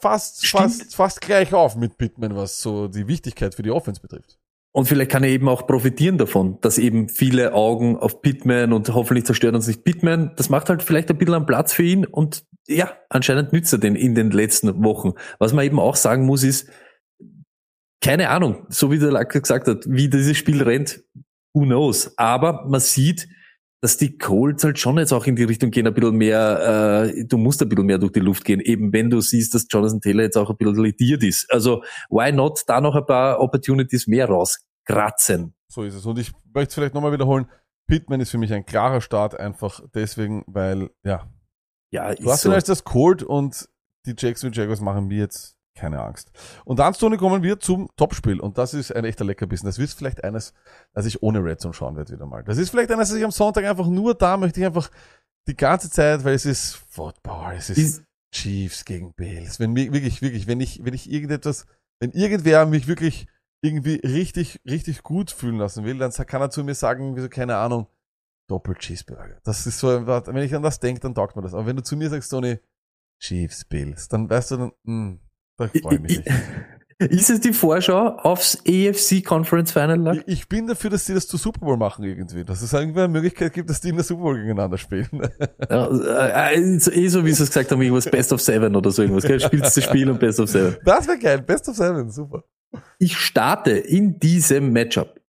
fast, 0.00 0.46
Stimmt. 0.46 0.62
fast, 0.62 0.96
fast 0.96 1.20
gleich 1.20 1.52
auf 1.52 1.76
mit 1.76 1.98
Pittman, 1.98 2.34
was 2.36 2.62
so 2.62 2.88
die 2.88 3.06
Wichtigkeit 3.06 3.54
für 3.54 3.62
die 3.62 3.70
Offense 3.70 4.00
betrifft. 4.00 4.38
Und 4.74 4.86
vielleicht 4.86 5.10
kann 5.10 5.22
er 5.22 5.28
eben 5.28 5.48
auch 5.48 5.66
profitieren 5.66 6.16
davon, 6.16 6.58
dass 6.62 6.78
eben 6.78 7.10
viele 7.10 7.52
Augen 7.52 7.98
auf 7.98 8.22
Pittman 8.22 8.72
und 8.72 8.88
hoffentlich 8.94 9.26
zerstört 9.26 9.54
uns 9.54 9.66
nicht 9.66 9.84
Pittman. 9.84 10.32
Das 10.36 10.48
macht 10.48 10.70
halt 10.70 10.82
vielleicht 10.82 11.10
ein 11.10 11.18
bisschen 11.18 11.34
einen 11.34 11.46
Platz 11.46 11.74
für 11.74 11.82
ihn 11.82 12.06
und 12.06 12.44
ja, 12.66 12.96
anscheinend 13.10 13.52
nützt 13.52 13.72
er 13.72 13.78
den 13.78 13.96
in 13.96 14.14
den 14.14 14.30
letzten 14.30 14.82
Wochen. 14.82 15.12
Was 15.38 15.52
man 15.52 15.66
eben 15.66 15.78
auch 15.78 15.96
sagen 15.96 16.24
muss 16.24 16.42
ist, 16.42 16.70
keine 18.00 18.30
Ahnung, 18.30 18.66
so 18.68 18.90
wie 18.90 18.98
der 18.98 19.12
Lack 19.12 19.30
gesagt 19.30 19.68
hat, 19.68 19.84
wie 19.86 20.08
dieses 20.08 20.36
Spiel 20.38 20.62
rennt, 20.62 21.04
who 21.52 21.64
knows. 21.64 22.16
Aber 22.16 22.64
man 22.66 22.80
sieht, 22.80 23.28
dass 23.82 23.96
die 23.96 24.16
Colts 24.16 24.62
halt 24.62 24.78
schon 24.78 24.96
jetzt 24.96 25.12
auch 25.12 25.26
in 25.26 25.34
die 25.34 25.42
Richtung 25.42 25.72
gehen, 25.72 25.88
ein 25.88 25.92
bisschen 25.92 26.16
mehr, 26.16 27.04
äh, 27.12 27.24
du 27.24 27.36
musst 27.36 27.60
ein 27.62 27.68
bisschen 27.68 27.84
mehr 27.84 27.98
durch 27.98 28.12
die 28.12 28.20
Luft 28.20 28.44
gehen, 28.44 28.60
eben 28.60 28.92
wenn 28.92 29.10
du 29.10 29.20
siehst, 29.20 29.54
dass 29.54 29.66
Jonathan 29.68 30.00
Taylor 30.00 30.22
jetzt 30.22 30.38
auch 30.38 30.48
ein 30.48 30.56
bisschen 30.56 30.76
lediert 30.76 31.24
ist. 31.24 31.52
Also 31.52 31.82
why 32.08 32.30
not 32.32 32.62
da 32.68 32.80
noch 32.80 32.94
ein 32.94 33.04
paar 33.04 33.40
Opportunities 33.40 34.06
mehr 34.06 34.28
rauskratzen? 34.28 35.54
So 35.68 35.82
ist 35.82 35.94
es. 35.94 36.06
Und 36.06 36.18
ich 36.20 36.32
möchte 36.54 36.68
es 36.68 36.74
vielleicht 36.74 36.94
nochmal 36.94 37.12
wiederholen. 37.12 37.46
Pittman 37.88 38.20
ist 38.20 38.30
für 38.30 38.38
mich 38.38 38.52
ein 38.52 38.64
klarer 38.64 39.00
Start, 39.00 39.38
einfach 39.38 39.80
deswegen, 39.92 40.44
weil, 40.46 40.90
ja, 41.04 41.28
Ja, 41.90 42.14
du 42.14 42.30
hast 42.30 42.36
ist 42.36 42.42
so. 42.42 42.48
ihn 42.50 42.54
als 42.54 42.64
das 42.64 42.84
Colt 42.84 43.24
und 43.24 43.68
die 44.06 44.14
Jacksonville 44.16 44.56
Jaguars 44.62 44.80
machen 44.80 45.08
mir 45.08 45.18
jetzt 45.18 45.56
keine 45.74 46.02
Angst. 46.02 46.30
Und 46.64 46.78
dann, 46.78 46.92
Tony, 46.94 47.16
kommen 47.16 47.42
wir 47.42 47.58
zum 47.58 47.88
Topspiel. 47.96 48.40
Und 48.40 48.58
das 48.58 48.74
ist 48.74 48.94
ein 48.94 49.04
echter 49.04 49.24
Leckerbissen. 49.24 49.66
Das 49.66 49.78
wird 49.78 49.90
vielleicht 49.90 50.22
eines, 50.24 50.52
das 50.92 51.06
ich 51.06 51.22
ohne 51.22 51.42
Red 51.42 51.60
Zone 51.60 51.74
schauen 51.74 51.96
werde 51.96 52.12
wieder 52.12 52.26
mal. 52.26 52.44
Das 52.44 52.58
ist 52.58 52.70
vielleicht 52.70 52.90
eines, 52.90 53.08
das 53.08 53.18
ich 53.18 53.24
am 53.24 53.30
Sonntag 53.30 53.64
einfach 53.64 53.86
nur 53.86 54.14
da 54.14 54.36
möchte 54.36 54.60
ich 54.60 54.66
einfach 54.66 54.90
die 55.48 55.56
ganze 55.56 55.90
Zeit, 55.90 56.24
weil 56.24 56.34
es 56.34 56.46
ist 56.46 56.74
Football, 56.90 57.54
es 57.56 57.70
ist 57.70 57.78
Ist- 57.78 58.02
Chiefs 58.34 58.84
gegen 58.84 59.12
Bills. 59.14 59.60
Wenn 59.60 59.72
mir 59.72 59.92
wirklich, 59.92 60.22
wirklich, 60.22 60.46
wenn 60.46 60.60
ich, 60.60 60.84
wenn 60.84 60.94
ich 60.94 61.10
irgendetwas, 61.10 61.66
wenn 62.00 62.12
irgendwer 62.12 62.64
mich 62.66 62.86
wirklich 62.86 63.26
irgendwie 63.60 63.96
richtig, 64.04 64.60
richtig 64.66 65.02
gut 65.02 65.30
fühlen 65.30 65.58
lassen 65.58 65.84
will, 65.84 65.98
dann 65.98 66.10
kann 66.12 66.40
er 66.40 66.50
zu 66.50 66.64
mir 66.64 66.74
sagen, 66.74 67.14
wieso, 67.16 67.28
keine 67.28 67.56
Ahnung, 67.56 67.86
Doppel 68.48 68.74
Cheeseburger. 68.74 69.38
Das 69.44 69.66
ist 69.66 69.78
so, 69.78 70.06
wenn 70.06 70.36
ich 70.38 70.54
an 70.54 70.62
das 70.62 70.80
denke, 70.80 71.00
dann 71.00 71.14
taugt 71.14 71.36
mir 71.36 71.42
das. 71.42 71.54
Aber 71.54 71.66
wenn 71.66 71.76
du 71.76 71.82
zu 71.82 71.96
mir 71.96 72.08
sagst, 72.10 72.30
Tony, 72.30 72.58
Chiefs, 73.20 73.64
Bills, 73.64 74.08
dann 74.08 74.28
weißt 74.28 74.50
du 74.52 74.56
dann, 74.56 74.72
mh, 74.84 75.18
da 75.56 75.68
freue 75.68 75.94
ich 75.94 76.00
mich 76.00 76.18
nicht. 76.18 76.30
Ist 77.10 77.30
es 77.30 77.40
die 77.40 77.52
Vorschau 77.52 78.16
aufs 78.18 78.58
AFC 78.66 79.24
Conference 79.24 79.72
Final? 79.72 80.18
Ich, 80.18 80.40
ich 80.40 80.48
bin 80.48 80.66
dafür, 80.66 80.90
dass 80.90 81.04
die 81.04 81.14
das 81.14 81.26
zu 81.26 81.36
Super 81.36 81.60
Bowl 81.60 81.76
machen 81.76 82.04
irgendwie. 82.04 82.44
Dass 82.44 82.62
es 82.62 82.72
irgendwie 82.72 83.00
eine 83.00 83.08
Möglichkeit 83.08 83.52
gibt, 83.52 83.70
dass 83.70 83.80
die 83.80 83.88
in 83.88 83.96
der 83.96 84.04
Super 84.04 84.22
Bowl 84.22 84.36
gegeneinander 84.36 84.78
spielen. 84.78 85.08
Ja, 85.68 85.88
äh, 86.50 86.54
äh, 86.54 86.64
eh 86.64 87.08
so, 87.08 87.24
wie 87.24 87.32
sie 87.32 87.42
es 87.42 87.48
gesagt 87.50 87.70
haben, 87.70 87.80
irgendwas 87.80 88.10
Best 88.10 88.32
of 88.32 88.40
Seven 88.40 88.76
oder 88.76 88.90
so 88.90 89.02
irgendwas. 89.02 89.24
gell? 89.24 89.40
Spielst 89.40 89.76
du 89.76 89.82
Spiel 89.82 90.10
und 90.10 90.20
Best 90.20 90.40
of 90.40 90.48
Seven. 90.48 90.76
Das 90.84 91.06
wäre 91.06 91.18
geil. 91.18 91.42
Best 91.42 91.68
of 91.68 91.76
Seven, 91.76 92.10
super. 92.10 92.44
Ich 92.98 93.16
starte 93.16 93.72
in 93.72 94.18
diesem 94.18 94.72
Matchup. 94.72 95.20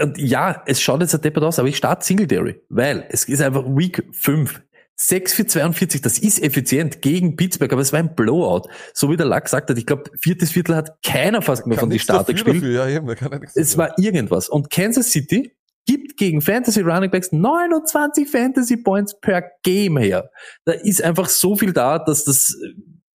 Und 0.00 0.18
ja, 0.18 0.62
es 0.66 0.80
schaut 0.80 1.00
jetzt 1.00 1.14
ein 1.14 1.20
deppert 1.20 1.44
aus, 1.44 1.58
aber 1.58 1.68
ich 1.68 1.76
starte 1.76 2.04
Singletary, 2.04 2.60
weil 2.68 3.06
es 3.08 3.24
ist 3.24 3.40
einfach 3.40 3.64
Week 3.64 4.02
5. 4.12 4.62
6 4.96 5.34
für 5.34 5.46
42, 5.46 6.00
das 6.00 6.18
ist 6.18 6.42
effizient 6.42 7.02
gegen 7.02 7.36
Pittsburgh, 7.36 7.72
aber 7.72 7.82
es 7.82 7.92
war 7.92 7.98
ein 8.00 8.14
Blowout. 8.14 8.68
So 8.94 9.10
wie 9.10 9.16
der 9.16 9.26
Lack 9.26 9.44
gesagt 9.44 9.68
hat, 9.68 9.76
ich 9.76 9.86
glaube, 9.86 10.10
viertes 10.20 10.50
Viertel 10.52 10.74
hat 10.74 11.02
keiner 11.04 11.42
fast 11.42 11.66
mehr 11.66 11.78
von 11.78 11.90
die 11.90 11.98
Starter 11.98 12.32
gespielt. 12.32 12.62
Ja, 12.62 12.88
eben, 12.88 13.08
Es 13.08 13.52
dafür. 13.54 13.78
war 13.78 13.98
irgendwas. 13.98 14.48
Und 14.48 14.70
Kansas 14.70 15.10
City 15.12 15.54
gibt 15.86 16.16
gegen 16.16 16.40
Fantasy 16.40 16.80
Running 16.80 17.10
Backs 17.10 17.30
29 17.30 18.28
Fantasy 18.28 18.78
Points 18.78 19.18
per 19.20 19.44
Game 19.62 19.98
her. 19.98 20.30
Da 20.64 20.72
ist 20.72 21.02
einfach 21.02 21.28
so 21.28 21.56
viel 21.56 21.72
da, 21.72 21.98
dass 21.98 22.24
das 22.24 22.54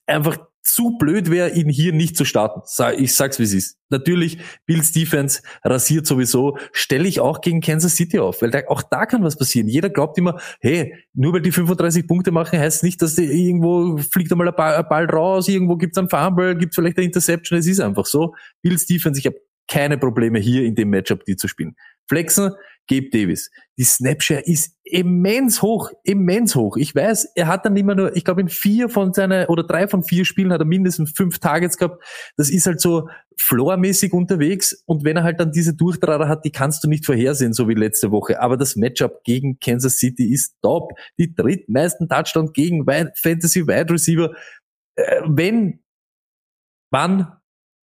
äh, 0.07 0.13
einfach 0.13 0.37
zu 0.63 0.97
blöd 0.97 1.29
wäre, 1.29 1.51
ihn 1.51 1.69
hier 1.69 1.93
nicht 1.93 2.15
zu 2.15 2.25
starten. 2.25 2.61
Ich 2.97 3.15
sag's 3.15 3.39
wie 3.39 3.43
es 3.43 3.53
ist. 3.53 3.77
Natürlich, 3.89 4.37
Bills 4.65 4.91
Defense 4.91 5.41
rasiert 5.63 6.07
sowieso, 6.07 6.57
stelle 6.71 7.07
ich 7.07 7.19
auch 7.19 7.41
gegen 7.41 7.61
Kansas 7.61 7.95
City 7.95 8.19
auf, 8.19 8.41
weil 8.41 8.51
da, 8.51 8.61
auch 8.67 8.83
da 8.83 9.05
kann 9.05 9.23
was 9.23 9.37
passieren. 9.37 9.67
Jeder 9.67 9.89
glaubt 9.89 10.17
immer, 10.17 10.39
hey, 10.61 10.95
nur 11.13 11.33
weil 11.33 11.41
die 11.41 11.51
35 11.51 12.07
Punkte 12.07 12.31
machen, 12.31 12.57
heißt 12.57 12.83
nicht, 12.83 13.01
dass 13.01 13.15
die 13.15 13.23
irgendwo 13.23 13.97
fliegt 13.97 14.31
einmal 14.31 14.47
ein 14.47 14.55
Ball, 14.55 14.75
ein 14.75 14.87
Ball 14.87 15.05
raus, 15.05 15.47
irgendwo 15.49 15.75
gibt's 15.75 15.97
einen 15.97 16.09
Fumble, 16.09 16.55
gibt's 16.55 16.75
vielleicht 16.75 16.97
eine 16.97 17.05
Interception, 17.05 17.59
es 17.59 17.67
ist 17.67 17.81
einfach 17.81 18.05
so. 18.05 18.33
Bills 18.61 18.85
Defense, 18.85 19.19
ich 19.19 19.25
habe 19.25 19.37
keine 19.67 19.97
Probleme 19.97 20.39
hier 20.39 20.63
in 20.63 20.75
dem 20.75 20.89
Matchup, 20.89 21.23
die 21.25 21.35
zu 21.35 21.47
spielen. 21.47 21.75
Flexen, 22.07 22.51
Gabe 22.89 23.09
Davis. 23.09 23.49
Die 23.77 23.83
Snapshare 23.83 24.41
ist 24.41 24.75
immens 24.83 25.61
hoch, 25.61 25.91
immens 26.03 26.55
hoch. 26.55 26.75
Ich 26.75 26.93
weiß, 26.93 27.29
er 27.35 27.47
hat 27.47 27.65
dann 27.65 27.77
immer 27.77 27.95
nur, 27.95 28.15
ich 28.15 28.25
glaube 28.25 28.41
in 28.41 28.49
vier 28.49 28.89
von 28.89 29.13
seinen, 29.13 29.47
oder 29.47 29.63
drei 29.63 29.87
von 29.87 30.03
vier 30.03 30.25
Spielen 30.25 30.51
hat 30.51 30.59
er 30.59 30.65
mindestens 30.65 31.11
fünf 31.11 31.39
Targets 31.39 31.77
gehabt. 31.77 32.03
Das 32.35 32.49
ist 32.49 32.65
halt 32.65 32.81
so 32.81 33.07
floormäßig 33.37 34.11
unterwegs 34.11 34.83
und 34.85 35.05
wenn 35.05 35.15
er 35.15 35.23
halt 35.23 35.39
dann 35.39 35.51
diese 35.51 35.73
Durchtrader 35.73 36.27
hat, 36.27 36.43
die 36.43 36.51
kannst 36.51 36.83
du 36.83 36.89
nicht 36.89 37.05
vorhersehen, 37.05 37.53
so 37.53 37.69
wie 37.69 37.75
letzte 37.75 38.11
Woche. 38.11 38.41
Aber 38.41 38.57
das 38.57 38.75
Matchup 38.75 39.23
gegen 39.23 39.59
Kansas 39.59 39.97
City 39.97 40.31
ist 40.33 40.55
top. 40.61 40.91
Die 41.17 41.33
drittmeisten 41.33 42.09
Touchdown 42.09 42.51
gegen 42.51 42.85
Fantasy 42.85 43.67
Wide 43.67 43.93
Receiver. 43.93 44.33
Äh, 44.95 45.21
wenn, 45.25 45.79
wann, 46.91 47.31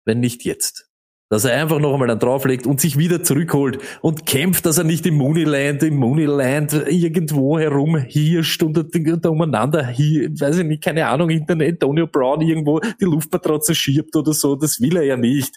wenn 0.05 0.19
nicht 0.19 0.43
jetzt 0.43 0.86
dass 1.29 1.43
er 1.45 1.61
einfach 1.61 1.79
noch 1.79 1.93
einmal 1.93 2.07
dann 2.07 2.19
drauflegt 2.19 2.65
und 2.65 2.79
sich 2.79 2.97
wieder 2.97 3.21
zurückholt 3.23 3.79
und 4.01 4.25
kämpft, 4.25 4.65
dass 4.65 4.77
er 4.77 4.83
nicht 4.85 5.05
im 5.05 5.15
Mooneyland, 5.15 5.83
im 5.83 5.95
Mooneyland 5.97 6.73
irgendwo 6.87 7.59
herum 7.59 7.97
hirscht 7.97 8.63
und 8.63 8.77
da 8.77 9.29
umeinander 9.29 9.85
hier, 9.87 10.29
weiß 10.29 10.59
ich 10.59 10.65
nicht, 10.65 10.83
keine 10.83 11.07
Ahnung, 11.07 11.29
hinter 11.29 11.53
Antonio 11.59 12.07
Brown 12.07 12.41
irgendwo 12.41 12.79
die 12.79 13.05
Luftmatratze 13.05 13.75
schiebt 13.75 14.15
oder 14.15 14.33
so. 14.33 14.55
Das 14.55 14.79
will 14.79 14.95
er 14.97 15.03
ja 15.03 15.17
nicht. 15.17 15.55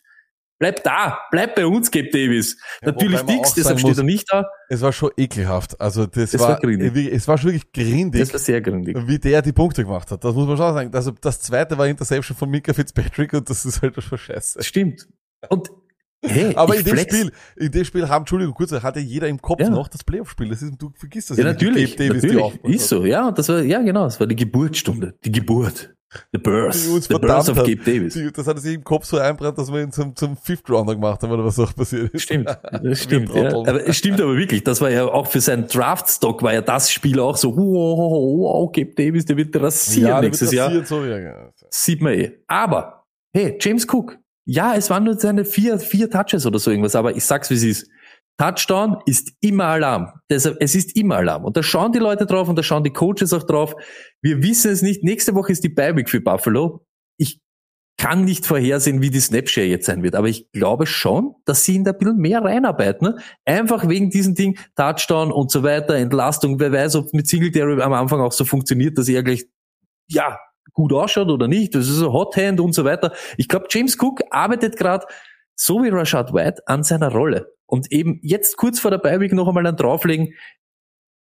Bleib 0.58 0.84
da, 0.84 1.18
bleib 1.30 1.54
bei 1.54 1.64
uns, 1.64 1.90
Gabe 1.90 2.10
Davis. 2.10 2.58
Ja, 2.82 2.88
Natürlich 2.88 3.18
auch 3.20 3.26
deshalb 3.26 3.54
sagen 3.64 3.78
steht 3.78 3.88
muss- 3.90 3.98
er 3.98 4.04
nicht 4.04 4.26
da. 4.30 4.44
Es 4.68 4.82
war 4.82 4.92
schon 4.92 5.10
ekelhaft. 5.16 5.80
Also 5.80 6.04
das, 6.04 6.34
Es 6.34 6.40
war, 6.40 6.50
war 6.50 6.58
grindig. 6.60 7.10
es 7.10 7.26
war 7.26 7.38
schon 7.38 7.52
wirklich 7.52 7.72
grindig, 7.72 8.20
Das 8.20 8.32
war 8.34 8.40
sehr 8.40 8.60
gründig. 8.60 8.94
wie 9.06 9.18
der 9.18 9.40
die 9.40 9.52
Punkte 9.52 9.84
gemacht 9.84 10.10
hat. 10.10 10.22
Das 10.22 10.34
muss 10.34 10.46
man 10.46 10.58
schon 10.58 10.74
sagen. 10.74 10.94
Also 10.94 11.12
das 11.12 11.40
zweite 11.40 11.78
war 11.78 11.86
Interception 11.88 12.36
von 12.36 12.50
Mika 12.50 12.74
Fitzpatrick 12.74 13.32
und 13.32 13.48
das 13.48 13.64
ist 13.64 13.80
halt 13.80 14.02
schon 14.02 14.18
scheiße. 14.18 14.62
Stimmt. 14.62 15.08
Und 15.49 15.70
hey, 16.24 16.55
Aber 16.57 16.76
in 16.76 16.84
dem 16.84 16.95
flex. 16.97 17.16
Spiel, 17.16 17.32
in 17.57 17.70
dem 17.72 17.84
Spiel 17.84 18.09
haben, 18.09 18.22
Entschuldigung, 18.22 18.55
kurz, 18.55 18.72
hatte 18.72 19.01
jeder 19.01 19.28
im 19.28 19.41
Kopf 19.41 19.61
Ja. 19.61 19.70
noch 19.70 19.88
das 19.88 20.05
Playoff-Spiel. 20.05 20.49
Das 20.51 20.62
ist, 20.62 20.74
du 20.78 20.93
vergisst 20.95 21.30
das 21.30 21.38
Ja, 21.38 21.45
natürlich, 21.45 21.97
Gabe 21.97 22.09
Davis 22.09 22.20
die 22.22 22.26
natürlich. 22.28 22.45
aufgemacht 22.45 22.74
Ist 22.74 22.88
so, 22.88 23.05
ja. 23.05 23.30
Das 23.32 23.49
war, 23.49 23.62
ja, 23.62 23.80
genau. 23.82 24.05
Das 24.05 24.20
war 24.20 24.26
die 24.26 24.36
Geburtsstunde. 24.36 25.14
Die 25.24 25.32
Geburt. 25.32 25.95
The 26.32 26.38
birth. 26.41 26.74
Die 26.74 26.78
The 27.03 27.18
birth 27.20 27.49
of. 27.51 27.57
Gabe 27.57 27.76
Davis. 27.76 28.14
Die, 28.14 28.32
das 28.32 28.45
hat 28.49 28.59
sich 28.59 28.74
im 28.74 28.82
Kopf 28.82 29.05
so 29.05 29.18
einbrannt, 29.18 29.57
dass 29.57 29.72
wir 29.72 29.80
ihn 29.80 29.93
zum, 29.93 30.16
zum 30.16 30.36
Fifth 30.36 30.68
Rounder 30.68 30.97
gemacht 30.97 31.22
haben 31.22 31.30
oder 31.30 31.45
was 31.45 31.57
auch 31.61 31.72
passiert 31.72 32.12
ist. 32.12 32.22
Stimmt, 32.22 32.49
das 32.82 33.01
stimmt. 33.05 33.32
Ja. 33.32 33.51
Aber 33.51 33.86
es 33.86 33.97
stimmt 33.97 34.20
aber 34.20 34.36
wirklich. 34.36 34.64
Das 34.64 34.80
war 34.80 34.91
ja 34.91 35.05
auch 35.07 35.28
für 35.28 35.41
seinen 35.41 35.68
Draftstock 35.68 36.43
war 36.43 36.53
ja 36.53 36.62
das 36.62 36.91
Spiel 36.91 37.20
auch 37.20 37.36
so, 37.36 37.57
wow, 37.57 37.97
wow, 37.97 38.38
wow 38.41 38.72
Gabe 38.72 38.93
Davis, 38.93 39.24
der 39.24 39.36
wird 39.36 39.55
rasieren 39.55 40.11
der 40.11 40.20
nächstes 40.22 40.49
wird 40.51 40.57
Jahr. 40.59 40.66
rasiert, 40.66 40.88
So, 40.88 41.05
ja, 41.05 41.16
ja. 41.18 41.53
Sieht 41.70 42.01
man 42.01 42.14
eh. 42.14 42.32
Aber, 42.49 43.05
hey, 43.32 43.57
James 43.61 43.86
Cook. 43.88 44.18
Ja, 44.47 44.74
es 44.74 44.91
waren 44.91 45.05
nur 45.05 45.18
seine 45.18 45.45
vier, 45.45 45.78
vier 45.78 46.11
Touches 46.11 46.47
oder 46.47 46.59
so 46.59 46.70
irgendwas, 46.70 46.97
aber 46.97 47.14
ich 47.16 47.24
sag's 47.24 47.51
wie 47.51 47.55
es 47.55 47.62
ist. 47.62 47.91
Touchdown 48.41 48.97
ist 49.05 49.34
immer 49.41 49.66
Alarm. 49.66 50.09
Deshalb, 50.30 50.57
es 50.61 50.74
ist 50.74 50.97
immer 50.97 51.16
Alarm. 51.16 51.45
Und 51.45 51.59
da 51.59 51.62
schauen 51.62 51.93
die 51.93 51.99
Leute 51.99 52.24
drauf 52.24 52.49
und 52.49 52.57
da 52.57 52.62
schauen 52.62 52.82
die 52.82 52.93
Coaches 52.93 53.34
auch 53.34 53.43
drauf. 53.43 53.74
Wir 54.22 54.43
wissen 54.43 54.70
es 54.70 54.80
nicht. 54.80 55.05
Nächste 55.05 55.34
Woche 55.34 55.53
ist 55.53 55.62
die 55.62 55.68
Bye-Week 55.68 56.09
für 56.09 56.22
Buffalo. 56.22 56.86
Ich 57.18 57.38
kann 57.99 58.24
nicht 58.24 58.47
vorhersehen, 58.47 59.03
wie 59.03 59.11
die 59.11 59.20
Snapshare 59.20 59.66
jetzt 59.66 59.84
sein 59.84 60.03
wird. 60.03 60.14
Aber 60.14 60.28
ich 60.28 60.51
glaube 60.53 60.86
schon, 60.86 61.34
dass 61.45 61.64
sie 61.64 61.74
ihn 61.74 61.84
da 61.84 61.91
ein 61.91 61.99
bisschen 61.99 62.16
mehr 62.16 62.43
reinarbeiten. 62.43 63.09
Ne? 63.09 63.22
Einfach 63.45 63.86
wegen 63.86 64.09
diesem 64.09 64.34
Ding, 64.34 64.59
Touchdown 64.74 65.32
und 65.32 65.51
so 65.51 65.62
weiter, 65.62 65.97
Entlastung. 65.97 66.59
Wer 66.59 66.72
weiß, 66.72 66.97
ob 66.97 67.12
mit 67.12 67.28
Singletary 67.28 67.82
am 67.82 67.93
Anfang 67.93 68.20
auch 68.20 68.32
so 68.32 68.47
funktioniert, 68.47 68.97
dass 68.97 69.07
er 69.11 69.22
gleich, 69.22 69.45
ja, 70.09 70.38
gut 70.72 70.92
ausschaut 70.92 71.28
oder 71.28 71.48
nicht. 71.48 71.74
Das 71.74 71.88
ist 71.88 71.96
so 71.96 72.12
Hot 72.12 72.36
Hand 72.36 72.60
und 72.60 72.74
so 72.74 72.84
weiter. 72.84 73.12
Ich 73.36 73.48
glaube, 73.48 73.66
James 73.70 73.96
Cook 74.00 74.22
arbeitet 74.30 74.76
gerade 74.76 75.06
so 75.56 75.82
wie 75.82 75.88
Rashad 75.88 76.32
White 76.32 76.62
an 76.66 76.82
seiner 76.82 77.12
Rolle. 77.12 77.54
Und 77.66 77.92
eben 77.92 78.18
jetzt 78.22 78.56
kurz 78.56 78.80
vor 78.80 78.90
der 78.90 78.98
Beiweg 78.98 79.32
noch 79.32 79.46
einmal 79.46 79.62
dann 79.62 79.76
drauflegen. 79.76 80.34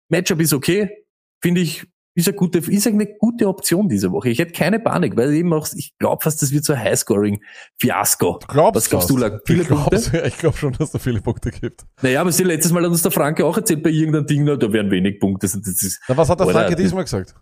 Matchup 0.09 0.39
ist 0.41 0.53
okay. 0.53 1.05
Finde 1.41 1.61
ich, 1.61 1.87
ist 2.15 2.27
eine 2.27 2.37
gute, 2.37 2.59
ist 2.59 2.87
eine 2.87 3.07
gute 3.07 3.47
Option 3.47 3.89
diese 3.89 4.11
Woche. 4.11 4.29
Ich 4.29 4.39
hätte 4.39 4.53
keine 4.53 4.79
Panik, 4.79 5.17
weil 5.17 5.33
eben 5.33 5.51
auch, 5.53 5.67
ich 5.75 5.97
glaube 5.97 6.23
fast, 6.23 6.41
das 6.41 6.51
wird 6.51 6.63
so 6.63 6.73
ein 6.73 6.79
Highscoring-Fiasko. 6.79 8.39
Glaubst 8.47 8.75
Was 8.75 8.89
glaubst 8.89 9.09
du. 9.09 9.17
Lack? 9.17 9.41
Viele 9.45 9.63
ich 9.63 9.67
Punkte? 9.67 10.23
ich 10.25 10.37
glaube 10.37 10.57
schon, 10.57 10.71
dass 10.73 10.81
es 10.81 10.91
da 10.91 10.99
viele 10.99 11.21
Punkte 11.21 11.51
gibt. 11.51 11.85
Naja, 12.01 12.21
aber 12.21 12.31
sie 12.31 12.43
letztes 12.43 12.71
Mal 12.71 12.83
hat 12.83 12.89
uns 12.89 13.01
der 13.01 13.11
Franke 13.11 13.45
auch 13.45 13.57
erzählt 13.57 13.83
bei 13.83 13.89
irgendeinem 13.89 14.27
Ding, 14.27 14.43
na, 14.45 14.55
da 14.55 14.71
wären 14.71 14.91
wenig 14.91 15.19
Punkte. 15.19 15.47
Das 15.47 15.55
ist, 15.55 16.01
Na, 16.07 16.15
was 16.15 16.29
hat 16.29 16.39
der 16.39 16.47
Franke 16.47 16.75
diesmal 16.75 17.03
gesagt? 17.03 17.35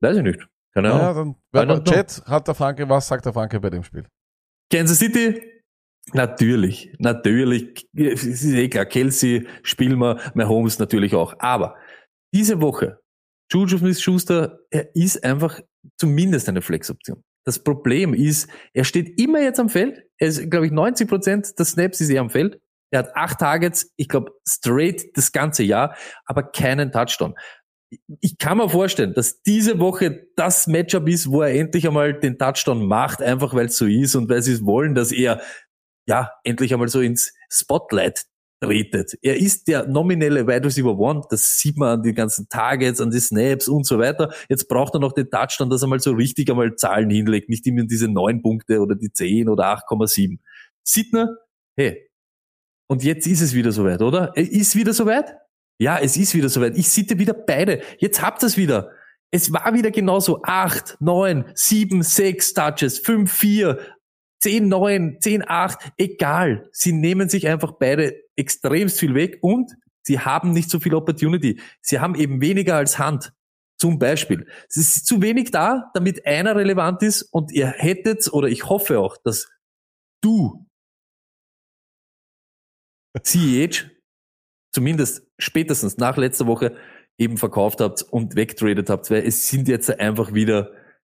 weiß 0.00 0.16
ich 0.16 0.22
nicht. 0.22 0.48
Keine 0.74 0.92
Ahnung. 0.92 1.36
Ja, 1.54 1.66
dann, 1.66 1.84
wenn. 1.84 1.84
Chat 1.84 2.22
hat 2.26 2.48
der 2.48 2.54
Franke, 2.54 2.88
was 2.88 3.08
sagt 3.08 3.26
der 3.26 3.32
Franke 3.32 3.60
bei 3.60 3.70
dem 3.70 3.82
Spiel? 3.82 4.06
Kansas 4.70 4.98
City? 4.98 5.42
Natürlich, 6.12 6.92
natürlich. 6.98 7.86
Es 7.94 8.24
ist 8.24 8.44
eh 8.44 8.68
klar, 8.68 8.86
Kelsey 8.86 9.46
spielen 9.62 9.98
wir, 9.98 10.18
Mahomes 10.34 10.78
natürlich 10.78 11.14
auch. 11.14 11.34
Aber 11.38 11.76
diese 12.34 12.60
Woche, 12.60 12.98
Juju 13.52 13.78
Smith-Schuster, 13.78 14.58
er 14.70 14.94
ist 14.96 15.22
einfach 15.22 15.60
zumindest 15.98 16.48
eine 16.48 16.62
Flex-Option. 16.62 17.22
Das 17.44 17.62
Problem 17.62 18.14
ist, 18.14 18.48
er 18.72 18.84
steht 18.84 19.20
immer 19.20 19.40
jetzt 19.40 19.60
am 19.60 19.68
Feld. 19.68 20.02
Er 20.18 20.28
ist, 20.28 20.50
glaube 20.50 20.66
ich, 20.66 20.72
90 20.72 21.08
Prozent 21.08 21.58
des 21.58 21.70
Snaps 21.70 22.00
ist 22.00 22.10
er 22.10 22.20
am 22.20 22.30
Feld. 22.30 22.58
Er 22.92 23.00
hat 23.00 23.16
acht 23.16 23.38
Targets, 23.38 23.90
ich 23.96 24.08
glaube, 24.08 24.32
straight 24.46 25.16
das 25.16 25.32
ganze 25.32 25.62
Jahr, 25.62 25.96
aber 26.26 26.42
keinen 26.42 26.92
Touchdown. 26.92 27.34
Ich 28.20 28.38
kann 28.38 28.58
mir 28.58 28.68
vorstellen, 28.68 29.14
dass 29.14 29.42
diese 29.42 29.78
Woche 29.78 30.28
das 30.36 30.66
Matchup 30.66 31.08
ist, 31.08 31.30
wo 31.30 31.42
er 31.42 31.54
endlich 31.54 31.86
einmal 31.86 32.14
den 32.14 32.38
Touchdown 32.38 32.86
macht, 32.86 33.22
einfach 33.22 33.54
weil 33.54 33.66
es 33.66 33.76
so 33.76 33.86
ist 33.86 34.14
und 34.14 34.28
weil 34.28 34.42
sie 34.42 34.52
es 34.52 34.64
wollen, 34.64 34.94
dass 34.94 35.12
er 35.12 35.40
ja 36.06 36.30
endlich 36.44 36.72
einmal 36.72 36.88
so 36.88 37.00
ins 37.00 37.32
Spotlight 37.50 38.24
tretet. 38.62 39.18
Er 39.22 39.38
ist 39.38 39.66
der 39.68 39.86
nominelle 39.86 40.46
Wide 40.46 40.64
Receiver 40.64 40.96
One. 40.96 41.22
Das 41.30 41.58
sieht 41.58 41.76
man 41.76 41.98
an 41.98 42.02
den 42.02 42.14
ganzen 42.14 42.48
Targets, 42.48 43.00
an 43.00 43.10
die 43.10 43.20
Snaps 43.20 43.68
und 43.68 43.86
so 43.86 43.98
weiter. 43.98 44.32
Jetzt 44.48 44.68
braucht 44.68 44.94
er 44.94 45.00
noch 45.00 45.12
den 45.12 45.30
Touchdown, 45.30 45.68
dass 45.68 45.82
er 45.82 45.88
mal 45.88 45.98
so 45.98 46.12
richtig 46.12 46.48
einmal 46.50 46.76
Zahlen 46.76 47.10
hinlegt. 47.10 47.48
Nicht 47.48 47.66
immer 47.66 47.84
diese 47.84 48.08
neun 48.08 48.40
Punkte 48.40 48.80
oder 48.80 48.94
die 48.94 49.12
zehn 49.12 49.48
oder 49.48 49.64
8,7. 49.64 50.38
Sidner, 50.84 51.36
hey. 51.76 52.08
Und 52.88 53.02
jetzt 53.02 53.26
ist 53.26 53.40
es 53.40 53.54
wieder 53.54 53.72
soweit, 53.72 54.02
oder? 54.02 54.36
Ist 54.36 54.76
wieder 54.76 54.92
soweit? 54.92 55.34
Ja, 55.82 55.98
es 55.98 56.16
ist 56.16 56.32
wieder 56.36 56.48
soweit. 56.48 56.78
Ich 56.78 56.88
sitte 56.90 57.18
wieder 57.18 57.34
beide. 57.34 57.82
Jetzt 57.98 58.22
habt 58.22 58.44
ihr 58.44 58.46
es 58.46 58.56
wieder. 58.56 58.92
Es 59.32 59.52
war 59.52 59.74
wieder 59.74 59.90
genauso. 59.90 60.40
Acht, 60.44 60.96
neun, 61.00 61.44
sieben, 61.54 62.04
sechs 62.04 62.54
Touches, 62.54 63.00
fünf, 63.00 63.32
vier, 63.32 63.80
10, 64.42 64.68
9, 64.68 65.18
10, 65.20 65.42
8, 65.44 65.92
egal. 65.96 66.68
Sie 66.70 66.92
nehmen 66.92 67.28
sich 67.28 67.48
einfach 67.48 67.72
beide 67.80 68.14
extremst 68.36 69.00
viel 69.00 69.16
weg 69.16 69.38
und 69.42 69.72
sie 70.02 70.20
haben 70.20 70.52
nicht 70.52 70.70
so 70.70 70.78
viel 70.78 70.94
Opportunity. 70.94 71.60
Sie 71.80 71.98
haben 71.98 72.14
eben 72.14 72.40
weniger 72.40 72.76
als 72.76 73.00
Hand. 73.00 73.32
Zum 73.76 73.98
Beispiel. 73.98 74.46
Es 74.68 74.76
ist 74.76 75.06
zu 75.06 75.20
wenig 75.20 75.50
da, 75.50 75.90
damit 75.94 76.24
einer 76.24 76.54
relevant 76.54 77.02
ist 77.02 77.22
und 77.22 77.50
ihr 77.50 77.66
hättet, 77.66 78.32
oder 78.32 78.46
ich 78.46 78.68
hoffe 78.68 79.00
auch, 79.00 79.16
dass 79.16 79.50
du 80.20 80.64
CEH 83.20 83.90
zumindest 84.72 85.26
spätestens 85.38 85.98
nach 85.98 86.16
letzter 86.16 86.46
Woche 86.46 86.74
eben 87.18 87.36
verkauft 87.36 87.80
habt 87.80 88.02
und 88.02 88.36
wegtradet 88.36 88.90
habt, 88.90 89.10
weil 89.10 89.26
es 89.26 89.48
sind 89.48 89.68
jetzt 89.68 89.98
einfach 90.00 90.32
wieder 90.32 90.72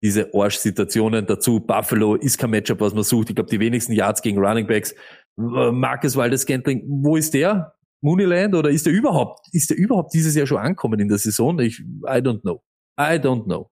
diese 0.02 0.34
Arsch-Situationen 0.34 1.26
dazu. 1.26 1.60
Buffalo 1.60 2.16
ist 2.16 2.38
kein 2.38 2.50
Matchup, 2.50 2.80
was 2.80 2.94
man 2.94 3.04
sucht. 3.04 3.30
Ich 3.30 3.36
glaube, 3.36 3.50
die 3.50 3.60
wenigsten 3.60 3.92
Yards 3.92 4.22
gegen 4.22 4.38
Running 4.38 4.66
Backs. 4.66 4.94
Marcus 5.36 6.16
Waldes 6.16 6.42
Scantling, 6.42 6.82
wo 6.86 7.16
ist 7.16 7.34
der? 7.34 7.74
Mooneyland 8.02 8.54
oder 8.54 8.68
ist 8.68 8.84
der 8.84 8.92
überhaupt, 8.92 9.46
ist 9.52 9.70
der 9.70 9.76
überhaupt 9.76 10.12
dieses 10.12 10.34
Jahr 10.34 10.46
schon 10.46 10.58
ankommen 10.58 10.98
in 10.98 11.08
der 11.08 11.18
Saison? 11.18 11.58
Ich, 11.60 11.78
I 11.78 12.18
don't 12.18 12.40
know. 12.40 12.62
I 12.98 13.14
don't 13.14 13.44
know. 13.44 13.70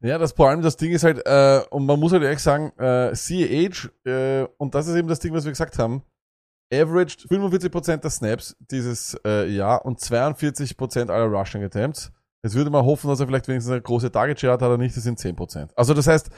Ja, 0.00 0.18
das 0.18 0.32
vor 0.32 0.50
allem 0.50 0.62
das 0.62 0.76
Ding 0.76 0.92
ist 0.92 1.02
halt, 1.02 1.22
äh, 1.26 1.62
und 1.70 1.86
man 1.86 1.98
muss 1.98 2.12
halt 2.12 2.22
ehrlich 2.22 2.38
sagen, 2.38 2.72
äh, 2.78 3.12
CAH, 3.14 3.88
äh, 4.04 4.46
und 4.58 4.74
das 4.74 4.86
ist 4.86 4.94
eben 4.94 5.08
das 5.08 5.18
Ding, 5.18 5.32
was 5.32 5.44
wir 5.44 5.50
gesagt 5.50 5.78
haben, 5.78 6.02
averaged 6.72 7.26
45% 7.30 7.98
der 7.98 8.10
Snaps 8.10 8.56
dieses 8.70 9.16
äh, 9.24 9.48
Jahr 9.48 9.84
und 9.84 10.00
42% 10.00 11.10
aller 11.10 11.26
Rushing 11.26 11.62
Attempts. 11.62 12.12
Jetzt 12.42 12.54
würde 12.54 12.70
man 12.70 12.84
hoffen, 12.84 13.08
dass 13.08 13.20
er 13.20 13.26
vielleicht 13.26 13.48
wenigstens 13.48 13.72
eine 13.72 13.82
große 13.82 14.12
Target 14.12 14.40
Share 14.40 14.52
hat, 14.52 14.62
hat 14.62 14.70
er 14.70 14.78
nicht, 14.78 14.96
das 14.96 15.04
sind 15.04 15.18
10%. 15.18 15.70
Also 15.74 15.94
das 15.94 16.06
heißt, 16.06 16.30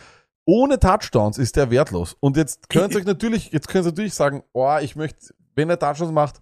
ohne 0.47 0.78
Touchdowns 0.78 1.39
ist 1.39 1.57
der 1.57 1.70
wertlos. 1.70 2.16
Und 2.20 2.37
jetzt 2.37 2.68
könnt 2.68 2.95
ihr 2.95 3.01
euch 3.01 3.07
natürlich, 3.07 3.53
jetzt 3.53 3.68
könnt 3.68 3.85
ihr 3.85 3.91
natürlich 3.91 4.14
sagen, 4.14 4.43
oh, 4.53 4.78
ich 4.81 4.97
möchte, 4.97 5.35
wenn 5.55 5.68
er 5.68 5.78
Touchdowns 5.78 6.12
macht, 6.12 6.41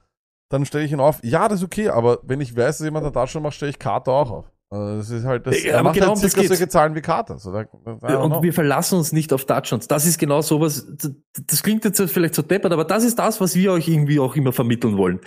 dann 0.49 0.65
stelle 0.65 0.85
ich 0.85 0.93
ihn 0.93 1.01
auf. 1.01 1.23
Ja, 1.23 1.49
das 1.49 1.61
ist 1.61 1.65
okay, 1.65 1.89
aber 1.89 2.21
wenn 2.23 2.41
ich 2.41 2.57
weiß, 2.57 2.79
dass 2.79 2.85
jemand 2.85 3.05
einen 3.05 3.13
Touchdown 3.13 3.43
macht, 3.43 3.55
stelle 3.55 3.71
ich 3.71 3.79
Carter 3.79 4.13
auch 4.13 4.31
auf. 4.31 4.53
Also 4.71 4.99
das 4.99 5.09
ist 5.11 5.25
halt, 5.25 5.47
das, 5.47 5.63
Ja, 5.63 5.71
er 5.71 5.75
aber 5.79 5.85
macht 5.85 5.95
genau 5.95 6.09
halt 6.09 6.17
das 6.17 6.21
circa 6.33 6.41
geht's. 6.43 6.49
solche 6.49 6.69
Zahlen 6.69 6.95
wie 6.95 7.01
Carter. 7.01 7.39
So, 7.39 7.53
da, 7.53 7.63
I 7.63 7.65
don't 7.65 8.17
Und 8.23 8.31
know. 8.33 8.43
wir 8.43 8.53
verlassen 8.53 8.99
uns 8.99 9.13
nicht 9.13 9.33
auf 9.33 9.47
Touchdowns. 9.47 9.89
Das 9.89 10.05
ist 10.05 10.19
genau 10.19 10.43
sowas, 10.43 10.87
das- 10.99 11.13
das 11.47 11.63
klingt 11.63 11.85
jetzt 11.87 12.03
vielleicht 12.11 12.35
so 12.35 12.43
deppert, 12.43 12.73
aber 12.73 12.85
das 12.85 13.03
ist 13.05 13.19
das, 13.19 13.41
was 13.41 13.55
wir 13.55 13.73
euch 13.73 13.89
irgendwie 13.89 14.19
auch 14.21 14.37
immer 14.37 14.53
vermitteln 14.53 14.99
wollen. 14.99 15.21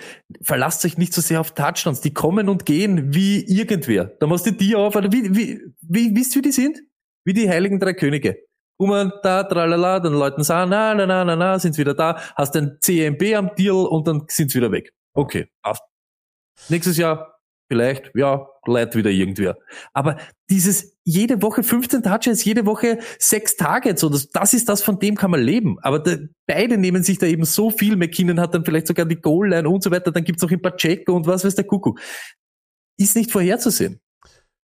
Verlasst 0.43 0.85
euch 0.85 0.97
nicht 0.99 1.13
so 1.13 1.21
sehr 1.21 1.39
auf 1.41 1.51
Touchdowns. 1.55 2.01
Die 2.01 2.13
kommen 2.13 2.49
und 2.49 2.67
gehen 2.67 3.15
wie 3.15 3.43
irgendwer. 3.45 4.05
Da 4.19 4.27
machst 4.27 4.45
du 4.45 4.51
die 4.51 4.75
auf, 4.75 4.95
oder 4.95 5.11
wie, 5.11 5.35
wie, 5.35 5.59
wie, 5.81 6.15
wisst 6.15 6.35
ihr, 6.35 6.39
wie 6.39 6.43
die 6.43 6.51
sind? 6.51 6.77
Wie 7.25 7.33
die 7.33 7.49
heiligen 7.49 7.79
drei 7.79 7.93
Könige. 7.93 8.37
Kommen 8.79 9.11
da, 9.23 9.43
tralala, 9.43 9.99
dann 9.99 10.13
Leuten 10.13 10.43
sagen, 10.43 10.69
na, 10.71 10.93
na, 10.93 11.05
na, 11.07 11.23
na, 11.25 11.35
na, 11.35 11.59
sind's 11.59 11.77
wieder 11.79 11.93
da, 11.95 12.19
hast 12.35 12.55
ein 12.55 12.77
CMB 12.79 13.35
am 13.35 13.51
Deal 13.55 13.75
und 13.87 14.07
dann 14.07 14.23
sind's 14.27 14.53
wieder 14.55 14.71
weg. 14.71 14.91
Okay, 15.15 15.47
passt. 15.63 15.81
Nächstes 16.69 16.97
Jahr 16.97 17.30
vielleicht, 17.71 18.11
ja, 18.15 18.47
leidet 18.67 18.97
wieder 18.97 19.11
irgendwer. 19.11 19.57
Aber 19.93 20.17
dieses 20.49 20.97
jede 21.05 21.41
Woche 21.41 21.63
15 21.63 22.03
Touches, 22.03 22.43
jede 22.43 22.65
Woche 22.65 22.99
sechs 23.17 23.55
Targets, 23.55 24.03
oder 24.03 24.19
das 24.33 24.53
ist 24.53 24.67
das, 24.67 24.83
von 24.83 24.99
dem 24.99 25.15
kann 25.15 25.31
man 25.31 25.39
leben. 25.39 25.77
Aber 25.81 25.99
da, 25.99 26.17
beide 26.47 26.77
nehmen 26.77 27.01
sich 27.01 27.17
da 27.17 27.27
eben 27.27 27.45
so 27.45 27.69
viel. 27.69 27.95
McKinnon 27.95 28.41
hat 28.41 28.53
dann 28.53 28.65
vielleicht 28.65 28.87
sogar 28.87 29.05
die 29.05 29.15
Goal-Line 29.15 29.69
und 29.69 29.81
so 29.83 29.89
weiter. 29.89 30.11
Dann 30.11 30.25
gibt's 30.25 30.41
noch 30.41 30.51
ein 30.51 30.61
Pacheco 30.61 31.15
und 31.15 31.27
was 31.27 31.45
weiß 31.45 31.55
der 31.55 31.63
Kuckuck. 31.63 32.01
Ist 32.97 33.15
nicht 33.15 33.31
vorherzusehen. 33.31 34.01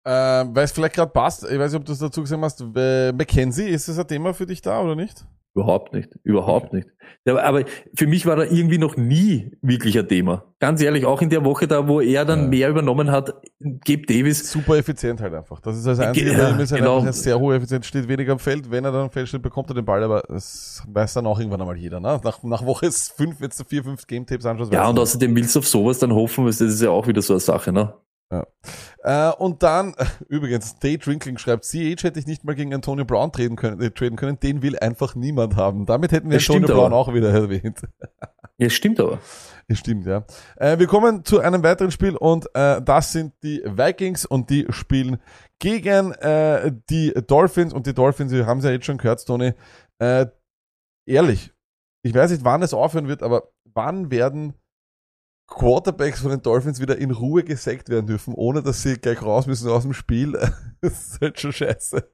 Äh, 0.05 0.11
weil 0.11 0.65
es 0.65 0.71
vielleicht 0.71 0.95
gerade 0.95 1.11
passt, 1.11 1.43
ich 1.43 1.59
weiß 1.59 1.73
nicht, 1.73 1.81
ob 1.81 1.87
du 1.87 1.93
es 1.93 1.99
dazu 1.99 2.21
gesehen 2.21 2.43
hast, 2.43 2.63
äh, 2.77 3.11
Mackenzie, 3.11 3.69
ist 3.69 3.89
das 3.89 3.99
ein 3.99 4.07
Thema 4.07 4.35
für 4.35 4.47
dich 4.47 4.63
da 4.63 4.81
oder 4.81 4.95
nicht? 4.95 5.27
Überhaupt 5.55 5.95
nicht. 5.95 6.09
Überhaupt 6.25 6.73
nicht. 6.73 6.89
Ja, 7.25 7.37
aber 7.39 7.63
für 7.95 8.07
mich 8.09 8.27
war 8.27 8.37
er 8.39 8.51
irgendwie 8.51 8.79
noch 8.79 8.97
nie 8.97 9.53
wirklich 9.63 9.97
ein 9.99 10.09
Thema. 10.09 10.45
Ganz 10.59 10.83
ehrlich, 10.83 11.05
auch 11.07 11.23
in 11.23 11.31
der 11.31 11.45
Woche 11.45 11.69
da, 11.69 11.87
wo 11.87 12.01
er 12.01 12.25
dann 12.25 12.43
Ja. 12.45 12.49
mehr 12.49 12.69
übernommen 12.71 13.11
hat, 13.13 13.35
Gabe 13.61 14.03
Davis, 14.07 14.51
Super 14.51 14.77
effizient 14.79 15.21
halt 15.21 15.33
einfach. 15.33 15.61
Das 15.61 15.77
ist 15.77 15.87
das 15.87 16.01
Einzige, 16.01 16.33
Ja, 16.33 16.51
ihm 16.51 16.59
ist 16.59 16.73
halt 16.73 16.81
genau. 16.83 16.99
einfach 16.99 17.13
sehr 17.13 17.39
hohe 17.39 17.55
Effizienz, 17.57 17.87
steht 17.87 18.09
weniger 18.09 18.33
am 18.33 18.39
Feld. 18.41 18.69
Wenn 18.71 18.85
er 18.85 18.91
dann 18.91 19.03
am 19.03 19.11
Feld 19.11 19.29
steht, 19.29 19.43
bekommt 19.43 19.71
er 19.71 19.75
den 19.75 19.85
Ball, 19.85 20.03
aber 20.03 20.23
das 20.29 20.83
weiß 20.89 21.15
dann 21.15 21.27
auch 21.27 21.39
irgendwann 21.39 21.61
einmal 21.61 21.77
jeder. 21.77 22.01
Ne? 22.01 22.21
Nach, 22.25 22.43
nach 22.43 22.65
Woche 22.67 22.91
5, 22.91 23.41
jetzt 23.41 23.61
du 23.61 23.65
vier, 23.65 23.85
fünf 23.85 24.07
Game-Tapes 24.09 24.45
anschaust. 24.47 24.73
ja, 24.73 24.89
und 24.89 24.99
außerdem 24.99 25.37
willst 25.37 25.55
du 25.55 25.61
auf 25.61 25.69
sowas 25.69 26.01
dann 26.01 26.13
hoffen, 26.13 26.45
weil 26.45 26.51
das 26.51 26.61
ist 26.61 26.83
ja 26.83 26.91
auch 26.91 27.07
wieder 27.07 27.23
so 27.23 27.35
eine 27.35 27.41
Sache, 27.41 27.73
ne? 27.73 27.95
Äh, 28.31 29.31
und 29.33 29.63
dann, 29.63 29.95
übrigens, 30.29 30.79
Day 30.79 30.99
Drinkling 30.99 31.39
schreibt, 31.39 31.65
CH 31.65 32.03
hätte 32.03 32.19
ich 32.19 32.27
nicht 32.27 32.45
mal 32.45 32.55
gegen 32.55 32.75
Antonio 32.75 33.05
Brown 33.05 33.33
traden 33.33 33.57
können, 33.57 33.81
äh, 33.81 33.91
traden 33.91 34.17
können, 34.17 34.39
den 34.41 34.63
will 34.63 34.79
einfach 34.79 35.15
niemand 35.15 35.57
haben. 35.57 35.87
Damit 35.87 36.13
hätten 36.13 36.31
wir 36.31 36.39
Das 36.39 36.49
Antonio 36.49 36.69
Brown 36.69 36.87
aber. 36.87 36.97
auch 36.97 37.15
wieder 37.15 37.31
erwähnt. 37.31 37.81
Ja, 38.57 38.71
stimmt 38.71 39.01
aber. 39.01 39.19
Das 39.67 39.81
stimmt, 39.81 40.07
ja. 40.07 40.25
Äh, 40.55 40.79
wir 40.79 40.87
kommen 40.87 41.25
zu 41.25 41.41
einem 41.41 41.65
weiteren 41.65 41.91
Spiel 41.91 42.17
und 42.17 42.47
äh, 42.55 42.81
das 42.81 43.11
sind 43.11 43.35
die 43.43 43.61
Vikings 43.65 44.25
und 44.27 44.49
die 44.49 44.67
spielen 44.71 45.19
gegen 45.59 46.13
äh, 46.13 46.71
die 46.89 47.13
Dolphins 47.27 47.73
und 47.75 47.89
die 47.89 47.95
Dolphins, 47.95 48.31
wir 48.31 48.47
haben 48.47 48.59
es 48.59 48.65
ja 48.65 48.71
jetzt 48.71 48.87
schon 48.87 48.99
gehört, 48.99 49.27
Tony. 49.27 49.55
Äh, 49.99 50.27
ehrlich, 51.05 51.53
ich 52.03 52.15
weiß 52.15 52.31
nicht, 52.31 52.45
wann 52.45 52.63
es 52.63 52.75
aufhören 52.75 53.09
wird, 53.09 53.25
aber 53.25 53.49
wann 53.65 54.13
werden 54.13 54.55
Quarterbacks 55.47 56.21
von 56.21 56.31
den 56.31 56.43
Dolphins 56.43 56.81
wieder 56.81 56.97
in 56.99 57.11
Ruhe 57.11 57.45
gesackt 57.45 57.89
werden 57.89 58.07
dürfen, 58.07 58.35
ohne 58.35 58.63
dass 58.63 58.83
sie 58.83 58.95
gleich 58.97 59.23
raus 59.23 59.47
müssen 59.47 59.69
aus 59.71 59.83
dem 59.83 59.93
Spiel? 59.93 60.33
das 60.81 60.93
ist 61.09 61.21
halt 61.21 61.39
schon 61.41 61.53
scheiße. 61.53 62.11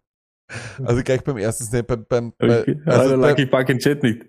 Also 0.83 1.03
gleich 1.03 1.23
beim 1.23 1.37
ersten 1.37 1.65
Snap, 1.65 1.87
beim, 1.87 2.05
beim, 2.09 2.33
bei, 2.37 2.61
Okay. 2.61 2.81
also 2.85 3.01
Also, 3.03 3.21
bei, 3.21 3.31
Lucky 3.31 3.47
Buck 3.47 3.69
in 3.69 3.79
Chat 3.79 4.03
nicht. 4.03 4.23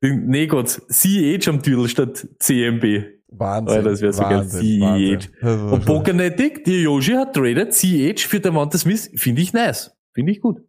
Nee 0.00 0.46
Gott, 0.46 0.80
CEH 0.88 1.48
am 1.48 1.62
Titel 1.62 1.88
statt 1.88 2.26
CMB. 2.38 2.84
Wahnsinn. 3.30 3.80
Oh, 3.80 3.82
das 3.82 4.00
wär 4.00 4.12
so 4.12 4.22
geil. 4.22 4.38
Wahnsinn, 4.38 4.60
CEH. 4.62 4.80
Wahnsinn. 4.80 5.20
Das 5.42 5.60
war 5.60 5.72
Und 5.72 5.84
Pokernetic, 5.84 6.64
die 6.64 6.82
Yoshi 6.82 7.12
hat 7.12 7.34
traded 7.34 7.74
CEH 7.74 8.20
für 8.26 8.40
Devonta 8.40 8.78
Smith. 8.78 9.10
Finde 9.16 9.42
ich 9.42 9.52
nice. 9.52 9.94
Finde 10.14 10.32
ich 10.32 10.40
gut. 10.40 10.62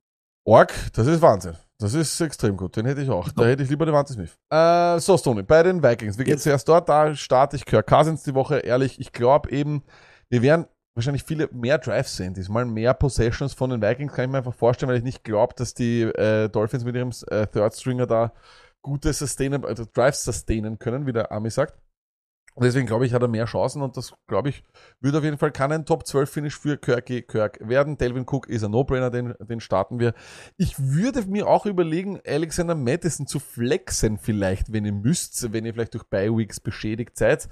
Org, 0.45 0.73
das 0.93 1.07
ist 1.07 1.21
Wahnsinn. 1.21 1.55
Das 1.80 1.93
ist 1.93 2.19
extrem 2.19 2.57
gut. 2.57 2.75
Den 2.75 2.86
hätte 2.86 3.01
ich 3.01 3.09
auch. 3.09 3.30
Da 3.32 3.45
hätte 3.45 3.63
ich 3.63 3.69
lieber 3.69 3.86
Devante 3.86 4.11
Smith. 4.13 4.38
Äh, 4.49 4.99
so, 4.99 5.17
Stoney, 5.17 5.43
bei 5.43 5.63
den 5.63 5.82
Vikings. 5.82 6.17
Wir 6.17 6.25
gehen 6.25 6.34
Yes. 6.36 6.43
zuerst 6.43 6.67
dort. 6.67 6.89
Da 6.89 7.15
starte 7.15 7.55
ich 7.55 7.65
Kirk 7.65 7.88
Cousins 7.88 8.23
die 8.23 8.36
Woche. 8.36 8.57
Ehrlich, 8.59 8.99
ich 8.99 9.13
glaube 9.13 9.49
eben, 9.51 9.84
wir 10.30 10.41
werden 10.41 10.65
wahrscheinlich 10.93 11.23
viele 11.23 11.47
mehr 11.53 11.77
Drives 11.77 12.17
sehen. 12.17 12.34
Diesmal 12.34 12.65
mehr 12.65 12.93
Possessions 12.93 13.53
von 13.53 13.69
den 13.69 13.82
Vikings. 13.82 14.11
Kann 14.11 14.25
ich 14.25 14.32
mir 14.32 14.39
einfach 14.39 14.53
vorstellen, 14.53 14.89
weil 14.89 14.97
ich 14.97 15.03
nicht 15.05 15.23
glaube, 15.23 15.53
dass 15.55 15.73
die 15.73 16.01
äh, 16.01 16.49
Dolphins 16.49 16.84
mit 16.84 16.95
ihrem 16.95 17.11
äh, 17.27 17.47
Third 17.47 17.73
Stringer 17.73 18.05
da 18.07 18.34
gute 18.82 19.13
Sustainable, 19.13 19.69
also 19.69 19.86
Drives 19.93 20.23
sustainen 20.25 20.80
können, 20.80 21.05
wie 21.05 21.13
der 21.13 21.32
Ami 21.32 21.49
sagt. 21.49 21.75
Deswegen 22.56 22.88
glaube 22.88 23.06
ich, 23.06 23.14
hat 23.14 23.22
er 23.22 23.28
mehr 23.28 23.45
Chancen 23.45 23.82
und 23.82 23.95
das, 23.95 24.14
glaube 24.28 24.50
ich, 24.50 24.64
wird 25.00 25.16
auf 25.16 25.24
jeden 25.24 25.38
Fall, 25.38 25.52
kann 25.52 25.86
Top 25.86 26.06
12 26.06 26.30
Finish 26.30 26.60
für 26.60 26.78
Kirky 26.78 27.22
Kirk 27.22 27.60
werden. 27.62 27.97
Delvin 27.97 28.26
Cook 28.28 28.50
ist 28.50 28.64
ein 28.64 28.72
No-Brainer, 28.72 29.10
den, 29.10 29.34
den 29.39 29.60
starten 29.60 30.00
wir. 30.00 30.14
Ich 30.58 30.78
würde 30.78 31.22
mir 31.24 31.47
auch 31.47 31.66
überlegen, 31.66 32.20
Alexander 32.26 32.76
Madison 32.76 33.28
zu 33.28 33.39
flexen 33.39 34.18
vielleicht, 34.18 34.74
wenn 34.74 34.86
ihr 34.86 34.93
müsst, 34.93 35.54
wenn 35.54 35.66
ihr 35.66 35.74
vielleicht 35.74 35.93
durch 35.93 36.04
Bi-Weeks 36.06 36.60
beschädigt 36.60 37.18
seid. 37.18 37.50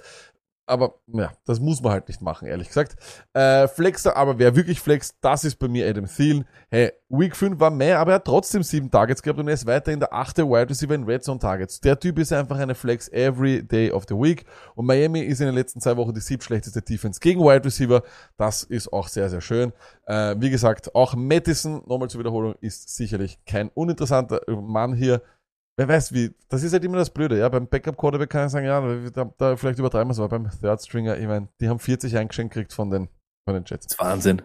Aber 0.68 0.96
ja, 1.08 1.32
das 1.46 1.62
muss 1.62 1.82
man 1.82 1.94
halt 1.94 2.10
nicht 2.10 2.22
machen, 2.22 2.48
ehrlich 2.48 2.68
gesagt. 2.68 2.98
Äh, 3.34 3.70
Flexer, 3.70 4.18
aber 4.18 4.38
wer 4.38 4.54
wirklich 4.56 4.82
flext, 4.82 5.16
das 5.22 5.46
ist 5.46 5.56
bei 5.56 5.70
mir 5.70 5.88
Adam 5.88 6.06
Thielen. 6.06 6.46
Hey, 6.70 6.92
Week 7.08 7.34
5 7.34 7.58
war 7.58 7.72
mehr, 7.72 8.00
aber 8.00 8.12
er 8.12 8.16
hat 8.16 8.26
trotzdem 8.26 8.64
sieben 8.64 8.92
Targets 8.92 9.22
gehabt 9.22 9.40
und 9.40 9.48
er 9.48 9.54
ist 9.54 9.66
weiterhin 9.66 10.02
der 10.02 10.14
achte 10.14 10.46
Wide 10.46 10.70
Receiver 10.70 10.94
in 10.94 11.06
Red 11.06 11.24
Zone 11.24 11.40
Targets. 11.40 11.80
Der 11.80 11.98
Typ 11.98 12.20
ist 12.20 12.34
einfach 12.34 12.58
eine 12.58 12.76
Flex 12.76 13.08
every 13.08 13.64
day 13.64 13.92
of 13.92 14.04
the 14.10 14.16
week. 14.16 14.46
Und 14.76 14.86
Miami 14.86 15.22
ist 15.22 15.40
in 15.40 15.46
den 15.46 15.56
letzten 15.56 15.80
zwei 15.80 15.96
Wochen 15.96 16.14
die 16.14 16.20
siebtschlechteste 16.20 16.82
Defense 16.82 17.22
gegen 17.22 17.40
Wide 17.40 17.64
Receiver. 17.64 18.04
Das 18.36 18.64
ist 18.64 18.92
auch 18.92 19.08
sehr, 19.08 19.30
sehr 19.30 19.42
schön. 19.42 19.72
Äh, 20.06 20.36
wie 20.38 20.50
gesagt, 20.50 20.94
auch 20.94 21.16
Madison, 21.16 21.82
nochmal 21.88 22.10
zur 22.10 22.20
Wiederholung, 22.20 22.56
ist 22.60 22.94
sicherlich 22.94 23.40
kein 23.46 23.70
uninteressanter 23.70 24.42
Mann 24.50 24.94
hier. 24.94 25.22
Wer 25.78 25.88
weiß 25.88 26.12
wie, 26.12 26.34
das 26.50 26.64
ist 26.64 26.74
halt 26.74 26.84
immer 26.84 26.98
das 26.98 27.12
Blöde, 27.12 27.38
ja. 27.38 27.48
Beim 27.50 27.68
Backup 27.68 27.98
Quarterback 27.98 28.32
kann 28.32 28.48
ich 28.48 28.52
sagen, 28.52 28.66
ja, 28.66 28.82
da, 29.12 29.32
da 29.38 29.56
vielleicht 29.56 29.78
übertreiben 29.78 30.08
wir 30.08 30.14
es, 30.14 30.20
aber 30.20 30.30
beim 30.30 30.50
Third 30.50 30.82
Stringer, 30.82 31.18
ich 31.18 31.28
meine, 31.28 31.50
die 31.62 31.70
haben 31.70 31.78
40 31.78 32.18
eingeschenkt 32.18 32.56
gekriegt 32.56 32.74
von 32.74 32.90
den, 32.90 33.08
von 33.46 33.54
den 33.54 33.64
Jets. 33.64 33.86
Das 33.86 34.00
Wahnsinn. 34.00 34.42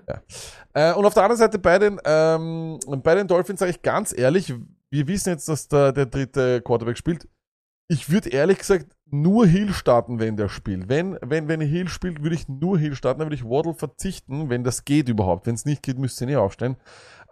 Äh, 0.74 0.92
und 0.92 1.06
auf 1.06 1.14
der 1.14 1.22
anderen 1.22 1.38
Seite 1.38 1.58
bei 1.58 1.78
den, 1.78 1.98
ähm, 2.04 2.78
bei 3.02 3.14
den 3.14 3.26
Dolphins 3.26 3.60
sage 3.60 3.70
ich 3.70 3.80
ganz 3.80 4.16
ehrlich, 4.16 4.52
wir 4.90 5.08
wissen 5.08 5.30
jetzt, 5.30 5.48
dass 5.48 5.68
der, 5.68 5.92
der 5.92 6.04
dritte 6.04 6.60
Quarterback 6.60 6.98
spielt. 6.98 7.26
Ich 7.88 8.10
würde 8.10 8.28
ehrlich 8.28 8.58
gesagt 8.58 8.94
nur 9.12 9.46
Hill 9.46 9.72
starten, 9.72 10.18
wenn 10.18 10.36
der 10.36 10.48
spielt. 10.48 10.88
Wenn, 10.88 11.18
wenn, 11.22 11.48
wenn 11.48 11.60
Hill 11.60 11.88
spielt, 11.88 12.22
würde 12.22 12.34
ich 12.34 12.48
nur 12.48 12.78
Hill 12.78 12.94
starten, 12.94 13.20
dann 13.20 13.26
würde 13.26 13.36
ich 13.36 13.44
Waddle 13.44 13.74
verzichten, 13.74 14.48
wenn 14.48 14.64
das 14.64 14.84
geht 14.84 15.08
überhaupt. 15.08 15.46
Wenn 15.46 15.54
es 15.54 15.64
nicht 15.64 15.82
geht, 15.82 15.98
müsst 15.98 16.20
ihr 16.20 16.26
nicht 16.26 16.36
aufstellen. 16.36 16.76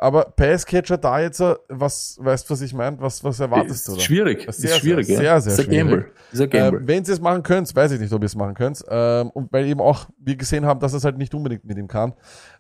Aber 0.03 0.25
Passcatcher 0.25 0.97
da 0.97 1.21
jetzt, 1.21 1.43
was, 1.69 2.17
weißt 2.19 2.49
du, 2.49 2.55
was 2.55 2.63
ich 2.63 2.73
meine? 2.73 2.99
Was, 3.01 3.23
was 3.23 3.39
erwartest 3.39 3.87
du 3.87 3.93
da? 3.93 3.99
Ist 3.99 4.05
schwierig. 4.05 4.47
Das 4.47 4.59
Ist 4.59 4.79
schwierig, 4.79 5.07
sehr, 5.07 5.23
ja. 5.23 5.39
sehr, 5.39 5.53
sehr 5.53 5.65
ein 5.67 5.89
schwierig. 5.89 6.07
Ein 6.33 6.51
Gamble. 6.51 6.81
Ähm, 6.81 6.89
wenn 6.89 7.05
sie 7.05 7.13
es 7.13 7.21
machen 7.21 7.43
könnt, 7.43 7.77
weiß 7.77 7.93
ich 7.93 8.01
nicht, 8.01 8.11
ob 8.15 8.23
ihr 8.23 8.27
es 8.27 8.35
machen 8.35 8.55
könnt. 8.55 8.83
Ähm, 8.89 9.29
und 9.29 9.53
weil 9.53 9.67
eben 9.67 9.83
auch 9.83 10.09
wir 10.17 10.37
gesehen 10.37 10.65
haben, 10.65 10.81
dass 10.81 10.95
es 10.95 11.05
halt 11.05 11.19
nicht 11.19 11.35
unbedingt 11.35 11.67
mit 11.67 11.77
ihm 11.77 11.87
kann. 11.87 12.15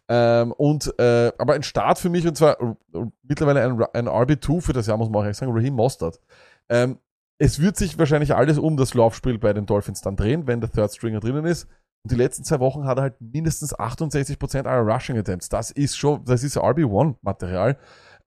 Ähm, 0.06 0.52
und 0.52 0.92
äh, 0.98 1.32
aber 1.38 1.54
ein 1.54 1.62
Start 1.62 1.98
für 1.98 2.10
mich 2.10 2.28
und 2.28 2.36
zwar 2.36 2.60
äh, 2.60 3.06
mittlerweile 3.22 3.62
ein, 3.62 3.82
ein 3.94 4.06
RB2 4.06 4.60
für 4.60 4.74
das 4.74 4.86
Jahr 4.86 4.98
muss 4.98 5.08
man 5.08 5.20
auch 5.20 5.24
ehrlich 5.24 5.38
sagen, 5.38 5.52
Raheem 5.52 5.72
Mostert. 5.72 6.20
Ähm, 6.68 6.98
es 7.38 7.58
wird 7.58 7.78
sich 7.78 7.98
wahrscheinlich 7.98 8.34
alles 8.34 8.58
um 8.58 8.76
das 8.76 8.92
Laufspiel 8.92 9.38
bei 9.38 9.54
den 9.54 9.64
Dolphins 9.64 10.02
dann 10.02 10.14
drehen, 10.14 10.46
wenn 10.46 10.60
der 10.60 10.70
Third 10.70 10.92
Stringer 10.92 11.20
drinnen 11.20 11.46
ist. 11.46 11.68
Und 12.02 12.12
die 12.12 12.16
letzten 12.16 12.44
zwei 12.44 12.60
Wochen 12.60 12.86
hat 12.86 12.98
er 12.98 13.02
halt 13.02 13.20
mindestens 13.20 13.74
68% 13.74 14.66
aller 14.66 14.92
Rushing 14.92 15.18
Attempts. 15.18 15.48
Das 15.48 15.70
ist 15.70 15.96
schon, 15.96 16.24
das 16.24 16.42
ist 16.42 16.56
RB1-Material. 16.56 17.76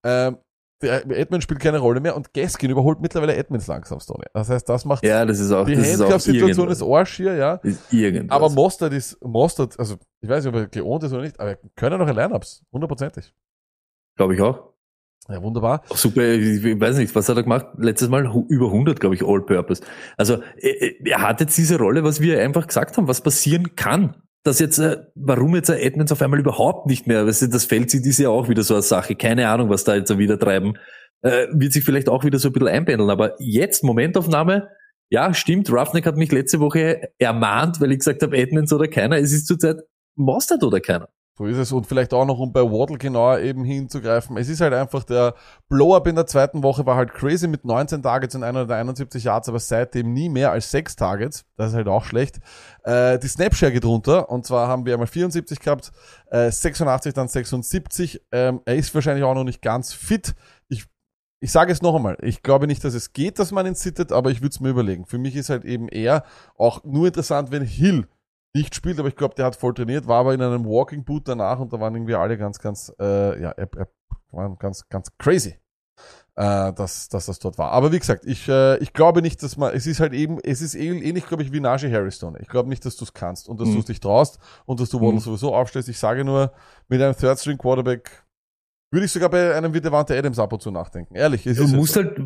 Ähm, 0.04 0.38
der 0.84 1.18
Edmund 1.18 1.42
spielt 1.42 1.62
keine 1.62 1.80
Rolle 1.80 2.02
mehr 2.02 2.16
und 2.16 2.34
Gaskin 2.34 2.70
überholt 2.70 3.00
mittlerweile 3.00 3.36
Edmonds 3.36 3.68
langsam, 3.68 4.00
Stoney. 4.00 4.26
Das 4.34 4.50
heißt, 4.50 4.68
das 4.68 4.84
macht 4.86 5.04
ja, 5.06 5.26
das 5.26 5.40
ist 5.40 5.52
auch, 5.52 5.66
die 5.66 5.78
Handcuff-Situation 5.78 6.70
ist. 6.70 6.84
Arsch 6.84 7.16
hier, 7.16 7.36
ja. 7.36 7.56
Ist 7.64 7.92
irgendwas. 7.92 8.36
Aber 8.36 8.50
Mostert 8.50 8.92
ist, 8.94 9.24
Mostert, 9.24 9.80
also 9.80 9.96
ich 10.22 10.30
weiß 10.30 10.44
nicht, 10.44 10.54
ob 10.54 10.60
er 10.60 10.68
geohnt 10.68 11.04
ist 11.04 11.14
oder 11.14 11.22
nicht, 11.22 11.40
aber 11.40 11.52
er 11.52 11.60
können 11.76 12.00
noch 12.00 12.08
in 12.08 12.16
Lineups, 12.16 12.66
hundertprozentig. 12.72 13.34
glaube 14.18 14.36
ich 14.36 14.42
auch. 14.42 14.73
Ja, 15.30 15.42
wunderbar. 15.42 15.84
Super, 15.90 16.34
ich 16.34 16.80
weiß 16.80 16.98
nicht, 16.98 17.16
was 17.16 17.30
hat 17.30 17.38
er 17.38 17.44
gemacht? 17.44 17.68
Letztes 17.78 18.10
Mal 18.10 18.26
über 18.50 18.66
100, 18.66 19.00
glaube 19.00 19.16
ich, 19.16 19.24
All-Purpose. 19.24 19.82
Also 20.18 20.40
äh, 20.58 20.96
er 21.06 21.22
hat 21.22 21.40
jetzt 21.40 21.58
diese 21.58 21.78
Rolle, 21.78 22.04
was 22.04 22.20
wir 22.20 22.42
einfach 22.42 22.68
gesagt 22.68 22.98
haben, 22.98 23.08
was 23.08 23.22
passieren 23.22 23.76
kann. 23.76 24.18
Dass 24.44 24.60
jetzt, 24.60 24.80
äh, 24.80 24.98
warum 25.16 25.56
jetzt 25.56 25.70
Edmonds 25.70 26.12
auf 26.12 26.22
einmal 26.22 26.40
überhaupt 26.40 26.88
nicht 26.88 27.08
mehr, 27.08 27.24
das 27.26 27.66
Feld 27.66 27.90
sieht, 27.90 28.06
ist 28.06 28.20
ja 28.20 28.30
auch 28.30 28.50
wieder 28.50 28.64
so 28.64 28.74
eine 28.74 28.84
Sache. 28.84 29.16
Keine 29.16 29.48
Ahnung, 29.48 29.70
was 29.70 29.86
da 29.86 29.96
jetzt 29.96 30.18
wieder 30.18 30.38
treiben. 30.38 30.74
Äh, 31.22 31.48
wird 31.54 31.72
sich 31.72 31.86
vielleicht 31.86 32.10
auch 32.10 32.26
wieder 32.26 32.38
so 32.40 32.50
ein 32.50 32.52
bisschen 32.52 32.68
einpendeln. 32.68 33.10
Aber 33.10 33.36
jetzt, 33.40 33.86
Momentaufnahme, 33.86 34.68
ja, 35.10 35.34
stimmt, 35.34 35.72
Roughneck 35.72 36.06
hat 36.06 36.18
mich 36.18 36.34
letzte 36.34 36.60
Woche 36.60 37.10
ermahnt, 37.18 37.80
weil 37.80 37.94
ich 37.94 38.00
gesagt 38.00 38.22
habe, 38.24 38.36
Edmonds 38.36 38.74
oder 38.74 38.90
keiner. 38.90 39.18
Es 39.18 39.32
ist 39.32 39.48
zurzeit 39.48 39.78
Mostert 40.16 40.64
oder 40.64 40.82
keiner. 40.82 41.08
So 41.36 41.48
ist 41.48 41.58
es. 41.58 41.72
Und 41.72 41.88
vielleicht 41.88 42.14
auch 42.14 42.26
noch, 42.26 42.38
um 42.38 42.54
bei 42.54 42.62
Waddle 42.62 43.00
genauer 43.00 43.40
eben 43.40 43.64
hinzugreifen. 43.64 44.38
Es 44.38 44.50
ist 44.50 44.62
halt 44.62 44.74
einfach 44.74 45.04
der 45.04 45.34
Blow-Up 45.68 46.06
in 46.06 46.16
der 46.16 46.28
zweiten 46.28 46.62
Woche 46.62 46.86
war 46.86 46.96
halt 46.96 47.14
crazy 47.14 47.48
mit 47.48 47.66
19 47.66 48.04
Targets 48.04 48.36
und 48.36 48.44
171 48.44 49.24
Yards, 49.24 49.50
aber 49.50 49.60
seitdem 49.60 50.14
nie 50.14 50.30
mehr 50.30 50.52
als 50.52 50.70
6 50.70 50.96
Targets. 50.96 51.46
Das 51.58 51.70
ist 51.70 51.76
halt 51.76 51.88
auch 51.88 52.06
schlecht. 52.06 52.40
Äh, 52.84 53.18
die 53.18 53.28
Snapshare 53.28 53.72
geht 53.72 53.86
runter. 53.86 54.30
Und 54.30 54.46
zwar 54.46 54.68
haben 54.68 54.86
wir 54.86 54.94
einmal 54.94 55.08
74 55.08 55.60
gehabt, 55.60 55.92
äh, 56.30 56.52
86, 56.52 57.14
dann 57.16 57.28
76. 57.28 58.22
Ähm, 58.32 58.62
er 58.66 58.76
ist 58.76 58.94
wahrscheinlich 58.94 59.24
auch 59.24 59.34
noch 59.34 59.44
nicht 59.44 59.64
ganz 59.64 59.92
fit. 59.92 60.36
Ich 60.68 60.86
ich 61.40 61.52
sage 61.52 61.74
es 61.74 61.82
noch 61.82 61.94
einmal, 61.94 62.16
ich 62.22 62.42
glaube 62.42 62.68
nicht, 62.68 62.86
dass 62.86 62.94
es 62.94 63.12
geht, 63.12 63.38
dass 63.38 63.52
man 63.52 63.66
ihn 63.66 63.76
sittet, 63.76 64.14
aber 64.14 64.32
ich 64.32 64.40
würde 64.40 64.54
es 64.54 64.62
mir 64.62 64.70
überlegen. 64.70 65.06
Für 65.06 65.18
mich 65.18 65.36
ist 65.36 65.50
halt 65.50 65.66
eben 65.66 65.90
eher 65.90 66.24
auch 66.58 66.86
nur 66.86 67.08
interessant, 67.08 67.52
wenn 67.52 67.64
Hill 67.64 68.08
nicht 68.56 68.76
spielt, 68.76 69.00
aber 69.00 69.08
ich 69.08 69.16
glaube, 69.16 69.36
der 69.36 69.46
hat 69.46 69.56
voll 69.56 69.74
trainiert, 69.74 70.08
war 70.08 70.20
aber 70.20 70.34
in 70.34 70.42
einem 70.42 70.66
Walking 70.66 71.04
Boot 71.04 71.28
danach 71.28 71.60
und 71.60 71.74
da 71.74 71.80
waren 71.80 71.96
irgendwie 71.96 72.16
alle 72.16 72.38
ganz, 72.38 72.60
ganz, 72.60 72.94
äh, 73.00 73.42
ja, 73.42 73.50
er, 73.52 73.68
waren 74.32 74.58
ganz, 74.60 74.88
ganz 74.90 75.12
crazy, 75.18 75.56
äh, 76.36 76.74
dass, 76.74 77.08
dass 77.10 77.26
das 77.28 77.40
dort 77.40 77.58
war. 77.58 77.72
Aber 77.72 77.92
wie 77.92 78.00
gesagt, 78.00 78.26
ich, 78.26 78.48
äh, 78.50 78.78
ich 78.78 78.94
glaube 78.94 79.22
nicht, 79.22 79.42
dass 79.44 79.58
man, 79.58 79.74
es 79.74 79.88
ist 79.88 80.00
halt 80.00 80.14
eben, 80.14 80.40
es 80.44 80.62
ist 80.62 80.76
ähnlich, 80.76 81.04
ähnlich 81.06 81.26
glaube 81.28 81.44
ich, 81.44 81.52
wie 81.52 81.60
Najee 81.60 81.92
Harrison. 81.92 82.36
Ich 82.40 82.48
glaube 82.48 82.70
nicht, 82.70 82.86
dass 82.86 82.96
du 82.96 83.06
es 83.06 83.14
kannst 83.14 83.48
und 83.50 83.60
dass 83.60 83.70
Mhm. 83.70 83.74
du 83.74 83.80
es 83.80 83.86
dich 83.86 84.00
traust 84.00 84.40
und 84.66 84.80
dass 84.80 84.90
du 84.90 85.00
Waddle 85.00 85.14
Mhm. 85.16 85.20
sowieso 85.20 85.54
aufstellst. 85.56 85.90
Ich 85.90 86.00
sage 86.00 86.24
nur, 86.24 86.52
mit 86.90 87.02
einem 87.02 87.16
Third 87.16 87.40
String 87.40 87.58
Quarterback 87.58 88.24
würde 88.92 89.06
ich 89.06 89.12
sogar 89.12 89.30
bei 89.30 89.56
einem 89.56 89.74
wie 89.74 89.82
Devante 89.82 90.16
Adams 90.18 90.38
ab 90.38 90.54
und 90.54 90.62
zu 90.62 90.70
nachdenken. 90.70 91.16
Ehrlich, 91.16 91.48
es 91.48 91.58
Du 91.58 91.64
ist 91.66 91.74
musst 91.74 91.94
so. 91.94 92.02
halt, 92.04 92.20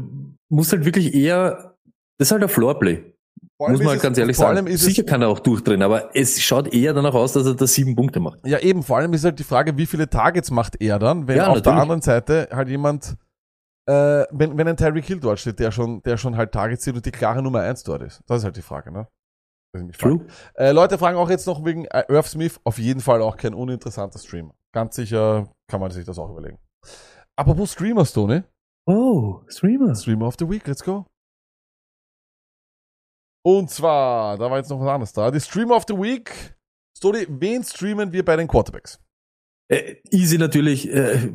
musst 0.50 0.72
halt 0.74 0.84
wirklich 0.84 1.14
eher, 1.14 1.78
das 2.18 2.28
ist 2.28 2.32
halt 2.32 2.44
ein 2.44 2.50
Floorplay. 2.50 3.14
Muss 3.60 3.80
man 3.80 3.88
halt 3.90 4.02
ganz 4.02 4.18
ehrlich 4.18 4.38
sagen. 4.38 4.68
Sicher 4.78 5.04
kann 5.04 5.22
er 5.24 5.30
auch 5.30 5.40
durchdrehen, 5.40 5.82
aber 5.82 6.16
es 6.16 6.40
schaut 6.42 6.72
eher 6.74 6.94
danach 6.94 7.16
aus, 7.16 7.34
dass 7.34 7.46
er 7.48 7.56
da 7.56 7.66
sieben 7.66 7.96
Punkte 7.96 8.20
macht. 8.20 8.46
Ja, 8.46 8.60
eben, 8.60 8.84
vor 8.84 8.98
allem 8.98 9.14
ist 9.14 9.24
halt 9.26 9.40
die 9.40 9.44
Frage, 9.44 9.76
wie 9.78 9.88
viele 9.88 10.08
Targets 10.10 10.52
macht 10.52 10.80
er 10.80 11.00
dann, 11.00 11.28
wenn 11.28 11.38
Ja, 11.38 11.48
auf 11.48 11.62
der 11.62 11.74
natürlich. 11.74 11.82
anderen 11.82 12.02
Seite 12.02 12.50
halt 12.52 12.70
jemand, 12.70 13.18
äh, 13.88 14.26
wenn, 14.32 14.58
wenn 14.58 14.68
ein 14.68 14.78
Tyreek 14.78 15.06
Hill 15.06 15.20
dort 15.20 15.40
steht, 15.40 15.58
der 15.60 15.72
schon, 15.72 16.04
der 16.04 16.18
schon 16.18 16.38
halt 16.38 16.52
Targets 16.52 16.84
sieht 16.84 16.96
und 16.96 17.06
die 17.06 17.12
klare 17.12 17.42
Nummer 17.42 17.62
eins 17.62 17.84
dort 17.84 18.04
ist. 18.04 18.22
Das 18.28 18.40
ist 18.40 18.44
halt 18.44 18.58
die 18.58 18.62
Frage, 18.62 18.92
ne? 18.92 19.08
True. 19.98 20.26
Äh, 20.56 20.72
Leute 20.72 20.98
fragen 20.98 21.18
auch 21.18 21.30
jetzt 21.30 21.46
noch 21.46 21.64
wegen 21.66 21.86
äh, 21.86 22.04
Irv 22.10 22.28
Smith, 22.28 22.60
auf 22.64 22.80
jeden 22.80 23.00
Fall 23.02 23.22
auch 23.22 23.38
kein 23.38 23.54
uninteressanter 23.54 24.18
Streamer. 24.20 24.54
Ganz 24.74 24.96
sicher 24.96 25.50
kann 25.68 25.80
man 25.80 25.92
sich 25.92 26.06
das 26.06 26.18
auch 26.20 26.30
überlegen. 26.32 26.58
Apropos 27.36 27.74
Streamer, 27.74 28.06
Stone, 28.06 28.44
Oh, 28.88 29.42
Streamer. 29.48 29.94
Streamer 29.96 30.28
of 30.28 30.36
the 30.40 30.50
Week, 30.50 30.66
let's 30.68 30.84
go. 30.84 31.06
Und 33.48 33.70
zwar, 33.70 34.38
da 34.38 34.52
war 34.52 34.58
jetzt 34.58 34.70
noch 34.70 34.82
was 34.82 34.90
anderes 34.90 35.14
da. 35.14 35.32
Die 35.32 35.40
Streamer 35.40 35.78
of 35.78 35.86
the 35.88 35.94
Week. 35.94 36.54
Stone, 36.98 37.26
wen 37.30 37.64
streamen 37.64 38.12
wir 38.12 38.26
bei 38.26 38.36
den 38.36 38.46
Quarterbacks? 38.46 39.00
Äh, 39.70 39.96
easy 40.12 40.38
natürlich, 40.38 40.92
äh, 40.92 41.32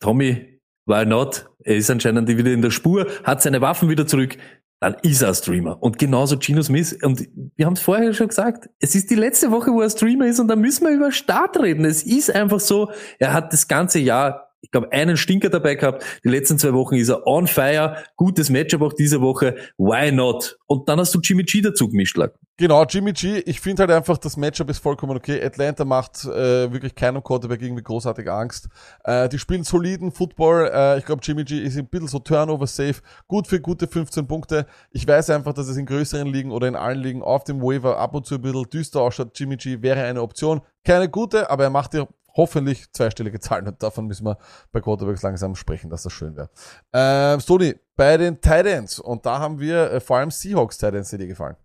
Tommy, 0.00 0.62
why 0.86 1.04
not? 1.04 1.50
Er 1.58 1.76
ist 1.76 1.90
anscheinend 1.90 2.26
wieder 2.26 2.50
in 2.50 2.62
der 2.62 2.70
Spur, 2.70 3.06
hat 3.24 3.42
seine 3.42 3.60
Waffen 3.60 3.90
wieder 3.90 4.06
zurück. 4.06 4.38
Dann 4.80 4.94
ist 5.02 5.20
er 5.20 5.34
Streamer. 5.34 5.82
Und 5.82 5.98
genauso 5.98 6.38
Gino 6.40 6.62
Smith. 6.62 6.98
Und 7.02 7.28
wir 7.56 7.66
haben 7.66 7.74
es 7.74 7.82
vorher 7.82 8.14
schon 8.14 8.28
gesagt, 8.28 8.70
es 8.78 8.94
ist 8.94 9.10
die 9.10 9.14
letzte 9.14 9.50
Woche, 9.50 9.72
wo 9.72 9.82
er 9.82 9.90
Streamer 9.90 10.28
ist 10.28 10.40
und 10.40 10.48
da 10.48 10.56
müssen 10.56 10.86
wir 10.86 10.94
über 10.94 11.12
Start 11.12 11.60
reden. 11.60 11.84
Es 11.84 12.02
ist 12.02 12.34
einfach 12.34 12.60
so, 12.60 12.90
er 13.18 13.34
hat 13.34 13.52
das 13.52 13.68
ganze 13.68 13.98
Jahr, 13.98 14.51
glaube, 14.72 14.90
einen 14.90 15.16
Stinker 15.16 15.50
dabei 15.50 15.76
gehabt. 15.76 16.04
Die 16.24 16.28
letzten 16.28 16.58
zwei 16.58 16.72
Wochen 16.72 16.96
ist 16.96 17.08
er 17.08 17.26
on 17.26 17.46
fire. 17.46 18.02
Gutes 18.16 18.50
Matchup 18.50 18.82
auch 18.82 18.92
diese 18.92 19.20
Woche. 19.20 19.54
Why 19.78 20.10
not? 20.10 20.58
Und 20.66 20.88
dann 20.88 20.98
hast 20.98 21.14
du 21.14 21.20
Jimmy 21.20 21.44
G 21.44 21.60
dazu 21.60 21.88
gemischt, 21.88 22.16
Lack. 22.16 22.34
Genau, 22.58 22.84
Jimmy 22.84 23.12
G, 23.12 23.38
ich 23.40 23.60
finde 23.60 23.82
halt 23.82 23.90
einfach, 23.90 24.18
das 24.18 24.36
Matchup 24.36 24.70
ist 24.70 24.78
vollkommen 24.78 25.16
okay. 25.16 25.42
Atlanta 25.42 25.84
macht 25.84 26.24
äh, 26.24 26.70
wirklich 26.72 26.94
keinem 26.94 27.22
Quarterback 27.22 27.62
irgendwie 27.62 27.82
großartig 27.82 28.30
Angst. 28.30 28.68
Äh, 29.04 29.28
die 29.28 29.38
spielen 29.38 29.64
soliden 29.64 30.12
Football. 30.12 30.70
Äh, 30.72 30.98
ich 30.98 31.04
glaube, 31.04 31.22
Jimmy 31.24 31.44
G 31.44 31.58
ist 31.58 31.76
ein 31.76 31.88
bisschen 31.88 32.08
so 32.08 32.18
Turnover-safe. 32.18 33.00
Gut 33.26 33.46
für 33.46 33.60
gute 33.60 33.88
15 33.88 34.26
Punkte. 34.26 34.66
Ich 34.90 35.06
weiß 35.06 35.30
einfach, 35.30 35.54
dass 35.54 35.68
es 35.68 35.76
in 35.76 35.86
größeren 35.86 36.28
Ligen 36.28 36.52
oder 36.52 36.68
in 36.68 36.76
allen 36.76 37.00
Ligen 37.00 37.22
auf 37.22 37.44
dem 37.44 37.62
Waiver 37.62 37.98
ab 37.98 38.14
und 38.14 38.26
zu 38.26 38.36
ein 38.36 38.42
bisschen 38.42 38.64
düster 38.70 39.00
ausschaut. 39.00 39.38
Jimmy 39.38 39.56
G 39.56 39.82
wäre 39.82 40.02
eine 40.02 40.22
Option. 40.22 40.60
Keine 40.84 41.08
gute, 41.08 41.50
aber 41.50 41.64
er 41.64 41.70
macht 41.70 41.94
dir 41.94 42.08
hoffentlich 42.34 42.90
zweistellige 42.92 43.40
Zahlen 43.40 43.66
und 43.68 43.82
davon 43.82 44.06
müssen 44.06 44.24
wir 44.26 44.38
bei 44.72 44.80
Quarterbacks 44.80 45.22
langsam 45.22 45.54
sprechen, 45.54 45.90
dass 45.90 46.02
das 46.04 46.12
schön 46.12 46.36
wäre. 46.36 46.50
Ähm, 46.92 47.40
Stoney, 47.40 47.74
bei 47.96 48.16
den 48.16 48.40
Titans 48.40 48.98
und 48.98 49.24
da 49.26 49.38
haben 49.38 49.58
wir 49.60 49.90
äh, 49.92 50.00
vor 50.00 50.18
allem 50.18 50.30
Seahawks 50.30 50.78
Titans, 50.78 51.10
die 51.10 51.18
dir 51.18 51.26
gefallen. 51.28 51.56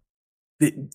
die- 0.61 0.89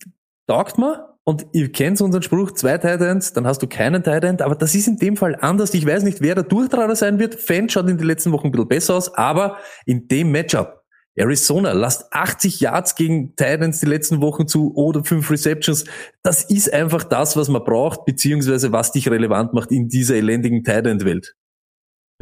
taugt 0.47 0.77
mir 0.77 1.17
und 1.23 1.45
ihr 1.53 1.71
kennt 1.71 2.01
unseren 2.01 2.21
Spruch, 2.21 2.51
zwei 2.51 2.77
Titans, 2.77 3.31
dann 3.31 3.47
hast 3.47 3.59
du 3.61 3.67
keinen 3.67 4.03
Titan, 4.03 4.41
aber 4.41 4.55
das 4.55 4.75
ist 4.75 4.87
in 4.87 4.97
dem 4.97 5.15
Fall 5.15 5.37
anders. 5.39 5.73
Ich 5.73 5.85
weiß 5.85 6.03
nicht, 6.03 6.19
wer 6.19 6.35
der 6.35 6.43
Durchtrager 6.43 6.97
sein 6.97 7.17
wird. 7.17 7.35
Fan 7.35 7.69
schaut 7.69 7.87
in 7.89 7.97
den 7.97 8.05
letzten 8.05 8.33
Wochen 8.33 8.47
ein 8.47 8.51
bisschen 8.51 8.67
besser 8.67 8.95
aus, 8.95 9.13
aber 9.15 9.57
in 9.85 10.07
dem 10.09 10.31
Matchup, 10.33 10.82
Arizona, 11.15 11.73
lasst 11.73 12.11
80 12.11 12.59
Yards 12.59 12.95
gegen 12.95 13.35
Titans 13.35 13.79
die 13.79 13.85
letzten 13.85 14.21
Wochen 14.21 14.47
zu 14.47 14.75
oder 14.75 15.03
fünf 15.03 15.29
Receptions. 15.29 15.85
Das 16.23 16.43
ist 16.43 16.73
einfach 16.73 17.03
das, 17.03 17.37
was 17.37 17.49
man 17.49 17.63
braucht, 17.63 18.05
beziehungsweise 18.05 18.71
was 18.71 18.91
dich 18.91 19.09
relevant 19.09 19.53
macht 19.53 19.71
in 19.71 19.89
dieser 19.89 20.15
elendigen 20.15 20.63
Titan-Welt. 20.63 21.35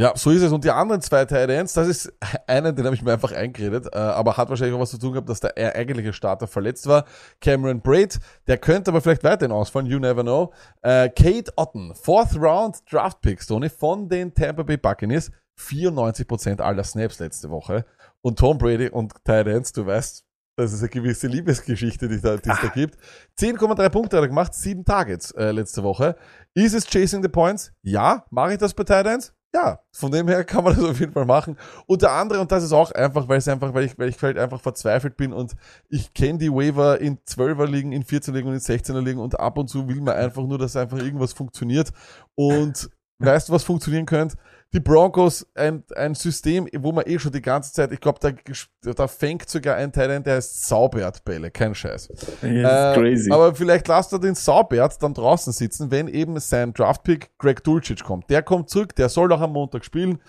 Ja, 0.02 0.14
so 0.16 0.32
ist 0.32 0.42
es. 0.42 0.52
Und 0.52 0.64
die 0.64 0.72
anderen 0.72 1.02
zwei 1.02 1.26
Titans, 1.26 1.74
das 1.74 1.88
ist 1.88 2.14
einen, 2.48 2.76
den 2.76 2.86
habe 2.86 2.96
ich 2.96 3.04
mir 3.04 3.14
einfach 3.14 3.34
eingeredet, 3.34 3.88
äh, 3.94 3.98
aber 3.98 4.36
hat 4.36 4.50
wahrscheinlich 4.50 4.76
auch 4.76 4.80
was 4.80 4.90
zu 4.90 4.98
tun 4.98 5.12
gehabt, 5.12 5.30
dass 5.30 5.42
der 5.42 5.56
eigentliche 5.76 6.12
Starter 6.12 6.48
verletzt 6.48 6.88
war. 6.88 7.06
Cameron 7.40 7.82
Braid, 7.82 8.20
der 8.48 8.58
könnte 8.58 8.90
aber 8.90 9.02
vielleicht 9.02 9.24
weiterhin 9.24 9.52
ausfallen, 9.52 9.86
you 9.86 10.00
never 10.00 10.24
know. 10.24 10.54
Äh, 10.82 11.10
Kate 11.10 11.52
Otten, 11.56 11.94
Fourth 11.94 12.36
Round 12.36 12.80
Draft 12.92 13.22
Pick, 13.22 13.46
Tony, 13.46 13.70
von 13.70 14.10
den 14.10 14.34
Tampa 14.34 14.64
Bay 14.64 14.78
Buccaneers, 14.78 15.30
94% 15.60 16.62
aller 16.62 16.84
Snaps 16.84 17.20
letzte 17.20 17.50
Woche. 17.50 17.86
Und 18.22 18.40
Tom 18.40 18.58
Brady 18.58 18.90
und 18.90 19.14
Titans, 19.26 19.72
du 19.72 19.86
weißt, 19.86 20.24
das 20.58 20.74
ist 20.74 20.82
eine 20.82 20.90
gewisse 20.90 21.28
Liebesgeschichte, 21.28 22.08
die, 22.08 22.22
da, 22.22 22.38
die 22.38 22.50
es 22.50 22.62
da 22.62 22.68
gibt. 22.68 22.98
10,3 23.40 23.90
Punkte 23.90 24.18
hat 24.18 24.24
er 24.24 24.28
gemacht, 24.28 24.54
7 24.54 24.86
Targets 24.86 25.32
äh, 25.32 25.52
letzte 25.52 25.82
Woche. 25.82 26.16
Ist 26.54 26.74
es 26.74 26.86
Chasing 26.86 27.24
the 27.24 27.30
Points? 27.30 27.72
Ja. 27.82 28.26
Mache 28.30 28.54
ich 28.54 28.58
das 28.60 28.74
bei 28.74 28.84
Titans? 28.84 29.34
Ja, 29.54 29.80
von 29.92 30.12
dem 30.12 30.28
her 30.30 30.46
kann 30.46 30.64
man 30.64 30.76
das 30.76 30.84
auf 30.84 31.00
jeden 31.00 31.12
Fall 31.12 31.26
machen. 31.26 31.58
Und 31.86 32.02
der 32.02 32.12
andere, 32.12 32.40
und 32.40 32.52
das 32.52 32.64
ist 32.64 32.72
auch 32.72 32.92
einfach, 32.92 33.28
weil 33.28 33.40
es 33.40 33.48
einfach, 33.48 33.74
weil 33.74 33.86
ich, 33.86 33.98
weil 33.98 34.10
ich 34.10 34.22
halt 34.22 34.38
einfach 34.38 34.62
verzweifelt 34.62 35.18
bin 35.18 35.34
und 35.34 35.56
ich 35.90 36.14
kenne 36.14 36.38
die 36.38 36.52
Waiver 36.52 37.00
in 37.00 37.18
12er 37.20 37.66
Ligen, 37.66 37.92
in 37.92 38.04
14er 38.04 38.32
Ligen 38.32 38.48
und 38.48 38.54
in 38.54 38.60
16er 38.62 39.02
Ligen 39.02 39.20
und 39.20 39.40
ab 39.40 39.58
und 39.58 39.68
zu 39.68 39.90
will 39.90 40.00
man 40.00 40.16
einfach 40.16 40.44
nur, 40.44 40.58
dass 40.58 40.78
einfach 40.78 41.00
irgendwas 41.00 41.34
funktioniert. 41.34 41.92
Und 42.36 42.90
weißt 43.20 43.50
du, 43.50 43.54
was 43.54 43.64
funktionieren 43.64 44.06
könnte? 44.06 44.38
Die 44.74 44.80
Broncos, 44.80 45.46
ein, 45.54 45.84
ein 45.98 46.16
System, 46.16 46.66
wo 46.78 46.94
man 46.94 47.04
eh 47.06 47.20
schon 47.20 47.34
die 47.34 47.42
ganze 47.42 47.74
Zeit, 47.74 47.92
ich 47.92 48.00
glaube, 48.00 48.20
da, 48.22 48.94
da 48.94 49.08
fängt 49.08 49.50
sogar 49.50 49.76
ein 49.76 49.92
Teil, 49.92 50.22
der 50.22 50.36
heißt 50.36 50.66
Saubert-Bälle, 50.66 51.52
kein 51.52 51.76
Scheiß. 51.76 52.08
Ja, 52.42 52.94
Äh, 52.94 52.96
crazy. 52.96 53.32
Aber 53.32 53.54
vielleicht 53.54 53.90
lasst 53.90 54.14
er 54.14 54.20
den 54.20 54.34
Saubert 54.36 55.04
dann 55.04 55.14
draußen 55.14 55.52
sitzen, 55.52 55.92
wenn 55.92 56.08
eben 56.08 56.40
sein 56.40 56.74
Draftpick 56.74 57.38
Greg 57.38 57.62
Dulcich 57.66 58.02
kommt. 58.02 58.30
Der 58.30 58.44
kommt 58.44 58.70
zurück, 58.70 58.96
der 58.96 59.10
soll 59.10 59.34
auch 59.34 59.42
am 59.42 59.52
Montag 59.52 59.84
spielen. 59.84 60.20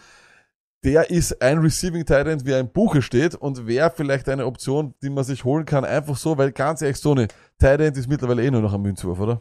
Der 0.84 1.08
ist 1.10 1.40
ein 1.40 1.58
Receiving 1.58 2.04
Titan, 2.04 2.44
wie 2.44 2.50
er 2.50 2.58
im 2.58 2.68
Buche 2.68 3.00
steht 3.02 3.36
und 3.36 3.68
wäre 3.68 3.92
vielleicht 3.94 4.28
eine 4.28 4.46
Option, 4.46 4.94
die 5.04 5.10
man 5.10 5.22
sich 5.22 5.44
holen 5.44 5.64
kann, 5.64 5.84
einfach 5.84 6.16
so, 6.16 6.36
weil 6.36 6.50
ganz 6.50 6.82
ehrlich, 6.82 6.96
so 6.96 7.12
eine 7.12 7.28
Titan 7.60 7.92
ist 7.94 8.08
mittlerweile 8.08 8.42
eh 8.42 8.50
nur 8.50 8.62
noch 8.62 8.74
ein 8.74 8.82
Münzwurf, 8.82 9.20
oder? 9.20 9.40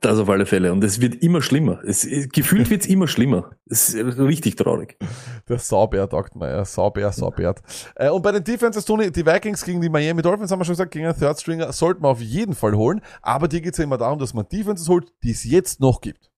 Das 0.00 0.18
auf 0.18 0.28
alle 0.28 0.44
Fälle. 0.44 0.72
Und 0.72 0.82
es 0.82 1.00
wird 1.00 1.22
immer 1.22 1.40
schlimmer. 1.40 1.80
Es, 1.86 2.04
es- 2.04 2.28
gefühlt 2.30 2.68
wird's 2.70 2.86
immer 2.86 3.06
schlimmer. 3.06 3.52
Es 3.66 3.94
ist 3.94 4.18
richtig 4.18 4.56
traurig. 4.56 4.96
Der 5.48 5.58
Saubert, 5.58 6.10
sagt 6.10 6.34
man, 6.34 6.48
ja, 6.50 6.64
Saubär, 6.64 7.12
Saubert. 7.12 7.60
Äh, 7.94 8.10
und 8.10 8.22
bei 8.22 8.32
den 8.32 8.42
Defenses, 8.42 8.84
Tony, 8.84 9.12
die 9.12 9.24
Vikings 9.24 9.64
gegen 9.64 9.80
die 9.80 9.88
Miami 9.88 10.22
Dolphins, 10.22 10.50
haben 10.50 10.58
wir 10.60 10.64
schon 10.64 10.72
gesagt, 10.72 10.90
gegen 10.90 11.06
einen 11.06 11.16
Third 11.18 11.38
Stringer 11.38 11.72
sollten 11.72 12.02
wir 12.02 12.08
auf 12.08 12.20
jeden 12.20 12.54
Fall 12.54 12.74
holen. 12.74 13.00
Aber 13.22 13.46
die 13.46 13.60
geht's 13.62 13.78
ja 13.78 13.84
immer 13.84 13.98
darum, 13.98 14.18
dass 14.18 14.34
man 14.34 14.48
Defenses 14.48 14.88
holt, 14.88 15.12
die 15.22 15.30
es 15.30 15.44
jetzt 15.44 15.78
noch 15.80 16.00
gibt. 16.00 16.30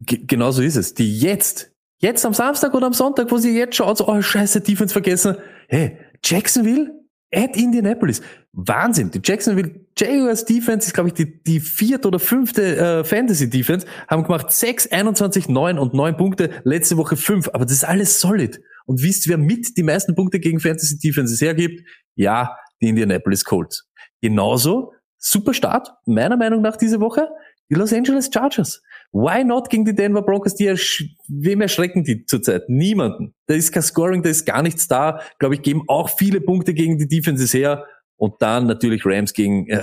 Ge 0.00 0.18
genau 0.26 0.50
so 0.50 0.60
ist 0.62 0.76
es. 0.76 0.92
Die 0.94 1.18
jetzt, 1.18 1.72
jetzt 1.98 2.26
am 2.26 2.34
Samstag 2.34 2.74
oder 2.74 2.86
am 2.86 2.92
Sonntag, 2.92 3.30
wo 3.30 3.38
sie 3.38 3.56
jetzt 3.56 3.76
schaut, 3.76 3.96
so, 3.96 4.06
oh 4.08 4.20
scheiße, 4.20 4.60
Defense 4.60 4.92
vergessen. 4.92 5.36
Hey, 5.68 5.96
Jacksonville 6.22 6.90
at 7.32 7.56
Indianapolis. 7.56 8.20
Wahnsinn. 8.52 9.10
Die 9.10 9.20
Jacksonville 9.22 9.86
Jaguars 9.96 10.44
Defense 10.44 10.88
ist, 10.88 10.94
glaube 10.94 11.08
ich, 11.10 11.14
die, 11.14 11.42
die 11.42 11.60
vierte 11.60 12.08
oder 12.08 12.18
fünfte 12.18 12.76
äh, 12.76 13.04
Fantasy 13.04 13.48
Defense. 13.48 13.86
Haben 14.08 14.24
gemacht 14.24 14.50
6, 14.50 14.90
21, 14.90 15.48
9 15.48 15.78
und 15.78 15.94
9 15.94 16.16
Punkte. 16.16 16.50
Letzte 16.64 16.96
Woche 16.96 17.16
5. 17.16 17.50
Aber 17.52 17.64
das 17.64 17.74
ist 17.74 17.84
alles 17.84 18.20
solid. 18.20 18.60
Und 18.86 19.02
wisst, 19.02 19.28
wer 19.28 19.38
mit 19.38 19.76
die 19.76 19.82
meisten 19.82 20.14
Punkte 20.14 20.40
gegen 20.40 20.58
Fantasy 20.58 20.98
Defenses 20.98 21.40
hergibt? 21.40 21.86
Ja, 22.16 22.56
die 22.80 22.88
Indianapolis 22.88 23.44
Colts. 23.44 23.88
Genauso, 24.20 24.92
super 25.18 25.54
Start, 25.54 25.92
meiner 26.06 26.36
Meinung 26.36 26.62
nach 26.62 26.76
diese 26.76 27.00
Woche, 27.00 27.28
die 27.70 27.74
Los 27.74 27.92
Angeles 27.92 28.30
Chargers. 28.32 28.82
Why 29.12 29.42
not 29.44 29.70
gegen 29.70 29.84
die 29.84 29.94
Denver 29.94 30.22
Broncos? 30.22 30.54
Die 30.54 30.66
ersch 30.66 31.04
wem 31.28 31.60
erschrecken 31.60 32.04
die 32.04 32.24
zurzeit? 32.26 32.68
Niemanden. 32.68 33.34
Da 33.46 33.54
ist 33.54 33.72
kein 33.72 33.82
Scoring, 33.82 34.22
da 34.22 34.30
ist 34.30 34.44
gar 34.44 34.62
nichts 34.62 34.86
da. 34.86 35.20
Glaube 35.38 35.56
ich, 35.56 35.62
geben 35.62 35.82
auch 35.88 36.10
viele 36.10 36.40
Punkte 36.40 36.74
gegen 36.74 36.96
die 36.98 37.08
Defenses 37.08 37.52
her. 37.52 37.84
Und 38.16 38.34
dann 38.40 38.66
natürlich 38.66 39.04
Rams 39.04 39.32
gegen 39.32 39.66
äh, 39.68 39.82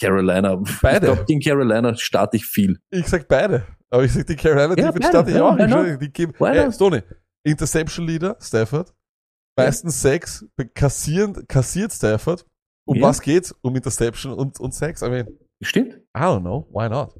Carolina. 0.00 0.62
Beide. 0.80 1.06
Ich 1.08 1.12
glaube, 1.12 1.24
gegen 1.26 1.40
Carolina 1.40 1.94
starte 1.96 2.36
ich 2.36 2.46
viel. 2.46 2.78
Ich 2.90 3.06
sag 3.08 3.28
beide. 3.28 3.66
Aber 3.90 4.04
ich 4.04 4.12
sag 4.12 4.26
die 4.26 4.36
Carolina 4.36 4.74
Ja, 4.78 4.90
Defense 4.90 5.08
starte 5.08 5.30
ich 5.30 5.36
ja, 5.36 5.42
auch. 5.42 5.58
Ich 5.58 5.98
die 5.98 6.12
geben, 6.12 6.32
äh? 6.44 6.72
Stoney, 6.72 7.02
Interception 7.44 8.06
Leader, 8.06 8.36
Stafford. 8.40 8.94
Meistens 9.56 10.00
Sacks, 10.00 10.46
kassieren, 10.74 11.46
kassiert 11.46 11.92
Stafford. 11.92 12.46
Um 12.86 12.96
Ja. 12.96 13.02
was 13.02 13.20
geht's? 13.20 13.54
Um 13.60 13.76
Interception 13.76 14.32
und, 14.32 14.58
und 14.58 14.72
Sacks. 14.72 15.02
I 15.02 15.10
mean, 15.10 15.26
Stimmt? 15.60 15.94
I 16.16 16.20
don't 16.20 16.40
know, 16.40 16.66
why 16.72 16.88
not? 16.88 17.14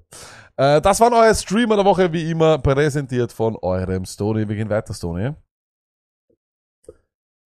Äh, 0.62 0.80
das 0.80 1.01
waren 1.01 1.12
eure 1.12 1.34
Streamer 1.34 1.74
der 1.74 1.84
Woche, 1.84 2.12
wie 2.12 2.30
immer, 2.30 2.56
präsentiert 2.59 3.32
von 3.32 3.56
eurem 3.56 4.05
Stoney. 4.05 4.48
Wir 4.48 4.55
gehen 4.55 4.70
weiter, 4.70 4.94
Stoney. 4.94 5.32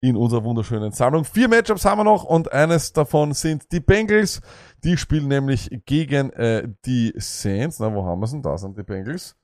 In 0.02 0.18
unserer 0.18 0.44
wunderschönen 0.44 0.92
Sammlung. 0.92 1.24
Vier 1.24 1.48
Matchups 1.48 1.86
haben 1.86 2.00
wir 2.00 2.04
noch 2.04 2.26
und 2.26 2.52
eines 2.52 2.92
davon 2.92 3.34
sind 3.34 3.72
die 3.72 3.80
Bengals. 3.80 4.42
Die 4.84 4.98
spielen 4.98 5.30
nämlich 5.30 5.70
gegen 5.86 6.30
äh, 6.32 6.68
die 6.86 7.14
Saints. 7.16 7.80
Na, 7.80 7.94
wo 7.96 8.04
haben 8.04 8.20
wir 8.20 8.28
denn? 8.28 8.42
Da 8.42 8.58
sind 8.58 8.78
die 8.78 8.84
Bengals. 8.84 9.38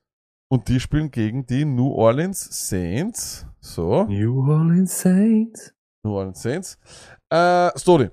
Und 0.50 0.68
die 0.68 0.78
spielen 0.78 1.10
gegen 1.10 1.46
die 1.46 1.64
New 1.64 1.92
Orleans 1.92 2.68
Saints. 2.68 3.46
So. 3.60 4.04
New 4.04 4.50
Orleans 4.50 5.00
Saints. 5.00 5.72
New 6.04 6.12
Orleans 6.12 6.42
Saints. 6.42 6.78
Äh, 7.30 7.70
Story. 7.78 8.10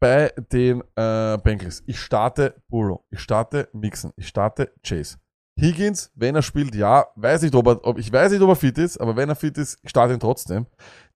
Bei 0.00 0.32
den 0.52 0.82
äh, 0.94 1.38
Bengals. 1.38 1.82
Ich 1.86 2.00
starte 2.00 2.54
Burrow. 2.68 3.00
Ich 3.10 3.20
starte 3.20 3.68
Mixon. 3.72 4.12
Ich 4.16 4.28
starte 4.28 4.72
Chase. 4.82 5.16
Higgins, 5.60 6.12
wenn 6.14 6.36
er 6.36 6.42
spielt, 6.42 6.74
ja, 6.76 7.08
weiß 7.16 7.42
nicht, 7.42 7.54
ob 7.54 7.66
er, 7.66 7.84
ob, 7.84 7.98
ich 7.98 8.12
weiß 8.12 8.30
nicht, 8.30 8.40
ob 8.40 8.48
er 8.48 8.56
fit 8.56 8.78
ist, 8.78 8.96
aber 8.98 9.16
wenn 9.16 9.28
er 9.28 9.34
fit 9.34 9.58
ist, 9.58 9.78
ich 9.82 9.90
starte 9.90 10.14
ihn 10.14 10.20
trotzdem. 10.20 10.66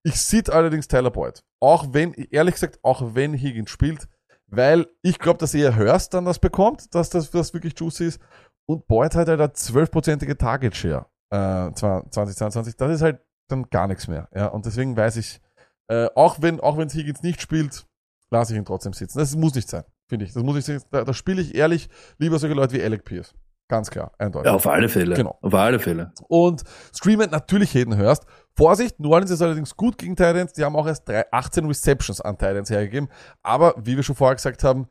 Ich 0.03 0.19
sit 0.19 0.49
allerdings 0.49 0.89
Tyler 0.89 1.11
Boyd. 1.11 1.41
Auch 1.61 1.87
wenn, 1.91 2.13
ehrlich 2.13 2.55
gesagt, 2.55 2.79
auch 2.83 3.15
wenn 3.15 3.33
Higgins 3.33 3.69
spielt, 3.69 4.09
weil 4.47 4.87
ich 5.01 5.17
glaube, 5.17 5.39
dass 5.39 5.53
eher 5.53 5.77
Hurst 5.77 6.13
dann 6.13 6.25
das 6.25 6.39
bekommt, 6.39 6.93
dass 6.93 7.09
das, 7.09 7.31
das 7.31 7.53
wirklich 7.53 7.73
juicy 7.77 8.07
ist. 8.07 8.21
Und 8.65 8.85
Boyd 8.87 9.15
hat 9.15 9.29
halt 9.29 9.39
eine 9.39 9.51
12%ige 9.51 10.37
Target 10.37 10.75
Share, 10.75 11.05
äh, 11.29 11.71
2022. 11.73 12.75
Das 12.75 12.91
ist 12.91 13.01
halt 13.01 13.21
dann 13.47 13.69
gar 13.69 13.87
nichts 13.87 14.09
mehr. 14.09 14.27
Ja, 14.35 14.47
und 14.47 14.65
deswegen 14.65 14.95
weiß 14.95 15.15
ich, 15.17 15.41
äh, 15.87 16.09
auch 16.15 16.41
wenn, 16.41 16.59
auch 16.59 16.77
wenn 16.77 16.89
Higgins 16.89 17.23
nicht 17.23 17.41
spielt, 17.41 17.85
lasse 18.33 18.53
ich 18.53 18.59
ihn 18.59 18.65
trotzdem 18.65 18.91
sitzen. 18.91 19.19
Das 19.19 19.35
muss 19.35 19.55
nicht 19.55 19.69
sein, 19.69 19.83
finde 20.09 20.25
ich. 20.25 20.33
Das 20.33 20.43
muss 20.43 20.55
nicht 20.55 20.65
sein. 20.65 20.81
Da, 20.91 21.05
da 21.05 21.13
spiele 21.13 21.41
ich 21.41 21.55
ehrlich 21.55 21.87
lieber 22.17 22.37
solche 22.39 22.55
Leute 22.55 22.73
wie 22.73 22.83
Alec 22.83 23.05
Pierce. 23.05 23.33
Ganz 23.69 23.89
klar, 23.89 24.11
eindeutig. 24.17 24.47
Ja, 24.47 24.55
auf 24.55 24.67
alle 24.67 24.89
Fälle. 24.89 25.15
Genau. 25.15 25.37
Auf 25.41 25.53
alle 25.53 25.79
Fälle. 25.79 26.11
Und 26.27 26.63
streamen 26.93 27.29
natürlich 27.29 27.73
Hayden 27.73 27.97
Hurst. 27.97 28.25
Vorsicht, 28.55 28.99
New 28.99 29.09
Orleans 29.09 29.31
ist 29.31 29.41
allerdings 29.41 29.75
gut 29.75 29.97
gegen 29.97 30.15
Titans. 30.15 30.53
Die 30.53 30.63
haben 30.63 30.75
auch 30.75 30.85
erst 30.85 31.07
drei, 31.07 31.25
18 31.31 31.65
Receptions 31.65 32.19
an 32.19 32.37
Titans 32.37 32.69
hergegeben. 32.69 33.09
Aber 33.41 33.73
wie 33.77 33.95
wir 33.95 34.03
schon 34.03 34.15
vorher 34.15 34.35
gesagt 34.35 34.63
haben, 34.63 34.87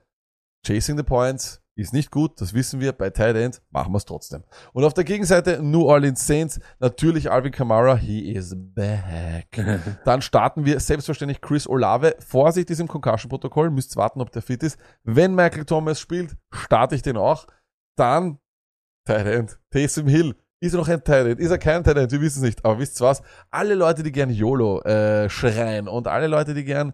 Chasing 0.66 0.96
the 0.96 1.02
Points 1.02 1.61
ist 1.74 1.92
nicht 1.92 2.10
gut, 2.10 2.40
das 2.40 2.52
wissen 2.52 2.80
wir. 2.80 2.92
Bei 2.92 3.10
Tight 3.10 3.36
End 3.36 3.62
machen 3.70 3.92
wir 3.92 3.96
es 3.96 4.04
trotzdem. 4.04 4.44
Und 4.72 4.84
auf 4.84 4.94
der 4.94 5.04
Gegenseite 5.04 5.62
New 5.62 5.84
Orleans 5.84 6.26
Saints, 6.26 6.60
natürlich 6.80 7.30
Alvin 7.30 7.52
Kamara, 7.52 7.96
he 7.96 8.32
is 8.32 8.54
back. 8.56 9.46
Dann 10.04 10.20
starten 10.22 10.64
wir 10.66 10.80
selbstverständlich 10.80 11.40
Chris 11.40 11.66
Olave. 11.66 12.14
Vorsicht 12.18 12.70
ist 12.70 12.80
im 12.80 12.88
Concussion-Protokoll, 12.88 13.70
müsst 13.70 13.96
warten, 13.96 14.20
ob 14.20 14.30
der 14.32 14.42
fit 14.42 14.62
ist. 14.62 14.78
Wenn 15.02 15.34
Michael 15.34 15.64
Thomas 15.64 15.98
spielt, 15.98 16.36
starte 16.52 16.94
ich 16.94 17.02
den 17.02 17.16
auch. 17.16 17.46
Dann 17.96 18.38
Tight 19.06 19.26
End, 19.26 19.58
Taysom 19.70 20.06
Hill. 20.08 20.34
Ist 20.60 20.74
er 20.74 20.78
noch 20.78 20.88
ein 20.88 21.02
Tight 21.02 21.26
End? 21.26 21.40
Ist 21.40 21.50
er 21.50 21.58
kein 21.58 21.82
Tight 21.82 21.96
End? 21.96 22.12
Wir 22.12 22.20
wissen 22.20 22.38
es 22.38 22.44
nicht. 22.44 22.64
Aber 22.64 22.78
wisst 22.78 23.00
ihr 23.00 23.06
was? 23.06 23.22
Alle 23.50 23.74
Leute, 23.74 24.02
die 24.02 24.12
gern 24.12 24.30
YOLO 24.30 24.80
äh, 24.82 25.28
schreien 25.28 25.88
und 25.88 26.06
alle 26.06 26.28
Leute, 26.28 26.54
die 26.54 26.64
gern 26.64 26.92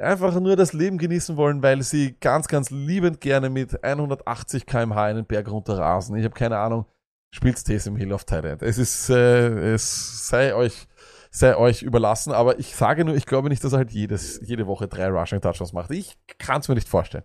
einfach 0.00 0.38
nur 0.40 0.56
das 0.56 0.72
Leben 0.72 0.98
genießen 0.98 1.36
wollen, 1.36 1.62
weil 1.62 1.82
sie 1.82 2.16
ganz, 2.20 2.48
ganz 2.48 2.70
liebend 2.70 3.20
gerne 3.20 3.50
mit 3.50 3.82
180 3.84 4.66
kmh 4.66 5.02
einen 5.02 5.26
Berg 5.26 5.50
runterrasen. 5.50 6.16
Ich 6.16 6.24
habe 6.24 6.34
keine 6.34 6.58
Ahnung. 6.58 6.86
Spielt's 7.32 7.62
Taysom 7.62 7.96
Hill 7.96 8.12
auf 8.12 8.24
End. 8.30 8.62
Es 8.62 8.78
ist, 8.78 9.08
äh, 9.08 9.72
es 9.72 10.28
sei 10.28 10.54
euch, 10.54 10.88
sei 11.30 11.56
euch 11.56 11.82
überlassen. 11.82 12.32
Aber 12.32 12.58
ich 12.58 12.74
sage 12.74 13.04
nur, 13.04 13.14
ich 13.14 13.24
glaube 13.24 13.48
nicht, 13.48 13.62
dass 13.62 13.72
er 13.72 13.78
halt 13.78 13.92
jedes, 13.92 14.40
jede 14.42 14.66
Woche 14.66 14.88
drei 14.88 15.08
Rushing 15.08 15.40
Touchdowns 15.40 15.72
macht. 15.72 15.92
Ich 15.92 16.18
kann 16.38 16.60
es 16.60 16.68
mir 16.68 16.74
nicht 16.74 16.88
vorstellen. 16.88 17.24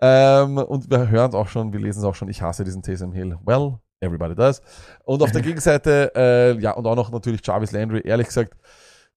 Ähm, 0.00 0.58
und 0.58 0.90
wir 0.90 1.08
hören 1.08 1.30
es 1.30 1.34
auch 1.34 1.48
schon, 1.48 1.72
wir 1.72 1.80
lesen 1.80 2.00
es 2.00 2.04
auch 2.04 2.14
schon. 2.14 2.28
Ich 2.28 2.42
hasse 2.42 2.64
diesen 2.64 2.82
Taysom 2.82 3.12
Hill. 3.12 3.38
Well, 3.46 3.78
everybody 4.00 4.34
does. 4.34 4.60
Und 5.04 5.22
auf 5.22 5.32
der 5.32 5.42
Gegenseite, 5.42 6.12
äh, 6.14 6.60
ja, 6.60 6.72
und 6.72 6.86
auch 6.86 6.96
noch 6.96 7.10
natürlich 7.10 7.40
Jarvis 7.46 7.72
Landry. 7.72 8.02
Ehrlich 8.04 8.26
gesagt, 8.26 8.54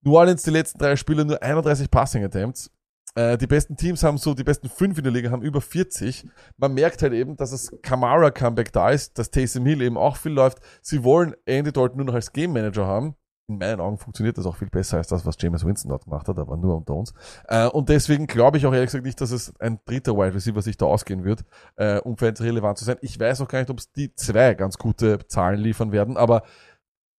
New 0.03 0.15
Orleans 0.15 0.43
die 0.43 0.51
letzten 0.51 0.79
drei 0.79 0.95
Spiele 0.95 1.25
nur 1.25 1.43
31 1.43 1.91
Passing 1.91 2.23
Attempts. 2.23 2.71
Äh, 3.15 3.37
die 3.37 3.47
besten 3.47 3.75
Teams 3.75 4.03
haben 4.03 4.17
so, 4.17 4.33
die 4.33 4.43
besten 4.43 4.69
fünf 4.69 4.97
in 4.97 5.03
der 5.03 5.13
Liga 5.13 5.31
haben 5.31 5.41
über 5.41 5.61
40. 5.61 6.27
Man 6.57 6.73
merkt 6.73 7.01
halt 7.01 7.13
eben, 7.13 7.35
dass 7.35 7.51
das 7.51 7.71
Kamara 7.81 8.31
Comeback 8.31 8.71
da 8.71 8.91
ist, 8.91 9.17
dass 9.17 9.31
Taysom 9.31 9.65
Hill 9.65 9.81
eben 9.81 9.97
auch 9.97 10.17
viel 10.17 10.31
läuft. 10.31 10.59
Sie 10.81 11.03
wollen 11.03 11.35
Andy 11.45 11.71
Dalton 11.71 11.97
nur 11.97 12.05
noch 12.05 12.13
als 12.13 12.31
Game 12.31 12.53
Manager 12.53 12.85
haben. 12.85 13.15
In 13.47 13.57
meinen 13.57 13.81
Augen 13.81 13.97
funktioniert 13.97 14.37
das 14.37 14.45
auch 14.45 14.55
viel 14.55 14.69
besser 14.69 14.97
als 14.97 15.07
das, 15.07 15.25
was 15.25 15.35
James 15.39 15.65
Winston 15.65 15.89
dort 15.89 16.03
gemacht 16.03 16.27
hat, 16.27 16.37
aber 16.37 16.55
nur 16.55 16.77
unter 16.77 16.93
uns. 16.93 17.15
Äh, 17.47 17.67
und 17.67 17.89
deswegen 17.89 18.27
glaube 18.27 18.57
ich 18.57 18.67
auch 18.67 18.73
ehrlich 18.73 18.87
gesagt 18.87 19.05
nicht, 19.05 19.19
dass 19.19 19.31
es 19.31 19.59
ein 19.59 19.79
dritter 19.85 20.15
Wide 20.15 20.35
Receiver 20.35 20.61
sich 20.61 20.77
da 20.77 20.85
ausgehen 20.85 21.23
wird, 21.23 21.43
äh, 21.75 21.97
um 22.01 22.15
Fans 22.15 22.41
relevant 22.41 22.77
zu 22.77 22.85
sein. 22.85 22.97
Ich 23.01 23.19
weiß 23.19 23.41
auch 23.41 23.47
gar 23.47 23.59
nicht, 23.59 23.71
ob 23.71 23.79
es 23.79 23.91
die 23.91 24.13
zwei 24.13 24.53
ganz 24.53 24.77
gute 24.77 25.25
Zahlen 25.27 25.59
liefern 25.59 25.91
werden, 25.91 26.15
aber 26.15 26.43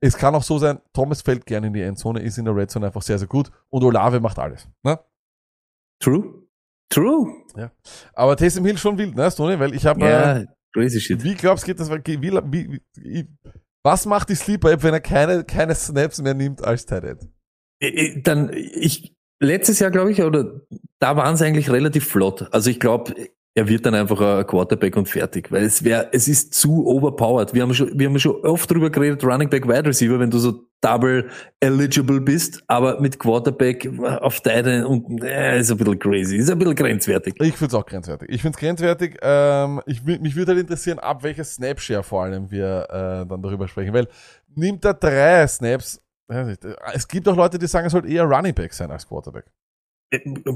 es 0.00 0.16
kann 0.16 0.34
auch 0.36 0.44
so 0.44 0.58
sein, 0.58 0.80
Thomas 0.92 1.20
fällt 1.20 1.46
gerne 1.46 1.66
in 1.66 1.72
die 1.72 1.82
Endzone, 1.82 2.20
ist 2.20 2.38
in 2.38 2.44
der 2.44 2.54
Red 2.54 2.70
Zone 2.70 2.86
einfach 2.86 3.02
sehr, 3.02 3.18
sehr 3.18 3.28
gut 3.28 3.50
und 3.68 3.82
Olave 3.82 4.20
macht 4.20 4.38
alles. 4.38 4.68
Ne? 4.84 4.98
True. 6.01 6.47
True. 6.93 7.44
Aber 8.14 8.36
Taysom 8.36 8.64
Hill 8.64 8.78
schon 8.78 8.98
wild, 8.98 9.14
ne, 9.14 9.31
Stoney? 9.31 9.59
Weil 9.59 9.74
ich 9.74 9.86
habe, 9.86 10.01
Ja, 10.01 10.39
äh, 10.39 10.47
crazy 10.72 11.01
shit. 11.01 11.22
wie 11.22 11.35
glaubst 11.35 11.64
du, 11.64 11.66
geht 11.68 11.78
das, 11.81 11.90
wie, 11.90 12.22
wie, 12.22 12.81
wie, 12.97 13.28
was 13.85 14.06
macht 14.06 14.28
die 14.28 14.35
Sleeper 14.35 14.72
App, 14.72 14.82
wenn 14.82 14.94
er 14.94 15.01
keine, 15.01 15.44
keine 15.44 15.74
Snaps 15.74 16.20
mehr 16.20 16.35
nimmt 16.35 16.64
als 16.64 16.86
Tight 16.86 17.18
Dann, 18.24 18.51
ich, 18.52 19.14
letztes 19.40 19.78
Jahr, 19.78 19.90
glaube 19.90 20.10
ich, 20.10 20.22
oder 20.22 20.60
da 20.98 21.16
waren 21.16 21.36
sie 21.36 21.47
eigentlich 21.47 21.70
relativ 21.70 22.06
flott. 22.09 22.52
Also 22.52 22.70
ich 22.70 22.81
glaube, 22.81 23.14
er 23.60 23.68
wird 23.68 23.84
dann 23.84 23.94
einfach 23.94 24.18
ein 24.22 24.46
Quarterback 24.46 24.96
und 24.96 25.06
fertig, 25.06 25.52
weil 25.52 25.64
es 25.64 25.84
wäre, 25.84 26.08
es 26.12 26.28
ist 26.28 26.54
zu 26.54 26.86
overpowered. 26.86 27.52
Wir 27.52 27.60
haben 27.60 27.74
schon, 27.74 27.90
wir 27.92 28.08
haben 28.08 28.18
schon 28.18 28.36
oft 28.42 28.70
drüber 28.70 28.88
geredet, 28.88 29.22
Running 29.22 29.50
Back, 29.50 29.68
Wide 29.68 29.84
Receiver, 29.84 30.18
wenn 30.18 30.30
du 30.30 30.38
so 30.38 30.64
double 30.80 31.28
eligible 31.60 32.22
bist, 32.22 32.62
aber 32.68 32.98
mit 33.02 33.18
Quarterback 33.18 33.86
auf 34.22 34.40
deine 34.40 34.88
und 34.88 35.22
äh, 35.22 35.60
ist 35.60 35.70
ein 35.70 35.76
bisschen 35.76 35.98
crazy, 35.98 36.36
ist 36.38 36.50
ein 36.50 36.58
bisschen 36.58 36.74
grenzwertig. 36.74 37.34
Ich 37.38 37.54
finde 37.58 37.66
es 37.66 37.74
auch 37.74 37.84
grenzwertig. 37.84 38.30
Ich 38.30 38.40
finde 38.40 38.56
es 38.56 38.60
grenzwertig. 38.60 39.18
Ähm, 39.20 39.82
ich, 39.84 40.02
mich 40.04 40.34
würde 40.34 40.52
halt 40.52 40.60
interessieren, 40.62 40.98
ab 40.98 41.22
welcher 41.22 41.44
Snapshare 41.44 42.02
vor 42.02 42.22
allem 42.24 42.50
wir 42.50 42.86
äh, 42.88 43.26
dann 43.28 43.42
darüber 43.42 43.68
sprechen. 43.68 43.92
Weil 43.92 44.08
nimmt 44.54 44.86
er 44.86 44.94
drei 44.94 45.46
Snaps, 45.46 46.00
äh, 46.28 46.56
es 46.94 47.06
gibt 47.06 47.28
auch 47.28 47.36
Leute, 47.36 47.58
die 47.58 47.66
sagen, 47.66 47.88
es 47.88 47.92
sollte 47.92 48.08
eher 48.08 48.24
Running 48.24 48.54
Back 48.54 48.72
sein 48.72 48.90
als 48.90 49.06
Quarterback. 49.06 49.44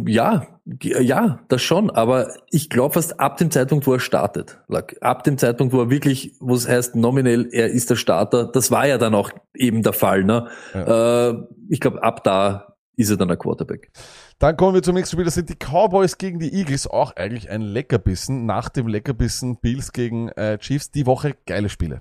Ja, 0.06 0.46
g- 0.66 1.00
ja, 1.00 1.40
das 1.48 1.62
schon, 1.62 1.90
aber 1.90 2.34
ich 2.50 2.70
glaube 2.70 2.94
fast 2.94 3.20
ab 3.20 3.36
dem 3.36 3.50
Zeitpunkt, 3.52 3.86
wo 3.86 3.92
er 3.92 4.00
startet, 4.00 4.60
like, 4.66 4.96
ab 5.00 5.22
dem 5.22 5.38
Zeitpunkt, 5.38 5.72
wo 5.72 5.80
er 5.80 5.90
wirklich, 5.90 6.34
wo 6.40 6.54
es 6.54 6.68
heißt 6.68 6.96
nominell, 6.96 7.48
er 7.52 7.68
ist 7.68 7.88
der 7.90 7.96
Starter, 7.96 8.46
das 8.46 8.70
war 8.72 8.86
ja 8.86 8.98
dann 8.98 9.14
auch 9.14 9.30
eben 9.54 9.82
der 9.82 9.92
Fall. 9.92 10.24
Ne? 10.24 10.48
Äh, 10.72 11.34
ich 11.72 11.78
glaube, 11.80 12.02
ab 12.02 12.24
da 12.24 12.74
ist 12.96 13.10
er 13.10 13.16
dann 13.16 13.30
ein 13.30 13.38
Quarterback. 13.38 13.90
Dann 14.40 14.56
kommen 14.56 14.74
wir 14.74 14.82
zum 14.82 14.94
nächsten 14.94 15.14
Spiel. 15.16 15.24
Das 15.24 15.34
sind 15.34 15.48
die 15.48 15.56
Cowboys 15.56 16.18
gegen 16.18 16.38
die 16.38 16.52
Eagles. 16.52 16.86
Auch 16.86 17.14
eigentlich 17.16 17.48
ein 17.50 17.60
Leckerbissen. 17.62 18.46
Nach 18.46 18.68
dem 18.68 18.86
Leckerbissen 18.88 19.58
Bills 19.60 19.92
gegen 19.92 20.28
äh, 20.30 20.58
Chiefs. 20.58 20.90
Die 20.90 21.06
Woche 21.06 21.34
geile 21.46 21.68
Spiele. 21.68 22.00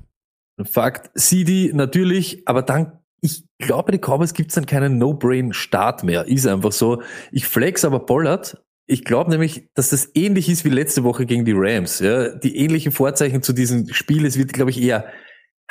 Fakt, 0.66 1.10
CD 1.20 1.72
natürlich, 1.74 2.48
aber 2.48 2.62
dann, 2.62 3.00
ich 3.24 3.46
glaube, 3.58 3.94
den 3.94 4.02
Cowboys 4.02 4.34
gibt's 4.34 4.56
dann 4.56 4.66
keinen 4.66 4.98
No-Brain-Start 4.98 6.04
mehr. 6.04 6.28
Ist 6.28 6.46
einfach 6.46 6.74
so. 6.74 7.02
Ich 7.32 7.48
flex 7.48 7.86
aber 7.86 8.06
Pollard. 8.06 8.62
Ich 8.86 9.06
glaube 9.06 9.32
nämlich, 9.32 9.70
dass 9.76 9.92
das 9.92 10.10
ähnlich 10.14 10.50
ist 10.50 10.66
wie 10.66 10.70
letzte 10.70 11.06
Woche 11.06 11.26
gegen 11.26 11.46
die 11.46 11.54
Rams. 11.56 12.00
Ja? 12.00 12.36
Die 12.36 12.58
ähnlichen 12.58 12.92
Vorzeichen 12.92 13.42
zu 13.42 13.54
diesem 13.54 13.88
Spiel. 13.94 14.26
Es 14.26 14.38
wird, 14.38 14.52
glaube 14.52 14.72
ich, 14.72 14.82
eher 14.82 15.06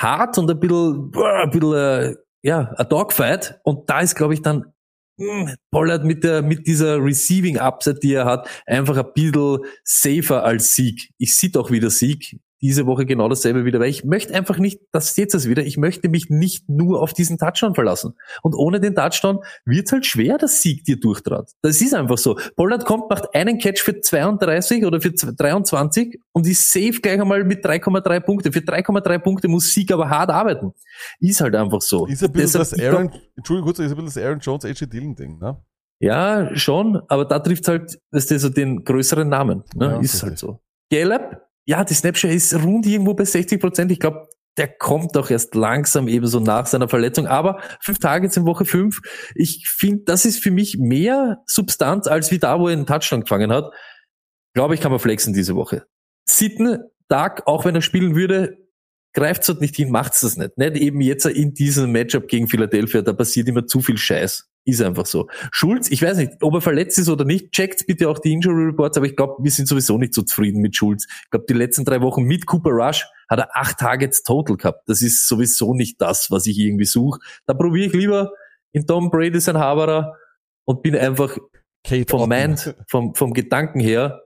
hart 0.00 0.38
und 0.38 0.50
ein 0.50 0.58
bisschen, 0.58 1.12
ein 1.14 1.50
bisschen 1.50 1.74
äh, 1.74 2.14
ja, 2.42 2.72
ein 2.78 2.88
Dogfight. 2.88 3.60
Und 3.64 3.90
da 3.90 4.00
ist, 4.00 4.14
glaube 4.14 4.32
ich, 4.32 4.40
dann 4.40 4.72
mh, 5.18 5.54
Pollard 5.70 6.04
mit 6.04 6.24
der, 6.24 6.40
mit 6.40 6.66
dieser 6.66 7.04
Receiving 7.04 7.58
Upside, 7.58 8.00
die 8.00 8.14
er 8.14 8.24
hat, 8.24 8.48
einfach 8.66 8.96
ein 8.96 9.12
bisschen 9.12 9.58
safer 9.84 10.42
als 10.42 10.74
Sieg. 10.74 11.10
Ich 11.18 11.36
sehe 11.36 11.50
doch 11.50 11.70
wieder 11.70 11.90
Sieg. 11.90 12.40
Diese 12.62 12.86
Woche 12.86 13.04
genau 13.06 13.28
dasselbe 13.28 13.64
wieder, 13.64 13.80
weil 13.80 13.88
ich 13.90 14.04
möchte 14.04 14.32
einfach 14.34 14.58
nicht, 14.58 14.80
das 14.92 15.14
seht 15.14 15.34
ihr 15.34 15.44
wieder, 15.44 15.64
ich 15.64 15.76
möchte 15.76 16.08
mich 16.08 16.30
nicht 16.30 16.68
nur 16.68 17.02
auf 17.02 17.12
diesen 17.12 17.36
Touchdown 17.36 17.74
verlassen. 17.74 18.14
Und 18.42 18.54
ohne 18.54 18.78
den 18.80 18.94
Touchdown 18.94 19.40
wird's 19.64 19.90
halt 19.92 20.06
schwer, 20.06 20.38
dass 20.38 20.62
Sieg 20.62 20.84
dir 20.84 21.00
durchtrat. 21.00 21.50
Das 21.62 21.80
ist 21.80 21.92
einfach 21.92 22.18
so. 22.18 22.38
Pollard 22.56 22.84
kommt, 22.84 23.10
macht 23.10 23.34
einen 23.34 23.58
Catch 23.58 23.80
für 23.82 24.00
32 24.00 24.84
oder 24.86 25.00
für 25.00 25.10
23 25.12 26.20
und 26.32 26.46
ist 26.46 26.72
safe 26.72 27.00
gleich 27.02 27.20
einmal 27.20 27.44
mit 27.44 27.64
3,3 27.64 28.20
Punkte. 28.20 28.52
Für 28.52 28.60
3,3 28.60 29.18
Punkte 29.18 29.48
muss 29.48 29.72
Sieg 29.72 29.92
aber 29.92 30.08
hart 30.08 30.30
arbeiten. 30.30 30.72
Ist 31.20 31.40
halt 31.40 31.56
einfach 31.56 31.80
so. 31.82 32.06
Ist 32.06 32.22
ein 32.22 32.32
bisschen 32.32 32.60
Deshalb, 32.60 32.62
das 32.62 32.72
ich 32.72 32.78
glaub- 32.78 32.94
Aaron, 32.94 33.12
Entschuldigung 33.36 33.66
kurz, 33.66 33.78
ist 33.80 33.90
ein 33.90 33.96
bisschen 33.96 34.04
das 34.06 34.16
Aaron 34.18 34.38
Jones, 34.38 34.64
AJ 34.64 34.86
Dillon 34.86 35.16
Ding, 35.16 35.38
ne? 35.38 35.56
Ja, 36.00 36.54
schon, 36.56 37.00
aber 37.08 37.24
da 37.24 37.38
trifft 37.38 37.68
halt, 37.68 37.98
weißt 38.10 38.32
du, 38.32 38.38
so 38.38 38.48
den 38.48 38.82
größeren 38.84 39.28
Namen. 39.28 39.62
Ne? 39.74 39.86
Ja, 39.86 40.00
ist 40.00 40.22
halt 40.22 40.36
so. 40.36 40.60
Gallup, 40.90 41.40
ja, 41.64 41.84
die 41.84 41.94
Snapshot 41.94 42.30
ist 42.30 42.54
rund 42.54 42.86
irgendwo 42.86 43.14
bei 43.14 43.24
60 43.24 43.60
Prozent. 43.60 43.92
Ich 43.92 44.00
glaube, 44.00 44.28
der 44.56 44.68
kommt 44.68 45.16
auch 45.16 45.30
erst 45.30 45.54
langsam 45.54 46.08
eben 46.08 46.26
so 46.26 46.40
nach 46.40 46.66
seiner 46.66 46.88
Verletzung. 46.88 47.26
Aber 47.26 47.60
fünf 47.80 47.98
Tage 47.98 48.30
in 48.34 48.44
Woche 48.44 48.64
fünf, 48.64 49.00
ich 49.34 49.66
finde, 49.68 50.02
das 50.04 50.24
ist 50.24 50.42
für 50.42 50.50
mich 50.50 50.76
mehr 50.78 51.38
Substanz, 51.46 52.06
als 52.06 52.30
wie 52.30 52.38
da, 52.38 52.58
wo 52.58 52.68
er 52.68 52.74
einen 52.74 52.86
Touchdown 52.86 53.22
gefangen 53.22 53.52
hat. 53.52 53.72
Glaube 54.54 54.74
ich, 54.74 54.80
kann 54.80 54.90
man 54.90 55.00
flexen 55.00 55.32
diese 55.32 55.54
Woche. 55.54 55.86
Sitten, 56.28 56.78
Dark, 57.08 57.46
auch 57.46 57.64
wenn 57.64 57.74
er 57.74 57.82
spielen 57.82 58.14
würde, 58.14 58.58
greift's 59.14 59.46
dort 59.46 59.60
nicht 59.60 59.76
hin, 59.76 59.90
macht's 59.90 60.20
das 60.20 60.36
nicht. 60.36 60.58
Nicht 60.58 60.76
eben 60.76 61.00
jetzt 61.00 61.24
in 61.26 61.54
diesem 61.54 61.92
Matchup 61.92 62.28
gegen 62.28 62.48
Philadelphia, 62.48 63.02
da 63.02 63.12
passiert 63.12 63.48
immer 63.48 63.66
zu 63.66 63.80
viel 63.80 63.98
Scheiß. 63.98 64.51
Ist 64.64 64.80
einfach 64.80 65.06
so. 65.06 65.28
Schulz, 65.50 65.90
ich 65.90 66.02
weiß 66.02 66.18
nicht, 66.18 66.34
ob 66.40 66.54
er 66.54 66.60
verletzt 66.60 66.96
ist 66.98 67.08
oder 67.08 67.24
nicht, 67.24 67.50
checkt 67.50 67.84
bitte 67.86 68.08
auch 68.08 68.20
die 68.20 68.32
Injury 68.32 68.66
Reports, 68.66 68.96
aber 68.96 69.06
ich 69.06 69.16
glaube, 69.16 69.42
wir 69.42 69.50
sind 69.50 69.66
sowieso 69.66 69.98
nicht 69.98 70.14
so 70.14 70.22
zufrieden 70.22 70.60
mit 70.60 70.76
Schulz. 70.76 71.06
Ich 71.24 71.30
glaube, 71.30 71.46
die 71.48 71.54
letzten 71.54 71.84
drei 71.84 72.00
Wochen 72.00 72.22
mit 72.22 72.46
Cooper 72.46 72.70
Rush 72.70 73.04
hat 73.28 73.40
er 73.40 73.56
acht 73.56 73.78
Targets 73.78 74.22
total 74.22 74.56
gehabt. 74.56 74.88
Das 74.88 75.02
ist 75.02 75.26
sowieso 75.26 75.74
nicht 75.74 76.00
das, 76.00 76.30
was 76.30 76.46
ich 76.46 76.58
irgendwie 76.58 76.84
suche. 76.84 77.18
Da 77.46 77.54
probiere 77.54 77.86
ich 77.86 77.92
lieber 77.92 78.32
in 78.72 78.86
Tom 78.86 79.10
Brady 79.10 79.40
sein 79.40 79.58
Haberer 79.58 80.16
und 80.64 80.82
bin 80.82 80.96
einfach 80.96 81.36
Kate 81.84 82.08
vom. 82.08 82.28
Mind, 82.28 82.76
vom, 82.86 83.14
vom 83.14 83.32
Gedanken 83.32 83.80
her 83.80 84.22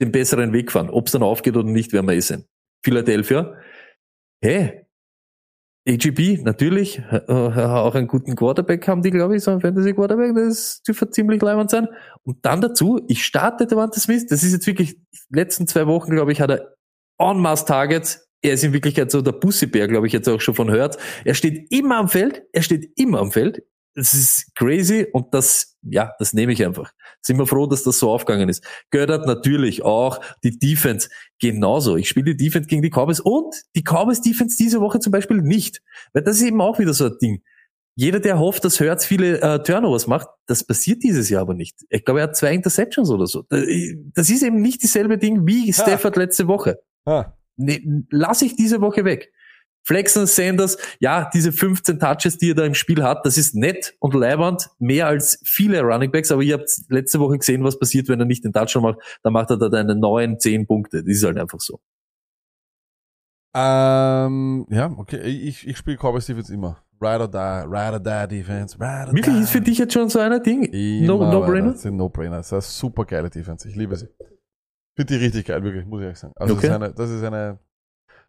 den 0.00 0.12
besseren 0.12 0.52
Weg 0.52 0.70
fahren. 0.72 0.90
Ob 0.90 1.06
es 1.06 1.12
dann 1.12 1.22
aufgeht 1.22 1.56
oder 1.56 1.68
nicht, 1.68 1.92
werden 1.92 2.06
wir 2.06 2.14
eh 2.14 2.20
sehen. 2.20 2.44
Philadelphia, 2.84 3.54
hey, 4.42 4.85
AGB, 5.88 6.42
natürlich, 6.42 7.00
äh, 7.10 7.32
auch 7.32 7.94
einen 7.94 8.08
guten 8.08 8.34
Quarterback 8.34 8.88
haben 8.88 9.02
die, 9.02 9.10
glaube 9.10 9.36
ich, 9.36 9.42
so 9.42 9.52
einen 9.52 9.60
Fantasy 9.60 9.94
Quarterback, 9.94 10.34
das 10.34 10.82
dürfte 10.82 11.10
ziemlich 11.10 11.40
leibend 11.40 11.70
sein. 11.70 11.88
Und 12.24 12.44
dann 12.44 12.60
dazu, 12.60 13.00
ich 13.08 13.24
starte 13.24 13.66
Devante 13.66 14.00
Smith, 14.00 14.26
das 14.26 14.42
ist 14.42 14.52
jetzt 14.52 14.66
wirklich, 14.66 14.98
letzten 15.30 15.68
zwei 15.68 15.86
Wochen, 15.86 16.10
glaube 16.10 16.32
ich, 16.32 16.40
hat 16.40 16.50
er 16.50 16.74
en 17.18 17.38
masse 17.38 17.66
Targets. 17.66 18.28
Er 18.42 18.54
ist 18.54 18.64
in 18.64 18.72
Wirklichkeit 18.72 19.10
so 19.10 19.22
der 19.22 19.32
Bussibär, 19.32 19.88
glaube 19.88 20.06
ich, 20.06 20.12
jetzt 20.12 20.28
auch 20.28 20.40
schon 20.40 20.54
von 20.54 20.70
hört. 20.70 20.98
Er 21.24 21.34
steht 21.34 21.70
immer 21.70 21.98
am 21.98 22.08
Feld, 22.08 22.42
er 22.52 22.62
steht 22.62 22.92
immer 22.96 23.20
am 23.20 23.32
Feld. 23.32 23.62
Das 23.96 24.12
ist 24.14 24.54
crazy 24.54 25.06
und 25.12 25.32
das, 25.32 25.76
ja, 25.82 26.12
das 26.18 26.34
nehme 26.34 26.52
ich 26.52 26.64
einfach. 26.64 26.92
Sind 27.22 27.38
wir 27.38 27.46
froh, 27.46 27.66
dass 27.66 27.82
das 27.82 27.98
so 27.98 28.10
aufgegangen 28.10 28.48
ist. 28.48 28.62
Göttert 28.90 29.26
natürlich 29.26 29.82
auch 29.82 30.20
die 30.44 30.58
Defense 30.58 31.08
genauso. 31.40 31.96
Ich 31.96 32.08
spiele 32.08 32.34
die 32.34 32.44
Defense 32.44 32.68
gegen 32.68 32.82
die 32.82 32.90
Cowboys 32.90 33.20
und 33.20 33.54
die 33.74 33.82
Cowboys 33.82 34.20
Defense 34.20 34.56
diese 34.58 34.80
Woche 34.80 35.00
zum 35.00 35.12
Beispiel 35.12 35.38
nicht. 35.38 35.80
Weil 36.12 36.22
das 36.22 36.36
ist 36.36 36.42
eben 36.42 36.60
auch 36.60 36.78
wieder 36.78 36.92
so 36.92 37.06
ein 37.06 37.16
Ding. 37.20 37.42
Jeder, 37.94 38.20
der 38.20 38.38
hofft, 38.38 38.64
dass 38.66 38.78
Hertz 38.78 39.06
viele 39.06 39.40
äh, 39.40 39.62
Turnovers 39.62 40.06
macht, 40.06 40.28
das 40.46 40.62
passiert 40.62 41.02
dieses 41.02 41.30
Jahr 41.30 41.40
aber 41.40 41.54
nicht. 41.54 41.78
Ich 41.88 42.04
glaube, 42.04 42.20
er 42.20 42.24
hat 42.24 42.36
zwei 42.36 42.52
Interceptions 42.52 43.08
oder 43.08 43.26
so. 43.26 43.44
Das 43.48 44.28
ist 44.28 44.42
eben 44.42 44.60
nicht 44.60 44.82
dieselbe 44.82 45.16
Ding 45.16 45.46
wie 45.46 45.72
Stafford 45.72 46.16
letzte 46.16 46.46
Woche. 46.46 46.78
Ah, 47.06 47.32
Nee, 47.56 47.82
lass 48.10 48.42
ich 48.42 48.54
diese 48.54 48.80
Woche 48.80 49.04
weg. 49.04 49.32
Flexen 49.86 50.26
Sanders, 50.26 50.76
ja, 50.98 51.30
diese 51.32 51.52
15 51.52 51.98
Touches, 52.00 52.38
die 52.38 52.50
er 52.50 52.54
da 52.56 52.64
im 52.64 52.74
Spiel 52.74 53.02
hat, 53.04 53.24
das 53.24 53.38
ist 53.38 53.54
nett 53.54 53.94
und 54.00 54.14
leibernd, 54.14 54.68
mehr 54.78 55.06
als 55.06 55.38
viele 55.44 55.80
Running 55.82 56.10
Backs, 56.10 56.32
aber 56.32 56.42
ihr 56.42 56.54
habt 56.54 56.68
letzte 56.88 57.20
Woche 57.20 57.38
gesehen, 57.38 57.62
was 57.62 57.78
passiert, 57.78 58.08
wenn 58.08 58.18
er 58.18 58.26
nicht 58.26 58.44
den 58.44 58.52
Touchdown 58.52 58.82
macht, 58.82 58.98
dann 59.22 59.32
macht 59.32 59.50
er 59.50 59.58
da 59.58 59.68
deine 59.68 59.94
neun, 59.94 60.38
zehn 60.40 60.66
Punkte. 60.66 61.04
Das 61.04 61.08
ist 61.16 61.24
halt 61.24 61.38
einfach 61.38 61.60
so. 61.60 61.78
ähm, 63.54 64.66
ja, 64.70 64.92
okay. 64.98 65.20
Ich, 65.22 65.66
ich 65.66 65.76
spiele 65.76 65.96
Cowboys 65.96 66.26
Defense 66.26 66.52
immer. 66.52 66.82
Ride 67.00 67.20
or 67.22 67.28
die, 67.28 67.36
ride 67.68 67.92
or 67.94 68.00
die 68.26 68.38
Defense, 68.38 68.76
ride 68.78 69.08
or 69.10 69.14
Wirklich 69.14 69.36
die. 69.36 69.42
ist 69.42 69.50
für 69.50 69.60
dich 69.60 69.78
jetzt 69.78 69.92
schon 69.92 70.08
so 70.08 70.18
ein 70.18 70.42
Ding? 70.42 70.62
No, 71.06 71.16
Immer 71.16 71.30
no 71.32 71.40
weiter. 71.42 71.52
brainer? 71.52 71.72
Das 71.72 71.82
sind 71.82 71.96
No-Brainer. 71.96 72.36
Das 72.38 72.46
ist 72.46 72.52
eine 72.54 72.62
super 72.62 73.04
geile 73.04 73.30
Defense. 73.30 73.68
Ich 73.68 73.76
liebe 73.76 73.96
sie. 73.96 74.08
Finde 74.96 75.12
die 75.18 75.22
richtig 75.24 75.46
geil, 75.46 75.62
wirklich, 75.62 75.84
muss 75.86 76.00
ich 76.00 76.04
ehrlich 76.04 76.18
sagen. 76.18 76.32
Also 76.36 76.54
Okay. 76.54 76.68
das 76.68 76.70
ist 76.76 76.82
eine, 76.82 76.94
das 76.94 77.10
ist 77.10 77.22
eine 77.22 77.58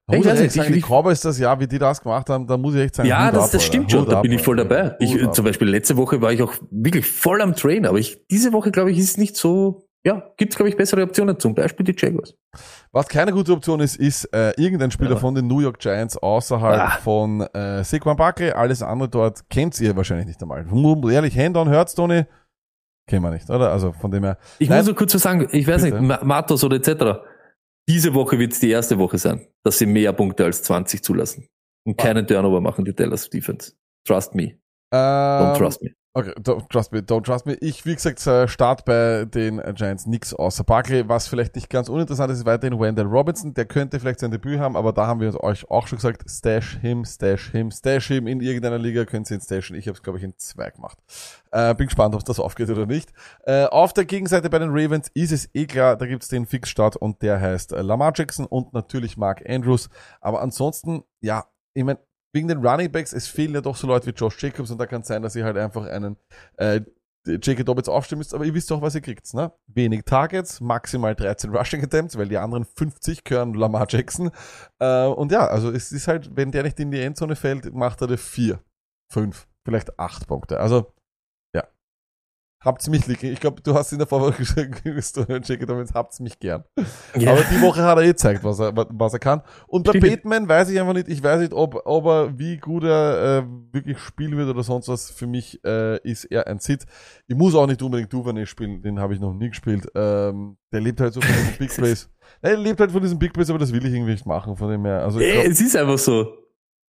Ich 0.10 0.18
muss 0.18 0.26
ich 0.26 0.32
weiß 0.32 0.40
echt 0.40 0.42
nicht, 0.44 0.54
sagen, 0.64 0.74
ich- 0.74 0.84
die 0.84 0.90
Cowboys 0.90 1.22
das 1.22 1.38
Jahr, 1.38 1.60
wie 1.60 1.68
die 1.68 1.80
das 1.80 2.02
gemacht 2.02 2.30
haben, 2.30 2.48
da 2.48 2.56
muss 2.58 2.76
ich 2.76 2.82
echt 2.82 2.96
sagen, 2.96 3.10
Ja, 3.10 3.30
das, 3.32 3.46
ab, 3.46 3.50
das 3.52 3.64
stimmt 3.66 3.92
schon, 3.92 4.02
Hut 4.02 4.12
da 4.12 4.18
ab, 4.18 4.22
bin 4.24 4.32
ich 4.32 4.42
voll 4.42 4.56
dabei. 4.56 4.96
Ich, 5.00 5.32
zum 5.32 5.44
Beispiel 5.44 5.68
letzte 5.68 5.98
Woche 5.98 6.22
war 6.22 6.32
ich 6.32 6.42
auch 6.42 6.54
wirklich 6.72 7.06
voll 7.06 7.42
am 7.42 7.56
Train, 7.56 7.86
aber 7.86 7.98
ich, 8.00 8.26
diese 8.32 8.54
Woche, 8.54 8.72
glaube 8.72 8.92
ich, 8.92 8.98
ist 9.00 9.10
es 9.12 9.18
nicht 9.18 9.36
so, 9.36 9.84
ja, 10.06 10.24
gibt's 10.38 10.56
glaube 10.56 10.70
ich, 10.70 10.78
bessere 10.78 11.04
Optionen, 11.04 11.38
zum 11.40 11.54
Beispiel 11.56 11.84
die 11.86 11.94
Jaguars. 11.98 12.34
Was 12.94 13.10
keine 13.10 13.34
gute 13.34 13.52
Option 13.52 13.82
ist, 13.82 13.98
ist 13.98 14.24
äh, 14.34 14.52
irgendein 14.56 14.92
Spieler 14.92 15.12
Ja. 15.12 15.16
von 15.18 15.36
den 15.36 15.48
New 15.48 15.60
York 15.60 15.80
Giants 15.80 16.16
außerhalb 16.18 16.80
Ah. 16.80 16.90
von 17.04 17.42
äh, 17.42 17.84
Saquon 17.84 18.16
Barkley. 18.16 18.52
Alles 18.52 18.82
andere 18.82 19.10
dort 19.10 19.50
kennt 19.50 19.78
ihr 19.82 19.94
wahrscheinlich 19.98 20.28
nicht 20.28 20.42
einmal. 20.42 20.66
Ehrlich, 21.12 21.38
Hand-on, 21.38 21.68
hört's, 21.68 21.94
Tony? 21.96 22.24
Kennen 23.10 23.24
wir 23.24 23.32
nicht, 23.32 23.50
oder? 23.50 23.72
Also 23.72 23.92
von 23.92 24.10
dem 24.12 24.24
her. 24.24 24.38
Ich 24.60 24.70
Nein. 24.70 24.80
muss 24.80 24.88
nur 24.88 24.96
kurz 24.96 25.14
was 25.16 25.22
sagen, 25.22 25.48
ich 25.52 25.68
weiß 25.68 25.84
Bitte. 25.84 26.00
nicht, 26.00 26.08
Ma- 26.08 26.24
Matos 26.24 26.64
oder 26.64 26.78
etc. 26.78 27.20
Diese 27.90 28.14
Woche 28.14 28.38
wird's 28.38 28.60
die 28.60 28.70
erste 28.70 28.98
Woche 28.98 29.18
sein, 29.18 29.48
dass 29.64 29.78
sie 29.78 29.86
mehr 29.86 30.12
Punkte 30.14 30.44
als 30.44 30.62
20 30.64 31.04
zulassen. 31.04 31.48
Und 31.86 31.98
keinen 31.98 32.28
Turnover 32.28 32.60
machen, 32.60 32.84
die 32.84 32.94
Dallas 32.94 33.30
Defense. 33.30 33.74
Trust 34.06 34.36
me. 34.36 34.58
Don't 34.94 35.54
Ähm, 35.54 35.58
trust 35.58 35.82
me. 35.82 35.92
Okay, 36.18 36.34
don't 36.42 36.68
trust 36.70 36.92
me, 36.92 37.04
don't 37.04 37.22
trust 37.22 37.46
me. 37.46 37.54
Ich, 37.62 37.86
wie 37.86 37.94
gesagt, 37.94 38.26
äh, 38.26 38.48
start 38.48 38.86
bei 38.86 39.26
den 39.26 39.62
Giants 39.76 40.08
nix 40.08 40.34
außer 40.34 40.64
Barkley. 40.64 41.08
Was 41.08 41.28
vielleicht 41.28 41.54
nicht 41.54 41.70
ganz 41.70 41.90
uninteressant 41.90 42.32
ist, 42.32 42.40
ist 42.40 42.46
weiterhin 42.48 42.80
Wendell 42.80 43.06
Robinson. 43.06 43.54
Der 43.54 43.66
könnte 43.66 44.00
vielleicht 44.00 44.22
sein 44.22 44.32
Debüt 44.32 44.58
haben, 44.58 44.76
aber 44.76 44.94
da 44.94 45.06
haben 45.06 45.20
wir 45.20 45.44
euch 45.44 45.70
auch 45.70 45.86
schon 45.86 45.98
gesagt, 45.98 46.28
stash 46.28 46.80
him, 46.82 47.06
stash 47.06 47.52
him, 47.52 47.70
stash 47.70 48.08
him. 48.08 48.26
In 48.26 48.42
irgendeiner 48.42 48.80
Liga 48.80 49.06
könnt 49.06 49.30
ihr 49.30 49.38
ihn 49.38 49.42
stashen. 49.42 49.76
Ich 49.76 49.88
habe 49.88 49.96
es, 49.96 50.02
glaube 50.02 50.18
ich, 50.18 50.24
in 50.24 50.34
zwei 50.38 50.72
gemacht. 50.72 50.98
Äh, 51.52 51.76
bin 51.76 51.86
gespannt, 51.86 52.16
ob 52.16 52.26
das 52.26 52.40
aufgeht 52.40 52.72
oder 52.72 52.88
nicht. 52.88 53.14
Äh, 53.46 53.66
auf 53.66 53.94
der 53.94 54.06
Gegenseite 54.06 54.50
bei 54.50 54.58
den 54.58 54.70
Ravens 54.72 55.12
ist 55.14 55.32
es 55.32 55.48
eh 55.54 55.68
klar, 55.68 55.98
da 55.98 56.08
gibt's 56.08 56.30
den 56.30 56.48
Fixstart 56.48 56.96
und 56.96 57.22
der 57.22 57.40
heißt 57.40 57.74
äh, 57.74 57.84
Lamar 57.84 58.12
Jackson 58.16 58.48
und 58.48 58.74
natürlich 58.74 59.18
Mark 59.18 59.48
Andrews. 59.48 59.92
Aber 60.20 60.42
ansonsten, 60.42 61.04
ja, 61.22 61.46
ich 61.76 61.84
mein, 61.84 61.98
wegen 62.38 62.48
den 62.48 62.64
Running 62.64 62.92
Backs, 62.92 63.14
es 63.14 63.28
fehlen 63.28 63.56
ja 63.56 63.62
doch 63.62 63.76
so 63.76 63.88
Leute 63.88 64.06
wie 64.06 64.12
Josh 64.12 64.42
Jacobs 64.42 64.70
und 64.70 64.78
da 64.78 64.86
kann 64.86 65.02
es 65.02 65.08
sein, 65.08 65.24
dass 65.24 65.34
sie 65.34 65.44
halt 65.44 65.58
einfach 65.58 65.88
einen 65.88 66.18
äh, 66.58 66.82
J.K. 67.26 67.64
Dobbins 67.64 67.90
aufstellen 67.90 68.20
müsst, 68.20 68.34
aber 68.36 68.46
ihr 68.46 68.54
wisst 68.54 68.72
auch, 68.72 68.82
was 68.82 68.96
ihr 68.96 69.02
kriegt. 69.02 69.34
Ne? 69.34 69.52
Wenig 69.66 70.04
Targets, 70.06 70.62
maximal 70.62 71.16
13 71.16 71.50
Rushing 71.50 71.84
Attempts, 71.84 72.18
weil 72.18 72.30
die 72.30 72.38
anderen 72.38 72.64
50 72.64 73.24
gehören 73.24 73.54
Lamar 73.56 73.88
Jackson. 73.90 74.32
Äh, 74.80 75.06
und 75.08 75.32
ja, 75.32 75.48
also 75.48 75.72
es 75.72 75.92
ist 75.92 76.08
halt, 76.08 76.36
wenn 76.36 76.52
der 76.52 76.64
nicht 76.64 76.80
in 76.80 76.92
die 76.92 77.02
Endzone 77.02 77.36
fällt, 77.36 77.74
macht 77.74 78.02
er 78.02 78.08
die 78.08 78.18
4, 78.18 78.60
5, 79.12 79.48
vielleicht 79.66 80.00
8 80.00 80.28
Punkte. 80.28 80.60
Also. 80.60 80.94
Habt's 82.60 82.90
mich 82.90 83.06
liegen. 83.06 83.32
Ich 83.32 83.40
glaube, 83.40 83.62
du 83.62 83.76
hast 83.76 83.92
in 83.92 84.00
der 84.00 84.08
Vorwoche 84.08 84.38
gesagt, 84.38 84.84
J.K. 84.84 85.66
Dobbins, 85.66 85.94
habt's 85.94 86.20
mich 86.20 86.40
gern. 86.40 86.64
Ja. 87.16 87.32
Aber 87.32 87.42
die 87.44 87.62
Woche 87.62 87.84
hat 87.84 87.98
er 87.98 88.04
eh 88.04 88.08
gezeigt, 88.08 88.44
was 88.44 88.60
er, 88.60 88.74
was 88.76 89.14
er 89.14 89.20
kann. 89.20 89.42
Und 89.68 89.84
bei. 89.84 90.00
Bateman 90.00 90.50
weiß 90.50 90.70
ich 90.70 90.80
einfach 90.80 90.94
nicht, 90.94 91.08
ich 91.08 91.22
weiß 91.22 91.42
nicht, 91.42 91.54
ob, 91.54 91.80
ob 91.86 92.06
er, 92.06 92.40
wie 92.40 92.58
gut 92.58 92.84
er 92.84 93.44
äh, 93.44 93.48
wirklich 93.72 94.00
spielen 94.00 94.38
wird 94.38 94.50
oder 94.50 94.64
sonst 94.64 94.88
was. 94.88 95.12
Für 95.12 95.28
mich 95.28 95.64
äh, 95.64 96.00
ist 96.02 96.26
er 96.26 96.48
ein 96.48 96.60
Sit. 96.60 96.86
Ich 97.28 97.36
muss 97.36 97.54
auch 97.54 97.68
nicht 97.68 97.82
unbedingt 97.84 98.12
Duvernay 98.12 98.48
spielen, 98.48 98.82
den 98.82 99.00
habe 99.00 99.14
ich 99.14 99.20
noch 99.20 99.34
nie 99.34 99.50
gespielt. 99.50 99.88
Ähm, 99.94 100.58
der 100.72 100.82
lebt 100.82 101.00
halt 101.00 101.14
so 101.14 101.22
von 101.22 101.36
diesem 101.36 101.58
Big 101.58 101.70
Plays. 101.76 102.10
Der 102.42 102.58
lebt 102.58 102.80
halt 102.80 102.92
von 102.92 103.02
diesem 103.02 103.20
Big 103.20 103.34
Plays, 103.34 103.52
aber 103.52 103.60
das 103.60 103.72
will 103.72 103.86
ich 103.86 103.94
irgendwie 103.94 104.14
nicht 104.14 104.26
machen, 104.26 104.56
von 104.56 104.70
dem 104.70 104.84
her. 104.84 105.04
Also 105.04 105.20
Ey, 105.20 105.34
glaub, 105.34 105.46
es 105.46 105.62
ist 105.62 105.76
einfach 105.76 106.00
so. 106.00 106.34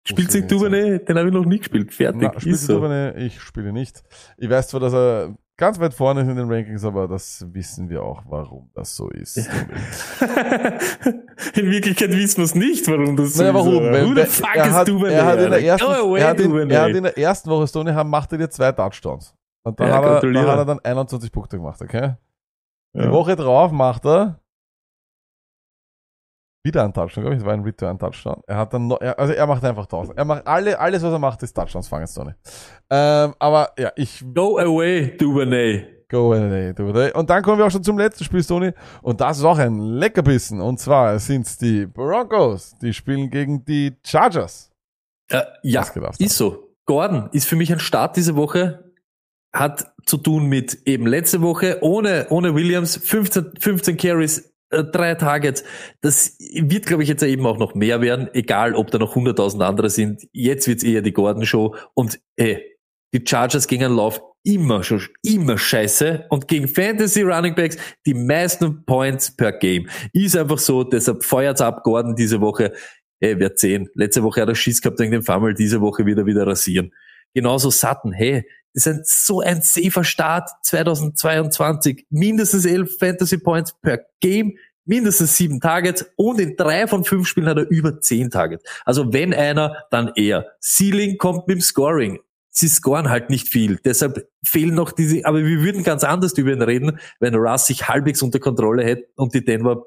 Spielt 0.05 0.33
sich. 0.33 0.47
Duvernay, 0.47 1.05
den 1.05 1.19
habe 1.19 1.29
ich 1.29 1.35
noch 1.35 1.45
nie 1.45 1.59
gespielt. 1.59 1.93
Fertig. 1.93 2.23
na, 2.23 2.41
spielt 2.41 2.55
ist 2.55 2.67
so. 2.67 2.77
Duvernay, 2.77 3.27
ich 3.27 3.41
spiele 3.41 3.73
nicht. 3.73 4.03
Ich 4.39 4.49
weiß 4.49 4.69
zwar, 4.69 4.81
dass 4.81 4.95
er 4.95 5.37
ganz 5.59 5.79
weit 5.79 5.93
vorne 5.93 6.23
ist 6.23 6.29
in 6.29 6.37
den 6.37 6.51
Rankings, 6.51 6.83
aber 6.85 7.07
das 7.07 7.45
wissen 7.53 7.91
wir 7.91 8.03
auch, 8.03 8.23
warum 8.27 8.71
das 8.75 8.97
so 8.97 9.11
ist. 9.11 9.37
in 9.37 9.45
Wirklichkeit 11.71 12.11
wissen 12.13 12.39
wir 12.39 12.45
es 12.45 12.55
nicht, 12.55 12.87
warum 12.89 13.17
das 13.17 13.35
so 13.35 13.43
Naja, 13.43 13.59
ist. 13.59 13.67
warum? 13.67 13.77
aber 13.79 13.93
Weil- 13.93 14.07
Who 14.09 14.15
the 14.15 14.25
fuck 14.25 14.55
er 14.55 14.67
is 14.67 14.73
hat, 14.73 14.89
Duvernay? 14.89 15.15
er 15.15 15.27
hat 15.27 15.39
in 15.41 15.51
der 15.51 15.63
ersten, 15.65 15.87
away, 15.93 16.21
er 16.21 16.29
hat 16.29 16.41
in, 16.41 16.71
er 16.71 16.83
hat 16.83 16.91
in 16.91 17.03
der 17.03 17.19
ersten 17.19 17.51
Woche 17.51 17.67
Stoney 17.69 17.93
haben, 17.93 18.09
macht 18.11 18.33
er 18.33 18.39
dir 18.39 18.49
zwei 18.51 18.73
Touchdowns. 18.73 19.35
Und 19.65 19.79
dann, 19.81 19.89
Ja, 19.89 19.97
hat, 19.97 20.05
er, 20.25 20.33
dann 20.33 20.47
hat 20.47 20.59
er 20.59 20.65
dann 20.65 20.81
21 20.81 21.31
Punkte 21.33 21.57
gemacht, 21.59 21.81
okay? 21.83 22.15
Die 22.95 23.01
Ja. 23.01 23.11
Woche 23.13 23.37
drauf 23.37 23.71
macht 23.73 24.07
er 24.07 24.41
wieder 26.69 26.85
einen 26.85 26.93
Touchdown, 26.93 27.25
glaube 27.25 27.35
ich, 27.35 27.41
es 27.41 27.47
war 27.47 27.55
ein 27.55 27.63
Return-Touchdown. 27.63 28.43
Er 28.47 28.57
hat 28.57 28.73
dann 28.73 28.87
noch, 28.87 29.01
er, 29.01 29.19
also 29.19 29.33
er 29.33 29.47
macht 29.47 29.65
einfach 29.65 29.85
1000. 29.85 30.17
Er 30.17 30.25
macht 30.25 30.47
alle, 30.47 30.79
alles, 30.79 31.03
was 31.03 31.13
er 31.13 31.19
macht, 31.19 31.43
ist 31.43 31.55
Touchdowns 31.55 31.89
fangen, 31.89 32.07
Stoney. 32.07 32.33
Ähm, 32.91 33.35
aber 33.39 33.73
ja, 33.79 33.93
ich 33.97 34.25
Go 34.35 34.59
away, 34.59 35.17
Duvernay. 35.17 35.99
Go 36.11 36.33
away, 36.33 36.73
they. 36.73 37.13
Und 37.13 37.29
dann 37.29 37.43
kommen 37.43 37.59
wir 37.59 37.67
auch 37.67 37.71
schon 37.71 37.83
zum 37.83 37.99
letzten 37.99 38.25
Spiel, 38.25 38.43
Stoney. 38.43 38.73
Und 39.03 39.21
das 39.21 39.39
ist 39.39 39.45
auch 39.45 39.59
ein 39.59 39.79
Leckerbissen. 39.79 40.61
Und 40.61 40.81
zwar 40.81 41.19
sind 41.19 41.47
es 41.47 41.59
die 41.59 41.87
Broncos. 41.87 42.77
Die 42.81 42.95
spielen 42.95 43.29
gegen 43.29 43.65
die 43.65 43.95
Chargers. 44.05 44.71
Äh, 45.31 45.43
ja, 45.63 45.85
ist 46.19 46.37
so. 46.37 46.75
Gordon 46.87 47.29
ist 47.33 47.47
für 47.47 47.57
mich 47.57 47.71
ein 47.71 47.81
Start 47.81 48.17
diese 48.17 48.37
Woche. 48.37 48.93
Hat 49.53 49.93
zu 50.07 50.17
tun 50.17 50.47
mit 50.47 50.87
eben 50.87 51.07
letzte 51.07 51.43
Woche 51.43 51.79
ohne, 51.83 52.27
ohne 52.31 52.55
Williams 52.55 52.97
15, 52.97 53.53
15 53.59 53.97
Carries, 53.99 54.55
drei 54.71 55.15
Targets. 55.15 55.65
Das 56.01 56.37
wird, 56.39 56.87
glaube 56.87 57.03
ich, 57.03 57.09
jetzt 57.09 57.23
eben 57.23 57.47
auch 57.47 57.59
noch 57.59 57.75
mehr 57.75 58.01
werden, 58.01 58.29
egal 58.33 58.75
ob 58.75 58.91
da 58.91 58.99
noch 58.99 59.17
100.000 59.17 59.65
andere 59.65 59.91
sind. 59.91 60.29
Jetzt 60.33 60.69
wird's 60.69 60.85
eher 60.85 61.03
die 61.03 61.13
Gordon-Show. 61.13 61.75
Und 61.95 62.21
ey, 62.37 62.65
die 63.13 63.25
Chargers 63.27 63.67
gegen 63.67 63.85
einen 63.85 63.97
Lauf 63.97 64.21
immer 64.45 64.83
schon, 64.83 65.03
immer 65.23 65.59
scheiße. 65.59 66.27
Und 66.31 66.49
gegen 66.49 66.69
Fantasy 66.69 67.23
Running 67.23 67.55
Backs 67.55 67.77
die 68.07 68.15
meisten 68.15 68.85
Points 68.85 69.35
per 69.35 69.53
Game. 69.53 69.89
Ist 70.13 70.37
einfach 70.37 70.59
so, 70.59 70.85
deshalb 70.85 71.25
feuert's 71.25 71.61
ab 71.61 71.83
Gordon 71.83 72.15
diese 72.15 72.41
Woche. 72.41 72.73
Ey, 73.21 73.39
wer 73.39 73.55
10. 73.55 73.89
Letzte 73.95 74.23
Woche 74.23 74.43
hat 74.43 74.49
er 74.49 74.55
Schiss 74.55 74.81
gehabt 74.81 75.01
wegen 75.01 75.13
dem 75.13 75.23
Fumble, 75.23 75.55
diese 75.55 75.81
Woche 75.81 76.07
wieder 76.07 76.25
wieder 76.27 76.47
rasieren. 76.47 76.93
Genauso 77.35 77.71
Sutton, 77.71 78.13
hey, 78.13 78.45
ist 78.79 78.89
ein, 78.89 79.01
so 79.05 79.41
ein 79.41 79.61
safer 79.63 80.05
Start 80.05 80.51
2022. 80.63 82.07
Mindestens 82.11 82.65
11 82.65 82.97
Fantasy 82.99 83.39
Points 83.39 83.75
per 83.81 84.01
Game, 84.21 84.57
mindestens 84.85 85.37
7 85.37 85.61
Targets 85.61 86.07
und 86.17 86.41
in 86.41 86.57
drei 86.57 86.87
von 86.87 87.05
fünf 87.05 87.27
Spielen 87.29 87.49
hat 87.49 87.59
er 87.59 87.69
über 87.69 88.01
10 88.01 88.31
Targets. 88.31 88.65
Also 88.85 89.13
wenn 89.13 89.35
einer, 89.35 89.85
dann 89.91 90.13
er. 90.15 90.47
Ceiling 90.61 91.19
kommt 91.19 91.49
mit 91.49 91.57
dem 91.57 91.61
Scoring. 91.61 92.21
Sie 92.51 92.69
scoren 92.69 93.11
halt 93.11 93.31
nicht 93.31 93.49
viel. 93.49 93.79
Deshalb 93.85 94.29
fehlen 94.45 94.75
noch 94.75 94.93
diese, 94.93 95.25
aber 95.27 95.45
wir 95.45 95.63
würden 95.63 95.85
ganz 95.85 96.03
anders 96.03 96.33
über 96.39 96.53
ihn 96.53 96.63
reden, 96.63 96.99
wenn 97.21 97.35
Russ 97.35 97.67
sich 97.67 97.89
halbwegs 97.89 98.23
unter 98.23 98.41
Kontrolle 98.41 98.83
hätte 98.83 99.09
und 99.17 99.35
die 99.35 99.45
Denver 99.45 99.85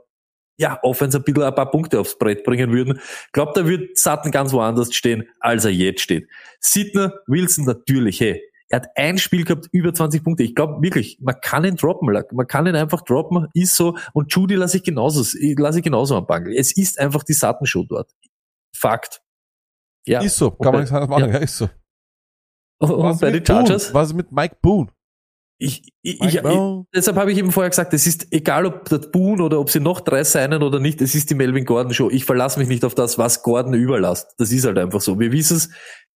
ja, 0.58 0.80
Offense 0.84 1.18
ein 1.18 1.24
bisschen 1.24 1.44
ein 1.44 1.56
paar 1.56 1.72
Punkte 1.72 2.00
aufs 2.00 2.18
Brett 2.18 2.44
bringen 2.44 2.72
würden. 2.72 3.00
Glaubt, 3.32 3.58
da 3.58 3.68
wird 3.68 3.98
Sutton 3.98 4.32
ganz 4.32 4.54
woanders 4.54 4.94
stehen, 4.94 5.28
als 5.40 5.66
er 5.66 5.72
jetzt 5.72 6.02
steht. 6.02 6.30
Sidner, 6.60 7.14
Wilson 7.26 7.66
natürlich, 7.66 8.20
hey. 8.20 8.42
Er 8.72 8.78
hat 8.78 8.88
ein 8.96 9.18
Spiel 9.18 9.44
gehabt, 9.44 9.68
über 9.72 9.94
20 9.94 10.24
Punkte. 10.24 10.44
Ich 10.44 10.56
glaube 10.56 10.82
wirklich, 10.82 11.20
man 11.22 11.36
kann 11.42 11.66
ihn 11.66 11.76
droppen, 11.76 12.08
man 12.32 12.48
kann 12.48 12.66
ihn 12.68 12.76
einfach 12.76 13.02
droppen, 13.02 13.48
ist 13.54 13.76
so. 13.76 13.98
Und 14.14 14.34
Judy 14.34 14.56
lasse 14.56 14.78
ich 14.78 14.84
genauso, 14.84 15.20
lasse 15.58 15.80
ich 15.80 15.84
genauso 15.84 16.16
am 16.16 16.26
Bangel. 16.26 16.56
Es 16.56 16.76
ist 16.76 17.00
einfach 17.00 17.24
die 17.24 17.34
Sutton-Show 17.34 17.86
dort. 17.88 18.12
Fakt. 18.76 19.22
Ja. 20.08 20.22
Ist 20.22 20.38
so. 20.38 20.52
Kann 20.52 20.72
man 20.72 20.82
nichts 20.82 20.94
anderes 20.94 21.10
machen. 21.10 21.30
ja. 21.30 21.34
Ja, 21.36 21.44
ist 21.44 21.58
so. 21.58 21.70
Und 22.80 23.04
Was 23.04 23.20
bei 23.20 23.28
den 23.28 23.36
mit 23.36 23.46
Boone? 23.46 23.60
Chargers, 23.60 23.94
Was 23.94 24.08
ist 24.10 24.16
mit 24.16 24.32
Mike 24.32 24.58
Boone? 24.62 24.90
ich, 25.60 25.94
ich, 26.02 26.20
ich, 26.20 26.42
Boone? 26.42 26.86
Deshalb 26.96 27.18
habe 27.18 27.32
ich 27.32 27.38
eben 27.38 27.52
vorher 27.52 27.70
gesagt, 27.70 27.94
es 27.94 28.08
ist 28.08 28.34
egal, 28.34 28.66
ob 28.66 28.90
der 28.90 28.98
Boone 28.98 29.44
oder 29.44 29.60
ob 29.60 29.70
sie 29.70 29.80
noch 29.80 30.02
drei 30.02 30.24
seinen 30.24 30.64
oder 30.64 30.80
nicht, 30.80 31.02
es 31.02 31.14
ist 31.14 31.30
die 31.30 31.36
Melvin 31.36 31.66
Gordon 31.66 31.94
Show. 31.94 32.10
Ich 32.10 32.26
verlasse 32.26 32.58
mich 32.58 32.68
nicht 32.68 32.84
auf 32.84 32.96
das, 32.96 33.20
was 33.20 33.44
Gordon 33.44 33.76
überlasst. 33.76 34.34
Das 34.40 34.52
ist 34.52 34.66
halt 34.66 34.80
einfach 34.80 35.02
so. 35.02 35.20
Wir 35.20 35.32
wissen 35.32 35.58
es. 35.58 35.70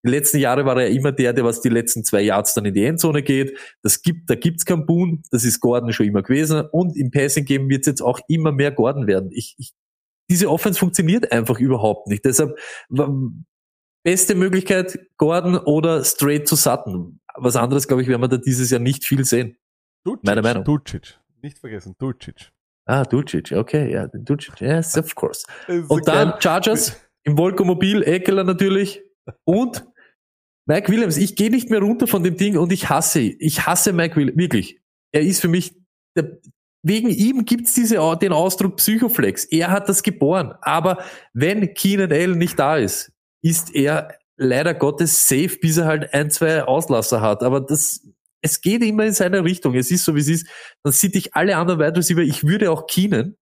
Die 0.06 0.12
letzten 0.12 0.38
Jahre 0.38 0.66
war 0.66 0.78
er 0.78 0.88
ja 0.88 0.96
immer 0.96 1.12
der, 1.12 1.34
der 1.34 1.44
was 1.44 1.62
die 1.62 1.70
letzten 1.70 2.04
zwei 2.04 2.22
Yards 2.22 2.54
dann 2.54 2.66
in 2.66 2.76
die 2.76 2.86
Endzone 2.86 3.24
geht. 3.24 3.58
Das 3.82 4.04
gibt, 4.04 4.30
da 4.30 4.36
gibt's 4.36 4.64
keinen 4.64 4.86
Boone. 4.86 5.24
Das 5.32 5.44
ist 5.44 5.60
Gordon 5.60 5.92
schon 5.94 6.06
immer 6.06 6.22
gewesen. 6.22 6.62
Und 6.72 6.96
im 6.96 7.10
Passing 7.10 7.46
Game 7.46 7.70
wird 7.70 7.82
es 7.82 7.88
jetzt 7.88 8.02
auch 8.02 8.20
immer 8.28 8.52
mehr 8.52 8.72
Gordon 8.72 9.08
werden. 9.08 9.32
Ich, 9.32 9.56
ich, 9.58 9.74
diese 10.30 10.50
Offense 10.50 10.80
funktioniert 10.80 11.32
einfach 11.32 11.60
überhaupt 11.60 12.08
nicht. 12.08 12.24
Deshalb 12.24 12.56
beste 14.04 14.36
Möglichkeit 14.36 15.00
Gordon 15.18 15.58
oder 15.58 16.04
straight 16.04 16.48
zu 16.48 16.56
Sutton. 16.56 17.20
Was 17.36 17.56
anderes, 17.56 17.88
glaube 17.88 18.04
ich, 18.04 18.08
werden 18.08 18.22
wir 18.22 18.28
da 18.28 18.38
dieses 18.38 18.70
Jahr 18.70 18.80
nicht 18.80 19.04
viel 19.06 19.26
sehen. 19.26 19.58
Ducic. 20.06 20.24
Meine 20.24 20.44
Meinung. 20.44 20.64
Ducic. 20.64 21.20
Nicht 21.42 21.58
vergessen, 21.58 21.96
Ducic. 21.98 22.52
Ah, 22.86 23.04
Ducic, 23.04 23.52
okay, 23.52 23.92
ja, 23.92 24.08
Ducic, 24.08 24.62
yes, 24.62 24.96
of 24.96 25.16
course. 25.16 25.44
Und 25.68 26.08
dann 26.08 26.30
geil. 26.30 26.40
Chargers 26.40 27.02
im 27.24 27.36
Volkomobil, 27.36 28.04
Eckler 28.04 28.44
natürlich 28.44 29.02
und 29.44 29.84
Mike 30.66 30.92
Williams. 30.92 31.18
Ich 31.18 31.36
gehe 31.36 31.50
nicht 31.50 31.70
mehr 31.70 31.80
runter 31.80 32.08
von 32.08 32.24
dem 32.24 32.38
Ding 32.38 32.58
und 32.58 32.72
ich 32.72 32.90
hasse, 32.90 33.20
ich 33.20 33.66
hasse 33.66 33.94
Mike 33.94 34.16
Williams, 34.16 34.38
wirklich. 34.38 34.80
Er 35.12 35.22
ist 35.22 35.40
für 35.40 35.48
mich, 35.48 35.76
der, 36.16 36.40
wegen 36.84 37.10
ihm 37.10 37.46
gibt's 37.46 37.74
diese, 37.74 37.98
den 38.22 38.34
Ausdruck 38.34 38.78
Psychoflex. 38.78 39.46
Er 39.46 39.72
hat 39.72 39.90
das 39.90 40.04
geboren. 40.04 40.54
Aber 40.62 41.04
wenn 41.34 41.74
Keenan 41.74 42.12
Allen 42.12 42.38
nicht 42.38 42.60
da 42.60 42.78
ist, 42.78 43.12
ist 43.42 43.74
er 43.74 44.18
leider 44.38 44.74
Gottes 44.74 45.28
safe, 45.28 45.58
bis 45.62 45.78
er 45.78 45.86
halt 45.86 46.14
ein, 46.14 46.30
zwei 46.30 46.64
Auslasser 46.64 47.22
hat. 47.22 47.44
Aber 47.44 47.62
das, 47.62 48.08
es 48.42 48.62
geht 48.62 48.84
immer 48.84 49.06
in 49.06 49.14
seine 49.14 49.44
Richtung. 49.44 49.76
Es 49.76 49.90
ist 49.90 50.06
so, 50.06 50.16
wie 50.16 50.20
es 50.20 50.28
ist. 50.28 50.48
Dann 50.84 50.94
sieht 50.94 51.16
ich 51.16 51.36
alle 51.36 51.58
anderen 51.58 51.80
Wide 51.80 51.98
Receiver. 51.98 52.22
Ich 52.22 52.44
würde 52.44 52.72
auch 52.72 52.88
Keenan, 52.88 53.36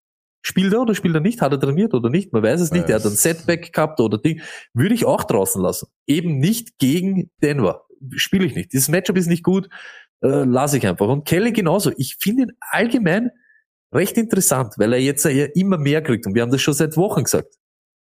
spielt 0.44 0.72
er 0.72 0.82
oder 0.82 0.94
spielt 0.94 1.14
er 1.14 1.20
nicht? 1.20 1.40
Hat 1.40 1.52
er 1.52 1.58
trainiert 1.58 1.94
oder 1.94 2.10
nicht? 2.10 2.32
Man 2.32 2.42
weiß 2.42 2.60
es 2.60 2.70
nicht. 2.70 2.88
Er 2.88 2.96
hat 2.96 3.04
ein. 3.04 3.12
Setback 3.12 3.72
gehabt 3.72 3.98
oder 3.98 4.18
Ding. 4.18 4.42
Würde 4.74 4.94
ich 4.94 5.04
auch 5.04 5.24
draußen 5.24 5.60
lassen. 5.60 5.88
Eben 6.06 6.38
nicht 6.38 6.78
gegen 6.78 7.30
Denver. 7.42 7.86
Spiele 8.14 8.44
ich 8.44 8.54
nicht. 8.54 8.72
Dieses 8.72 8.88
Matchup 8.88 9.16
ist 9.16 9.26
nicht 9.26 9.42
gut. 9.42 9.68
Äh, 10.22 10.44
lasse 10.44 10.76
ich 10.76 10.86
einfach. 10.86 11.08
Und 11.08 11.24
Kelly 11.26 11.52
genauso. 11.52 11.92
Ich 11.96 12.16
finde 12.20 12.42
ihn 12.44 12.52
allgemein 12.60 13.30
recht 13.92 14.16
interessant, 14.18 14.74
weil 14.76 14.92
er 14.92 15.00
jetzt 15.00 15.24
ja 15.24 15.46
immer 15.54 15.78
mehr 15.78 16.02
kriegt. 16.02 16.26
Und 16.26 16.34
wir 16.34 16.42
haben 16.42 16.52
das 16.52 16.60
schon 16.60 16.74
seit 16.74 16.96
Wochen 16.96 17.24
gesagt. 17.24 17.54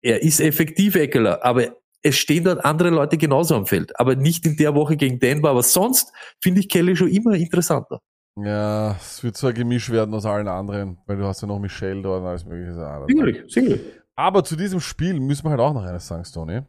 Er 0.02 0.22
ist 0.22 0.40
effektiv 0.40 0.94
Eckler, 0.94 1.44
aber 1.44 1.76
es 2.02 2.16
stehen 2.16 2.44
dort 2.44 2.64
andere 2.64 2.90
Leute 2.90 3.18
genauso 3.18 3.56
am 3.56 3.66
Feld. 3.66 3.98
Aber 3.98 4.14
nicht 4.14 4.46
in 4.46 4.56
der 4.56 4.74
Woche 4.74 4.96
gegen 4.96 5.18
Denver. 5.18 5.50
Aber 5.50 5.62
sonst 5.62 6.12
finde 6.40 6.60
ich 6.60 6.68
Kelly 6.68 6.96
schon 6.96 7.08
immer 7.08 7.34
interessanter. 7.34 8.00
Ja, 8.36 8.92
es 8.92 9.22
wird 9.22 9.36
so 9.36 9.48
ein 9.48 9.54
Gemisch 9.54 9.90
werden 9.90 10.14
aus 10.14 10.24
allen 10.24 10.48
anderen, 10.48 10.98
weil 11.06 11.16
du 11.16 11.24
hast 11.24 11.40
ja 11.42 11.48
noch 11.48 11.58
Michelle 11.58 12.00
dort 12.02 12.22
und 12.22 12.26
alles 12.28 12.44
mögliche. 12.44 12.78
Ah, 12.86 13.04
Sicherlich, 13.06 13.52
sicherlich. 13.52 13.80
Aber 14.16 14.44
zu 14.44 14.56
diesem 14.56 14.80
Spiel 14.80 15.18
müssen 15.20 15.44
wir 15.44 15.50
halt 15.50 15.60
auch 15.60 15.72
noch 15.74 15.84
eines 15.84 16.06
sagen, 16.06 16.24
Stoney. 16.24 16.62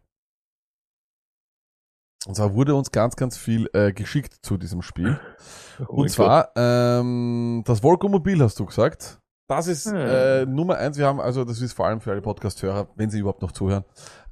Und 2.27 2.35
zwar 2.35 2.53
wurde 2.53 2.75
uns 2.75 2.91
ganz, 2.91 3.15
ganz 3.15 3.37
viel 3.37 3.67
äh, 3.73 3.93
geschickt 3.93 4.35
zu 4.43 4.57
diesem 4.57 4.81
Spiel. 4.81 5.19
Oh 5.79 5.83
Und 6.01 6.09
zwar 6.09 6.51
ähm, 6.55 7.63
das 7.65 7.81
Volkomobil, 7.81 8.41
hast 8.43 8.59
du 8.59 8.65
gesagt. 8.65 9.19
Das 9.49 9.67
ist 9.67 9.87
Hm. 9.87 9.95
äh, 9.97 10.45
Nummer 10.45 10.77
eins. 10.77 10.97
Wir 10.97 11.07
haben, 11.07 11.19
also 11.19 11.43
das 11.43 11.59
ist 11.61 11.73
vor 11.73 11.87
allem 11.87 11.99
für 11.99 12.11
alle 12.11 12.21
Podcast-Hörer, 12.21 12.89
wenn 12.95 13.09
sie 13.09 13.19
überhaupt 13.19 13.41
noch 13.41 13.51
zuhören, 13.51 13.83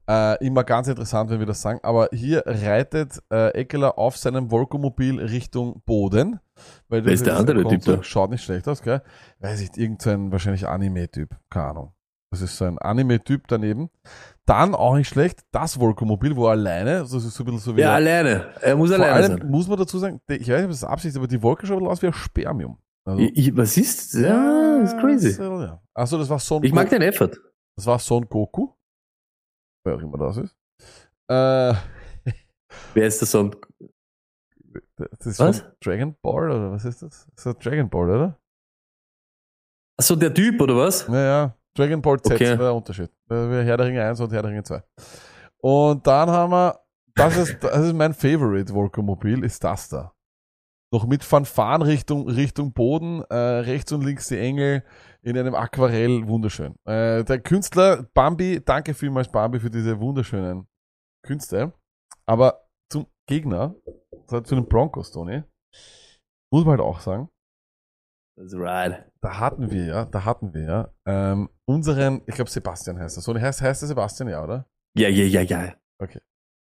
äh, 0.10 0.44
immer 0.45 0.64
ganz 0.64 0.88
interessant, 0.88 1.30
wenn 1.30 1.40
wir 1.40 1.45
das 1.45 1.61
sagen. 1.61 1.80
Aber 1.84 2.10
hier 2.11 2.44
reitet 2.45 3.22
äh, 3.31 3.49
Eckler 3.53 3.98
auf 3.99 4.18
seinem 4.18 4.49
Volkomobil 4.49 5.19
Richtung 5.19 5.81
Boden. 5.86 6.40
Weil 6.88 7.06
Wer 7.06 7.14
ist 7.14 7.26
der 7.26 7.38
andere 7.38 7.64
Typ 7.68 7.84
da? 7.84 8.03
Schaut 8.03 8.31
nicht 8.31 8.44
schlecht 8.44 8.68
aus, 8.68 8.81
gell? 8.81 9.02
Weiß 9.40 9.61
ich, 9.61 9.77
irgendein 9.77 10.31
wahrscheinlich 10.31 10.68
Anime-Typ. 10.68 11.36
Keine 11.49 11.65
Ahnung. 11.68 11.94
Das 12.31 12.41
ist 12.41 12.57
so 12.57 12.65
ein 12.65 12.77
Anime-Typ 12.77 13.48
daneben. 13.48 13.90
Dann 14.45 14.76
auch 14.76 14.95
nicht 14.95 15.07
schlecht, 15.07 15.41
das 15.52 15.80
Volkomobil, 15.80 16.36
wo 16.36 16.45
er 16.48 16.52
alleine, 16.52 16.99
das 16.99 17.14
ist 17.14 17.34
so 17.36 17.44
ein 17.44 17.45
bisschen 17.45 17.60
so 17.60 17.76
wie 17.77 17.81
Ja, 17.81 17.94
alleine. 17.95 18.48
Er 18.61 18.76
muss 18.76 18.91
alleine 18.91 19.14
allem 19.14 19.38
sein. 19.40 19.49
muss 19.49 19.68
man 19.68 19.77
dazu 19.77 19.98
sagen, 19.99 20.19
ich 20.27 20.48
weiß 20.48 20.57
nicht, 20.57 20.65
ob 20.65 20.69
das 20.72 20.84
Absicht 20.84 21.14
ist, 21.14 21.18
aber 21.18 21.27
die 21.27 21.41
Wolke 21.41 21.65
schaut 21.68 21.77
ein 21.77 21.80
bisschen 21.80 21.91
aus 21.91 22.02
wie 22.02 22.07
ein 22.07 22.14
Spermium. 22.14 22.77
Also, 23.06 23.22
Ich, 23.22 23.38
ich, 23.48 23.57
was 23.57 23.77
ist? 23.77 24.14
Ja, 24.15 24.77
ist 24.84 24.98
crazy. 24.99 25.40
ja. 25.41 25.80
Achso, 25.94 26.18
das 26.18 26.30
war 26.30 26.40
Son 26.40 26.64
Ich 26.64 26.73
mag 26.73 26.86
Goku. 26.90 26.99
den 26.99 27.07
Effort. 27.07 27.31
Das 27.76 27.86
war 27.86 27.98
Son 27.99 28.26
Goku. 28.27 28.69
Wer 29.84 29.95
auch 29.95 30.01
immer 30.01 30.18
das 30.18 30.38
ist. 30.38 30.56
Äh, 31.27 31.73
Wer 32.93 33.07
ist 33.07 33.19
der 33.22 33.27
Song? 33.27 33.56
das 34.97 35.26
ist 35.26 35.39
Was? 35.39 35.64
Dragon 35.81 36.15
Ball 36.22 36.51
oder 36.51 36.72
was 36.72 36.85
ist 36.85 37.01
das? 37.01 37.27
Das 37.35 37.45
ist 37.45 37.65
Dragon 37.65 37.89
Ball, 37.89 38.10
oder? 38.10 38.39
Achso, 39.97 40.15
der 40.15 40.34
Typ, 40.34 40.60
oder 40.61 40.76
was? 40.76 41.07
Naja, 41.07 41.56
Dragon 41.73 42.01
Ball 42.01 42.22
Z 42.22 42.34
Okay. 42.34 42.51
ist 42.53 42.60
der 42.60 42.73
Unterschied. 42.73 43.10
Herr 43.30 43.77
der 43.77 43.85
Ringe 43.85 44.03
1 44.03 44.19
und 44.19 44.31
Herr 44.31 44.41
der 44.41 44.51
Ringe 44.51 44.64
2. 44.64 44.84
Und 45.61 46.06
dann 46.07 46.30
haben 46.30 46.51
wir, 46.51 46.80
das 47.15 47.38
ist, 47.38 47.64
das 47.64 47.85
ist 47.88 47.93
mein 47.93 48.14
Favorite 48.14 48.73
Volkomobil, 48.73 49.43
ist 49.43 49.64
das 49.64 49.89
da. 49.89 50.14
Noch 50.91 51.06
mit 51.06 51.24
Fanfaren 51.24 51.84
Richtung, 51.84 52.28
Richtung 52.28 52.74
Boden, 52.74 53.22
äh, 53.30 53.36
rechts 53.36 53.91
und 53.91 54.03
links 54.03 54.28
die 54.28 54.40
Engel 54.40 54.84
in 55.22 55.38
einem 55.38 55.53
Aquarell, 55.53 56.28
wunderschön. 56.28 56.76
Äh, 56.86 57.24
der 57.24 57.40
Künstler 57.40 58.07
Bambi, 58.14 58.60
danke 58.64 58.95
vielmals 58.95 59.30
Bambi 59.30 59.60
für 59.60 59.70
diese 59.70 59.99
wunderschönen 59.99 60.68
Künste. 61.24 61.74
Aber 62.26 62.68
zum 62.91 63.06
Gegner, 63.28 63.76
also 64.28 64.41
zu 64.41 64.56
den 64.56 64.68
Broncos, 64.68 65.11
Tony, 65.11 65.44
muss 66.52 66.66
man 66.66 66.72
halt 66.72 66.82
auch 66.82 66.99
sagen, 67.02 67.30
That's 68.36 68.56
right. 68.56 69.06
da 69.22 69.38
hatten 69.38 69.70
wir 69.70 69.86
ja, 69.86 70.06
da 70.06 70.24
hatten 70.24 70.53
wir 70.53 70.61
ja 70.61 70.94
ähm, 71.06 71.49
unseren, 71.66 72.22
ich 72.26 72.36
glaube 72.36 72.49
Sebastian 72.49 72.98
heißt 72.98 73.18
er. 73.18 73.22
So 73.22 73.36
heißt, 73.36 73.61
heißt 73.61 73.84
er 73.84 73.88
Sebastian, 73.88 74.30
ja, 74.30 74.44
oder? 74.44 74.66
Ja, 74.98 75.10
ja, 75.10 75.26
ja, 75.26 75.41
ja. 75.41 75.76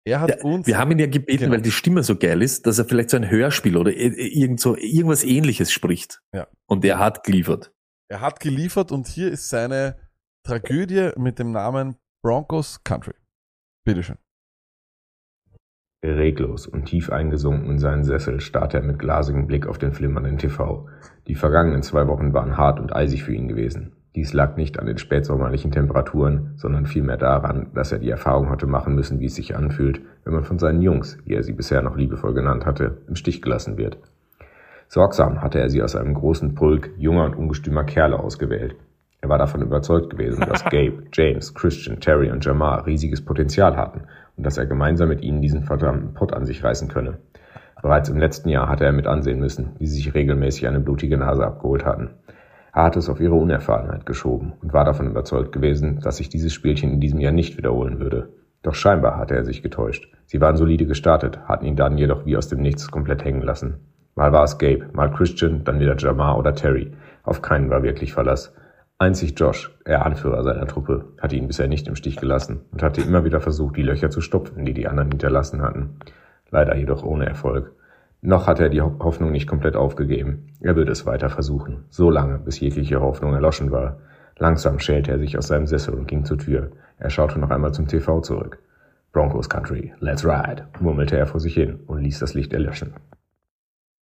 Er 0.04 0.20
hat 0.20 0.42
uns. 0.42 0.66
Wir 0.66 0.78
haben 0.78 0.90
ihn 0.90 0.98
ja 0.98 1.06
gebeten, 1.06 1.44
Genau. 1.44 1.52
weil 1.54 1.62
die 1.62 1.70
Stimme 1.70 2.02
so 2.02 2.16
geil 2.16 2.42
ist, 2.42 2.66
dass 2.66 2.78
er 2.78 2.84
vielleicht 2.86 3.10
so 3.10 3.16
ein 3.16 3.30
Hörspiel 3.30 3.76
oder 3.76 3.92
irgend 3.94 4.60
so, 4.60 4.76
irgendwas 4.76 5.22
ähnliches 5.22 5.70
spricht. 5.70 6.20
Ja. 6.34 6.48
Und 6.68 6.84
er 6.84 6.98
hat 6.98 7.22
geliefert. 7.24 7.72
Er 8.10 8.20
hat 8.20 8.40
geliefert 8.40 8.90
und 8.92 9.06
hier 9.06 9.30
ist 9.30 9.48
seine 9.48 9.96
Tragödie 10.44 11.10
mit 11.16 11.38
dem 11.38 11.52
Namen 11.52 11.96
Broncos 12.24 12.82
Country. 12.82 13.14
Bitteschön. 13.86 14.18
Reglos 16.04 16.66
und 16.66 16.86
tief 16.86 17.10
eingesunken 17.10 17.70
in 17.70 17.78
seinen 17.78 18.02
Sessel 18.02 18.40
starrte 18.40 18.78
er 18.78 18.82
mit 18.82 18.98
glasigem 18.98 19.46
Blick 19.46 19.66
auf 19.68 19.78
den 19.78 19.92
flimmernden 19.92 20.36
TV. 20.36 20.88
Die 21.28 21.36
vergangenen 21.36 21.82
zwei 21.84 22.08
Wochen 22.08 22.32
waren 22.34 22.56
hart 22.56 22.80
und 22.80 22.92
eisig 22.92 23.22
für 23.22 23.32
ihn 23.34 23.46
gewesen. 23.46 23.94
Dies 24.14 24.34
lag 24.34 24.56
nicht 24.56 24.78
an 24.78 24.86
den 24.86 24.98
spätsommerlichen 24.98 25.70
Temperaturen, 25.70 26.52
sondern 26.56 26.84
vielmehr 26.84 27.16
daran, 27.16 27.68
dass 27.74 27.92
er 27.92 27.98
die 27.98 28.10
Erfahrung 28.10 28.50
hatte 28.50 28.66
machen 28.66 28.94
müssen, 28.94 29.20
wie 29.20 29.26
es 29.26 29.34
sich 29.34 29.56
anfühlt, 29.56 30.02
wenn 30.24 30.34
man 30.34 30.44
von 30.44 30.58
seinen 30.58 30.82
Jungs, 30.82 31.16
wie 31.24 31.32
er 31.32 31.42
sie 31.42 31.54
bisher 31.54 31.80
noch 31.80 31.96
liebevoll 31.96 32.34
genannt 32.34 32.66
hatte, 32.66 32.98
im 33.08 33.16
Stich 33.16 33.40
gelassen 33.40 33.78
wird. 33.78 33.96
Sorgsam 34.88 35.40
hatte 35.40 35.58
er 35.58 35.70
sie 35.70 35.82
aus 35.82 35.96
einem 35.96 36.12
großen 36.12 36.54
Pulk 36.54 36.90
junger 36.98 37.24
und 37.24 37.36
ungestümer 37.36 37.84
Kerle 37.84 38.18
ausgewählt. 38.18 38.76
Er 39.22 39.30
war 39.30 39.38
davon 39.38 39.62
überzeugt 39.62 40.10
gewesen, 40.10 40.44
dass 40.46 40.64
Gabe, 40.70 41.04
James, 41.10 41.54
Christian, 41.54 41.98
Terry 42.00 42.30
und 42.30 42.44
Jamar 42.44 42.84
riesiges 42.84 43.24
Potenzial 43.24 43.78
hatten 43.78 44.02
und 44.36 44.44
dass 44.44 44.58
er 44.58 44.66
gemeinsam 44.66 45.08
mit 45.08 45.22
ihnen 45.22 45.40
diesen 45.40 45.62
verdammten 45.62 46.12
Pott 46.12 46.34
an 46.34 46.44
sich 46.44 46.62
reißen 46.62 46.88
könne. 46.88 47.18
Bereits 47.80 48.10
im 48.10 48.18
letzten 48.18 48.50
Jahr 48.50 48.68
hatte 48.68 48.84
er 48.84 48.92
mit 48.92 49.06
ansehen 49.06 49.40
müssen, 49.40 49.70
wie 49.78 49.86
sie 49.86 49.96
sich 49.96 50.14
regelmäßig 50.14 50.68
eine 50.68 50.80
blutige 50.80 51.16
Nase 51.16 51.46
abgeholt 51.46 51.84
hatten. 51.84 52.10
Er 52.74 52.84
hatte 52.84 53.00
es 53.00 53.10
auf 53.10 53.20
ihre 53.20 53.34
Unerfahrenheit 53.34 54.06
geschoben 54.06 54.54
und 54.62 54.72
war 54.72 54.84
davon 54.84 55.06
überzeugt 55.06 55.52
gewesen, 55.52 56.00
dass 56.00 56.16
sich 56.16 56.30
dieses 56.30 56.54
Spielchen 56.54 56.90
in 56.90 57.00
diesem 57.00 57.20
Jahr 57.20 57.32
nicht 57.32 57.58
wiederholen 57.58 58.00
würde. 58.00 58.30
Doch 58.62 58.74
scheinbar 58.74 59.18
hatte 59.18 59.34
er 59.34 59.44
sich 59.44 59.62
getäuscht. 59.62 60.10
Sie 60.24 60.40
waren 60.40 60.56
solide 60.56 60.86
gestartet, 60.86 61.40
hatten 61.46 61.66
ihn 61.66 61.76
dann 61.76 61.98
jedoch 61.98 62.24
wie 62.24 62.36
aus 62.36 62.48
dem 62.48 62.62
Nichts 62.62 62.90
komplett 62.90 63.24
hängen 63.24 63.42
lassen. 63.42 63.74
Mal 64.14 64.32
war 64.32 64.44
es 64.44 64.58
Gabe, 64.58 64.88
mal 64.92 65.10
Christian, 65.10 65.64
dann 65.64 65.80
wieder 65.80 65.96
Jamar 65.98 66.38
oder 66.38 66.54
Terry. 66.54 66.92
Auf 67.24 67.42
keinen 67.42 67.70
war 67.70 67.82
wirklich 67.82 68.14
Verlass. 68.14 68.54
Einzig 68.98 69.34
Josh, 69.38 69.76
er 69.84 70.06
Anführer 70.06 70.42
seiner 70.42 70.66
Truppe, 70.66 71.06
hatte 71.20 71.36
ihn 71.36 71.48
bisher 71.48 71.66
nicht 71.66 71.88
im 71.88 71.96
Stich 71.96 72.16
gelassen 72.16 72.60
und 72.70 72.82
hatte 72.82 73.02
immer 73.02 73.24
wieder 73.24 73.40
versucht, 73.40 73.76
die 73.76 73.82
Löcher 73.82 74.10
zu 74.10 74.20
stopfen, 74.20 74.64
die 74.64 74.74
die 74.74 74.86
anderen 74.86 75.10
hinterlassen 75.10 75.60
hatten. 75.60 75.96
Leider 76.50 76.76
jedoch 76.76 77.02
ohne 77.02 77.26
Erfolg. 77.26 77.72
Noch 78.24 78.46
hatte 78.46 78.62
er 78.62 78.68
die 78.68 78.80
Ho- 78.80 78.96
Hoffnung 79.00 79.32
nicht 79.32 79.48
komplett 79.48 79.74
aufgegeben. 79.76 80.46
Er 80.60 80.76
würde 80.76 80.92
es 80.92 81.06
weiter 81.06 81.28
versuchen, 81.28 81.84
so 81.90 82.08
lange, 82.08 82.38
bis 82.38 82.60
jegliche 82.60 83.00
Hoffnung 83.00 83.34
erloschen 83.34 83.72
war. 83.72 83.98
Langsam 84.38 84.78
schälte 84.78 85.10
er 85.10 85.18
sich 85.18 85.36
aus 85.36 85.48
seinem 85.48 85.66
Sessel 85.66 85.94
und 85.94 86.06
ging 86.06 86.24
zur 86.24 86.38
Tür. 86.38 86.70
Er 86.98 87.10
schaute 87.10 87.38
noch 87.40 87.50
einmal 87.50 87.74
zum 87.74 87.88
TV 87.88 88.20
zurück. 88.20 88.58
Broncos 89.12 89.48
Country, 89.48 89.92
let's 89.98 90.24
ride, 90.24 90.68
murmelte 90.80 91.16
er 91.18 91.26
vor 91.26 91.40
sich 91.40 91.54
hin 91.54 91.80
und 91.86 92.00
ließ 92.00 92.20
das 92.20 92.34
Licht 92.34 92.52
erlöschen. 92.52 92.94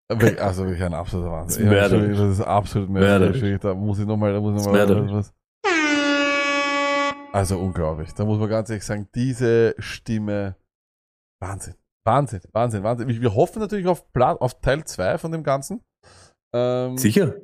Also 0.09 0.65
wirklich 0.65 0.83
ein 0.83 0.93
absoluter 0.93 1.31
Wahnsinn. 1.31 1.69
Das 1.69 1.91
ist 1.91 2.19
das 2.19 2.29
ist 2.39 2.41
absolut. 2.41 2.89
Mörderisch. 2.89 3.59
Da 3.61 3.73
muss 3.73 3.99
ich 3.99 4.05
nochmal, 4.05 4.33
da 4.33 4.39
muss 4.41 4.59
ich 4.61 4.67
nochmal 4.67 5.11
was. 5.13 5.33
Also 7.31 7.57
unglaublich. 7.59 8.13
Da 8.15 8.25
muss 8.25 8.39
man 8.39 8.49
ganz 8.49 8.69
ehrlich 8.69 8.83
sagen, 8.83 9.07
diese 9.15 9.75
Stimme, 9.77 10.55
Wahnsinn. 11.39 11.75
Wahnsinn, 12.05 12.41
Wahnsinn, 12.53 12.83
Wahnsinn. 12.83 13.07
Wir, 13.07 13.35
hoffen 13.35 13.59
natürlich 13.59 13.87
auf, 13.87 14.11
Pla 14.13 14.33
auf 14.33 14.59
Teil 14.61 14.83
2 14.83 15.17
von 15.17 15.31
dem 15.31 15.43
Ganzen. 15.43 15.83
Ähm, 16.55 16.97
Sicher? 16.97 17.35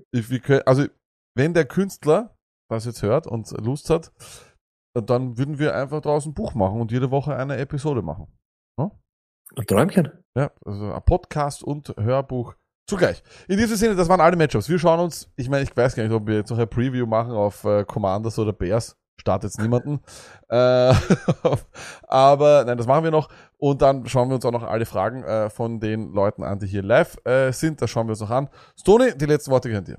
können, 0.43 0.63
also, 0.65 0.85
wenn 1.37 1.53
der 1.53 1.65
Künstler 1.65 2.35
das 2.71 2.85
jetzt 2.85 3.03
hört 3.03 3.27
und 3.27 3.51
Lust 3.63 3.89
hat, 3.89 4.11
dann 4.95 5.37
würden 5.37 5.59
wir 5.59 5.75
einfach 5.75 6.01
draußen 6.01 6.31
ein 6.31 6.33
Buch 6.33 6.55
machen 6.55 6.81
und 6.81 6.91
jede 6.91 7.11
Woche 7.11 7.35
eine 7.35 7.57
Episode 7.57 8.01
machen. 8.01 8.27
Ein 9.55 9.67
Träumchen. 9.67 10.11
Ja, 10.37 10.51
also 10.65 10.91
ein 10.91 11.03
Podcast 11.03 11.63
und 11.63 11.95
Hörbuch 11.97 12.55
zugleich. 12.89 13.23
In 13.47 13.57
diesem 13.57 13.77
Sinne, 13.77 13.95
das 13.95 14.09
waren 14.09 14.19
alle 14.19 14.35
Matchups. 14.35 14.69
Wir 14.69 14.79
schauen 14.79 14.99
uns, 14.99 15.31
ich 15.35 15.49
meine, 15.49 15.63
ich 15.63 15.75
weiß 15.75 15.95
gar 15.95 16.03
nicht, 16.03 16.11
ob 16.11 16.27
wir 16.27 16.35
jetzt 16.35 16.49
noch 16.49 16.57
ein 16.57 16.69
Preview 16.69 17.05
machen 17.05 17.31
auf 17.31 17.63
äh, 17.63 17.85
Commanders 17.85 18.39
oder 18.39 18.53
Bears. 18.53 18.97
Startet 19.19 19.51
jetzt 19.51 19.61
niemanden. 19.61 20.01
Äh, 20.49 20.55
aber 22.07 22.63
nein, 22.65 22.77
das 22.77 22.87
machen 22.87 23.03
wir 23.03 23.11
noch. 23.11 23.29
Und 23.57 23.81
dann 23.81 24.07
schauen 24.07 24.29
wir 24.29 24.35
uns 24.35 24.45
auch 24.45 24.51
noch 24.51 24.63
alle 24.63 24.85
Fragen 24.85 25.23
äh, 25.23 25.49
von 25.49 25.79
den 25.79 26.13
Leuten 26.13 26.43
an, 26.43 26.59
die 26.59 26.67
hier 26.67 26.83
live 26.83 27.17
äh, 27.25 27.51
sind. 27.51 27.81
Das 27.81 27.89
schauen 27.89 28.07
wir 28.07 28.11
uns 28.11 28.19
noch 28.19 28.29
an. 28.29 28.49
Stony, 28.79 29.13
die 29.15 29.25
letzten 29.25 29.51
Worte 29.51 29.69
gehören 29.69 29.85
dir. 29.85 29.97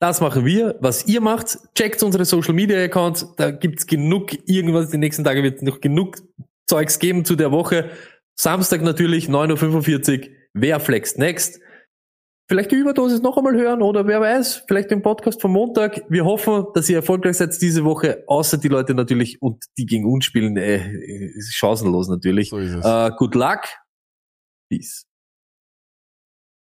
Das 0.00 0.20
machen 0.20 0.44
wir. 0.44 0.76
Was 0.80 1.06
ihr 1.06 1.20
macht, 1.20 1.58
checkt 1.74 2.02
unsere 2.02 2.24
Social 2.24 2.54
Media 2.54 2.78
Accounts. 2.84 3.34
Da 3.36 3.50
gibt's 3.50 3.86
genug 3.86 4.32
irgendwas. 4.48 4.90
Die 4.90 4.98
nächsten 4.98 5.24
Tage 5.24 5.42
wird 5.42 5.62
noch 5.62 5.80
genug 5.80 6.18
Zeugs 6.66 6.98
geben 6.98 7.24
zu 7.24 7.34
der 7.34 7.50
Woche. 7.50 7.90
Samstag 8.36 8.82
natürlich, 8.82 9.28
9.45 9.28 10.20
Uhr. 10.20 10.28
Wer 10.54 10.78
flext 10.78 11.18
next? 11.18 11.60
Vielleicht 12.48 12.70
die 12.72 12.76
Überdosis 12.76 13.20
noch 13.20 13.36
einmal 13.36 13.54
hören 13.54 13.82
oder 13.82 14.06
wer 14.06 14.22
weiß, 14.22 14.64
vielleicht 14.66 14.90
den 14.90 15.02
Podcast 15.02 15.42
vom 15.42 15.52
Montag. 15.52 16.02
Wir 16.08 16.24
hoffen, 16.24 16.64
dass 16.72 16.88
ihr 16.88 16.96
erfolgreich 16.96 17.36
seid 17.36 17.60
diese 17.60 17.84
Woche, 17.84 18.24
außer 18.26 18.56
die 18.56 18.68
Leute 18.68 18.94
natürlich 18.94 19.42
und 19.42 19.66
die 19.76 19.84
gegen 19.84 20.06
uns 20.06 20.24
spielen, 20.24 20.56
äh, 20.56 20.78
ist 21.36 21.54
chancenlos 21.54 22.08
natürlich. 22.08 22.48
So 22.48 22.56
ist 22.56 22.72
es. 22.72 22.84
Äh, 22.84 23.10
good 23.18 23.34
luck. 23.34 23.60
Peace. 24.70 25.07